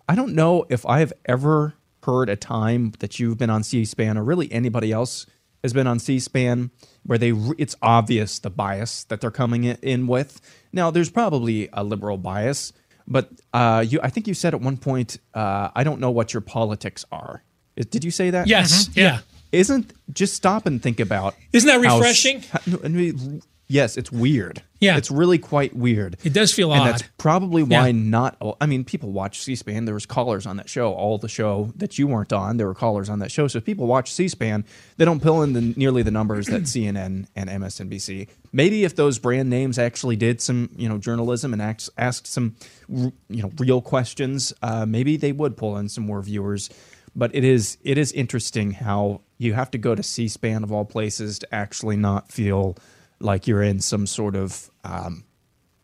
I 0.09 0.15
don't 0.15 0.35
know 0.35 0.67
if 0.69 0.85
I 0.85 0.99
have 0.99 1.13
ever 1.25 1.75
heard 2.03 2.29
a 2.29 2.37
time 2.37 2.93
that 2.99 3.19
you've 3.19 3.39
been 3.39 3.51
on 3.51 3.63
C-SPAN 3.63 4.19
or 4.19 4.25
really 4.25 4.51
anybody 4.53 4.93
else 4.93 5.27
has 5.63 5.73
been 5.73 5.87
on 5.87 5.99
C-SPAN 5.99 6.71
where 7.05 7.19
they 7.19 7.33
re- 7.33 7.55
it's 7.59 7.77
obvious 7.81 8.39
the 8.39 8.51
bias 8.51 9.05
that 9.05 9.21
they're 9.21 9.31
coming 9.31 9.65
in, 9.65 9.77
in 9.83 10.07
with. 10.07 10.41
Now 10.73 10.91
there's 10.91 11.11
probably 11.11 11.69
a 11.73 11.85
liberal 11.85 12.19
bias, 12.19 12.73
but 13.11 13.29
uh, 13.53 13.85
you 13.87 13.99
I 14.03 14.09
think 14.11 14.27
you 14.29 14.35
said 14.35 14.55
at 14.55 14.61
one 14.61 14.77
point 14.77 15.19
uh, 15.35 15.69
I 15.75 15.83
don't 15.85 16.01
know 16.01 16.11
what 16.13 16.33
your 16.33 16.41
politics 16.41 17.05
are. 17.13 17.43
Is- 17.77 17.87
Did 17.87 18.05
you 18.05 18.11
say 18.11 18.31
that? 18.31 18.47
Yes. 18.47 18.89
Mhm. 18.89 18.97
Yeah. 18.97 19.19
Isn't 19.53 19.93
just 20.13 20.35
stop 20.35 20.65
and 20.67 20.81
think 20.83 21.01
about? 21.01 21.35
Isn't 21.53 21.67
that 21.67 21.81
refreshing? 21.81 22.43
how- 22.53 22.61
no, 22.67 22.79
I 22.85 22.89
mean, 22.89 23.43
yes, 23.71 23.97
it's 23.97 24.13
weird. 24.13 24.63
Yeah. 24.81 24.97
it's 24.97 25.11
really 25.11 25.37
quite 25.39 25.77
weird. 25.77 26.17
It 26.25 26.33
does 26.33 26.55
feel 26.55 26.73
and 26.73 26.81
odd. 26.81 26.87
that's 26.89 27.03
probably 27.19 27.63
why 27.63 27.89
Yeah. 27.89 27.93
not. 27.93 28.37
I 28.63 28.65
mean, 28.65 28.83
people 28.83 29.13
watch 29.13 29.43
C-SPAN. 29.43 29.85
There 29.85 29.93
was 29.95 30.07
callers 30.07 30.47
on 30.47 30.57
that 30.57 30.71
show. 30.71 30.95
All 30.95 31.19
the 31.19 31.29
show 31.29 31.71
that 31.77 31.99
you 31.99 32.07
weren't 32.07 32.33
on, 32.33 32.57
there 32.57 32.67
were 32.67 32.75
callers 32.75 33.11
on 33.11 33.19
that 33.19 33.31
show. 33.31 33.47
So 33.47 33.59
if 33.59 33.65
people 33.67 33.87
watch 33.87 34.11
C-SPAN, 34.11 34.65
they 34.97 35.05
don't 35.05 35.21
pull 35.21 35.43
in 35.43 35.53
the 35.53 35.61
nearly 35.77 36.03
the 36.03 36.11
numbers 36.11 36.47
that 36.47 36.63
CNN 36.73 37.27
and 37.37 37.51
MSNBC. 37.51 38.29
Maybe 38.53 38.85
if 38.85 38.97
those 38.97 39.19
brand 39.19 39.51
names 39.51 39.79
actually 39.79 40.17
did 40.17 40.41
some, 40.41 40.71
you 40.77 40.89
know, 40.89 40.97
journalism 40.97 41.53
and 41.53 41.61
asked, 41.61 41.91
asked 41.99 42.27
some, 42.27 42.57
you 42.89 43.13
know, 43.29 43.51
real 43.59 43.83
questions, 43.83 44.55
uh, 44.63 44.87
maybe 44.87 45.19
they 45.19 45.33
would 45.33 45.59
pull 45.59 45.77
in 45.77 45.91
some 45.91 46.07
more 46.07 46.23
viewers. 46.23 46.71
But 47.15 47.35
it 47.35 47.45
is 47.45 47.77
it 47.83 47.99
is 47.99 48.13
interesting 48.13 48.71
how 48.71 49.21
you 49.37 49.53
have 49.55 49.71
to 49.73 49.79
go 49.79 49.95
to 49.95 50.03
C-SPAN 50.03 50.63
of 50.65 50.73
all 50.73 50.85
places 50.87 51.39
to 51.41 51.55
actually 51.55 51.97
not 51.97 52.31
feel 52.33 52.77
like 53.21 53.47
you're 53.47 53.63
in 53.63 53.81
some 53.81 54.07
sort 54.07 54.35
of 54.37 54.71
um, 54.85 55.25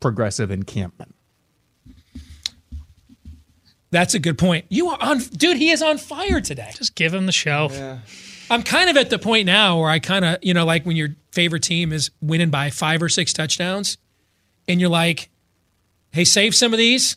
progressive 0.00 0.50
encampment. 0.50 1.14
That's 3.90 4.14
a 4.14 4.18
good 4.18 4.36
point. 4.36 4.66
You 4.68 4.88
are 4.88 4.98
on, 5.00 5.18
dude. 5.18 5.56
He 5.56 5.70
is 5.70 5.80
on 5.82 5.98
fire 5.98 6.40
today. 6.40 6.70
Just 6.74 6.94
give 6.94 7.14
him 7.14 7.26
the 7.26 7.32
show. 7.32 7.68
I'm 8.50 8.62
kind 8.62 8.90
of 8.90 8.96
at 8.96 9.10
the 9.10 9.18
point 9.18 9.46
now 9.46 9.80
where 9.80 9.88
I 9.88 9.98
kind 10.00 10.24
of, 10.24 10.38
you 10.42 10.54
know, 10.54 10.64
like 10.64 10.84
when 10.84 10.96
your 10.96 11.10
favorite 11.32 11.62
team 11.62 11.92
is 11.92 12.10
winning 12.20 12.50
by 12.50 12.70
five 12.70 13.02
or 13.02 13.08
six 13.08 13.32
touchdowns, 13.32 13.96
and 14.68 14.80
you're 14.80 14.90
like, 14.90 15.30
"Hey, 16.10 16.24
save 16.24 16.54
some 16.54 16.72
of 16.72 16.78
these." 16.78 17.16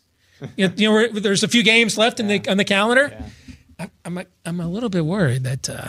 you 0.56 0.68
know, 0.68 0.74
you 0.78 0.88
know, 0.88 0.94
we're- 0.94 1.20
there's 1.20 1.44
a 1.44 1.48
few 1.48 1.64
games 1.64 1.98
left 1.98 2.20
in 2.20 2.28
the 2.28 2.48
on 2.48 2.58
the 2.58 2.64
calendar. 2.66 3.26
I, 3.80 3.90
I'm 4.06 4.18
a, 4.20 4.26
I'm 4.46 4.60
a 4.60 4.68
little 4.68 4.90
bit 4.90 5.06
worried 5.06 5.44
that 5.44 5.70
uh, 5.70 5.88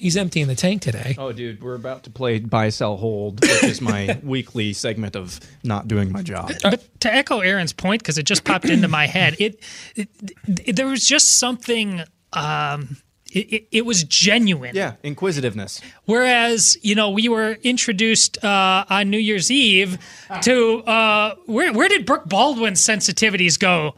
He's 0.00 0.16
emptying 0.16 0.46
the 0.46 0.54
tank 0.54 0.80
today. 0.80 1.14
Oh, 1.18 1.30
dude, 1.30 1.62
we're 1.62 1.74
about 1.74 2.04
to 2.04 2.10
play 2.10 2.38
buy, 2.38 2.70
sell, 2.70 2.96
hold, 2.96 3.42
which 3.42 3.64
is 3.64 3.82
my 3.82 4.18
weekly 4.22 4.72
segment 4.72 5.14
of 5.14 5.38
not 5.62 5.88
doing 5.88 6.10
my 6.10 6.22
job. 6.22 6.52
But 6.62 7.00
to 7.00 7.12
echo 7.12 7.40
Aaron's 7.40 7.74
point, 7.74 8.02
because 8.02 8.16
it 8.16 8.22
just 8.22 8.44
popped 8.44 8.64
into 8.64 8.88
my 8.88 9.06
head, 9.06 9.36
it, 9.38 9.62
it, 9.94 10.08
it 10.46 10.76
there 10.76 10.86
was 10.86 11.06
just 11.06 11.38
something. 11.38 12.02
Um, 12.32 12.96
it, 13.30 13.52
it, 13.52 13.68
it 13.70 13.86
was 13.86 14.02
genuine. 14.04 14.74
Yeah, 14.74 14.94
inquisitiveness. 15.02 15.80
Whereas, 16.06 16.76
you 16.82 16.94
know, 16.94 17.10
we 17.10 17.28
were 17.28 17.58
introduced 17.62 18.42
uh, 18.42 18.86
on 18.88 19.10
New 19.10 19.18
Year's 19.18 19.50
Eve 19.50 19.98
to 20.42 20.78
uh, 20.84 21.34
where 21.46 21.72
where 21.74 21.88
did 21.88 22.06
Brooke 22.06 22.28
Baldwin's 22.28 22.80
sensitivities 22.80 23.58
go? 23.58 23.96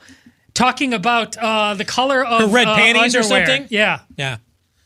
Talking 0.55 0.93
about 0.93 1.37
uh, 1.39 1.75
the 1.75 1.85
color 1.85 2.27
of 2.27 2.41
Her 2.43 2.47
red 2.49 2.67
uh, 2.67 2.75
panties 2.75 3.17
or 3.17 3.23
something? 3.23 3.69
Yeah. 3.71 4.01
Yeah. 4.17 4.39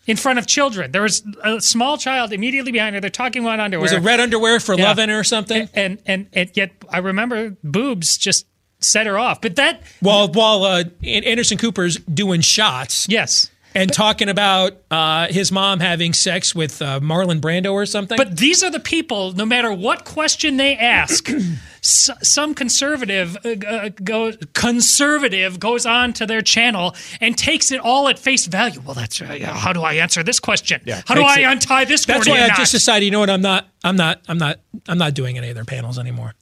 In 0.07 0.17
front 0.17 0.39
of 0.39 0.47
children. 0.47 0.93
There 0.93 1.03
was 1.03 1.23
a 1.43 1.61
small 1.61 1.99
child 1.99 2.33
immediately 2.33 2.71
behind 2.73 2.95
her. 2.95 3.01
They're 3.01 3.11
talking 3.11 3.43
about 3.43 3.59
underwear. 3.59 3.83
Was 3.83 3.93
it 3.93 4.01
red 4.01 4.21
underwear 4.21 4.61
for 4.61 4.75
Yeah. 4.77 4.85
loving 4.85 5.11
or 5.11 5.25
something? 5.25 5.69
And, 5.75 5.99
and 6.07 6.29
and 6.33 6.51
yet 6.55 6.71
I 6.91 6.99
remember 6.99 7.57
boobs 7.65 8.17
just 8.17 8.47
set 8.81 9.07
her 9.07 9.19
off. 9.19 9.41
But 9.41 9.57
that 9.57 9.83
While 10.01 10.29
while 10.29 10.63
uh, 10.65 10.85
Anderson 11.05 11.59
Cooper's 11.59 11.97
doing 11.97 12.41
shots. 12.41 13.09
Yes. 13.09 13.51
And 13.77 13.93
talking 13.93 14.29
about 14.29 14.73
uh, 14.91 15.27
his 15.29 15.53
mom 15.53 15.81
having 15.81 16.13
sex 16.15 16.55
with 16.55 16.81
uh, 16.81 16.99
Marlon 17.01 17.41
Brando 17.41 17.73
or 17.73 17.85
something. 17.87 18.17
But 18.17 18.37
these 18.37 18.63
are 18.63 18.71
the 18.71 18.81
people, 18.81 19.33
no 19.33 19.45
matter 19.45 19.73
what 19.73 20.05
question 20.05 20.57
they 20.57 20.77
ask, 20.77 21.29
s- 21.83 22.11
some 22.23 22.55
conservative 22.55 23.37
uh, 23.45 23.51
uh, 23.69 23.91
go, 24.03 24.33
conservative 24.55 25.61
goes 25.61 25.85
on 25.87 26.13
to 26.15 26.27
their 26.27 26.41
channel 26.43 26.95
and 27.21 27.37
takes 27.37 27.71
it 27.71 27.79
all 27.81 28.09
at 28.09 28.19
face 28.19 28.47
value. 28.47 28.81
Well, 28.81 28.95
that's 28.95 29.21
uh, 29.21 29.27
how 29.55 29.73
do 29.73 29.83
I 29.83 29.95
answer 29.95 30.23
this 30.23 30.41
question? 30.41 30.81
how 31.07 31.15
do 31.15 31.23
I 31.23 31.41
it- 31.41 31.45
untie 31.45 31.85
this? 31.85 32.07
That's 32.07 32.27
why 32.29 32.41
I 32.41 32.49
knot? 32.49 32.57
just 32.57 32.73
decided. 32.73 33.05
You 33.05 33.11
know 33.11 33.21
what? 33.21 33.31
I'm 33.31 33.43
not. 33.43 33.69
I'm 33.85 33.97
not. 33.97 34.23
I'm 34.29 34.39
not. 34.39 34.61
I'm 34.89 34.99
not 34.99 35.15
doing 35.15 35.37
any 35.37 35.49
of 35.51 35.55
their 35.55 35.65
panels 35.65 35.99
anymore. 35.99 36.35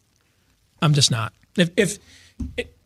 I'm 0.81 0.95
just 0.95 1.11
not. 1.11 1.33
If, 1.57 1.71
if 1.77 1.99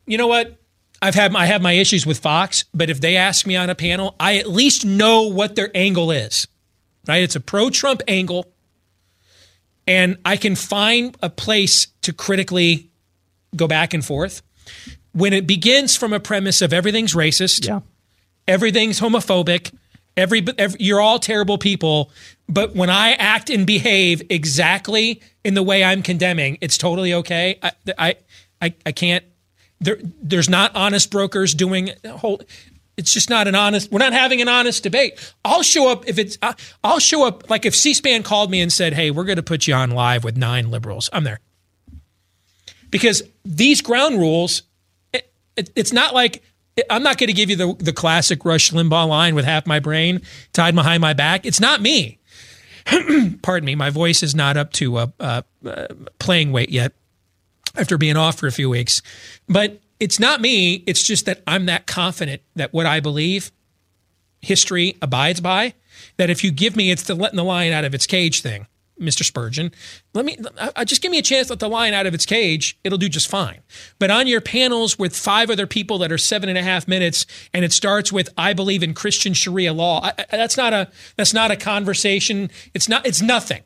you 0.07 0.19
know 0.19 0.27
what, 0.29 0.57
I've 1.01 1.15
had 1.15 1.35
I 1.35 1.47
have 1.47 1.63
my 1.63 1.73
issues 1.73 2.07
with 2.07 2.19
Fox, 2.19 2.65
but 2.75 2.91
if 2.91 3.01
they 3.01 3.17
ask 3.17 3.47
me 3.47 3.57
on 3.57 3.71
a 3.71 3.75
panel, 3.75 4.17
I 4.19 4.37
at 4.37 4.49
least 4.49 4.85
know 4.85 5.23
what 5.23 5.55
their 5.55 5.71
angle 5.75 6.11
is. 6.11 6.49
Right? 7.07 7.23
It's 7.23 7.37
a 7.37 7.41
pro-Trump 7.41 8.03
angle, 8.07 8.53
and 9.87 10.19
I 10.25 10.37
can 10.37 10.57
find 10.57 11.17
a 11.23 11.31
place 11.31 11.87
to 12.03 12.13
critically 12.13 12.91
go 13.57 13.67
back 13.67 13.95
and 13.95 14.05
forth. 14.05 14.43
When 15.13 15.33
it 15.33 15.47
begins 15.47 15.97
from 15.97 16.13
a 16.13 16.21
premise 16.21 16.61
of 16.61 16.73
everything's 16.73 17.15
racist, 17.15 17.67
yeah. 17.67 17.81
everything's 18.47 19.01
homophobic, 19.01 19.73
every, 20.17 20.45
every 20.59 20.83
you're 20.83 21.01
all 21.01 21.19
terrible 21.19 21.57
people, 21.57 22.11
but 22.49 22.75
when 22.75 22.91
I 22.91 23.13
act 23.13 23.49
and 23.49 23.67
behave 23.67 24.23
exactly 24.29 25.23
in 25.45 25.55
the 25.55 25.63
way 25.63 25.83
I'm 25.83 26.03
condemning, 26.03 26.59
it's 26.61 26.77
totally 26.77 27.15
okay. 27.15 27.59
I 27.63 27.73
I 27.97 28.17
I, 28.61 28.75
I 28.85 28.93
can't. 28.93 29.25
There, 29.81 29.99
there's 30.21 30.49
not 30.49 30.75
honest 30.75 31.11
brokers 31.11 31.55
doing 31.55 31.91
whole. 32.07 32.41
It's 32.97 33.13
just 33.13 33.31
not 33.31 33.47
an 33.47 33.55
honest. 33.55 33.93
We're 33.93 34.01
not 34.01 34.13
having 34.13 34.43
an 34.43 34.49
honest 34.49 34.83
debate. 34.83 35.35
I'll 35.45 35.63
show 35.63 35.91
up 35.91 36.09
if 36.09 36.19
it's. 36.19 36.37
I'll 36.83 36.99
show 36.99 37.27
up 37.27 37.49
like 37.49 37.65
if 37.65 37.75
C-SPAN 37.77 38.25
called 38.25 38.51
me 38.51 38.61
and 38.61 38.73
said, 38.73 38.93
"Hey, 38.93 39.11
we're 39.13 39.25
going 39.25 39.37
to 39.37 39.43
put 39.43 39.69
you 39.69 39.75
on 39.75 39.93
live 39.93 40.25
with 40.25 40.37
nine 40.37 40.71
liberals." 40.71 41.09
I'm 41.13 41.25
there 41.25 41.41
because 42.91 43.23
these 43.45 43.81
ground 43.81 44.19
rules. 44.19 44.63
It, 45.13 45.33
it, 45.57 45.71
it's 45.77 45.93
not 45.93 46.13
like 46.13 46.43
I'm 46.91 47.03
not 47.03 47.19
going 47.19 47.29
to 47.29 47.35
give 47.35 47.51
you 47.51 47.57
the 47.57 47.75
the 47.79 47.93
classic 47.93 48.45
Rush 48.45 48.73
Limbaugh 48.73 49.09
line 49.09 49.35
with 49.35 49.45
half 49.45 49.67
my 49.67 49.79
brain 49.79 50.23
tied 50.53 50.75
behind 50.75 51.01
my 51.01 51.13
back. 51.13 51.47
It's 51.47 51.61
not 51.61 51.81
me. 51.81 52.19
Pardon 53.43 53.67
me, 53.67 53.75
my 53.75 53.91
voice 53.91 54.23
is 54.23 54.35
not 54.35 54.57
up 54.57 54.73
to 54.73 54.97
uh, 54.97 55.07
uh, 55.21 55.43
uh, 55.65 55.87
playing 56.19 56.53
weight 56.53 56.71
yet 56.71 56.95
after 57.77 57.99
being 57.99 58.17
off 58.17 58.39
for 58.39 58.47
a 58.47 58.53
few 58.53 58.71
weeks. 58.71 59.03
But 59.49 59.81
it's 60.01 60.21
not 60.21 60.41
me. 60.41 60.85
It's 60.87 61.03
just 61.03 61.27
that 61.27 61.43
I'm 61.47 61.67
that 61.67 61.87
confident 61.87 62.43
that 62.57 62.73
what 62.73 62.87
I 62.87 63.01
believe, 63.01 63.51
history 64.41 64.97
abides 65.03 65.41
by. 65.41 65.75
That 66.17 66.31
if 66.31 66.45
you 66.45 66.51
give 66.51 66.77
me, 66.77 66.91
it's 66.91 67.03
the 67.03 67.15
letting 67.15 67.37
the 67.37 67.45
lion 67.45 67.73
out 67.73 67.85
of 67.85 67.95
its 67.95 68.07
cage 68.07 68.41
thing, 68.41 68.69
Mr. 69.01 69.25
Spurgeon. 69.25 69.73
Let 70.15 70.25
me 70.25 70.37
just 70.87 71.03
give 71.03 71.11
me 71.11 71.19
a 71.19 71.23
chance 71.23 71.49
to 71.49 71.55
let 71.55 71.61
the 71.61 71.69
lion 71.69 71.93
out 71.93 72.07
of 72.07 72.15
its 72.15 72.25
cage. 72.25 72.79
It'll 72.85 72.99
do 72.99 73.09
just 73.09 73.27
fine. 73.29 73.61
But 73.99 74.11
on 74.13 74.29
your 74.29 74.41
panels 74.41 74.97
with 74.99 75.17
five 75.17 75.51
other 75.51 75.67
people 75.67 75.99
that 75.99 76.13
are 76.13 76.19
seven 76.19 76.49
and 76.49 76.57
a 76.57 76.63
half 76.63 76.87
minutes, 76.87 77.27
and 77.53 77.65
it 77.65 77.73
starts 77.73 78.13
with 78.13 78.29
"I 78.39 78.53
believe 78.53 78.85
in 78.85 78.95
Christian 78.95 79.35
Sharia 79.35 79.73
law." 79.73 80.01
I, 80.05 80.13
I- 80.19 80.37
that's 80.37 80.57
not 80.57 80.73
a 80.73 80.89
that's 81.17 81.35
not 81.35 81.51
a 81.51 81.57
conversation. 81.57 82.51
It's 82.75 82.89
not. 82.89 83.05
It's 83.05 83.21
nothing 83.21 83.63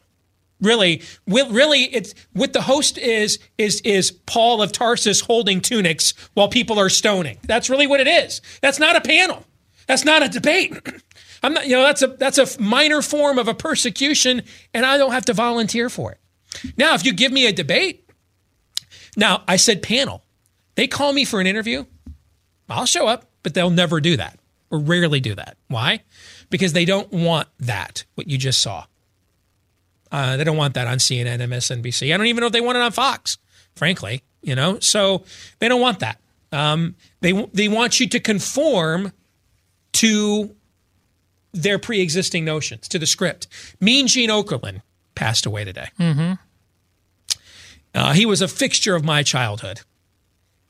really 0.62 1.02
really 1.26 1.82
it's 1.82 2.14
what 2.32 2.52
the 2.52 2.62
host 2.62 2.96
is 2.96 3.38
is 3.58 3.80
is 3.82 4.10
paul 4.10 4.62
of 4.62 4.72
tarsus 4.72 5.20
holding 5.20 5.60
tunics 5.60 6.14
while 6.34 6.48
people 6.48 6.78
are 6.78 6.88
stoning. 6.88 7.38
That's 7.42 7.68
really 7.68 7.86
what 7.86 8.00
it 8.00 8.06
is. 8.06 8.40
That's 8.62 8.78
not 8.78 8.96
a 8.96 9.00
panel. 9.00 9.44
That's 9.86 10.04
not 10.04 10.22
a 10.22 10.28
debate. 10.28 10.72
I'm 11.42 11.54
not 11.54 11.66
you 11.66 11.72
know 11.72 11.82
that's 11.82 12.02
a 12.02 12.06
that's 12.06 12.38
a 12.38 12.60
minor 12.60 13.02
form 13.02 13.38
of 13.38 13.48
a 13.48 13.54
persecution 13.54 14.42
and 14.72 14.86
i 14.86 14.96
don't 14.96 15.12
have 15.12 15.24
to 15.26 15.34
volunteer 15.34 15.90
for 15.90 16.12
it. 16.12 16.20
Now 16.76 16.94
if 16.94 17.04
you 17.04 17.12
give 17.12 17.32
me 17.32 17.46
a 17.46 17.52
debate 17.52 18.08
now 19.16 19.42
i 19.48 19.56
said 19.56 19.82
panel. 19.82 20.24
They 20.74 20.86
call 20.86 21.12
me 21.12 21.26
for 21.26 21.40
an 21.40 21.46
interview. 21.46 21.84
I'll 22.68 22.86
show 22.86 23.06
up 23.08 23.26
but 23.42 23.54
they'll 23.54 23.70
never 23.70 24.00
do 24.00 24.16
that 24.16 24.38
or 24.70 24.78
rarely 24.78 25.20
do 25.20 25.34
that. 25.34 25.56
Why? 25.68 26.02
Because 26.48 26.72
they 26.72 26.84
don't 26.84 27.12
want 27.12 27.48
that 27.58 28.04
what 28.14 28.28
you 28.28 28.38
just 28.38 28.62
saw 28.62 28.86
uh, 30.12 30.36
they 30.36 30.44
don't 30.44 30.58
want 30.58 30.74
that 30.74 30.86
on 30.86 30.98
CNN, 30.98 31.38
MSNBC. 31.38 32.14
I 32.14 32.16
don't 32.16 32.26
even 32.26 32.42
know 32.42 32.46
if 32.46 32.52
they 32.52 32.60
want 32.60 32.76
it 32.76 32.82
on 32.82 32.92
Fox, 32.92 33.38
frankly. 33.74 34.22
You 34.42 34.54
know, 34.54 34.78
so 34.80 35.24
they 35.58 35.68
don't 35.68 35.80
want 35.80 36.00
that. 36.00 36.20
Um, 36.52 36.96
they 37.20 37.32
they 37.54 37.68
want 37.68 37.98
you 37.98 38.08
to 38.08 38.20
conform 38.20 39.12
to 39.94 40.54
their 41.52 41.78
pre-existing 41.78 42.44
notions, 42.44 42.88
to 42.88 42.98
the 42.98 43.06
script. 43.06 43.46
Mean 43.80 44.06
Gene 44.06 44.30
Okerlund 44.30 44.82
passed 45.14 45.46
away 45.46 45.64
today. 45.64 45.88
Mm-hmm. 45.98 46.32
Uh, 47.94 48.12
he 48.12 48.26
was 48.26 48.42
a 48.42 48.48
fixture 48.48 48.94
of 48.94 49.04
my 49.04 49.22
childhood. 49.22 49.80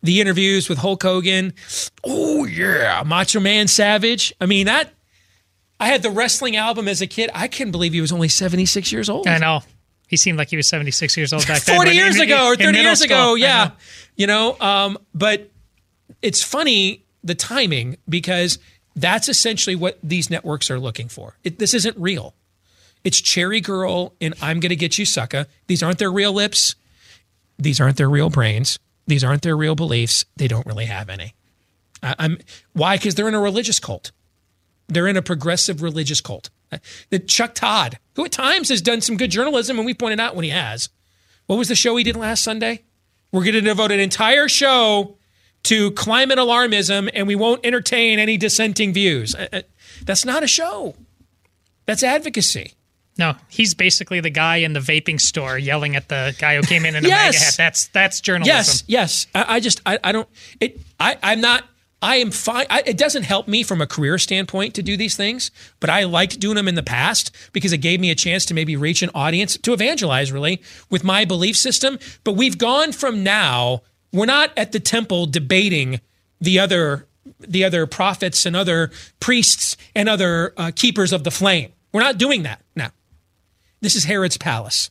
The 0.02 0.20
interviews 0.20 0.68
with 0.68 0.78
Hulk 0.78 1.02
Hogan, 1.02 1.54
oh 2.04 2.44
yeah, 2.44 3.02
Macho 3.06 3.40
Man 3.40 3.68
Savage. 3.68 4.34
I 4.40 4.46
mean 4.46 4.66
that. 4.66 4.92
I 5.82 5.86
had 5.86 6.02
the 6.02 6.10
wrestling 6.10 6.56
album 6.56 6.86
as 6.86 7.02
a 7.02 7.06
kid. 7.06 7.30
I 7.34 7.48
couldn't 7.48 7.72
believe 7.72 7.92
he 7.92 8.00
was 8.00 8.12
only 8.12 8.28
seventy 8.28 8.66
six 8.66 8.92
years 8.92 9.10
old. 9.10 9.26
I 9.26 9.38
know. 9.38 9.62
He 10.12 10.18
seemed 10.18 10.36
like 10.36 10.50
he 10.50 10.56
was 10.56 10.68
76 10.68 11.16
years 11.16 11.32
old 11.32 11.46
back 11.48 11.62
then. 11.62 11.74
40 11.74 11.92
years 11.92 12.16
in- 12.16 12.24
ago 12.24 12.48
or 12.48 12.54
30 12.54 12.78
years 12.78 13.00
school. 13.00 13.06
ago 13.06 13.34
yeah 13.34 13.64
know. 13.64 13.72
you 14.16 14.26
know 14.26 14.56
um, 14.60 14.98
but 15.14 15.50
it's 16.20 16.42
funny 16.42 17.02
the 17.24 17.34
timing 17.34 17.96
because 18.06 18.58
that's 18.94 19.30
essentially 19.30 19.74
what 19.74 19.98
these 20.02 20.28
networks 20.28 20.70
are 20.70 20.78
looking 20.78 21.08
for 21.08 21.38
it, 21.44 21.58
this 21.58 21.72
isn't 21.72 21.96
real 21.96 22.34
it's 23.04 23.22
cherry 23.22 23.62
girl 23.62 24.12
and 24.20 24.34
i'm 24.42 24.60
gonna 24.60 24.74
get 24.74 24.98
you 24.98 25.06
sucker 25.06 25.46
these 25.66 25.82
aren't 25.82 25.96
their 25.96 26.12
real 26.12 26.34
lips 26.34 26.74
these 27.58 27.80
aren't 27.80 27.96
their 27.96 28.10
real 28.10 28.28
brains 28.28 28.78
these 29.06 29.24
aren't 29.24 29.40
their 29.40 29.56
real 29.56 29.74
beliefs 29.74 30.26
they 30.36 30.46
don't 30.46 30.66
really 30.66 30.84
have 30.84 31.08
any 31.08 31.32
I, 32.02 32.14
i'm 32.18 32.36
why 32.74 32.98
because 32.98 33.14
they're 33.14 33.28
in 33.28 33.34
a 33.34 33.40
religious 33.40 33.80
cult 33.80 34.12
they're 34.88 35.06
in 35.08 35.16
a 35.16 35.22
progressive 35.22 35.82
religious 35.82 36.20
cult. 36.20 36.50
Uh, 36.70 36.78
That 37.10 37.28
Chuck 37.28 37.54
Todd, 37.54 37.98
who 38.16 38.24
at 38.24 38.32
times 38.32 38.68
has 38.68 38.80
done 38.82 39.00
some 39.00 39.16
good 39.16 39.30
journalism, 39.30 39.78
and 39.78 39.86
we 39.86 39.94
pointed 39.94 40.20
out 40.20 40.34
when 40.34 40.44
he 40.44 40.50
has. 40.50 40.88
What 41.46 41.56
was 41.56 41.68
the 41.68 41.74
show 41.74 41.96
he 41.96 42.04
did 42.04 42.16
last 42.16 42.42
Sunday? 42.42 42.82
We're 43.30 43.42
going 43.44 43.54
to 43.54 43.60
devote 43.60 43.90
an 43.92 44.00
entire 44.00 44.48
show 44.48 45.16
to 45.64 45.90
climate 45.92 46.38
alarmism, 46.38 47.10
and 47.14 47.26
we 47.26 47.34
won't 47.34 47.64
entertain 47.64 48.18
any 48.18 48.36
dissenting 48.36 48.92
views. 48.92 49.34
Uh, 49.34 49.48
uh, 49.52 49.62
That's 50.04 50.24
not 50.24 50.42
a 50.42 50.46
show. 50.46 50.94
That's 51.86 52.02
advocacy. 52.02 52.74
No, 53.18 53.34
he's 53.48 53.74
basically 53.74 54.20
the 54.20 54.30
guy 54.30 54.56
in 54.56 54.72
the 54.72 54.80
vaping 54.80 55.20
store 55.20 55.58
yelling 55.58 55.96
at 55.96 56.08
the 56.08 56.34
guy 56.38 56.56
who 56.56 56.62
came 56.62 56.86
in 56.86 56.94
in 56.96 57.04
a 57.04 57.08
Yes! 57.08 57.34
MAGA 57.34 57.44
hat. 57.44 57.54
That's 57.58 57.86
that's 57.88 58.20
journalism. 58.22 58.56
Yes, 58.56 58.84
yes. 58.86 59.26
I, 59.34 59.56
I 59.56 59.60
just 59.60 59.82
I, 59.84 59.98
I 60.02 60.12
don't 60.12 60.28
it 60.60 60.80
I 60.98 61.18
I'm 61.22 61.42
not 61.42 61.64
I 62.02 62.16
am 62.16 62.32
fine. 62.32 62.66
I, 62.68 62.82
it 62.84 62.98
doesn't 62.98 63.22
help 63.22 63.46
me 63.46 63.62
from 63.62 63.80
a 63.80 63.86
career 63.86 64.18
standpoint 64.18 64.74
to 64.74 64.82
do 64.82 64.96
these 64.96 65.16
things, 65.16 65.52
but 65.78 65.88
I 65.88 66.02
liked 66.02 66.40
doing 66.40 66.56
them 66.56 66.66
in 66.66 66.74
the 66.74 66.82
past 66.82 67.30
because 67.52 67.72
it 67.72 67.78
gave 67.78 68.00
me 68.00 68.10
a 68.10 68.16
chance 68.16 68.44
to 68.46 68.54
maybe 68.54 68.74
reach 68.74 69.02
an 69.02 69.10
audience 69.14 69.56
to 69.58 69.72
evangelize 69.72 70.32
really 70.32 70.60
with 70.90 71.04
my 71.04 71.24
belief 71.24 71.56
system. 71.56 72.00
But 72.24 72.32
we've 72.32 72.58
gone 72.58 72.90
from 72.90 73.22
now. 73.22 73.82
We're 74.12 74.26
not 74.26 74.50
at 74.56 74.72
the 74.72 74.80
temple 74.80 75.26
debating 75.26 76.00
the 76.40 76.58
other 76.58 77.06
the 77.38 77.62
other 77.62 77.86
prophets 77.86 78.44
and 78.46 78.56
other 78.56 78.90
priests 79.20 79.76
and 79.94 80.08
other 80.08 80.52
uh, 80.56 80.72
keepers 80.74 81.12
of 81.12 81.22
the 81.22 81.30
flame. 81.30 81.72
We're 81.92 82.00
not 82.00 82.18
doing 82.18 82.42
that 82.42 82.60
now. 82.74 82.90
This 83.80 83.94
is 83.94 84.04
Herod's 84.04 84.36
palace 84.36 84.90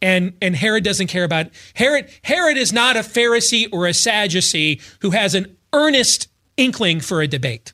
and 0.00 0.34
and 0.40 0.54
Herod 0.56 0.84
doesn't 0.84 1.08
care 1.08 1.24
about 1.24 1.48
Herod. 1.74 2.08
Herod 2.22 2.56
is 2.56 2.72
not 2.72 2.96
a 2.96 3.00
Pharisee 3.00 3.68
or 3.72 3.86
a 3.86 3.94
Sadducee 3.94 4.80
who 5.00 5.10
has 5.10 5.34
an 5.34 5.57
earnest 5.72 6.28
inkling 6.56 7.00
for 7.00 7.22
a 7.22 7.28
debate. 7.28 7.72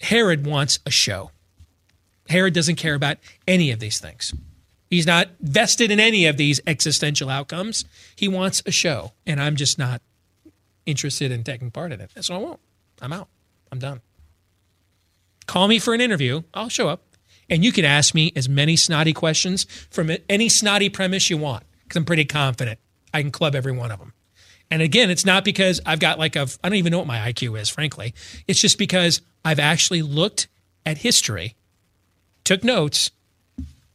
Herod 0.00 0.46
wants 0.46 0.78
a 0.84 0.90
show. 0.90 1.30
Herod 2.28 2.54
doesn't 2.54 2.76
care 2.76 2.94
about 2.94 3.18
any 3.46 3.70
of 3.70 3.78
these 3.78 3.98
things. 3.98 4.34
He's 4.90 5.06
not 5.06 5.28
vested 5.40 5.90
in 5.90 5.98
any 5.98 6.26
of 6.26 6.36
these 6.36 6.60
existential 6.66 7.28
outcomes. 7.28 7.84
He 8.14 8.28
wants 8.28 8.62
a 8.66 8.70
show, 8.70 9.12
and 9.26 9.40
I'm 9.40 9.56
just 9.56 9.78
not 9.78 10.00
interested 10.84 11.32
in 11.32 11.44
taking 11.44 11.70
part 11.70 11.92
in 11.92 12.00
it. 12.00 12.10
So 12.20 12.34
I 12.34 12.38
won't. 12.38 12.60
I'm 13.00 13.12
out. 13.12 13.28
I'm 13.72 13.78
done. 13.78 14.00
Call 15.46 15.68
me 15.68 15.78
for 15.78 15.94
an 15.94 16.00
interview. 16.00 16.42
I'll 16.54 16.68
show 16.68 16.88
up. 16.88 17.02
And 17.48 17.64
you 17.64 17.72
can 17.72 17.84
ask 17.84 18.14
me 18.14 18.32
as 18.34 18.48
many 18.48 18.76
snotty 18.76 19.12
questions 19.12 19.64
from 19.90 20.10
any 20.28 20.48
snotty 20.48 20.88
premise 20.88 21.30
you 21.30 21.38
want 21.38 21.64
because 21.84 21.96
I'm 21.96 22.04
pretty 22.04 22.24
confident 22.24 22.80
I 23.14 23.22
can 23.22 23.30
club 23.30 23.54
every 23.54 23.72
one 23.72 23.92
of 23.92 24.00
them. 24.00 24.12
And 24.70 24.82
again, 24.82 25.10
it's 25.10 25.24
not 25.24 25.44
because 25.44 25.80
I've 25.86 26.00
got 26.00 26.18
like 26.18 26.36
a, 26.36 26.46
I 26.62 26.68
don't 26.68 26.78
even 26.78 26.90
know 26.90 26.98
what 26.98 27.06
my 27.06 27.18
IQ 27.32 27.58
is, 27.60 27.68
frankly. 27.68 28.14
It's 28.48 28.60
just 28.60 28.78
because 28.78 29.20
I've 29.44 29.60
actually 29.60 30.02
looked 30.02 30.48
at 30.84 30.98
history, 30.98 31.54
took 32.44 32.64
notes, 32.64 33.10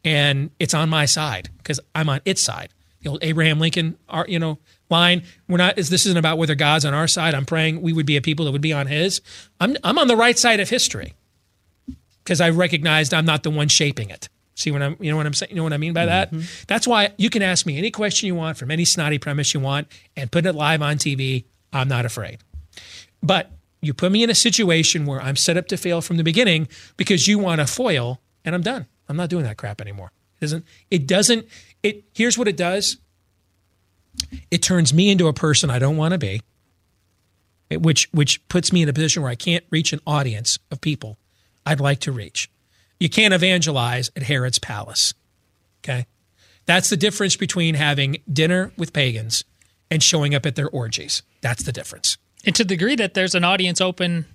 and 0.04 0.50
it's 0.60 0.74
on 0.74 0.90
my 0.90 1.06
side 1.06 1.50
because 1.58 1.80
I'm 1.94 2.10
on 2.10 2.22
its 2.26 2.42
side. 2.42 2.70
The 3.02 3.10
old 3.10 3.24
Abraham 3.24 3.60
Lincoln, 3.60 3.98
you 4.28 4.40
know, 4.40 4.60
line. 4.90 5.24
We're 5.48 5.58
not. 5.58 5.76
This 5.76 5.92
isn't 5.92 6.18
about 6.18 6.38
whether 6.38 6.54
God's 6.54 6.86
on 6.86 6.94
our 6.94 7.08
side. 7.08 7.34
I'm 7.34 7.46
praying 7.46 7.82
we 7.82 7.94
would 7.94 8.06
be 8.06 8.18
a 8.18 8.22
people 8.22 8.46
that 8.46 8.52
would 8.52 8.62
be 8.62 8.74
on 8.74 8.88
His. 8.88 9.22
I'm 9.60 9.76
I'm 9.84 9.98
on 9.98 10.08
the 10.08 10.16
right 10.16 10.38
side 10.38 10.60
of 10.60 10.70
history 10.70 11.16
because 12.24 12.42
I 12.42 12.50
recognized 12.50 13.14
I'm 13.14 13.26
not 13.26 13.44
the 13.44 13.50
one 13.50 13.68
shaping 13.68 14.10
it. 14.10 14.30
See 14.62 14.72
what 14.72 14.82
I'm, 14.82 14.96
you 15.00 15.12
know 15.12 15.18
what 15.18 15.26
I'm 15.26 15.34
saying? 15.34 15.50
You 15.50 15.58
know 15.58 15.64
what 15.64 15.74
I 15.74 15.78
mean 15.78 15.94
by 15.94 16.06
that? 16.06 16.32
Mm-hmm. 16.32 16.46
That's 16.68 16.88
why 16.88 17.12
you 17.18 17.30
can 17.30 17.42
ask 17.42 17.66
me 17.66 17.78
any 17.78 17.92
question 17.92 18.28
you 18.28 18.36
want 18.36 18.58
from 18.58 18.72
any 18.72 18.86
snotty 18.86 19.18
premise 19.18 19.54
you 19.54 19.60
want 19.60 19.88
and 20.16 20.32
put 20.32 20.46
it 20.46 20.54
live 20.54 20.82
on 20.82 20.98
TV. 20.98 21.46
I'm 21.74 21.88
not 21.88 22.06
afraid. 22.06 22.40
But 23.24 23.52
you 23.82 23.94
put 23.94 24.12
me 24.12 24.24
in 24.24 24.30
a 24.30 24.36
situation 24.36 25.06
where 25.06 25.22
I'm 25.22 25.36
set 25.36 25.58
up 25.58 25.68
to 25.70 25.78
fail 25.78 26.02
from 26.02 26.18
the 26.18 26.24
beginning 26.24 26.68
because 26.98 27.28
you 27.28 27.40
want 27.40 27.62
a 27.62 27.68
foil 27.68 28.22
and 28.46 28.54
I'm 28.54 28.62
done. 28.62 28.86
I'm 29.10 29.18
not 29.18 29.30
doing 29.30 29.44
that 29.44 29.58
crap 29.58 29.82
anymore. 29.82 30.12
It 30.40 30.42
doesn't, 30.42 30.66
it 30.90 31.08
doesn't, 31.08 31.48
it, 31.84 32.04
here's 32.14 32.38
what 32.38 32.48
it 32.48 32.58
does. 32.58 32.98
It 34.52 34.62
turns 34.62 34.94
me 34.94 35.10
into 35.10 35.28
a 35.28 35.34
person 35.34 35.70
I 35.70 35.80
don't 35.80 35.98
want 35.98 36.14
to 36.14 36.18
be, 36.18 36.42
which, 37.72 38.10
which 38.12 38.48
puts 38.50 38.72
me 38.72 38.84
in 38.84 38.90
a 38.90 38.94
position 38.94 39.24
where 39.24 39.32
I 39.32 39.36
can't 39.36 39.64
reach 39.70 39.94
an 39.94 40.00
audience 40.06 40.60
of 40.70 40.82
people 40.82 41.18
I'd 41.66 41.80
like 41.80 42.00
to 42.02 42.12
reach. 42.12 42.50
You 43.02 43.10
can't 43.10 43.34
evangelize 43.34 44.12
at 44.16 44.22
Herod's 44.22 44.60
palace. 44.60 45.16
Okay. 45.84 46.06
That's 46.68 46.92
the 46.92 46.98
difference 46.98 47.36
between 47.36 47.74
having 47.74 48.18
dinner 48.32 48.72
with 48.78 48.94
pagans 48.94 49.44
and 49.90 50.04
showing 50.04 50.36
up 50.36 50.46
at 50.46 50.56
their 50.56 50.70
orgies. 50.70 51.24
That's 51.42 51.64
the 51.64 51.72
difference. 51.72 52.20
And 52.46 52.56
to 52.56 52.64
the 52.64 52.68
degree 52.68 52.96
that 52.98 53.16
there's 53.16 53.34
an 53.34 53.44
audience 53.44 53.82
open 53.82 54.28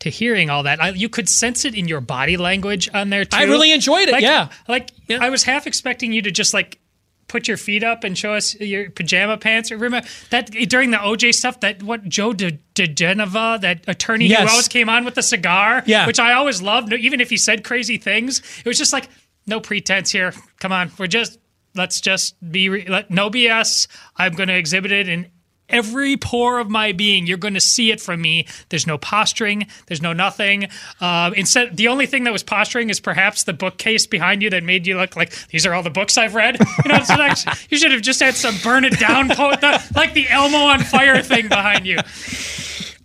to 0.00 0.10
hearing 0.10 0.50
all 0.50 0.64
that, 0.64 0.82
I, 0.82 0.88
you 0.88 1.08
could 1.08 1.28
sense 1.28 1.64
it 1.64 1.76
in 1.76 1.86
your 1.86 2.00
body 2.00 2.36
language 2.36 2.90
on 2.92 3.10
there 3.10 3.24
too. 3.24 3.36
I 3.36 3.44
really 3.44 3.70
enjoyed 3.70 4.08
it. 4.08 4.12
Like, 4.12 4.22
yeah. 4.22 4.48
Like 4.66 4.90
yeah. 5.06 5.18
I 5.20 5.30
was 5.30 5.44
half 5.44 5.68
expecting 5.68 6.12
you 6.12 6.20
to 6.22 6.32
just 6.32 6.52
like 6.52 6.80
put 7.28 7.46
your 7.46 7.56
feet 7.56 7.84
up 7.84 8.04
and 8.04 8.16
show 8.16 8.34
us 8.34 8.58
your 8.60 8.90
pajama 8.90 9.36
pants. 9.36 9.70
Or 9.70 9.76
remember 9.76 10.08
that 10.30 10.50
during 10.50 10.90
the 10.90 10.96
OJ 10.96 11.34
stuff, 11.34 11.60
that 11.60 11.82
what 11.82 12.08
Joe 12.08 12.32
De, 12.32 12.58
diGenova, 12.74 13.60
that 13.60 13.84
attorney 13.86 14.26
yes. 14.26 14.42
who 14.42 14.48
always 14.48 14.68
came 14.68 14.88
on 14.88 15.04
with 15.04 15.14
the 15.14 15.22
cigar, 15.22 15.82
yeah. 15.86 16.06
which 16.06 16.18
I 16.18 16.32
always 16.32 16.60
loved, 16.60 16.92
even 16.92 17.20
if 17.20 17.30
he 17.30 17.36
said 17.36 17.64
crazy 17.64 17.98
things. 17.98 18.40
It 18.64 18.68
was 18.68 18.78
just 18.78 18.92
like, 18.92 19.08
no 19.46 19.60
pretense 19.60 20.10
here. 20.10 20.32
Come 20.58 20.72
on, 20.72 20.90
we're 20.98 21.06
just 21.06 21.38
let's 21.74 22.00
just 22.00 22.34
be 22.50 22.84
let, 22.86 23.10
no 23.10 23.30
BS. 23.30 23.86
I'm 24.16 24.34
going 24.34 24.48
to 24.48 24.56
exhibit 24.56 24.92
it 24.92 25.08
in 25.08 25.30
every 25.68 26.16
pore 26.16 26.58
of 26.58 26.70
my 26.70 26.92
being. 26.92 27.26
You're 27.26 27.38
going 27.38 27.54
to 27.54 27.60
see 27.60 27.90
it 27.90 28.00
from 28.00 28.20
me. 28.20 28.46
There's 28.68 28.86
no 28.86 28.98
posturing. 28.98 29.66
There's 29.86 30.02
no 30.02 30.12
nothing. 30.12 30.68
Uh, 31.00 31.30
instead, 31.36 31.76
the 31.76 31.88
only 31.88 32.06
thing 32.06 32.24
that 32.24 32.32
was 32.32 32.42
posturing 32.42 32.90
is 32.90 33.00
perhaps 33.00 33.44
the 33.44 33.52
bookcase 33.52 34.06
behind 34.06 34.42
you 34.42 34.50
that 34.50 34.62
made 34.62 34.86
you 34.86 34.96
look 34.96 35.16
like 35.16 35.32
these 35.48 35.66
are 35.66 35.74
all 35.74 35.82
the 35.82 35.90
books 35.90 36.18
I've 36.18 36.34
read. 36.34 36.58
You 36.84 36.92
know, 36.92 37.00
like, 37.08 37.38
you 37.70 37.78
should 37.78 37.92
have 37.92 38.02
just 38.02 38.20
had 38.20 38.34
some 38.34 38.56
burn 38.62 38.84
it 38.84 38.98
down, 38.98 39.28
like 39.94 40.14
the 40.14 40.26
Elmo 40.28 40.58
on 40.58 40.80
fire 40.80 41.22
thing 41.22 41.48
behind 41.48 41.86
you. 41.86 41.98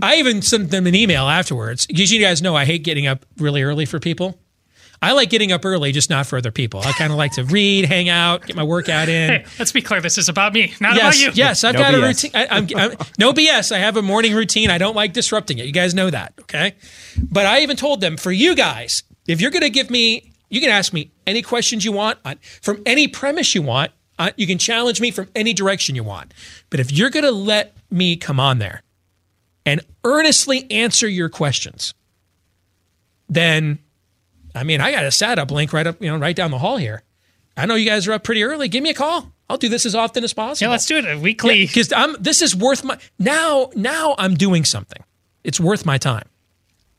I 0.02 0.16
even 0.16 0.42
sent 0.42 0.70
them 0.70 0.86
an 0.86 0.96
email 0.96 1.30
afterwards. 1.30 1.88
Because 1.88 2.12
you 2.12 2.20
guys 2.20 2.42
know 2.42 2.56
I 2.56 2.66
hate 2.66 2.84
getting 2.84 3.08
up 3.08 3.26
really 3.38 3.64
early 3.64 3.86
for 3.86 4.00
people. 4.00 4.38
I 5.04 5.12
like 5.12 5.30
getting 5.30 5.52
up 5.52 5.66
early, 5.66 5.92
just 5.92 6.10
not 6.10 6.28
for 6.28 6.38
other 6.38 6.52
people. 6.52 6.80
I 6.80 6.94
kind 6.94 7.12
of 7.12 7.18
like 7.18 7.34
to 7.34 7.44
read, 7.44 7.84
hang 7.84 8.08
out, 8.08 8.48
get 8.48 8.56
my 8.56 8.64
workout 8.64 9.10
in. 9.10 9.30
Hey, 9.30 9.46
let's 9.60 9.74
be 9.74 9.82
clear. 9.82 10.00
This 10.00 10.18
is 10.18 10.30
about 10.30 10.54
me, 10.54 10.74
not 10.80 10.96
yes, 10.96 11.22
about 11.22 11.36
you. 11.36 11.44
Yes, 11.44 11.66
I've 11.66 11.74
no 11.74 11.80
got 11.82 11.94
BS. 11.94 11.98
a 11.98 12.02
routine. 12.02 12.32
I, 12.34 12.48
I'm, 12.50 12.68
I'm, 12.78 12.98
no 13.20 13.34
BS. 13.34 13.74
I 13.74 13.80
have 13.80 13.98
a 13.98 14.02
morning 14.02 14.34
routine. 14.34 14.70
I 14.70 14.78
don't 14.78 14.96
like 14.96 15.12
disrupting 15.12 15.58
it. 15.58 15.66
You 15.66 15.74
guys 15.74 15.94
know 15.94 16.10
that, 16.10 16.34
okay? 16.44 16.76
But 17.22 17.46
I 17.46 17.64
even 17.64 17.76
told 17.76 18.00
them 18.00 18.16
for 18.16 18.32
you 18.32 18.56
guys, 18.56 19.04
if 19.28 19.42
you're 19.42 19.52
going 19.52 19.64
to 19.64 19.70
give 19.70 19.90
me, 19.90 20.32
you 20.50 20.62
can 20.62 20.70
ask 20.70 20.94
me 20.94 21.12
any 21.28 21.42
questions 21.42 21.84
you 21.84 21.92
want 21.92 22.18
on, 22.24 22.38
from 22.62 22.82
any 22.86 23.10
premise 23.10 23.54
you 23.54 23.62
want. 23.62 23.92
Uh, 24.18 24.32
you 24.38 24.48
can 24.48 24.58
challenge 24.58 25.02
me 25.02 25.12
from 25.12 25.28
any 25.36 25.54
direction 25.54 25.96
you 25.96 26.04
want. 26.04 26.34
But 26.70 26.80
if 26.80 26.94
you're 26.94 27.10
going 27.10 27.26
to 27.26 27.32
let 27.32 27.76
me 27.92 28.16
come 28.16 28.40
on 28.40 28.60
there 28.60 28.84
and 29.66 29.82
earnestly 30.06 30.66
answer 30.72 31.10
your 31.10 31.28
questions, 31.28 31.94
then 33.28 33.80
I 34.56 34.64
mean, 34.64 34.82
I 34.82 34.92
got 34.92 35.04
a 35.04 35.12
setup 35.12 35.52
link 35.52 35.74
right 35.74 35.88
up, 35.88 36.02
you 36.02 36.12
know, 36.12 36.18
right 36.18 36.36
down 36.36 36.52
the 36.52 36.60
hall 36.60 36.78
here. 36.78 37.04
I 37.56 37.66
know 37.66 37.76
you 37.76 37.86
guys 37.86 38.08
are 38.08 38.14
up 38.14 38.24
pretty 38.24 38.44
early. 38.44 38.68
Give 38.68 38.84
me 38.84 38.90
a 38.90 38.94
call. 38.94 39.32
I'll 39.50 39.58
do 39.58 39.70
this 39.70 39.86
as 39.86 39.94
often 39.94 40.24
as 40.24 40.34
possible. 40.34 40.66
Yeah, 40.66 40.72
let's 40.72 40.86
do 40.86 40.98
it 40.98 41.06
uh, 41.06 41.20
weekly. 41.20 41.66
Because 41.66 41.92
yeah, 41.92 42.04
I'm 42.04 42.16
this 42.20 42.42
is 42.42 42.56
worth 42.56 42.84
my 42.84 42.98
now. 43.20 43.70
Now 43.76 44.16
I'm 44.18 44.36
doing 44.36 44.66
something. 44.66 45.04
It's 45.44 45.60
worth 45.60 45.86
my 45.86 45.98
time. 45.98 46.28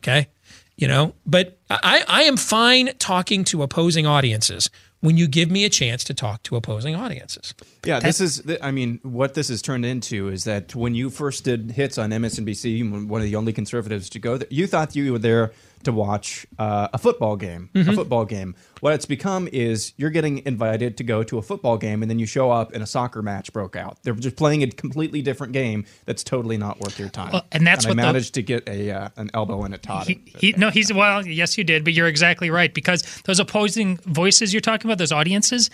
Okay, 0.02 0.28
you 0.76 0.86
know. 0.86 1.14
But 1.26 1.58
I 1.68 2.04
I 2.06 2.22
am 2.24 2.36
fine 2.36 2.90
talking 2.98 3.44
to 3.44 3.62
opposing 3.62 4.06
audiences 4.06 4.70
when 5.04 5.18
you 5.18 5.28
give 5.28 5.50
me 5.50 5.66
a 5.66 5.68
chance 5.68 6.02
to 6.04 6.14
talk 6.14 6.42
to 6.44 6.56
opposing 6.56 6.94
audiences. 6.94 7.54
Yeah, 7.84 8.00
this 8.00 8.22
is, 8.22 8.42
I 8.62 8.70
mean, 8.70 9.00
what 9.02 9.34
this 9.34 9.48
has 9.48 9.60
turned 9.60 9.84
into 9.84 10.30
is 10.30 10.44
that 10.44 10.74
when 10.74 10.94
you 10.94 11.10
first 11.10 11.44
did 11.44 11.72
hits 11.72 11.98
on 11.98 12.08
MSNBC, 12.08 13.06
one 13.06 13.20
of 13.20 13.26
the 13.26 13.36
only 13.36 13.52
conservatives 13.52 14.08
to 14.08 14.18
go 14.18 14.38
there, 14.38 14.48
you 14.50 14.66
thought 14.66 14.96
you 14.96 15.12
were 15.12 15.18
there 15.18 15.52
to 15.84 15.92
watch 15.92 16.46
uh, 16.58 16.88
a 16.92 16.98
football 16.98 17.36
game. 17.36 17.70
Mm-hmm. 17.74 17.90
A 17.90 17.92
football 17.94 18.24
game. 18.24 18.54
What 18.80 18.94
it's 18.94 19.06
become 19.06 19.48
is 19.52 19.92
you're 19.96 20.10
getting 20.10 20.44
invited 20.46 20.96
to 20.98 21.04
go 21.04 21.22
to 21.22 21.38
a 21.38 21.42
football 21.42 21.78
game, 21.78 22.02
and 22.02 22.10
then 22.10 22.18
you 22.18 22.26
show 22.26 22.50
up 22.50 22.72
and 22.72 22.82
a 22.82 22.86
soccer 22.86 23.22
match 23.22 23.52
broke 23.52 23.76
out. 23.76 24.02
They're 24.02 24.14
just 24.14 24.36
playing 24.36 24.62
a 24.62 24.70
completely 24.70 25.22
different 25.22 25.52
game 25.52 25.84
that's 26.04 26.22
totally 26.22 26.56
not 26.56 26.80
worth 26.80 26.98
your 26.98 27.08
time. 27.08 27.32
Well, 27.32 27.46
and 27.52 27.66
that's 27.66 27.84
and 27.84 27.96
what 27.96 28.04
I 28.04 28.06
managed 28.06 28.34
the, 28.34 28.42
to 28.42 28.46
get 28.46 28.68
a 28.68 28.90
uh, 28.90 29.08
an 29.16 29.30
elbow 29.34 29.64
in 29.64 29.72
a 29.72 29.78
Todd. 29.78 30.06
He, 30.06 30.22
he, 30.38 30.52
no, 30.56 30.70
he's 30.70 30.92
well, 30.92 31.26
yes, 31.26 31.56
you 31.56 31.64
did, 31.64 31.84
but 31.84 31.92
you're 31.92 32.08
exactly 32.08 32.50
right 32.50 32.72
because 32.72 33.02
those 33.24 33.40
opposing 33.40 33.96
voices 33.98 34.52
you're 34.52 34.60
talking 34.60 34.90
about, 34.90 34.98
those 34.98 35.12
audiences, 35.12 35.70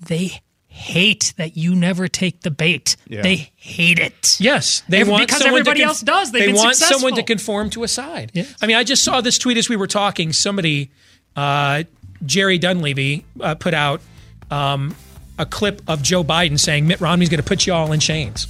they 0.00 0.40
hate 0.72 1.34
that 1.36 1.56
you 1.56 1.74
never 1.74 2.08
take 2.08 2.40
the 2.40 2.50
bait. 2.50 2.96
Yeah. 3.06 3.20
They 3.22 3.50
hate 3.56 3.98
it. 3.98 4.36
Yes, 4.40 4.82
they 4.88 5.04
want 5.04 5.26
because 5.26 5.42
everybody 5.42 5.80
con- 5.80 5.88
else 5.88 6.00
does. 6.00 6.32
They've 6.32 6.46
they 6.46 6.52
want 6.52 6.74
successful. 6.74 7.00
someone 7.00 7.14
to 7.16 7.22
conform 7.22 7.70
to 7.70 7.84
a 7.84 7.88
side. 7.88 8.32
Yes. 8.34 8.54
I 8.60 8.66
mean, 8.66 8.76
I 8.76 8.82
just 8.82 9.04
saw 9.04 9.20
this 9.20 9.38
tweet 9.38 9.58
as 9.58 9.68
we 9.68 9.76
were 9.76 9.86
talking. 9.86 10.32
Somebody, 10.32 10.90
uh, 11.36 11.84
Jerry 12.24 12.58
Dunleavy, 12.58 13.24
uh, 13.40 13.54
put 13.54 13.74
out 13.74 14.00
um, 14.50 14.96
a 15.38 15.44
clip 15.44 15.82
of 15.86 16.02
Joe 16.02 16.24
Biden 16.24 16.58
saying 16.58 16.86
Mitt 16.86 17.00
Romney's 17.00 17.28
going 17.28 17.42
to 17.42 17.46
put 17.46 17.66
you 17.66 17.74
all 17.74 17.92
in 17.92 18.00
chains. 18.00 18.48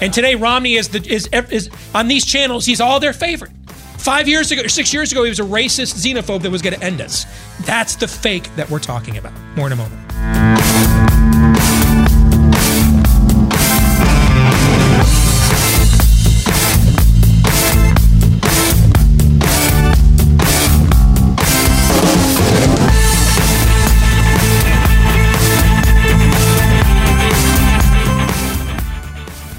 And 0.00 0.12
today 0.12 0.34
Romney 0.34 0.74
is 0.74 0.90
the 0.90 1.04
is, 1.06 1.28
is 1.50 1.70
on 1.94 2.08
these 2.08 2.26
channels. 2.26 2.66
He's 2.66 2.80
all 2.80 3.00
their 3.00 3.14
favorite. 3.14 3.52
Five 3.98 4.28
years 4.28 4.52
ago, 4.52 4.62
or 4.62 4.68
six 4.68 4.92
years 4.92 5.12
ago, 5.12 5.22
he 5.22 5.30
was 5.30 5.40
a 5.40 5.44
racist 5.44 5.94
xenophobe 5.94 6.42
that 6.42 6.50
was 6.50 6.60
going 6.60 6.74
to 6.74 6.84
end 6.84 7.00
us. 7.00 7.24
That's 7.64 7.96
the 7.96 8.06
fake 8.06 8.54
that 8.56 8.68
we're 8.68 8.80
talking 8.80 9.16
about. 9.16 9.32
More 9.56 9.66
in 9.66 9.72
a 9.72 9.76
moment. 9.76 10.63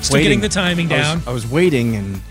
Still 0.05 0.17
waiting. 0.17 0.39
getting 0.39 0.41
the 0.41 0.49
timing 0.49 0.87
down. 0.87 1.13
I 1.13 1.15
was, 1.15 1.27
I 1.27 1.33
was 1.33 1.47
waiting 1.47 1.95
and 1.95 2.21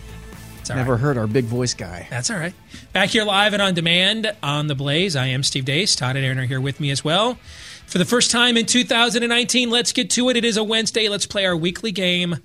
never 0.68 0.92
right. 0.92 1.00
heard 1.00 1.18
our 1.18 1.26
big 1.26 1.44
voice 1.44 1.74
guy. 1.74 2.06
That's 2.08 2.30
all 2.30 2.38
right. 2.38 2.54
Back 2.92 3.10
here 3.10 3.24
live 3.24 3.52
and 3.52 3.60
on 3.60 3.74
demand 3.74 4.32
on 4.42 4.68
The 4.68 4.74
Blaze. 4.74 5.16
I 5.16 5.26
am 5.26 5.42
Steve 5.42 5.64
Deace. 5.64 5.96
Todd 5.96 6.16
and 6.16 6.24
Aaron 6.24 6.38
are 6.38 6.46
here 6.46 6.60
with 6.60 6.80
me 6.80 6.90
as 6.90 7.04
well. 7.04 7.38
For 7.86 7.98
the 7.98 8.04
first 8.04 8.30
time 8.30 8.56
in 8.56 8.66
2019, 8.66 9.70
let's 9.70 9.92
get 9.92 10.10
to 10.10 10.28
it. 10.30 10.36
It 10.36 10.44
is 10.44 10.56
a 10.56 10.64
Wednesday. 10.64 11.08
Let's 11.08 11.26
play 11.26 11.44
our 11.46 11.56
weekly 11.56 11.92
game 11.92 12.36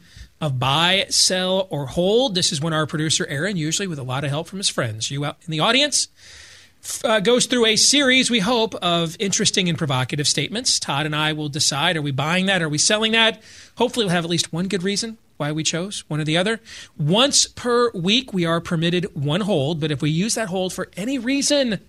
of 0.42 0.60
buy, 0.60 1.06
sell, 1.10 1.68
or 1.70 1.86
hold. 1.86 2.36
This 2.36 2.52
is 2.52 2.62
when 2.62 2.74
our 2.74 2.88
producer, 2.88 3.26
Aaron, 3.28 3.58
usually 3.58 3.88
with 3.88 4.00
a 4.00 4.04
lot 4.04 4.24
of 4.24 4.30
help 4.30 4.48
from 4.48 4.58
his 4.58 4.70
friends, 4.70 5.12
you 5.12 5.26
out 5.26 5.38
in 5.46 5.52
the 5.52 5.60
audience, 5.60 6.08
uh, 7.04 7.20
goes 7.20 7.46
through 7.46 7.66
a 7.66 7.76
series, 7.76 8.30
we 8.30 8.40
hope, 8.40 8.76
of 8.76 9.16
interesting 9.20 9.70
and 9.70 9.78
provocative 9.78 10.28
statements. 10.28 10.80
Todd 10.80 11.06
and 11.06 11.16
I 11.16 11.34
will 11.34 11.50
decide 11.50 11.98
are 11.98 12.02
we 12.02 12.12
buying 12.12 12.46
that? 12.48 12.62
Are 12.62 12.70
we 12.70 12.78
selling 12.78 13.12
that? 13.14 13.42
Hopefully, 13.78 14.06
we'll 14.06 14.16
have 14.16 14.26
at 14.26 14.30
least 14.30 14.54
one 14.54 14.68
good 14.68 14.84
reason 14.84 15.18
why 15.38 15.52
we 15.52 15.64
chose 15.64 16.04
one 16.10 16.20
or 16.20 16.26
the 16.26 16.38
other. 16.38 16.60
Once 16.98 17.48
per 17.48 17.92
week, 17.92 18.34
we 18.34 18.46
are 18.46 18.60
permitted 18.60 19.06
one 19.16 19.42
hold, 19.42 19.80
but 19.80 19.92
if 19.92 20.02
we 20.02 20.10
use 20.10 20.36
that 20.36 20.50
hold 20.50 20.74
for 20.74 20.90
any 20.98 21.18
reason, 21.18 21.80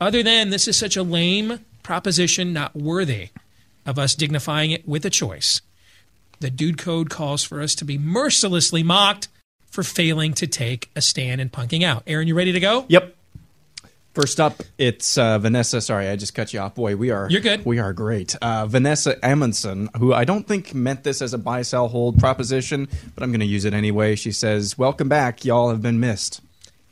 Other 0.00 0.22
than 0.22 0.50
this 0.50 0.68
is 0.68 0.76
such 0.76 0.96
a 0.96 1.02
lame 1.02 1.64
proposition, 1.82 2.52
not 2.52 2.76
worthy 2.76 3.30
of 3.84 3.98
us 3.98 4.14
dignifying 4.14 4.70
it 4.70 4.86
with 4.86 5.04
a 5.04 5.10
choice. 5.10 5.60
The 6.40 6.50
dude 6.50 6.78
code 6.78 7.10
calls 7.10 7.42
for 7.42 7.60
us 7.60 7.74
to 7.76 7.84
be 7.84 7.98
mercilessly 7.98 8.82
mocked 8.82 9.28
for 9.70 9.82
failing 9.82 10.34
to 10.34 10.46
take 10.46 10.90
a 10.94 11.00
stand 11.00 11.40
and 11.40 11.50
punking 11.50 11.82
out. 11.82 12.04
Aaron, 12.06 12.28
you 12.28 12.34
ready 12.34 12.52
to 12.52 12.60
go? 12.60 12.84
Yep. 12.88 13.16
First 14.14 14.40
up, 14.40 14.62
it's 14.78 15.16
uh, 15.16 15.38
Vanessa. 15.38 15.80
Sorry, 15.80 16.08
I 16.08 16.16
just 16.16 16.34
cut 16.34 16.52
you 16.52 16.60
off. 16.60 16.74
Boy, 16.74 16.96
we 16.96 17.10
are 17.10 17.28
You're 17.30 17.40
good. 17.40 17.64
We 17.64 17.78
are 17.78 17.92
great. 17.92 18.34
Uh, 18.36 18.66
Vanessa 18.66 19.16
Amundsen, 19.24 19.90
who 19.96 20.12
I 20.12 20.24
don't 20.24 20.46
think 20.46 20.74
meant 20.74 21.04
this 21.04 21.22
as 21.22 21.34
a 21.34 21.38
buy, 21.38 21.62
sell, 21.62 21.88
hold 21.88 22.18
proposition, 22.18 22.88
but 23.14 23.22
I'm 23.22 23.30
going 23.30 23.40
to 23.40 23.46
use 23.46 23.64
it 23.64 23.74
anyway. 23.74 24.16
She 24.16 24.32
says, 24.32 24.76
"Welcome 24.76 25.08
back, 25.08 25.44
y'all 25.44 25.70
have 25.70 25.82
been 25.82 26.00
missed." 26.00 26.40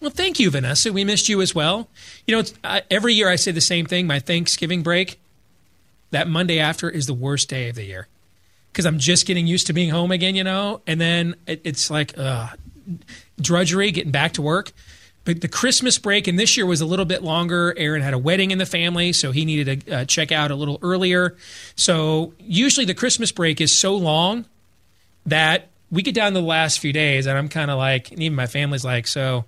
Well, 0.01 0.11
thank 0.11 0.39
you, 0.39 0.51
Vanessa. 0.51 0.93
We 0.93 1.05
missed 1.05 1.29
you 1.29 1.41
as 1.41 1.55
well. 1.55 1.89
You 2.27 2.35
know, 2.35 2.41
it's, 2.41 2.55
uh, 2.63 2.83
every 2.91 3.15
year 3.15 3.29
I 3.29 3.37
say 3.37 3.51
the 3.51 3.61
same 3.63 3.87
thing. 3.87 4.07
My 4.07 4.21
Thanksgiving 4.21 4.83
break, 4.83 5.19
that 6.11 6.29
Monday 6.29 6.61
after, 6.61 6.89
is 6.89 7.07
the 7.07 7.15
worst 7.15 7.49
day 7.49 7.71
of 7.71 7.77
the 7.77 7.85
year 7.85 8.09
because 8.71 8.85
I'm 8.85 8.99
just 8.99 9.27
getting 9.27 9.47
used 9.47 9.67
to 9.69 9.73
being 9.73 9.91
home 9.91 10.13
again. 10.13 10.37
You 10.37 10.45
know, 10.45 10.81
and 10.87 11.01
then 11.01 11.35
it, 11.47 11.63
it's 11.65 11.91
like 11.91 12.17
uh, 12.17 12.49
drudgery, 13.41 13.91
getting 13.91 14.13
back 14.13 14.35
to 14.35 14.43
work. 14.43 14.71
But 15.27 15.41
the 15.41 15.49
Christmas 15.49 15.99
break, 15.99 16.29
and 16.29 16.39
this 16.39 16.57
year 16.57 16.65
was 16.65 16.81
a 16.81 16.87
little 16.87 17.05
bit 17.05 17.21
longer. 17.21 17.75
Aaron 17.77 18.01
had 18.01 18.15
a 18.15 18.19
wedding 18.19 18.53
in 18.53 18.59
the 18.59 18.65
family, 18.65 19.13
so 19.13 19.33
he 19.33 19.45
needed 19.45 19.85
to 19.87 19.93
uh, 19.93 20.05
check 20.05 20.31
out 20.31 20.53
a 20.53 20.55
little 20.55 20.79
earlier. 20.83 21.37
So 21.75 22.33
usually 22.39 22.87
the 22.87 22.95
Christmas 22.95 23.33
break 23.33 23.61
is 23.61 23.77
so 23.77 23.97
long 23.97 24.45
that 25.27 25.67
we 25.91 26.03
get 26.03 26.15
down 26.15 26.33
to 26.33 26.41
the 26.41 26.47
last 26.47 26.79
few 26.79 26.93
days, 26.93 27.27
and 27.27 27.37
I'm 27.37 27.49
kind 27.49 27.73
of 27.73 27.77
like, 27.77 28.13
and 28.13 28.23
even 28.23 28.37
my 28.37 28.47
family's 28.47 28.85
like, 28.85 29.09
so 29.09 29.45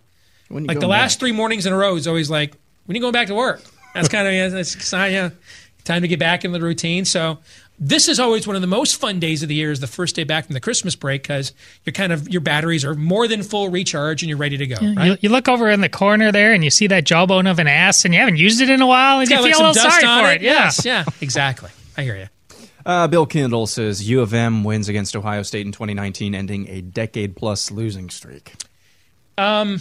When 0.49 0.65
like 0.65 0.79
the 0.79 0.81
going 0.81 0.91
last 0.91 1.21
three 1.21 1.31
mornings 1.31 1.65
in 1.65 1.73
a 1.73 1.77
row 1.77 1.95
is 1.95 2.09
always 2.09 2.29
like, 2.29 2.57
when 2.87 2.97
are 2.97 2.99
you 2.99 3.01
going 3.01 3.13
back 3.13 3.29
to 3.29 3.37
work? 3.37 3.63
That's 3.95 4.09
kind 4.09 4.27
of 4.27 4.35
yeah, 4.35 4.49
that's 4.49 4.85
sign, 4.85 5.13
yeah, 5.13 5.31
time 5.85 6.03
to 6.03 6.09
get 6.09 6.19
back 6.19 6.45
in 6.45 6.51
the 6.51 6.61
routine. 6.61 7.05
So 7.05 7.39
this 7.81 8.09
is 8.09 8.19
always 8.19 8.47
one 8.47 8.57
of 8.57 8.63
the 8.63 8.67
most 8.69 8.97
fun 9.01 9.21
days 9.21 9.43
of 9.43 9.49
the 9.49 9.55
year 9.55 9.71
is 9.71 9.79
the 9.81 9.87
first 9.87 10.17
day 10.17 10.25
back 10.25 10.47
from 10.47 10.55
the 10.55 10.61
Christmas 10.61 10.97
break 10.97 11.23
because 11.23 11.53
you're 11.85 11.93
kind 11.93 12.13
of 12.13 12.29
your 12.29 12.41
batteries 12.41 12.85
are 12.85 12.95
more 12.95 13.29
than 13.29 13.43
full 13.43 13.69
recharge 13.69 14.23
and 14.23 14.29
you're 14.29 14.39
ready 14.39 14.57
to 14.57 14.67
go. 14.67 14.77
Right? 14.81 15.07
You, 15.07 15.17
you 15.21 15.29
look 15.29 15.49
over 15.49 15.71
in 15.71 15.81
the 15.81 15.89
corner 15.89 16.33
there 16.33 16.53
and 16.53 16.65
you 16.65 16.71
see 16.71 16.89
that 16.89 17.05
jawbone 17.05 17.47
of 17.47 17.59
an 17.59 17.69
ass 17.69 18.05
and 18.05 18.13
you 18.13 18.21
haven't 18.21 18.37
used 18.39 18.61
it 18.61 18.69
in 18.69 18.81
a 18.83 18.87
while 18.87 19.21
and 19.21 19.23
It's 19.23 19.31
you 19.31 19.37
feel 19.37 19.45
like, 19.45 19.55
a 19.55 19.59
little 19.59 19.73
dust 19.75 20.01
sorry 20.01 20.25
for 20.25 20.33
it. 20.33 20.37
it. 20.37 20.45
Yeah. 20.45 20.53
Yes, 20.53 20.85
yeah, 20.85 21.05
exactly. 21.21 21.71
I 21.97 22.03
hear 22.03 22.17
you. 22.17 22.27
Uh, 22.85 23.07
Bill 23.07 23.27
Kindle 23.27 23.67
says 23.67 24.09
U 24.09 24.23
of 24.23 24.33
M 24.35 24.65
wins 24.65 24.89
against 24.89 25.15
Ohio 25.15 25.43
State 25.43 25.67
in 25.67 25.73
2019, 25.73 26.35
ending 26.35 26.69
a 26.69 26.81
decade-plus 26.81 27.71
losing 27.71 28.09
streak. 28.09 28.55
Um, 29.37 29.81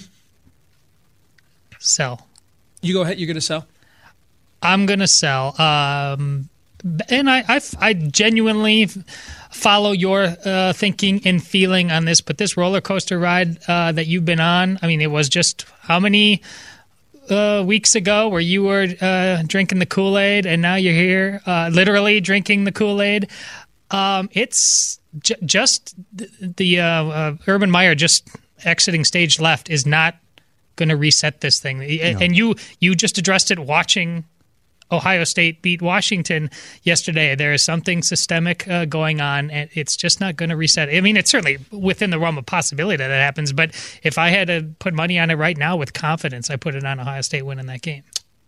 Sell. 1.80 2.28
you 2.82 2.94
go 2.94 3.02
ahead. 3.02 3.18
You're 3.20 3.28
going 3.28 3.36
to 3.36 3.42
sell. 3.42 3.66
I'm 4.62 4.86
gonna 4.88 5.08
sell. 5.08 5.60
Um, 5.62 6.50
and 7.10 7.30
I, 7.30 7.44
I, 7.48 7.62
I 7.80 7.94
genuinely 7.94 8.90
follow 9.52 9.92
your 9.92 10.36
uh, 10.46 10.74
thinking 10.74 11.22
and 11.26 11.44
feeling 11.44 11.92
on 11.92 12.06
this. 12.06 12.22
But 12.22 12.38
this 12.38 12.58
roller 12.58 12.82
coaster 12.82 13.18
ride 13.18 13.58
uh, 13.68 13.92
that 13.92 14.08
you've 14.08 14.26
been 14.26 14.40
on, 14.40 14.80
I 14.82 14.88
mean, 14.88 15.02
it 15.02 15.12
was 15.12 15.30
just 15.30 15.66
how 15.82 16.00
many 16.00 16.42
uh, 17.30 17.64
weeks 17.66 17.96
ago 17.96 18.30
where 18.30 18.42
you 18.42 18.64
were 18.64 18.88
uh, 19.02 19.44
drinking 19.46 19.80
the 19.80 19.86
Kool 19.86 20.18
Aid, 20.18 20.46
and 20.46 20.62
now 20.62 20.76
you're 20.76 20.94
here, 20.94 21.42
uh, 21.46 21.70
literally 21.74 22.22
drinking 22.22 22.64
the 22.64 22.72
Kool 22.72 23.02
Aid. 23.02 23.30
Um, 23.92 24.30
it's 24.34 25.00
j- 25.20 25.36
just 25.46 25.96
the, 26.14 26.30
the 26.58 26.80
uh, 26.80 27.36
Urban 27.48 27.72
Meyer 27.72 27.96
just 27.96 28.30
exiting 28.64 29.04
stage 29.04 29.40
left 29.40 29.70
is 29.70 29.86
not 29.86 30.16
going 30.76 30.90
to 30.90 30.96
reset 30.96 31.42
this 31.42 31.60
thing. 31.60 31.82
And 31.82 32.36
you 32.36 32.56
you 32.80 32.96
just 32.96 33.18
addressed 33.18 33.52
it 33.52 33.60
watching 33.60 34.26
Ohio 34.92 35.24
State 35.24 35.62
beat 35.62 35.82
Washington 35.82 36.50
yesterday. 36.84 37.36
There 37.36 37.54
is 37.54 37.62
something 37.62 38.02
systemic 38.04 38.68
uh, 38.68 38.86
going 38.86 39.20
on, 39.22 39.50
and 39.52 39.70
it's 39.74 39.98
just 39.98 40.20
not 40.20 40.36
going 40.38 40.50
to 40.50 40.56
reset. 40.56 40.90
I 40.90 41.02
mean, 41.02 41.18
it's 41.18 41.30
certainly 41.30 41.58
within 41.72 42.10
the 42.10 42.20
realm 42.20 42.38
of 42.38 42.46
possibility 42.46 42.98
that 42.98 43.10
it 43.12 43.14
happens. 43.22 43.52
But 43.54 43.72
if 44.04 44.18
I 44.18 44.30
had 44.30 44.48
to 44.48 44.70
put 44.80 44.94
money 44.94 45.20
on 45.20 45.30
it 45.30 45.36
right 45.36 45.58
now 45.58 45.76
with 45.76 45.94
confidence, 45.94 46.50
I 46.50 46.56
put 46.56 46.76
it 46.76 46.86
on 46.86 47.00
Ohio 47.00 47.22
State 47.22 47.42
winning 47.46 47.66
that 47.66 47.82
game. 47.82 48.04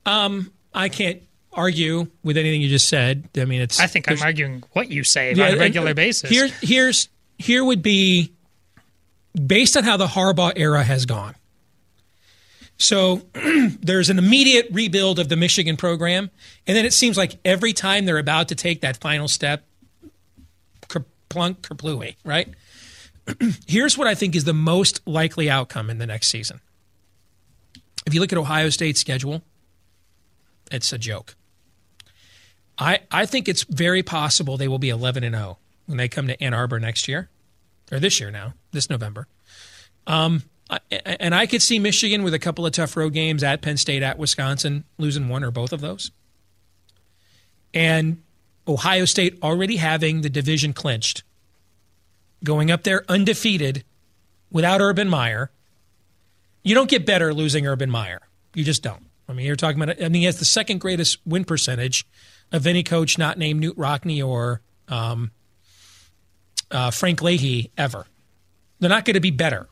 Um, 0.05 0.51
I 0.73 0.89
can't 0.89 1.21
argue 1.51 2.07
with 2.23 2.37
anything 2.37 2.61
you 2.61 2.69
just 2.69 2.87
said. 2.87 3.27
I 3.35 3.45
mean, 3.45 3.61
it's. 3.61 3.79
I 3.79 3.87
think 3.87 4.09
I'm 4.09 4.21
arguing 4.21 4.63
what 4.73 4.89
you 4.89 5.03
say 5.03 5.33
Yeah, 5.33 5.43
on 5.45 5.49
a 5.49 5.51
and- 5.53 5.61
regular 5.61 5.93
basis. 5.93 6.29
Here, 6.29 6.47
here's 6.61 7.09
here 7.37 7.63
would 7.63 7.81
be 7.81 8.31
based 9.45 9.75
on 9.77 9.83
how 9.83 9.97
the 9.97 10.07
Harbaugh 10.07 10.53
era 10.55 10.83
has 10.83 11.05
gone. 11.05 11.35
So 12.79 13.21
there's 13.33 14.09
an 14.09 14.17
immediate 14.17 14.69
rebuild 14.71 15.19
of 15.19 15.29
the 15.29 15.35
Michigan 15.35 15.77
program, 15.77 16.31
and 16.65 16.75
then 16.75 16.85
it 16.85 16.93
seems 16.93 17.17
like 17.17 17.37
every 17.45 17.73
time 17.73 18.05
they're 18.05 18.17
about 18.17 18.47
to 18.47 18.55
take 18.55 18.81
that 18.81 18.97
final 18.97 19.27
step, 19.27 19.65
kerplunk, 20.87 21.57
kerplooey, 21.57 22.15
right? 22.23 22.47
Here's 23.67 23.97
what 23.97 24.07
I 24.07 24.15
think 24.15 24.35
is 24.35 24.45
the 24.45 24.53
most 24.53 25.05
likely 25.05 25.49
outcome 25.49 25.89
in 25.89 25.97
the 25.97 26.07
next 26.07 26.29
season. 26.29 26.61
If 28.07 28.13
you 28.13 28.21
look 28.21 28.31
at 28.31 28.39
Ohio 28.39 28.69
State's 28.69 28.99
schedule, 28.99 29.43
it's 30.71 30.91
a 30.93 30.97
joke. 30.97 31.35
I, 32.77 32.99
I 33.11 33.25
think 33.25 33.49
it's 33.49 33.63
very 33.63 34.03
possible 34.03 34.55
they 34.55 34.69
will 34.69 34.79
be 34.79 34.89
11 34.89 35.25
and 35.25 35.35
0 35.35 35.57
when 35.85 35.97
they 35.97 36.07
come 36.07 36.27
to 36.27 36.41
Ann 36.41 36.53
Arbor 36.53 36.79
next 36.79 37.09
year, 37.09 37.29
or 37.91 37.99
this 37.99 38.21
year 38.21 38.31
now, 38.31 38.53
this 38.71 38.89
November. 38.89 39.27
Um, 40.07 40.43
and 40.91 41.33
I 41.33 41.47
could 41.47 41.61
see 41.61 41.79
Michigan 41.79 42.23
with 42.23 42.33
a 42.33 42.39
couple 42.39 42.65
of 42.65 42.71
tough 42.71 42.95
road 42.95 43.13
games 43.13 43.43
at 43.43 43.61
Penn 43.61 43.77
State, 43.77 44.03
at 44.03 44.19
Wisconsin, 44.19 44.83
losing 44.97 45.27
one 45.27 45.43
or 45.43 45.51
both 45.51 45.73
of 45.73 45.81
those. 45.81 46.11
And 47.73 48.21
Ohio 48.67 49.05
State 49.05 49.39
already 49.41 49.77
having 49.77 50.21
the 50.21 50.29
division 50.29 50.73
clinched, 50.73 51.23
going 52.43 52.69
up 52.69 52.83
there 52.83 53.03
undefeated 53.09 53.83
without 54.51 54.81
Urban 54.81 55.09
Meyer. 55.09 55.51
You 56.63 56.75
don't 56.75 56.89
get 56.89 57.05
better 57.05 57.33
losing 57.33 57.65
Urban 57.65 57.89
Meyer. 57.89 58.21
You 58.53 58.63
just 58.63 58.83
don't. 58.83 59.05
I 59.27 59.33
mean, 59.33 59.45
you're 59.45 59.55
talking 59.55 59.81
about, 59.81 60.01
I 60.01 60.09
mean, 60.09 60.21
he 60.21 60.23
has 60.25 60.39
the 60.39 60.45
second 60.45 60.79
greatest 60.79 61.19
win 61.25 61.45
percentage 61.45 62.05
of 62.51 62.65
any 62.65 62.83
coach 62.83 63.17
not 63.17 63.37
named 63.37 63.63
Knute 63.63 63.77
Rockne 63.77 64.23
or 64.23 64.61
um, 64.87 65.31
uh, 66.71 66.91
Frank 66.91 67.21
Leahy 67.21 67.71
ever. 67.77 68.05
They're 68.79 68.89
not 68.89 69.05
going 69.05 69.15
to 69.15 69.19
be 69.19 69.31
better. 69.31 69.67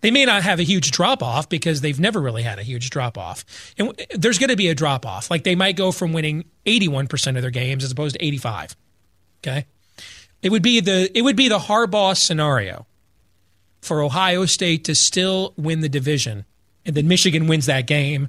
They 0.00 0.10
may 0.10 0.24
not 0.24 0.42
have 0.42 0.60
a 0.60 0.62
huge 0.62 0.92
drop 0.92 1.22
off 1.22 1.48
because 1.48 1.80
they've 1.80 2.00
never 2.00 2.20
really 2.20 2.42
had 2.42 2.58
a 2.58 2.62
huge 2.62 2.90
drop 2.90 3.18
off. 3.18 3.44
And 3.76 3.92
there's 4.14 4.38
going 4.38 4.48
to 4.48 4.56
be 4.56 4.68
a 4.68 4.74
drop 4.74 5.04
off. 5.04 5.30
Like 5.30 5.44
they 5.44 5.54
might 5.54 5.76
go 5.76 5.92
from 5.92 6.12
winning 6.12 6.44
81% 6.66 7.36
of 7.36 7.42
their 7.42 7.50
games 7.50 7.84
as 7.84 7.92
opposed 7.92 8.16
to 8.16 8.24
85. 8.24 8.76
Okay? 9.42 9.66
It 10.42 10.50
would 10.50 10.62
be 10.62 10.80
the 10.80 11.10
it 11.16 11.22
would 11.22 11.36
be 11.36 11.48
the 11.48 11.58
Harbaugh 11.58 12.16
scenario 12.16 12.86
for 13.82 14.02
Ohio 14.02 14.46
State 14.46 14.84
to 14.84 14.94
still 14.94 15.52
win 15.56 15.80
the 15.80 15.88
division 15.88 16.44
and 16.86 16.96
then 16.96 17.08
Michigan 17.08 17.46
wins 17.46 17.66
that 17.66 17.86
game 17.86 18.28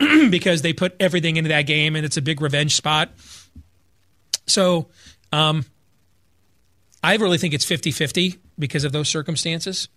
because 0.30 0.62
they 0.62 0.72
put 0.72 0.94
everything 0.98 1.36
into 1.36 1.48
that 1.48 1.62
game 1.62 1.94
and 1.96 2.04
it's 2.04 2.16
a 2.16 2.22
big 2.22 2.40
revenge 2.40 2.74
spot. 2.74 3.10
So, 4.46 4.88
um, 5.30 5.64
I 7.02 7.16
really 7.16 7.38
think 7.38 7.54
it's 7.54 7.64
50 7.64 7.90
50 7.90 8.38
because 8.58 8.84
of 8.84 8.92
those 8.92 9.08
circumstances. 9.08 9.88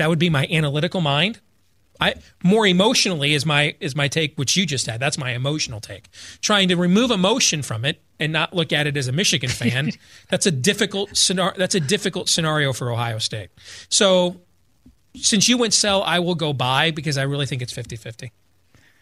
That 0.00 0.08
would 0.08 0.18
be 0.18 0.30
my 0.30 0.46
analytical 0.50 1.02
mind. 1.02 1.40
I 2.00 2.14
more 2.42 2.66
emotionally 2.66 3.34
is 3.34 3.44
my 3.44 3.76
is 3.80 3.94
my 3.94 4.08
take, 4.08 4.38
which 4.38 4.56
you 4.56 4.64
just 4.64 4.86
had. 4.86 4.98
That's 4.98 5.18
my 5.18 5.32
emotional 5.32 5.78
take. 5.78 6.08
Trying 6.40 6.68
to 6.68 6.76
remove 6.76 7.10
emotion 7.10 7.60
from 7.60 7.84
it 7.84 8.00
and 8.18 8.32
not 8.32 8.56
look 8.56 8.72
at 8.72 8.86
it 8.86 8.96
as 8.96 9.08
a 9.08 9.12
Michigan 9.12 9.50
fan. 9.50 9.90
that's 10.30 10.46
a 10.46 10.50
difficult 10.50 11.18
scenario. 11.18 11.52
That's 11.58 11.74
a 11.74 11.80
difficult 11.80 12.30
scenario 12.30 12.72
for 12.72 12.90
Ohio 12.90 13.18
State. 13.18 13.50
So, 13.90 14.40
since 15.16 15.50
you 15.50 15.58
went 15.58 15.74
sell, 15.74 16.02
I 16.02 16.20
will 16.20 16.34
go 16.34 16.54
buy 16.54 16.92
because 16.92 17.18
I 17.18 17.24
really 17.24 17.44
think 17.44 17.60
it's 17.60 17.72
50-50. 17.74 18.30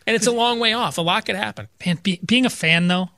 and 0.05 0.17
it's 0.17 0.27
a 0.27 0.33
long 0.33 0.59
way 0.59 0.73
off. 0.73 0.99
A 0.99 1.03
lot 1.03 1.25
could 1.27 1.37
happen. 1.37 1.69
Man, 1.87 2.01
be, 2.03 2.19
being 2.27 2.45
a 2.45 2.51
fan 2.51 2.89
though, 2.89 3.11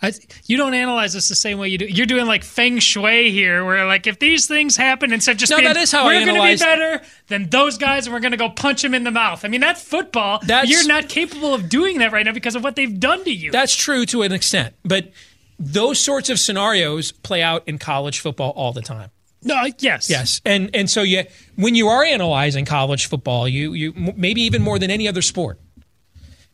I, 0.00 0.12
you 0.46 0.56
don't 0.56 0.74
analyze 0.74 1.12
this 1.12 1.28
the 1.28 1.34
same 1.34 1.58
way 1.58 1.68
you 1.70 1.78
do. 1.78 1.86
You're 1.86 2.06
doing 2.06 2.26
like 2.26 2.44
feng 2.44 2.78
shui 2.78 3.30
here, 3.32 3.64
where 3.64 3.84
like 3.86 4.06
if 4.06 4.18
these 4.20 4.46
things 4.46 4.76
happen, 4.76 5.12
instead 5.12 5.32
of 5.32 5.38
just 5.38 5.50
No, 5.50 5.56
being, 5.56 5.66
that 5.68 5.76
is 5.76 5.90
how 5.90 6.04
we're 6.06 6.24
going 6.24 6.36
to 6.36 6.42
be 6.42 6.56
better 6.56 7.04
than 7.26 7.48
those 7.50 7.78
guys, 7.78 8.06
and 8.06 8.14
we're 8.14 8.20
going 8.20 8.30
to 8.30 8.36
go 8.38 8.48
punch 8.48 8.82
them 8.82 8.94
in 8.94 9.02
the 9.04 9.10
mouth. 9.10 9.44
I 9.44 9.48
mean, 9.48 9.60
that's 9.60 9.82
football. 9.82 10.38
That's- 10.46 10.70
You're 10.70 10.86
not 10.86 11.08
capable 11.08 11.52
of 11.52 11.68
doing 11.68 11.98
that 11.98 12.12
right 12.12 12.24
now 12.24 12.32
because 12.32 12.54
of 12.54 12.62
what 12.62 12.76
they've 12.76 13.00
done 13.00 13.24
to 13.24 13.32
you. 13.32 13.50
That's 13.50 13.74
true 13.74 14.06
to 14.06 14.22
an 14.22 14.32
extent, 14.32 14.74
but 14.84 15.10
those 15.58 16.00
sorts 16.00 16.30
of 16.30 16.38
scenarios 16.38 17.10
play 17.10 17.42
out 17.42 17.66
in 17.66 17.78
college 17.78 18.20
football 18.20 18.50
all 18.50 18.72
the 18.72 18.82
time. 18.82 19.10
no, 19.42 19.64
yes, 19.78 20.08
Yes, 20.08 20.40
and 20.44 20.70
and 20.74 20.88
so 20.88 21.02
you 21.02 21.24
when 21.56 21.74
you 21.74 21.88
are 21.88 22.04
analyzing 22.04 22.64
college 22.64 23.06
football, 23.06 23.48
you 23.48 23.72
you 23.72 23.92
maybe 24.16 24.42
even 24.42 24.62
more 24.62 24.78
than 24.78 24.90
any 24.92 25.08
other 25.08 25.22
sport, 25.22 25.58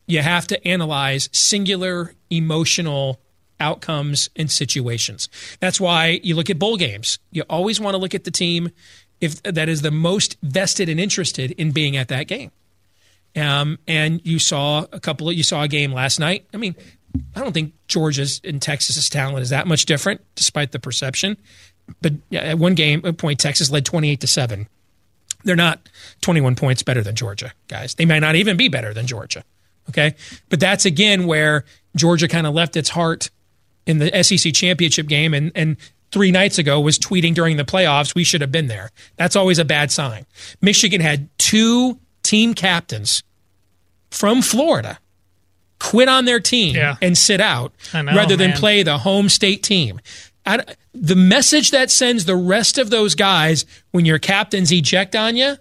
you 0.07 0.21
have 0.23 0.47
to 0.47 0.67
analyze 0.67 1.29
singular 1.33 2.15
emotional 2.31 3.21
outcomes 3.61 4.29
and 4.37 4.51
situations. 4.51 5.29
That's 5.61 5.81
why 5.81 6.21
you 6.23 6.35
look 6.35 6.51
at 6.51 6.59
bowl 6.59 6.77
games. 6.77 7.19
You 7.31 7.43
always 7.49 7.81
want 7.81 7.95
to 7.95 7.99
look 7.99 8.15
at 8.15 8.25
the 8.25 8.31
team 8.31 8.71
if 9.21 9.43
that 9.43 9.69
is 9.69 9.83
the 9.83 9.91
most 9.91 10.37
vested 10.43 10.89
and 10.89 11.01
interested 11.01 11.53
in 11.53 11.73
being 11.73 11.97
at 11.97 12.09
that 12.09 12.27
game. 12.27 12.51
Um, 13.37 13.79
and 13.89 14.25
you 14.25 14.39
saw 14.39 14.87
a 14.93 15.01
couple 15.01 15.29
of, 15.29 15.35
you 15.35 15.43
saw 15.43 15.63
a 15.63 15.69
game 15.69 15.93
last 15.93 16.21
night. 16.21 16.47
I 16.55 16.57
mean, 16.57 16.75
I 17.35 17.41
don't 17.41 17.53
think 17.53 17.75
Georgia's 17.89 18.41
and 18.45 18.61
Texas's 18.61 19.09
talent 19.09 19.41
is 19.41 19.51
that 19.51 19.67
much 19.67 19.87
different, 19.87 20.21
despite 20.35 20.73
the 20.73 20.79
perception. 20.79 21.37
But 22.01 22.15
at 22.33 22.59
one 22.59 22.75
game, 22.75 23.03
at 23.05 23.19
point, 23.19 23.41
Texas 23.41 23.71
led 23.71 23.85
28 23.85 24.21
to 24.21 24.27
7. 24.27 24.69
They're 25.45 25.57
not 25.57 25.89
21 26.23 26.55
points 26.55 26.83
better 26.83 27.03
than 27.03 27.15
Georgia, 27.15 27.53
guys. 27.69 27.95
They 27.95 28.07
might 28.07 28.21
not 28.21 28.37
even 28.37 28.57
be 28.57 28.69
better 28.69 28.95
than 28.95 29.07
Georgia. 29.07 29.45
Okay. 29.91 30.15
But 30.49 30.61
that's 30.61 30.87
again 30.87 31.27
where 31.27 31.65
Georgia 31.95 32.29
kind 32.29 32.47
of 32.47 32.55
left 32.55 32.77
its 32.77 32.89
heart 32.89 33.31
in 33.87 33.99
the 33.99 34.23
SEC 34.23 34.53
championship 34.53 35.07
game 35.07 35.35
and, 35.35 35.53
and 35.55 35.77
three 36.11 36.31
nights 36.31 36.59
ago 36.59 36.81
was 36.81 36.99
tweeting 36.99 37.35
during 37.35 37.57
the 37.57 37.65
playoffs, 37.65 38.15
we 38.15 38.25
should 38.25 38.41
have 38.41 38.53
been 38.53 38.69
there. 38.69 38.91
That's 39.17 39.37
always 39.37 39.59
a 39.59 39.65
bad 39.65 39.91
sign. 39.91 40.27
Michigan 40.61 41.01
had 41.01 41.29
two 41.39 41.99
team 42.23 42.55
captains 42.55 43.23
from 44.11 44.43
Florida 44.43 44.99
quit 45.81 46.09
on 46.09 46.25
their 46.25 46.41
team 46.41 46.77
Yeah. 46.77 46.97
and 47.03 47.19
sit 47.19 47.41
out 47.41 47.73
know, 47.93 48.05
rather 48.05 48.37
than 48.37 48.51
man. 48.51 48.59
play 48.59 48.83
the 48.83 48.99
home 48.99 49.29
state 49.29 49.63
team. 49.63 50.01
I, 50.47 50.63
the 50.95 51.17
message 51.17 51.71
that 51.73 51.91
sends 51.91 52.25
the 52.27 52.37
rest 52.37 52.79
of 52.79 52.91
those 52.91 53.15
guys 53.15 53.65
when 53.91 54.05
your 54.05 54.19
captains 54.19 54.71
eject 54.71 55.17
on 55.17 55.37
you, 55.37 55.57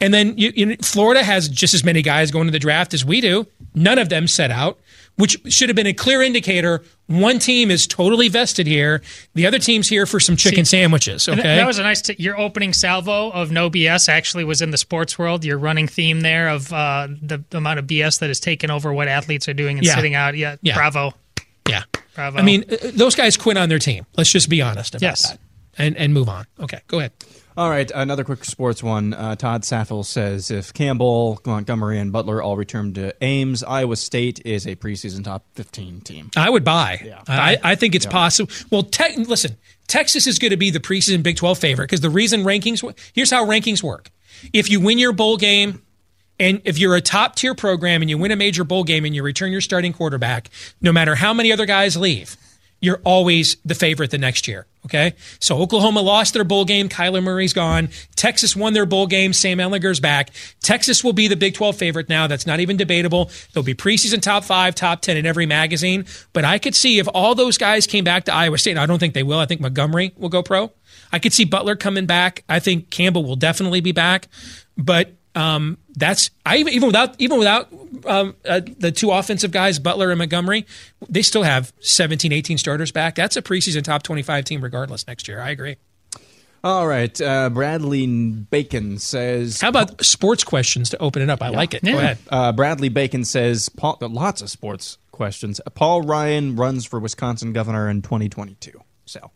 and 0.00 0.12
then 0.14 0.36
you, 0.38 0.52
you, 0.56 0.76
Florida 0.78 1.22
has 1.22 1.48
just 1.48 1.74
as 1.74 1.84
many 1.84 2.02
guys 2.02 2.30
going 2.30 2.46
to 2.46 2.50
the 2.52 2.58
draft 2.58 2.94
as 2.94 3.04
we 3.04 3.20
do. 3.20 3.46
None 3.74 3.98
of 3.98 4.08
them 4.08 4.26
set 4.26 4.50
out, 4.50 4.78
which 5.22 5.36
should 5.48 5.68
have 5.68 5.76
been 5.76 5.86
a 5.86 5.92
clear 5.92 6.20
indicator. 6.20 6.82
One 7.06 7.38
team 7.38 7.70
is 7.70 7.86
totally 7.86 8.28
vested 8.28 8.66
here. 8.66 9.02
The 9.34 9.46
other 9.46 9.60
team's 9.60 9.88
here 9.88 10.04
for 10.04 10.18
some 10.18 10.34
chicken 10.34 10.64
sandwiches. 10.64 11.28
Okay, 11.28 11.36
that- 11.40 11.56
That 11.58 11.66
was 11.68 11.78
a 11.78 11.84
nice. 11.84 12.02
T- 12.02 12.16
your 12.18 12.36
opening 12.36 12.72
salvo 12.72 13.30
of 13.30 13.52
no 13.52 13.70
BS 13.70 14.08
actually 14.08 14.42
was 14.42 14.60
in 14.60 14.72
the 14.72 14.76
sports 14.78 15.16
world. 15.20 15.44
Your 15.44 15.58
running 15.58 15.86
theme 15.86 16.22
there 16.22 16.48
of 16.48 16.72
uh, 16.72 17.06
the, 17.22 17.44
the 17.50 17.58
amount 17.58 17.78
of 17.78 17.86
BS 17.86 18.18
that 18.18 18.30
has 18.30 18.40
taken 18.40 18.68
over 18.68 18.92
what 18.92 19.06
athletes 19.06 19.48
are 19.48 19.54
doing 19.54 19.78
and 19.78 19.86
Yeah. 19.86 19.94
sitting 19.94 20.16
out. 20.16 20.36
Yeah, 20.36 20.56
Yeah. 20.60 20.74
bravo. 20.74 21.14
yeah. 21.68 21.84
Bravo. 22.16 22.38
I 22.38 22.42
mean, 22.42 22.64
uh, 22.68 22.76
those 22.92 23.14
guys 23.14 23.36
quit 23.36 23.56
on 23.56 23.68
their 23.68 23.78
team. 23.78 24.04
Let's 24.16 24.32
just 24.32 24.48
be 24.48 24.60
honest 24.60 24.96
about 24.96 25.02
Yes. 25.02 25.30
that 25.30 25.38
and 25.78 25.96
and 25.96 26.12
move 26.12 26.28
on. 26.28 26.46
Okay, 26.58 26.80
go 26.88 26.98
ahead. 26.98 27.12
All 27.54 27.68
right, 27.68 27.90
another 27.94 28.24
quick 28.24 28.44
sports 28.46 28.82
one. 28.82 29.12
Uh, 29.12 29.36
Todd 29.36 29.62
Saffel 29.64 30.04
says 30.04 30.50
if 30.50 30.72
Campbell, 30.72 31.38
Montgomery, 31.44 31.98
and 31.98 32.10
Butler 32.10 32.40
all 32.42 32.56
return 32.56 32.94
to 32.94 33.14
Ames, 33.22 33.62
Iowa 33.62 33.96
State 33.96 34.40
is 34.46 34.66
a 34.66 34.74
preseason 34.74 35.22
top 35.22 35.44
15 35.54 36.00
team. 36.00 36.30
I 36.34 36.48
would 36.48 36.64
buy. 36.64 37.12
I, 37.28 37.58
I 37.62 37.74
think 37.74 37.94
it's 37.94 38.06
Yeah. 38.06 38.10
possible. 38.10 38.50
Well, 38.70 38.84
te- 38.84 39.16
listen, 39.24 39.58
Texas 39.86 40.26
is 40.26 40.38
going 40.38 40.52
to 40.52 40.56
be 40.56 40.70
the 40.70 40.80
preseason 40.80 41.22
Big 41.22 41.36
12 41.36 41.58
favorite 41.58 41.84
because 41.86 42.00
the 42.00 42.08
reason 42.08 42.42
rankings, 42.42 42.82
here's 43.12 43.30
how 43.30 43.44
rankings 43.44 43.82
work. 43.82 44.10
If 44.54 44.70
you 44.70 44.80
win 44.80 44.98
your 44.98 45.12
bowl 45.12 45.36
game, 45.36 45.82
and 46.40 46.62
if 46.64 46.78
you're 46.78 46.96
a 46.96 47.02
top 47.02 47.36
tier 47.36 47.54
program 47.54 48.00
and 48.00 48.08
you 48.08 48.16
win 48.16 48.30
a 48.30 48.36
major 48.36 48.64
bowl 48.64 48.82
game 48.82 49.04
and 49.04 49.14
you 49.14 49.22
return 49.22 49.52
your 49.52 49.60
starting 49.60 49.92
quarterback, 49.92 50.48
no 50.80 50.90
matter 50.90 51.14
how 51.14 51.34
many 51.34 51.52
other 51.52 51.66
guys 51.66 51.98
leave, 51.98 52.36
you're 52.80 53.00
always 53.04 53.58
the 53.64 53.74
favorite 53.74 54.10
the 54.10 54.16
next 54.18 54.48
year. 54.48 54.66
Okay. 54.84 55.14
So 55.38 55.58
Oklahoma 55.58 56.00
lost 56.00 56.34
their 56.34 56.42
bowl 56.42 56.64
game. 56.64 56.88
Kyler 56.88 57.22
Murray's 57.22 57.52
gone. 57.52 57.88
Texas 58.16 58.56
won 58.56 58.72
their 58.72 58.84
bowl 58.84 59.06
game. 59.06 59.32
Sam 59.32 59.58
Ehlinger's 59.58 60.00
back. 60.00 60.30
Texas 60.60 61.04
will 61.04 61.12
be 61.12 61.28
the 61.28 61.36
Big 61.36 61.54
12 61.54 61.76
favorite 61.76 62.08
now. 62.08 62.26
That's 62.26 62.46
not 62.46 62.58
even 62.58 62.76
debatable. 62.76 63.30
They'll 63.52 63.62
be 63.62 63.74
preseason 63.74 64.20
top 64.20 64.42
five, 64.42 64.74
top 64.74 65.00
10 65.00 65.16
in 65.16 65.24
every 65.24 65.46
magazine. 65.46 66.04
But 66.32 66.44
I 66.44 66.58
could 66.58 66.74
see 66.74 66.98
if 66.98 67.06
all 67.14 67.34
those 67.34 67.58
guys 67.58 67.86
came 67.86 68.02
back 68.02 68.24
to 68.24 68.34
Iowa 68.34 68.58
State, 68.58 68.76
I 68.76 68.86
don't 68.86 68.98
think 68.98 69.14
they 69.14 69.22
will. 69.22 69.38
I 69.38 69.46
think 69.46 69.60
Montgomery 69.60 70.12
will 70.16 70.28
go 70.28 70.42
pro. 70.42 70.72
I 71.12 71.20
could 71.20 71.32
see 71.32 71.44
Butler 71.44 71.76
coming 71.76 72.06
back. 72.06 72.42
I 72.48 72.58
think 72.58 72.90
Campbell 72.90 73.24
will 73.24 73.36
definitely 73.36 73.80
be 73.80 73.92
back. 73.92 74.28
But 74.76 75.12
um, 75.34 75.78
that's 75.96 76.30
I 76.44 76.58
even 76.58 76.72
even 76.74 76.86
without 76.88 77.14
even 77.18 77.38
without 77.38 77.68
um, 78.06 78.34
uh, 78.44 78.60
the 78.78 78.92
two 78.92 79.10
offensive 79.10 79.50
guys, 79.50 79.78
Butler 79.78 80.10
and 80.10 80.18
Montgomery, 80.18 80.66
they 81.08 81.22
still 81.22 81.42
have 81.42 81.72
17, 81.80 82.32
18 82.32 82.58
starters 82.58 82.92
back. 82.92 83.14
That's 83.14 83.36
a 83.36 83.42
preseason 83.42 83.82
top 83.82 84.02
twenty 84.02 84.22
five 84.22 84.44
team 84.44 84.62
regardless 84.62 85.06
next 85.06 85.28
year. 85.28 85.40
I 85.40 85.50
agree. 85.50 85.76
All 86.64 86.86
right, 86.86 87.20
uh, 87.20 87.50
Bradley 87.50 88.06
Bacon 88.06 88.98
says. 88.98 89.60
How 89.60 89.68
about 89.68 90.04
sports 90.04 90.44
questions 90.44 90.90
to 90.90 90.98
open 90.98 91.20
it 91.20 91.28
up? 91.28 91.42
I 91.42 91.48
like 91.48 91.74
it. 91.74 91.84
Go 91.84 91.98
ahead. 91.98 92.18
Uh, 92.28 92.52
Bradley 92.52 92.88
Bacon 92.88 93.24
says 93.24 93.68
Paul, 93.68 93.98
lots 94.00 94.42
of 94.42 94.50
sports 94.50 94.98
questions. 95.10 95.60
Paul 95.74 96.02
Ryan 96.02 96.54
runs 96.54 96.84
for 96.84 97.00
Wisconsin 97.00 97.52
governor 97.52 97.88
in 97.88 98.02
2022. 98.02 98.80
So 99.06 99.30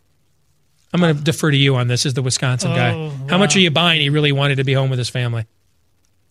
I'm 0.92 1.00
going 1.00 1.16
to 1.16 1.22
defer 1.22 1.50
to 1.50 1.56
you 1.56 1.74
on 1.76 1.88
this 1.88 2.06
as 2.06 2.14
the 2.14 2.22
Wisconsin 2.22 2.72
guy. 2.74 2.94
Oh, 2.94 3.10
How 3.28 3.38
much 3.38 3.56
are 3.56 3.60
you 3.60 3.70
buying? 3.70 4.00
He 4.00 4.08
really 4.08 4.32
wanted 4.32 4.56
to 4.56 4.64
be 4.64 4.72
home 4.72 4.88
with 4.88 4.98
his 4.98 5.08
family. 5.08 5.46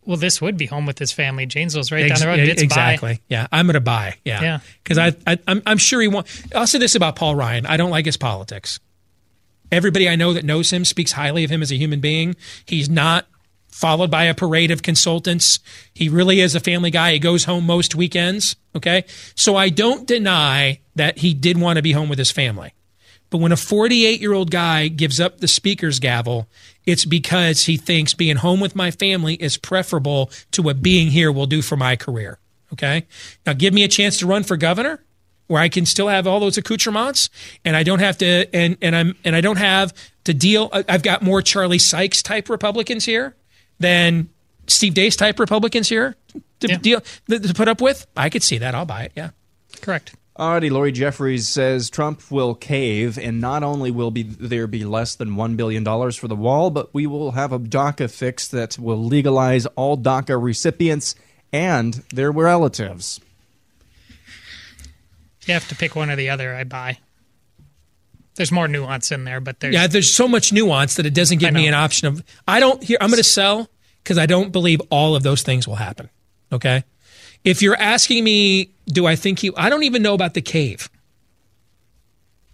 Well, 0.05 0.17
this 0.17 0.41
would 0.41 0.57
be 0.57 0.65
home 0.65 0.85
with 0.85 0.99
his 0.99 1.11
family. 1.11 1.45
Janesville's 1.45 1.91
right 1.91 2.05
Ex- 2.05 2.19
down 2.19 2.27
the 2.27 2.31
road. 2.37 2.45
yeah, 2.45 2.51
It's 2.51 2.61
exactly. 2.61 3.15
By. 3.15 3.21
Yeah, 3.27 3.47
I'm 3.51 3.65
going 3.65 3.73
to 3.73 3.79
buy. 3.81 4.17
Yeah, 4.23 4.41
Yeah. 4.41 4.59
Because 4.83 4.97
I, 4.97 5.15
I, 5.25 5.39
I'm, 5.47 5.61
I'm 5.65 5.77
sure 5.77 6.01
he 6.01 6.07
won't. 6.07 6.27
I'll 6.53 6.67
say 6.67 6.77
this 6.77 6.95
about 6.95 7.15
Paul 7.15 7.35
Ryan: 7.35 7.65
I 7.65 7.77
don't 7.77 7.89
like 7.91 8.05
his 8.05 8.17
politics. 8.17 8.79
Everybody 9.71 10.07
I 10.07 10.15
know 10.15 10.33
that 10.33 10.45
knows 10.45 10.71
him 10.71 10.85
speaks 10.85 11.11
highly 11.11 11.43
of 11.43 11.49
him 11.49 11.61
as 11.61 11.71
a 11.71 11.75
human 11.75 11.99
being. 11.99 12.35
He's 12.65 12.87
not 12.87 13.25
followed 13.67 14.11
by 14.11 14.25
a 14.25 14.33
parade 14.35 14.71
of 14.71 14.83
consultants. 14.83 15.59
He 15.93 16.07
really 16.07 16.39
is 16.39 16.53
a 16.55 16.59
family 16.59 16.91
guy. 16.91 17.13
He 17.13 17.19
goes 17.19 17.45
home 17.45 17.65
most 17.65 17.95
weekends. 17.95 18.55
Okay, 18.75 19.05
so 19.33 19.55
I 19.55 19.69
don't 19.69 20.05
deny 20.07 20.81
that 20.95 21.17
he 21.17 21.33
did 21.33 21.59
want 21.59 21.77
to 21.77 21.81
be 21.81 21.93
home 21.93 22.09
with 22.09 22.19
his 22.19 22.31
family. 22.31 22.74
But 23.35 23.41
when 23.41 23.51
a 23.51 23.57
48 23.57 24.21
year 24.21 24.31
old 24.31 24.49
guy 24.49 24.87
gives 24.87 25.19
up 25.19 25.39
the 25.39 25.49
speaker's 25.49 25.99
gavel, 25.99 26.47
it's 26.85 27.03
because 27.03 27.65
he 27.65 27.75
thinks 27.75 28.13
being 28.13 28.37
home 28.37 28.61
with 28.61 28.77
my 28.77 28.91
family 28.91 29.33
is 29.33 29.57
preferable 29.57 30.31
to 30.51 30.61
what 30.61 30.81
being 30.81 31.09
here 31.09 31.33
will 31.33 31.45
do 31.45 31.61
for 31.61 31.75
my 31.75 31.97
career. 31.97 32.39
Okay. 32.71 33.05
Now 33.45 33.51
give 33.51 33.73
me 33.73 33.83
a 33.83 33.89
chance 33.89 34.19
to 34.19 34.25
run 34.25 34.43
for 34.43 34.55
governor 34.55 35.03
where 35.47 35.61
I 35.61 35.67
can 35.67 35.85
still 35.85 36.07
have 36.07 36.27
all 36.27 36.39
those 36.39 36.57
accoutrements 36.57 37.29
and 37.65 37.75
I 37.75 37.83
don't 37.83 37.99
have 37.99 38.19
to, 38.19 38.47
and, 38.55 38.77
and 38.81 38.95
I'm, 38.95 39.17
and 39.25 39.35
I 39.35 39.41
don't 39.41 39.57
have 39.57 39.93
to 40.23 40.33
deal. 40.33 40.69
I've 40.71 41.03
got 41.03 41.21
more 41.21 41.41
Charlie 41.41 41.77
Sykes 41.77 42.23
type 42.23 42.47
Republicans 42.47 43.03
here 43.03 43.35
than 43.81 44.29
Steve 44.67 44.93
Deace 44.93 45.17
type 45.17 45.39
Republicans 45.41 45.89
here 45.89 46.15
to 46.61 46.67
deal, 46.77 47.01
to 47.29 47.53
put 47.53 47.67
up 47.67 47.81
with. 47.81 48.07
I 48.15 48.29
could 48.29 48.43
see 48.43 48.59
that. 48.59 48.73
I'll 48.73 48.85
buy 48.85 49.03
it. 49.03 49.11
Yeah. 49.13 49.31
Correct. 49.81 50.15
Alrighty, 50.37 50.69
Lori 50.69 50.91
Jeffries 50.91 51.47
says 51.47 51.89
Trump 51.89 52.29
will 52.29 52.55
cave, 52.55 53.17
and 53.17 53.39
not 53.39 53.63
only 53.63 53.89
will 53.89 54.11
be 54.11 54.23
there 54.23 54.67
be 54.67 54.83
less 54.83 55.15
than 55.15 55.37
one 55.37 55.55
billion 55.55 55.81
dollars 55.83 56.17
for 56.17 56.27
the 56.27 56.35
wall, 56.35 56.69
but 56.69 56.93
we 56.93 57.07
will 57.07 57.31
have 57.31 57.53
a 57.53 57.59
DACA 57.59 58.11
fix 58.11 58.49
that 58.49 58.77
will 58.77 59.01
legalize 59.01 59.65
all 59.77 59.97
DACA 59.97 60.41
recipients 60.41 61.15
and 61.53 61.93
their 62.13 62.33
relatives. 62.33 63.21
You 65.45 65.53
have 65.53 65.69
to 65.69 65.75
pick 65.75 65.95
one 65.95 66.09
or 66.09 66.17
the 66.17 66.29
other. 66.29 66.53
I 66.53 66.65
buy. 66.65 66.97
There's 68.35 68.51
more 68.51 68.67
nuance 68.67 69.13
in 69.13 69.23
there, 69.23 69.39
but 69.39 69.61
there's 69.61 69.73
Yeah, 69.73 69.87
there's 69.87 70.13
so 70.13 70.27
much 70.27 70.51
nuance 70.51 70.95
that 70.95 71.05
it 71.05 71.13
doesn't 71.13 71.37
give 71.37 71.53
me 71.53 71.67
an 71.67 71.73
option 71.73 72.09
of 72.09 72.23
I 72.45 72.59
don't 72.59 72.83
here 72.83 72.97
I'm 72.99 73.09
going 73.09 73.17
to 73.17 73.23
sell 73.23 73.69
because 74.03 74.17
I 74.17 74.25
don't 74.25 74.51
believe 74.51 74.81
all 74.89 75.15
of 75.15 75.23
those 75.23 75.43
things 75.43 75.65
will 75.65 75.75
happen. 75.75 76.09
Okay? 76.51 76.83
If 77.45 77.61
you're 77.61 77.79
asking 77.79 78.23
me 78.23 78.71
do 78.87 79.05
I 79.05 79.15
think 79.15 79.39
he 79.39 79.51
I 79.55 79.69
don't 79.69 79.83
even 79.83 80.01
know 80.01 80.13
about 80.13 80.33
the 80.33 80.41
cave. 80.41 80.89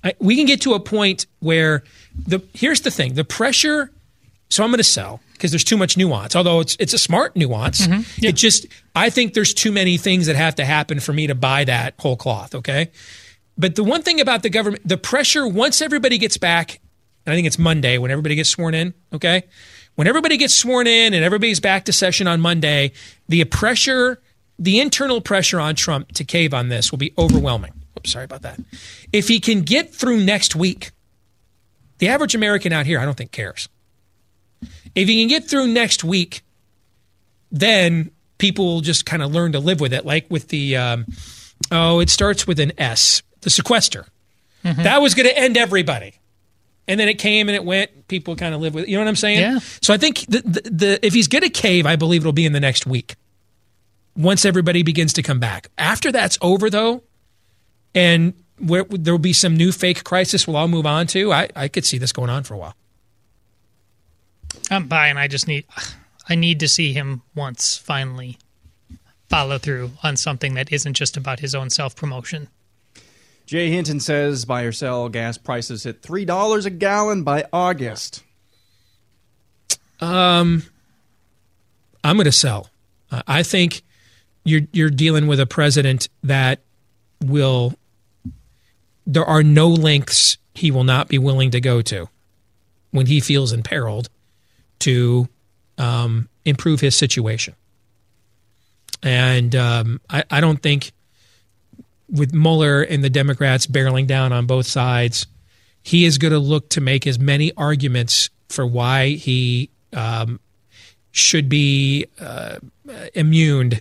I, 0.03 0.13
we 0.19 0.35
can 0.35 0.45
get 0.45 0.61
to 0.61 0.73
a 0.73 0.79
point 0.79 1.25
where 1.39 1.83
the 2.15 2.41
here's 2.53 2.81
the 2.81 2.91
thing, 2.91 3.15
the 3.15 3.23
pressure 3.23 3.91
so 4.51 4.63
I'm 4.63 4.69
going 4.69 4.79
to 4.79 4.83
sell 4.83 5.21
because 5.33 5.51
there's 5.51 5.63
too 5.63 5.77
much 5.77 5.97
nuance. 5.97 6.35
Although 6.35 6.59
it's 6.59 6.75
it's 6.79 6.93
a 6.93 6.97
smart 6.97 7.35
nuance. 7.35 7.87
Mm-hmm. 7.87 8.25
It 8.25 8.35
just 8.35 8.67
I 8.95 9.09
think 9.09 9.33
there's 9.33 9.53
too 9.53 9.71
many 9.71 9.97
things 9.97 10.27
that 10.27 10.35
have 10.35 10.55
to 10.55 10.65
happen 10.65 10.99
for 10.99 11.13
me 11.13 11.27
to 11.27 11.35
buy 11.35 11.63
that 11.63 11.95
whole 11.97 12.17
cloth, 12.17 12.53
okay? 12.53 12.91
But 13.57 13.75
the 13.75 13.83
one 13.83 14.01
thing 14.01 14.19
about 14.19 14.43
the 14.43 14.49
government, 14.49 14.87
the 14.87 14.97
pressure 14.97 15.47
once 15.47 15.81
everybody 15.81 16.17
gets 16.17 16.37
back, 16.37 16.81
and 17.25 17.33
I 17.33 17.35
think 17.35 17.47
it's 17.47 17.57
Monday 17.59 17.97
when 17.97 18.11
everybody 18.11 18.35
gets 18.35 18.49
sworn 18.49 18.73
in, 18.73 18.93
okay? 19.13 19.43
When 19.95 20.07
everybody 20.07 20.37
gets 20.37 20.55
sworn 20.55 20.87
in 20.87 21.13
and 21.13 21.23
everybody's 21.23 21.59
back 21.59 21.85
to 21.85 21.93
session 21.93 22.27
on 22.27 22.41
Monday, 22.41 22.91
the 23.27 23.43
pressure, 23.45 24.21
the 24.61 24.79
internal 24.79 25.21
pressure 25.21 25.59
on 25.59 25.73
Trump 25.73 26.11
to 26.13 26.23
cave 26.23 26.53
on 26.53 26.69
this 26.69 26.91
will 26.91 26.99
be 26.99 27.13
overwhelming. 27.17 27.73
Oops, 27.97 28.11
sorry 28.11 28.25
about 28.25 28.43
that. 28.43 28.59
If 29.11 29.27
he 29.27 29.39
can 29.39 29.61
get 29.61 29.93
through 29.93 30.23
next 30.23 30.55
week, 30.55 30.91
the 31.97 32.09
average 32.09 32.35
American 32.35 32.71
out 32.71 32.85
here, 32.85 32.99
I 32.99 33.05
don't 33.05 33.17
think 33.17 33.31
cares. 33.31 33.67
If 34.93 35.07
he 35.07 35.19
can 35.19 35.27
get 35.27 35.49
through 35.49 35.67
next 35.67 36.03
week, 36.03 36.43
then 37.51 38.11
people 38.37 38.65
will 38.65 38.81
just 38.81 39.03
kind 39.03 39.23
of 39.23 39.31
learn 39.31 39.53
to 39.53 39.59
live 39.59 39.79
with 39.79 39.93
it. 39.93 40.05
Like 40.05 40.27
with 40.29 40.49
the, 40.49 40.77
um, 40.77 41.07
oh, 41.71 41.99
it 41.99 42.11
starts 42.11 42.45
with 42.45 42.59
an 42.59 42.71
S, 42.77 43.23
the 43.41 43.49
sequester. 43.49 44.05
That 44.63 45.01
was 45.01 45.15
going 45.15 45.27
to 45.27 45.35
end 45.35 45.57
everybody. 45.57 46.13
And 46.87 46.99
then 46.99 47.09
it 47.09 47.15
came 47.15 47.49
and 47.49 47.55
it 47.55 47.63
went. 47.63 48.07
People 48.07 48.35
kind 48.35 48.53
of 48.53 48.61
live 48.61 48.75
with 48.75 48.83
it. 48.83 48.89
You 48.89 48.97
know 48.97 49.03
what 49.03 49.09
I'm 49.09 49.15
saying? 49.15 49.39
Yeah. 49.39 49.59
So 49.81 49.91
I 49.91 49.97
think 49.97 50.19
the, 50.27 50.41
the, 50.41 50.69
the 50.69 51.05
if 51.05 51.13
he's 51.13 51.27
going 51.27 51.41
to 51.41 51.49
cave, 51.49 51.87
I 51.87 51.95
believe 51.95 52.21
it'll 52.21 52.31
be 52.31 52.45
in 52.45 52.53
the 52.53 52.59
next 52.59 52.85
week. 52.85 53.15
Once 54.15 54.45
everybody 54.45 54.83
begins 54.83 55.13
to 55.13 55.21
come 55.21 55.39
back. 55.39 55.69
After 55.77 56.11
that's 56.11 56.37
over, 56.41 56.69
though, 56.69 57.03
and 57.95 58.33
where 58.59 58.83
there 58.83 59.13
will 59.13 59.19
be 59.19 59.33
some 59.33 59.55
new 59.55 59.71
fake 59.71 60.03
crisis 60.03 60.47
we'll 60.47 60.57
all 60.57 60.67
move 60.67 60.85
on 60.85 61.07
to, 61.07 61.31
I, 61.31 61.49
I 61.55 61.67
could 61.67 61.85
see 61.85 61.97
this 61.97 62.11
going 62.11 62.29
on 62.29 62.43
for 62.43 62.53
a 62.53 62.57
while. 62.57 62.75
I'm 64.69 64.87
buying. 64.87 65.17
I 65.17 65.27
just 65.27 65.47
need. 65.47 65.65
I 66.29 66.35
need 66.35 66.59
to 66.59 66.67
see 66.67 66.93
him 66.93 67.21
once 67.35 67.77
finally. 67.77 68.37
follow 69.29 69.57
through 69.57 69.91
on 70.03 70.17
something 70.17 70.53
that 70.55 70.71
isn't 70.71 70.93
just 70.93 71.15
about 71.17 71.39
his 71.39 71.55
own 71.55 71.69
self 71.69 71.95
promotion. 71.95 72.49
Jay 73.45 73.69
Hinton 73.69 73.99
says 73.99 74.45
buy 74.45 74.63
or 74.63 74.71
sell 74.71 75.09
gas 75.09 75.37
prices 75.37 75.83
hit 75.83 76.01
three 76.01 76.25
dollars 76.25 76.65
a 76.65 76.69
gallon 76.69 77.23
by 77.23 77.45
August. 77.51 78.23
Um, 79.99 80.63
I'm 82.03 82.15
going 82.17 82.25
to 82.25 82.31
sell. 82.31 82.69
Uh, 83.11 83.21
I 83.27 83.43
think 83.43 83.81
you're 84.43 84.61
you're 84.71 84.89
dealing 84.89 85.27
with 85.27 85.39
a 85.39 85.45
president 85.45 86.09
that 86.23 86.59
will. 87.23 87.73
There 89.07 89.25
are 89.25 89.43
no 89.43 89.67
lengths 89.67 90.37
he 90.53 90.71
will 90.71 90.83
not 90.83 91.07
be 91.07 91.17
willing 91.17 91.51
to 91.51 91.61
go 91.61 91.81
to 91.81 92.07
when 92.91 93.07
he 93.07 93.19
feels 93.19 93.51
imperiled 93.51 94.09
to 94.79 95.27
um, 95.77 96.29
improve 96.45 96.81
his 96.81 96.95
situation. 96.95 97.55
And 99.01 99.55
um, 99.55 100.01
I, 100.09 100.23
I 100.29 100.41
don't 100.41 100.61
think 100.61 100.91
with 102.09 102.33
Mueller 102.33 102.83
and 102.83 103.03
the 103.03 103.09
Democrats 103.09 103.65
barreling 103.65 104.05
down 104.05 104.33
on 104.33 104.45
both 104.45 104.67
sides, 104.67 105.25
he 105.81 106.05
is 106.05 106.17
going 106.17 106.33
to 106.33 106.39
look 106.39 106.69
to 106.69 106.81
make 106.81 107.07
as 107.07 107.17
many 107.17 107.51
arguments 107.55 108.29
for 108.49 108.65
why 108.65 109.09
he 109.09 109.69
um, 109.93 110.39
should 111.11 111.49
be 111.49 112.05
uh, 112.19 112.57
immune 113.13 113.79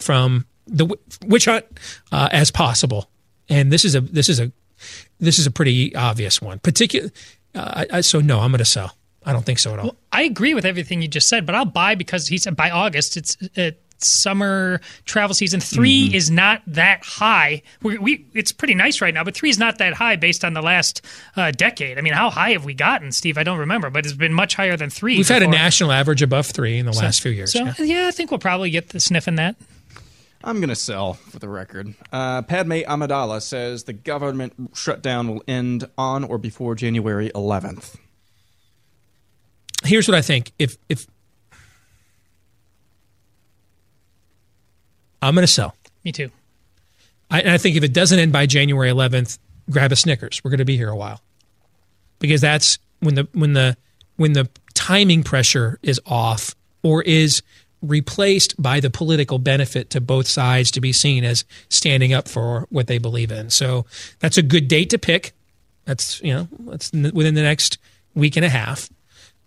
from 0.00 0.46
the 0.66 0.96
witch 1.26 1.46
hunt 1.46 1.64
uh, 2.12 2.28
as 2.32 2.50
possible. 2.50 3.10
And 3.48 3.72
this 3.72 3.84
is 3.84 3.94
a 3.94 4.00
this 4.00 4.28
is 4.28 4.40
a 4.40 4.52
this 5.18 5.38
is 5.38 5.46
a 5.46 5.50
pretty 5.50 5.94
obvious 5.94 6.40
one. 6.40 6.58
Particular. 6.60 7.10
Uh, 7.54 7.84
I, 7.90 8.00
so 8.00 8.20
no, 8.20 8.40
I'm 8.40 8.52
going 8.52 8.58
to 8.58 8.64
sell. 8.64 8.96
I 9.24 9.32
don't 9.32 9.44
think 9.44 9.58
so 9.58 9.72
at 9.72 9.78
all. 9.78 9.86
Well, 9.86 9.96
I 10.12 10.22
agree 10.22 10.54
with 10.54 10.64
everything 10.64 11.02
you 11.02 11.08
just 11.08 11.28
said, 11.28 11.44
but 11.44 11.54
I'll 11.54 11.64
buy 11.64 11.94
because 11.94 12.28
he 12.28 12.38
said 12.38 12.56
by 12.56 12.70
August 12.70 13.16
it's 13.16 13.36
it, 13.54 13.82
summer 14.02 14.80
travel 15.04 15.34
season. 15.34 15.60
3 15.60 16.06
mm-hmm. 16.08 16.14
is 16.14 16.30
not 16.30 16.62
that 16.66 17.04
high. 17.04 17.62
We, 17.82 17.98
we, 17.98 18.26
it's 18.34 18.52
pretty 18.52 18.74
nice 18.74 19.00
right 19.00 19.12
now, 19.12 19.24
but 19.24 19.34
three 19.34 19.50
is 19.50 19.58
not 19.58 19.78
that 19.78 19.94
high 19.94 20.16
based 20.16 20.44
on 20.44 20.54
the 20.54 20.62
last 20.62 21.04
uh, 21.36 21.50
decade. 21.50 21.98
I 21.98 22.00
mean, 22.00 22.14
how 22.14 22.30
high 22.30 22.52
have 22.52 22.64
we 22.64 22.72
gotten, 22.72 23.12
Steve? 23.12 23.36
I 23.36 23.42
don't 23.42 23.58
remember, 23.58 23.90
but 23.90 24.06
it's 24.06 24.14
been 24.14 24.32
much 24.32 24.54
higher 24.54 24.76
than 24.76 24.90
three. 24.90 25.16
We've 25.16 25.26
before. 25.26 25.34
had 25.34 25.42
a 25.42 25.48
national 25.48 25.92
average 25.92 26.22
above 26.22 26.46
three 26.46 26.78
in 26.78 26.86
the 26.86 26.92
so, 26.92 27.02
last 27.02 27.20
few 27.20 27.32
years. 27.32 27.52
So 27.52 27.64
yeah. 27.64 27.74
yeah, 27.78 28.08
I 28.08 28.10
think 28.10 28.30
we'll 28.30 28.38
probably 28.38 28.70
get 28.70 28.90
the 28.90 29.00
sniff 29.00 29.28
in 29.28 29.34
that. 29.36 29.56
I'm 30.42 30.56
going 30.56 30.70
to 30.70 30.76
sell 30.76 31.14
for 31.14 31.38
the 31.38 31.48
record. 31.48 31.94
Uh, 32.12 32.42
Padme 32.42 32.80
Amidala 32.88 33.42
says 33.42 33.84
the 33.84 33.92
government 33.92 34.54
shutdown 34.74 35.28
will 35.28 35.44
end 35.46 35.88
on 35.98 36.24
or 36.24 36.38
before 36.38 36.74
January 36.74 37.30
11th. 37.34 37.96
Here's 39.84 40.08
what 40.08 40.14
I 40.14 40.22
think: 40.22 40.52
if 40.58 40.76
if 40.88 41.06
I'm 45.22 45.34
going 45.34 45.46
to 45.46 45.52
sell. 45.52 45.74
Me 46.04 46.12
too. 46.12 46.30
I, 47.30 47.54
I 47.54 47.58
think 47.58 47.76
if 47.76 47.84
it 47.84 47.92
doesn't 47.92 48.18
end 48.18 48.32
by 48.32 48.46
January 48.46 48.90
11th, 48.90 49.38
grab 49.70 49.92
a 49.92 49.96
Snickers. 49.96 50.42
We're 50.42 50.50
going 50.50 50.58
to 50.58 50.64
be 50.64 50.76
here 50.76 50.88
a 50.90 50.96
while 50.96 51.20
because 52.18 52.40
that's 52.40 52.78
when 53.00 53.14
the 53.14 53.28
when 53.32 53.52
the 53.52 53.76
when 54.16 54.32
the 54.32 54.48
timing 54.74 55.22
pressure 55.22 55.78
is 55.82 56.00
off 56.06 56.54
or 56.82 57.02
is 57.02 57.42
replaced 57.82 58.60
by 58.60 58.80
the 58.80 58.90
political 58.90 59.38
benefit 59.38 59.90
to 59.90 60.00
both 60.00 60.26
sides 60.26 60.70
to 60.72 60.80
be 60.80 60.92
seen 60.92 61.24
as 61.24 61.44
standing 61.68 62.12
up 62.12 62.28
for 62.28 62.66
what 62.70 62.86
they 62.86 62.98
believe 62.98 63.32
in. 63.32 63.50
So 63.50 63.86
that's 64.18 64.38
a 64.38 64.42
good 64.42 64.68
date 64.68 64.90
to 64.90 64.98
pick. 64.98 65.32
That's 65.84 66.22
you 66.22 66.34
know 66.34 66.48
that's 66.60 66.92
within 66.92 67.34
the 67.34 67.42
next 67.42 67.78
week 68.14 68.36
and 68.36 68.44
a 68.44 68.50
half. 68.50 68.88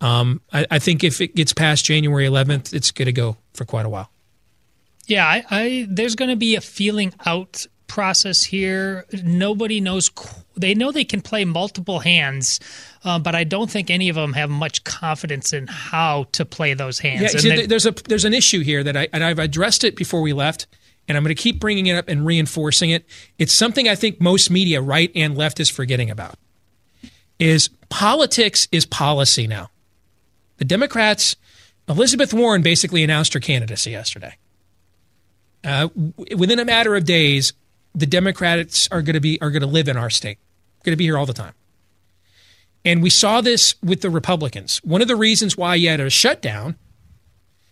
Um, 0.01 0.41
I, 0.51 0.65
I 0.71 0.79
think 0.79 1.03
if 1.03 1.21
it 1.21 1.35
gets 1.35 1.53
past 1.53 1.85
January 1.85 2.27
11th, 2.27 2.73
it's 2.73 2.91
going 2.91 3.05
to 3.05 3.13
go 3.13 3.37
for 3.53 3.63
quite 3.63 3.85
a 3.85 3.89
while. 3.89 4.09
Yeah, 5.05 5.25
I, 5.25 5.45
I 5.49 5.87
there's 5.89 6.15
going 6.15 6.29
to 6.29 6.35
be 6.35 6.55
a 6.55 6.61
feeling 6.61 7.13
out 7.25 7.65
process 7.93 8.43
here. 8.43 9.05
Nobody 9.23 9.79
knows. 9.79 10.09
They 10.57 10.73
know 10.73 10.91
they 10.91 11.03
can 11.03 11.21
play 11.21 11.45
multiple 11.45 11.99
hands, 11.99 12.59
uh, 13.03 13.19
but 13.19 13.35
I 13.35 13.43
don't 13.43 13.69
think 13.69 13.91
any 13.91 14.09
of 14.09 14.15
them 14.15 14.33
have 14.33 14.49
much 14.49 14.83
confidence 14.83 15.53
in 15.53 15.67
how 15.67 16.25
to 16.31 16.43
play 16.43 16.73
those 16.73 16.97
hands. 16.97 17.21
Yeah, 17.21 17.39
see, 17.39 17.65
there's 17.67 17.85
a 17.85 17.91
there's 17.91 18.25
an 18.25 18.33
issue 18.33 18.61
here 18.61 18.83
that 18.83 18.97
I 18.97 19.09
and 19.13 19.23
I've 19.23 19.37
addressed 19.37 19.83
it 19.83 19.95
before 19.95 20.21
we 20.21 20.33
left, 20.33 20.65
and 21.07 21.15
I'm 21.15 21.23
going 21.23 21.35
to 21.35 21.39
keep 21.39 21.59
bringing 21.59 21.85
it 21.85 21.95
up 21.95 22.07
and 22.07 22.25
reinforcing 22.25 22.89
it. 22.89 23.05
It's 23.37 23.53
something 23.53 23.87
I 23.87 23.93
think 23.93 24.19
most 24.19 24.49
media, 24.49 24.81
right 24.81 25.11
and 25.13 25.37
left, 25.37 25.59
is 25.59 25.69
forgetting 25.69 26.09
about. 26.09 26.39
Is 27.37 27.69
politics 27.89 28.67
is 28.71 28.87
policy 28.87 29.45
now. 29.45 29.69
The 30.57 30.65
Democrats, 30.65 31.35
Elizabeth 31.87 32.33
Warren 32.33 32.63
basically 32.63 33.03
announced 33.03 33.35
her 33.35 33.39
candidacy 33.39 33.91
yesterday. 33.91 34.35
Uh, 35.63 35.89
within 36.35 36.57
a 36.57 36.65
matter 36.65 36.95
of 36.95 37.05
days, 37.05 37.53
the 37.95 38.05
Democrats 38.05 38.87
are 38.91 39.01
going 39.01 39.13
to 39.13 39.19
be 39.19 39.39
are 39.41 39.51
going 39.51 39.61
to 39.61 39.67
live 39.67 39.87
in 39.87 39.97
our 39.97 40.09
state. 40.09 40.37
Going 40.83 40.93
to 40.93 40.97
be 40.97 41.05
here 41.05 41.17
all 41.17 41.25
the 41.25 41.33
time. 41.33 41.53
And 42.85 43.01
we 43.01 43.09
saw 43.09 43.39
this 43.39 43.75
with 43.81 44.01
the 44.01 44.09
Republicans. 44.09 44.81
One 44.83 45.01
of 45.01 45.07
the 45.07 45.15
reasons 45.15 45.55
why 45.55 45.75
you 45.75 45.89
had 45.89 46.01
a 46.01 46.09
shutdown 46.09 46.75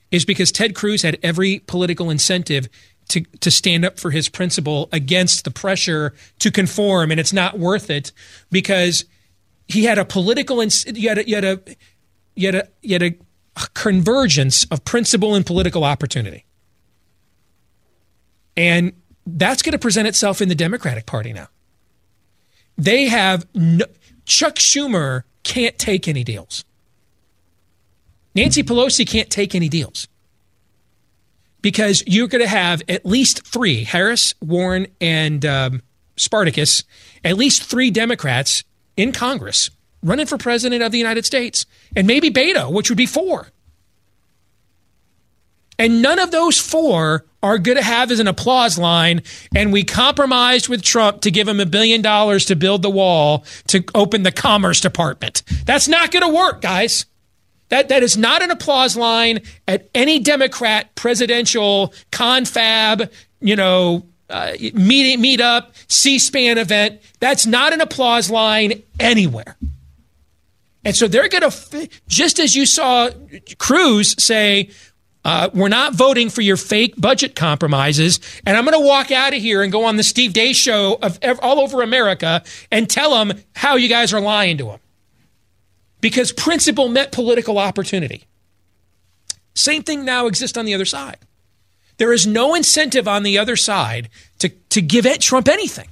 is 0.09 0.23
because 0.23 0.51
Ted 0.51 0.75
Cruz 0.75 1.01
had 1.01 1.17
every 1.21 1.59
political 1.59 2.09
incentive 2.09 2.69
to, 3.09 3.21
to 3.41 3.51
stand 3.51 3.83
up 3.83 3.99
for 3.99 4.11
his 4.11 4.29
principle 4.29 4.87
against 4.91 5.43
the 5.43 5.51
pressure 5.51 6.13
to 6.39 6.51
conform, 6.51 7.11
and 7.11 7.19
it's 7.19 7.33
not 7.33 7.59
worth 7.59 7.89
it 7.89 8.13
because 8.49 9.05
he 9.67 9.83
had 9.83 9.97
a 9.97 10.05
political 10.05 10.63
you 10.63 11.09
had 11.09 11.17
a, 11.17 11.27
you 11.27 11.35
had 11.35 11.45
a 11.45 11.59
you 12.35 12.47
had 12.47 12.55
a, 12.55 12.67
you 12.81 12.93
had 12.93 13.03
a 13.03 13.15
convergence 13.73 14.65
of 14.65 14.83
principle 14.85 15.35
and 15.35 15.45
political 15.45 15.83
opportunity. 15.83 16.45
And 18.55 18.93
that's 19.25 19.61
going 19.61 19.73
to 19.73 19.79
present 19.79 20.07
itself 20.07 20.41
in 20.41 20.49
the 20.49 20.55
Democratic 20.55 21.05
Party 21.05 21.33
now. 21.33 21.47
They 22.77 23.07
have 23.07 23.45
no, 23.53 23.85
Chuck 24.25 24.55
Schumer 24.55 25.23
can't 25.43 25.77
take 25.77 26.07
any 26.07 26.23
deals. 26.23 26.65
Nancy 28.33 28.63
Pelosi 28.63 29.07
can't 29.07 29.29
take 29.29 29.53
any 29.55 29.69
deals 29.69 30.07
because 31.61 32.03
you're 32.07 32.27
going 32.27 32.41
to 32.41 32.47
have 32.47 32.81
at 32.87 33.05
least 33.05 33.45
three 33.45 33.83
Harris, 33.83 34.33
Warren, 34.41 34.87
and 34.99 35.45
um, 35.45 35.81
Spartacus, 36.15 36.83
at 37.23 37.37
least 37.37 37.63
three 37.63 37.91
Democrats 37.91 38.63
in 38.95 39.11
Congress 39.11 39.69
running 40.03 40.25
for 40.25 40.37
president 40.37 40.81
of 40.81 40.91
the 40.91 40.97
United 40.97 41.25
States, 41.25 41.65
and 41.95 42.07
maybe 42.07 42.31
Beto, 42.31 42.71
which 42.71 42.89
would 42.89 42.97
be 42.97 43.05
four. 43.05 43.51
And 45.81 46.03
none 46.03 46.19
of 46.19 46.29
those 46.29 46.59
four 46.59 47.25
are 47.41 47.57
going 47.57 47.75
to 47.75 47.83
have 47.83 48.11
as 48.11 48.19
an 48.19 48.27
applause 48.27 48.77
line. 48.77 49.23
And 49.55 49.73
we 49.73 49.83
compromised 49.83 50.69
with 50.69 50.83
Trump 50.83 51.21
to 51.21 51.31
give 51.31 51.47
him 51.47 51.59
a 51.59 51.65
billion 51.65 52.03
dollars 52.03 52.45
to 52.45 52.55
build 52.55 52.83
the 52.83 52.89
wall 52.91 53.45
to 53.69 53.83
open 53.95 54.21
the 54.21 54.31
Commerce 54.31 54.79
Department. 54.79 55.41
That's 55.65 55.87
not 55.87 56.11
going 56.11 56.21
to 56.21 56.31
work, 56.31 56.61
guys. 56.61 57.07
That, 57.69 57.89
that 57.89 58.03
is 58.03 58.15
not 58.15 58.43
an 58.43 58.51
applause 58.51 58.95
line 58.95 59.39
at 59.67 59.89
any 59.95 60.19
Democrat 60.19 60.93
presidential 60.93 61.95
confab, 62.11 63.09
you 63.39 63.55
know, 63.55 64.05
uh, 64.29 64.53
meet, 64.75 65.19
meet 65.19 65.41
up, 65.41 65.73
C 65.87 66.19
SPAN 66.19 66.59
event. 66.59 67.01
That's 67.19 67.47
not 67.47 67.73
an 67.73 67.81
applause 67.81 68.29
line 68.29 68.83
anywhere. 68.99 69.57
And 70.85 70.95
so 70.95 71.07
they're 71.07 71.27
going 71.27 71.49
to, 71.49 71.89
just 72.07 72.39
as 72.39 72.55
you 72.55 72.65
saw 72.67 73.09
Cruz 73.57 74.15
say, 74.23 74.69
uh, 75.23 75.49
we're 75.53 75.69
not 75.69 75.93
voting 75.93 76.29
for 76.29 76.41
your 76.41 76.57
fake 76.57 76.95
budget 76.97 77.35
compromises. 77.35 78.19
And 78.45 78.57
I'm 78.57 78.65
going 78.65 78.79
to 78.79 78.85
walk 78.85 79.11
out 79.11 79.33
of 79.33 79.41
here 79.41 79.61
and 79.61 79.71
go 79.71 79.85
on 79.85 79.97
the 79.97 80.03
Steve 80.03 80.33
Deace 80.33 80.55
show 80.55 80.97
of 81.01 81.19
all 81.41 81.59
over 81.59 81.81
America 81.81 82.43
and 82.71 82.89
tell 82.89 83.11
them 83.11 83.39
how 83.55 83.75
you 83.75 83.87
guys 83.87 84.13
are 84.13 84.21
lying 84.21 84.57
to 84.57 84.65
them. 84.65 84.79
Because 85.99 86.31
principle 86.31 86.89
met 86.89 87.11
political 87.11 87.59
opportunity. 87.59 88.23
Same 89.53 89.83
thing 89.83 90.03
now 90.05 90.25
exists 90.25 90.57
on 90.57 90.65
the 90.65 90.73
other 90.73 90.85
side. 90.85 91.17
There 91.97 92.13
is 92.13 92.25
no 92.25 92.55
incentive 92.55 93.07
on 93.07 93.21
the 93.21 93.37
other 93.37 93.55
side 93.55 94.09
to, 94.39 94.49
to 94.49 94.81
give 94.81 95.05
Trump 95.19 95.47
anything. 95.47 95.87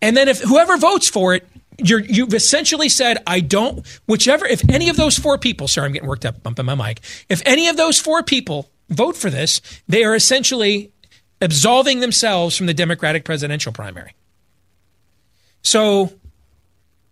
And 0.00 0.16
then 0.16 0.28
if 0.28 0.40
whoever 0.40 0.76
votes 0.76 1.08
for 1.08 1.34
it 1.34 1.48
you're, 1.78 2.00
you've 2.00 2.34
essentially 2.34 2.88
said, 2.88 3.18
I 3.26 3.40
don't, 3.40 3.86
whichever, 4.06 4.46
if 4.46 4.68
any 4.68 4.88
of 4.88 4.96
those 4.96 5.18
four 5.18 5.38
people, 5.38 5.68
sorry, 5.68 5.86
I'm 5.86 5.92
getting 5.92 6.08
worked 6.08 6.24
up, 6.24 6.42
bumping 6.42 6.66
my 6.66 6.74
mic. 6.74 7.00
If 7.28 7.42
any 7.44 7.68
of 7.68 7.76
those 7.76 7.98
four 7.98 8.22
people 8.22 8.70
vote 8.88 9.16
for 9.16 9.30
this, 9.30 9.60
they 9.88 10.04
are 10.04 10.14
essentially 10.14 10.92
absolving 11.40 12.00
themselves 12.00 12.56
from 12.56 12.66
the 12.66 12.74
Democratic 12.74 13.24
presidential 13.24 13.72
primary. 13.72 14.14
So 15.62 16.12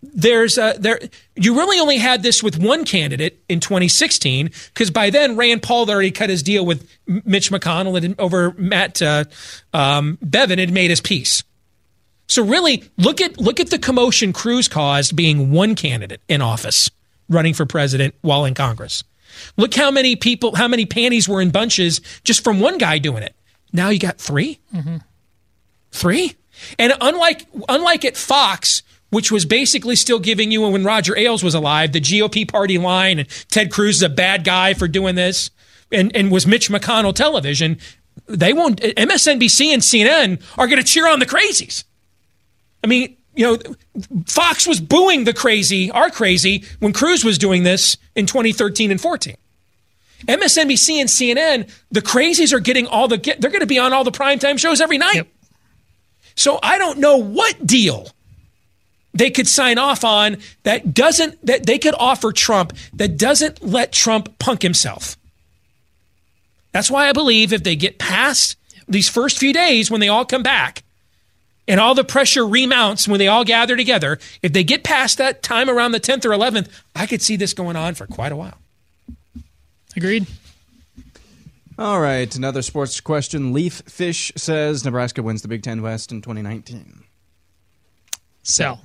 there's 0.02 0.58
a, 0.58 0.74
there, 0.78 1.00
you 1.36 1.56
really 1.56 1.78
only 1.78 1.96
had 1.96 2.22
this 2.22 2.42
with 2.42 2.58
one 2.58 2.84
candidate 2.84 3.42
in 3.48 3.60
2016 3.60 4.50
because 4.72 4.90
by 4.90 5.10
then 5.10 5.36
Rand 5.36 5.62
Paul 5.62 5.86
had 5.86 5.92
already 5.92 6.10
cut 6.10 6.28
his 6.28 6.42
deal 6.42 6.66
with 6.66 6.88
Mitch 7.06 7.50
McConnell 7.50 8.02
and 8.02 8.18
over 8.18 8.52
Matt 8.56 9.00
uh, 9.00 9.24
um, 9.72 10.18
Bevin 10.24 10.58
had 10.58 10.72
made 10.72 10.90
his 10.90 11.00
peace. 11.00 11.44
So 12.32 12.42
really, 12.42 12.82
look 12.96 13.20
at 13.20 13.38
look 13.38 13.60
at 13.60 13.68
the 13.68 13.78
commotion 13.78 14.32
Cruz 14.32 14.66
caused 14.66 15.14
being 15.14 15.50
one 15.50 15.74
candidate 15.74 16.22
in 16.28 16.40
office 16.40 16.90
running 17.28 17.52
for 17.52 17.66
president 17.66 18.14
while 18.22 18.46
in 18.46 18.54
Congress. 18.54 19.04
Look 19.58 19.74
how 19.74 19.90
many 19.90 20.16
people, 20.16 20.54
how 20.54 20.66
many 20.66 20.86
panties 20.86 21.28
were 21.28 21.42
in 21.42 21.50
bunches 21.50 22.00
just 22.24 22.42
from 22.42 22.58
one 22.58 22.78
guy 22.78 22.96
doing 22.96 23.22
it. 23.22 23.34
Now 23.70 23.90
you 23.90 23.98
got 23.98 24.16
3 24.16 24.58
Mm-hmm. 24.74 24.96
Three? 25.90 26.34
And 26.78 26.94
unlike 27.02 27.46
unlike 27.68 28.06
at 28.06 28.16
Fox, 28.16 28.82
which 29.10 29.30
was 29.30 29.44
basically 29.44 29.94
still 29.94 30.18
giving 30.18 30.50
you 30.50 30.62
when 30.62 30.84
Roger 30.84 31.14
Ailes 31.14 31.44
was 31.44 31.54
alive, 31.54 31.92
the 31.92 32.00
GOP 32.00 32.48
party 32.48 32.78
line 32.78 33.18
and 33.18 33.28
Ted 33.48 33.70
Cruz 33.70 33.96
is 33.96 34.02
a 34.02 34.08
bad 34.08 34.42
guy 34.42 34.72
for 34.72 34.88
doing 34.88 35.16
this, 35.16 35.50
and, 35.90 36.16
and 36.16 36.32
was 36.32 36.46
Mitch 36.46 36.70
McConnell 36.70 37.14
television, 37.14 37.76
they 38.26 38.54
won't 38.54 38.80
MSNBC 38.80 39.66
and 39.66 39.82
CNN 39.82 40.42
are 40.56 40.66
gonna 40.66 40.82
cheer 40.82 41.06
on 41.06 41.18
the 41.18 41.26
crazies. 41.26 41.84
I 42.82 42.86
mean, 42.86 43.16
you 43.34 43.46
know, 43.46 43.58
Fox 44.26 44.66
was 44.66 44.80
booing 44.80 45.24
the 45.24 45.32
crazy, 45.32 45.90
our 45.90 46.10
crazy, 46.10 46.64
when 46.80 46.92
Cruz 46.92 47.24
was 47.24 47.38
doing 47.38 47.62
this 47.62 47.96
in 48.14 48.26
2013 48.26 48.90
and 48.90 49.00
14. 49.00 49.36
MSNBC 50.28 51.00
and 51.00 51.08
CNN, 51.08 51.70
the 51.90 52.02
crazies 52.02 52.52
are 52.52 52.60
getting 52.60 52.86
all 52.86 53.08
the, 53.08 53.16
they're 53.16 53.50
going 53.50 53.60
to 53.60 53.66
be 53.66 53.78
on 53.78 53.92
all 53.92 54.04
the 54.04 54.12
primetime 54.12 54.58
shows 54.58 54.80
every 54.80 54.98
night. 54.98 55.28
So 56.34 56.58
I 56.62 56.78
don't 56.78 56.98
know 56.98 57.16
what 57.16 57.66
deal 57.66 58.08
they 59.14 59.30
could 59.30 59.48
sign 59.48 59.78
off 59.78 60.04
on 60.04 60.38
that 60.62 60.94
doesn't, 60.94 61.44
that 61.44 61.66
they 61.66 61.78
could 61.78 61.94
offer 61.98 62.32
Trump 62.32 62.74
that 62.94 63.18
doesn't 63.18 63.62
let 63.62 63.92
Trump 63.92 64.38
punk 64.38 64.62
himself. 64.62 65.16
That's 66.72 66.90
why 66.90 67.08
I 67.08 67.12
believe 67.12 67.52
if 67.52 67.62
they 67.62 67.76
get 67.76 67.98
past 67.98 68.56
these 68.88 69.08
first 69.08 69.38
few 69.38 69.52
days 69.52 69.90
when 69.90 70.00
they 70.00 70.08
all 70.08 70.24
come 70.24 70.42
back, 70.42 70.82
and 71.72 71.80
all 71.80 71.94
the 71.94 72.04
pressure 72.04 72.46
remounts 72.46 73.08
when 73.08 73.18
they 73.18 73.28
all 73.28 73.46
gather 73.46 73.78
together, 73.78 74.18
if 74.42 74.52
they 74.52 74.62
get 74.62 74.84
past 74.84 75.16
that 75.16 75.42
time 75.42 75.70
around 75.70 75.92
the 75.92 76.00
10th 76.00 76.26
or 76.26 76.28
11th, 76.28 76.68
I 76.94 77.06
could 77.06 77.22
see 77.22 77.34
this 77.34 77.54
going 77.54 77.76
on 77.76 77.94
for 77.94 78.06
quite 78.06 78.30
a 78.30 78.36
while. 78.36 78.58
Agreed. 79.96 80.26
All 81.78 81.98
right, 81.98 82.32
another 82.36 82.60
sports 82.60 83.00
question. 83.00 83.54
Leaf 83.54 83.80
Fish 83.86 84.32
says 84.36 84.84
Nebraska 84.84 85.22
wins 85.22 85.40
the 85.40 85.48
Big 85.48 85.62
Ten 85.62 85.80
West 85.80 86.12
in 86.12 86.20
2019. 86.20 87.04
Sell. 88.42 88.82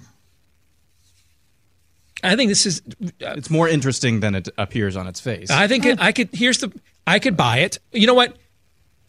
I 2.23 2.37
think 2.37 2.47
this 2.47 2.65
is. 2.65 2.81
Uh, 3.03 3.35
it's 3.35 3.49
more 3.49 3.67
interesting 3.67 4.21
than 4.21 4.33
it 4.33 4.47
appears 4.57 4.95
on 4.95 5.07
its 5.07 5.19
face. 5.19 5.51
I 5.51 5.67
think 5.67 5.85
it, 5.85 5.99
I 5.99 6.13
could. 6.13 6.29
Here's 6.31 6.59
the. 6.59 6.71
I 7.05 7.19
could 7.19 7.35
buy 7.35 7.59
it. 7.59 7.79
You 7.91 8.07
know 8.07 8.13
what? 8.13 8.37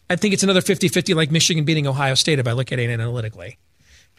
I 0.09 0.15
think 0.15 0.33
it's 0.33 0.43
another 0.43 0.61
50-50 0.61 1.15
like 1.15 1.31
Michigan 1.31 1.65
beating 1.65 1.87
Ohio 1.87 2.15
State 2.15 2.39
if 2.39 2.47
I 2.47 2.51
look 2.51 2.71
at 2.71 2.79
it 2.79 2.89
analytically. 2.89 3.57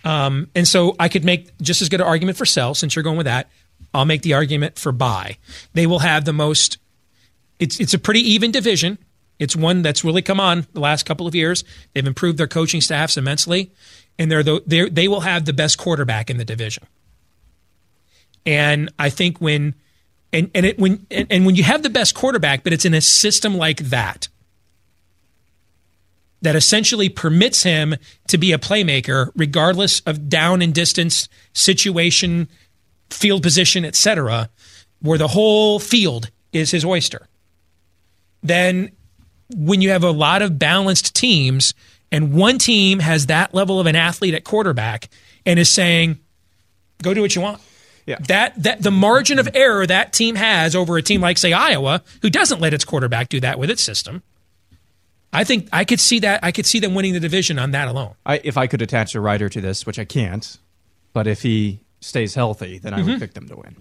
Um, 0.05 0.49
and 0.55 0.67
so 0.67 0.97
I 0.99 1.09
could 1.09 1.25
make 1.25 1.57
just 1.59 1.83
as 1.83 1.89
good 1.89 2.01
an 2.01 2.07
argument 2.07 2.39
for 2.39 2.47
sell 2.47 2.75
since 2.75 2.97
you're 2.97 3.03
going 3.03 3.17
with 3.17 3.27
that. 3.27 3.51
I'll 3.93 4.05
make 4.05 4.23
the 4.23 4.35
argument 4.35 4.79
for 4.79 4.93
buy. 4.93 5.37
They 5.75 5.87
will 5.87 5.99
have 6.01 6.25
the 6.25 6.33
most. 6.33 6.79
It's 7.59 7.81
it's 7.81 7.95
a 7.95 7.99
pretty 7.99 8.21
even 8.21 8.51
division. 8.51 8.99
It's 9.39 9.57
one 9.57 9.83
that's 9.83 10.05
really 10.05 10.23
come 10.23 10.39
on 10.39 10.67
the 10.75 10.81
last 10.81 11.07
couple 11.07 11.27
of 11.27 11.35
years. 11.35 11.65
They've 11.93 12.07
improved 12.07 12.39
their 12.39 12.47
coaching 12.47 12.81
staffs 12.81 13.17
immensely, 13.17 13.73
and 14.19 14.31
they're 14.31 14.43
the, 14.43 14.63
they're, 14.67 14.91
they 14.91 15.09
will 15.09 15.23
have 15.23 15.47
the 15.47 15.55
best 15.55 15.79
quarterback 15.79 16.29
in 16.29 16.37
the 16.37 16.45
division. 16.45 16.85
And 18.45 18.93
I 18.99 19.09
think 19.09 19.41
when 19.41 19.75
and 20.33 20.51
and 20.55 20.67
it 20.67 20.79
when 20.79 21.07
and, 21.11 21.27
and 21.31 21.47
when 21.47 21.57
you 21.57 21.65
have 21.65 21.83
the 21.83 21.91
best 21.91 22.15
quarterback, 22.15 22.65
but 22.65 22.73
it's 22.73 22.85
in 22.85 22.95
a 22.95 23.01
system 23.01 23.57
like 23.57 23.79
that 23.79 24.29
that 26.43 26.57
essentially 26.57 27.09
permits 27.09 27.63
him 27.63 27.97
to 28.29 28.39
be 28.39 28.53
a 28.53 28.59
playmaker 28.59 29.31
regardless 29.37 30.01
of 30.01 30.29
down 30.29 30.63
and 30.63 30.75
distance 30.75 31.29
situation 31.53 32.49
field 33.11 33.43
position 33.43 33.85
etc 33.85 34.49
where 35.01 35.19
the 35.19 35.29
whole 35.29 35.79
field 35.79 36.31
is 36.53 36.71
his 36.71 36.85
oyster 36.85 37.29
then 38.43 38.91
when 39.55 39.81
you 39.81 39.91
have 39.91 40.05
a 40.05 40.11
lot 40.11 40.43
of 40.43 40.59
balanced 40.59 41.15
teams 41.15 41.75
and 42.13 42.33
one 42.33 42.59
team 42.59 42.99
has 43.01 43.27
that 43.27 43.55
level 43.55 43.81
of 43.81 43.87
an 43.87 43.97
athlete 43.97 44.35
at 44.35 44.45
quarterback 44.45 45.09
and 45.45 45.59
is 45.59 45.73
saying 45.73 46.19
go 47.03 47.15
do 47.15 47.21
what 47.21 47.35
you 47.35 47.43
want 47.43 47.61
yeah. 48.07 48.17
that 48.29 48.61
that 48.63 48.83
the 48.83 48.91
margin 48.91 49.39
of 49.39 49.49
error 49.55 49.87
that 49.87 50.13
team 50.13 50.35
has 50.37 50.75
over 50.75 50.97
a 50.97 51.03
team 51.03 51.21
like 51.21 51.39
say 51.39 51.53
Iowa 51.53 52.03
who 52.23 52.31
doesn't 52.31 52.61
let 52.61 52.73
its 52.73 52.85
quarterback 52.85 53.29
do 53.29 53.41
that 53.41 53.59
with 53.59 53.71
its 53.71 53.83
system 53.83 54.23
I 55.33 55.45
think 55.45 55.69
I 55.73 55.85
could 55.85 56.01
see 56.01 56.19
that. 56.21 56.41
I 56.43 56.51
could 56.53 56.67
see 56.67 56.81
them 56.81 56.95
winning 56.95 57.13
the 57.13 57.21
division 57.21 57.59
on 57.59 57.71
that 57.71 57.89
alone. 57.89 58.15
I, 58.27 58.41
if 58.43 58.57
I 58.57 58.67
could 58.67 58.83
attach 58.83 59.15
a 59.15 59.21
writer 59.21 59.49
to 59.49 59.61
this, 59.61 59.87
which 59.87 59.99
I 59.99 60.05
can't, 60.05 60.57
but 61.13 61.27
if 61.27 61.43
he 61.43 61.81
stays 62.01 62.35
healthy, 62.35 62.79
then 62.79 62.95
I 62.95 63.03
would 63.03 63.17
Mhm. 63.17 63.21
pick 63.21 63.35
them 63.35 63.49
to 63.49 63.57
win. 63.57 63.77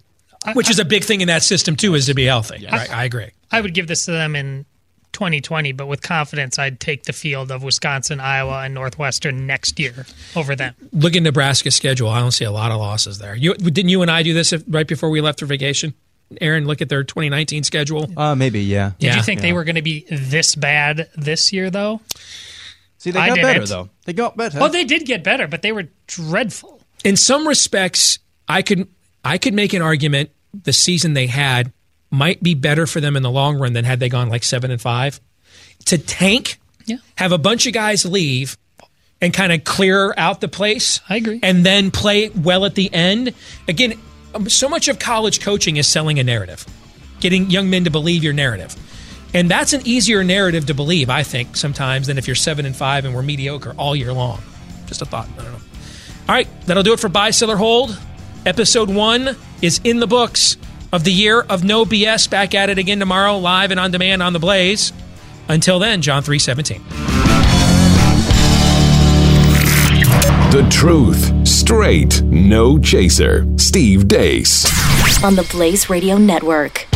Which 0.54 0.70
is 0.70 0.80
a 0.80 0.86
big 0.86 1.04
thing 1.04 1.22
in 1.22 1.28
that 1.28 1.44
system 1.44 1.76
too, 1.76 1.96
is 1.96 2.06
to 2.06 2.14
be 2.14 2.26
healthy. 2.26 2.66
Right, 2.72 2.90
I 2.92 3.04
agree. 3.06 3.30
I 3.52 3.62
would 3.62 3.74
give 3.74 3.88
this 3.88 4.06
to 4.06 4.12
them 4.12 4.36
in 4.36 4.66
2020, 5.12 5.72
but 5.74 5.88
with 5.88 6.02
confidence, 6.02 6.60
I'd 6.60 6.80
take 6.80 7.04
the 7.04 7.14
field 7.14 7.52
of 7.52 7.64
Wisconsin, 7.64 8.20
Iowa, 8.20 8.62
and 8.64 8.74
Northwestern 8.74 9.48
next 9.48 9.80
year 9.80 10.06
over 10.36 10.56
them. 10.56 10.76
Look 10.94 11.16
at 11.16 11.24
Nebraska's 11.24 11.76
schedule. 11.76 12.10
I 12.10 12.20
don't 12.20 12.32
see 12.32 12.46
a 12.46 12.52
lot 12.52 12.72
of 12.72 12.78
losses 12.78 13.18
there. 13.18 13.36
You 13.36 13.56
didn't 13.56 13.90
you 13.90 14.02
and 14.02 14.12
I 14.12 14.22
do 14.24 14.34
this 14.34 14.54
right 14.68 14.88
before 14.88 15.10
we 15.10 15.20
left 15.20 15.40
for 15.40 15.46
vacation? 15.46 15.94
Aaron, 16.42 16.66
look 16.66 16.82
at 16.82 16.90
their 16.90 17.04
2019 17.04 17.64
schedule. 17.64 18.10
Uh, 18.16 18.36
maybe, 18.36 18.62
yeah. 18.62 18.92
Did 19.00 19.16
you 19.16 19.24
think 19.24 19.42
they 19.42 19.54
were 19.54 19.64
going 19.64 19.76
to 19.76 19.82
be 19.82 20.06
this 20.10 20.56
bad 20.56 21.10
this 21.16 21.52
year, 21.52 21.70
though? 21.70 22.02
See, 22.98 23.12
they 23.12 23.20
got 23.28 23.36
better, 23.38 23.66
though. 23.66 23.90
They 24.06 24.14
got 24.14 24.36
better. 24.38 24.60
Well, 24.60 24.70
they 24.70 24.84
did 24.84 25.06
get 25.06 25.24
better, 25.24 25.48
but 25.48 25.62
they 25.62 25.72
were 25.72 25.88
dreadful. 26.08 26.82
in 27.04 27.16
some 27.16 27.48
respects, 27.48 28.20
I 28.48 28.62
could 28.62 28.88
I 29.24 29.38
could 29.38 29.54
make 29.54 29.74
an 29.74 29.82
argument 29.82 30.32
the 30.64 30.74
season 30.74 31.14
they 31.14 31.28
had 31.28 31.72
might 32.12 32.42
be 32.44 32.54
better 32.56 32.88
for 32.88 33.00
them 33.00 33.16
in 33.16 33.24
the 33.24 33.30
long 33.32 33.58
run 33.58 33.74
than 33.74 33.86
had 33.86 34.00
they 34.00 34.10
gone 34.10 34.30
like 34.30 34.44
seven 34.44 34.72
and 34.72 34.82
five. 34.82 35.20
To 35.86 35.98
tank, 35.98 36.60
Yeah. 36.86 36.98
have 37.16 37.32
a 37.32 37.38
bunch 37.38 37.68
of 37.68 37.74
guys 37.74 38.04
leave 38.06 38.58
and 39.22 39.34
kind 39.34 39.52
of 39.54 39.64
clear 39.64 40.14
out 40.18 40.42
the 40.42 40.48
place. 40.48 41.00
I 41.08 41.18
agree. 41.18 41.40
And 41.44 41.66
then 41.66 41.92
play 41.92 42.30
well 42.30 42.66
at 42.66 42.76
the 42.76 42.92
end. 42.94 43.34
Again, 43.68 44.00
um, 44.34 44.50
so 44.50 44.70
much 44.70 44.88
of 44.88 45.00
college 45.00 45.42
coaching 45.42 45.78
is 45.78 45.88
selling 45.88 46.20
a 46.20 46.24
narrative, 46.24 46.66
getting 47.20 47.50
young 47.50 47.70
men 47.70 47.84
to 47.86 47.92
believe 47.92 48.24
your 48.24 48.34
narrative. 48.34 48.76
And 49.34 49.50
that's 49.50 49.74
an 49.74 49.82
easier 49.86 50.24
narrative 50.24 50.66
to 50.68 50.74
believe, 50.74 51.10
I 51.10 51.24
think, 51.24 51.56
sometimes 51.56 52.08
than 52.08 52.18
if 52.18 52.28
you're 52.28 52.36
seven 52.36 52.66
and 52.66 52.76
five 52.76 53.06
and 53.06 53.14
we're 53.14 53.22
mediocre 53.22 53.76
all 53.78 53.96
year 53.96 54.12
long. 54.14 54.42
Just 54.88 55.02
a 55.02 55.06
thought. 55.06 55.28
I 55.38 55.44
don't 55.44 55.52
know. 55.52 55.60
All 56.28 56.36
right, 56.36 56.48
that'll 56.66 56.84
do 56.84 56.94
it 56.94 57.00
for 57.00 57.10
Buy, 57.10 57.32
Sell, 57.32 57.52
or 57.52 57.58
Hold. 57.58 57.98
Episode 58.46 58.90
one 58.90 59.36
is 59.62 59.82
in 59.84 60.00
the 60.00 60.08
books 60.08 60.58
of 60.92 61.04
the 61.04 61.12
year 61.12 61.42
of 61.42 61.64
No 61.64 61.86
BS. 61.86 62.30
Back 62.30 62.56
at 62.56 62.70
it 62.70 62.78
again 62.78 63.00
tomorrow, 63.00 63.38
live 63.38 63.72
and 63.72 63.80
on 63.80 63.92
demand 63.92 64.24
on 64.24 64.34
The 64.34 64.40
Blaze. 64.40 64.94
Until 65.48 65.80
then, 65.80 66.02
John 66.02 66.24
317. 66.24 67.19
The 70.52 70.68
truth, 70.72 71.48
straight, 71.48 72.24
no 72.24 72.80
chaser. 72.80 73.46
Steve 73.58 74.08
Deace. 74.08 74.66
on 75.24 75.36
the 75.36 75.48
Blaze 75.52 75.92
Radio 75.92 76.18
Network. 76.18 76.88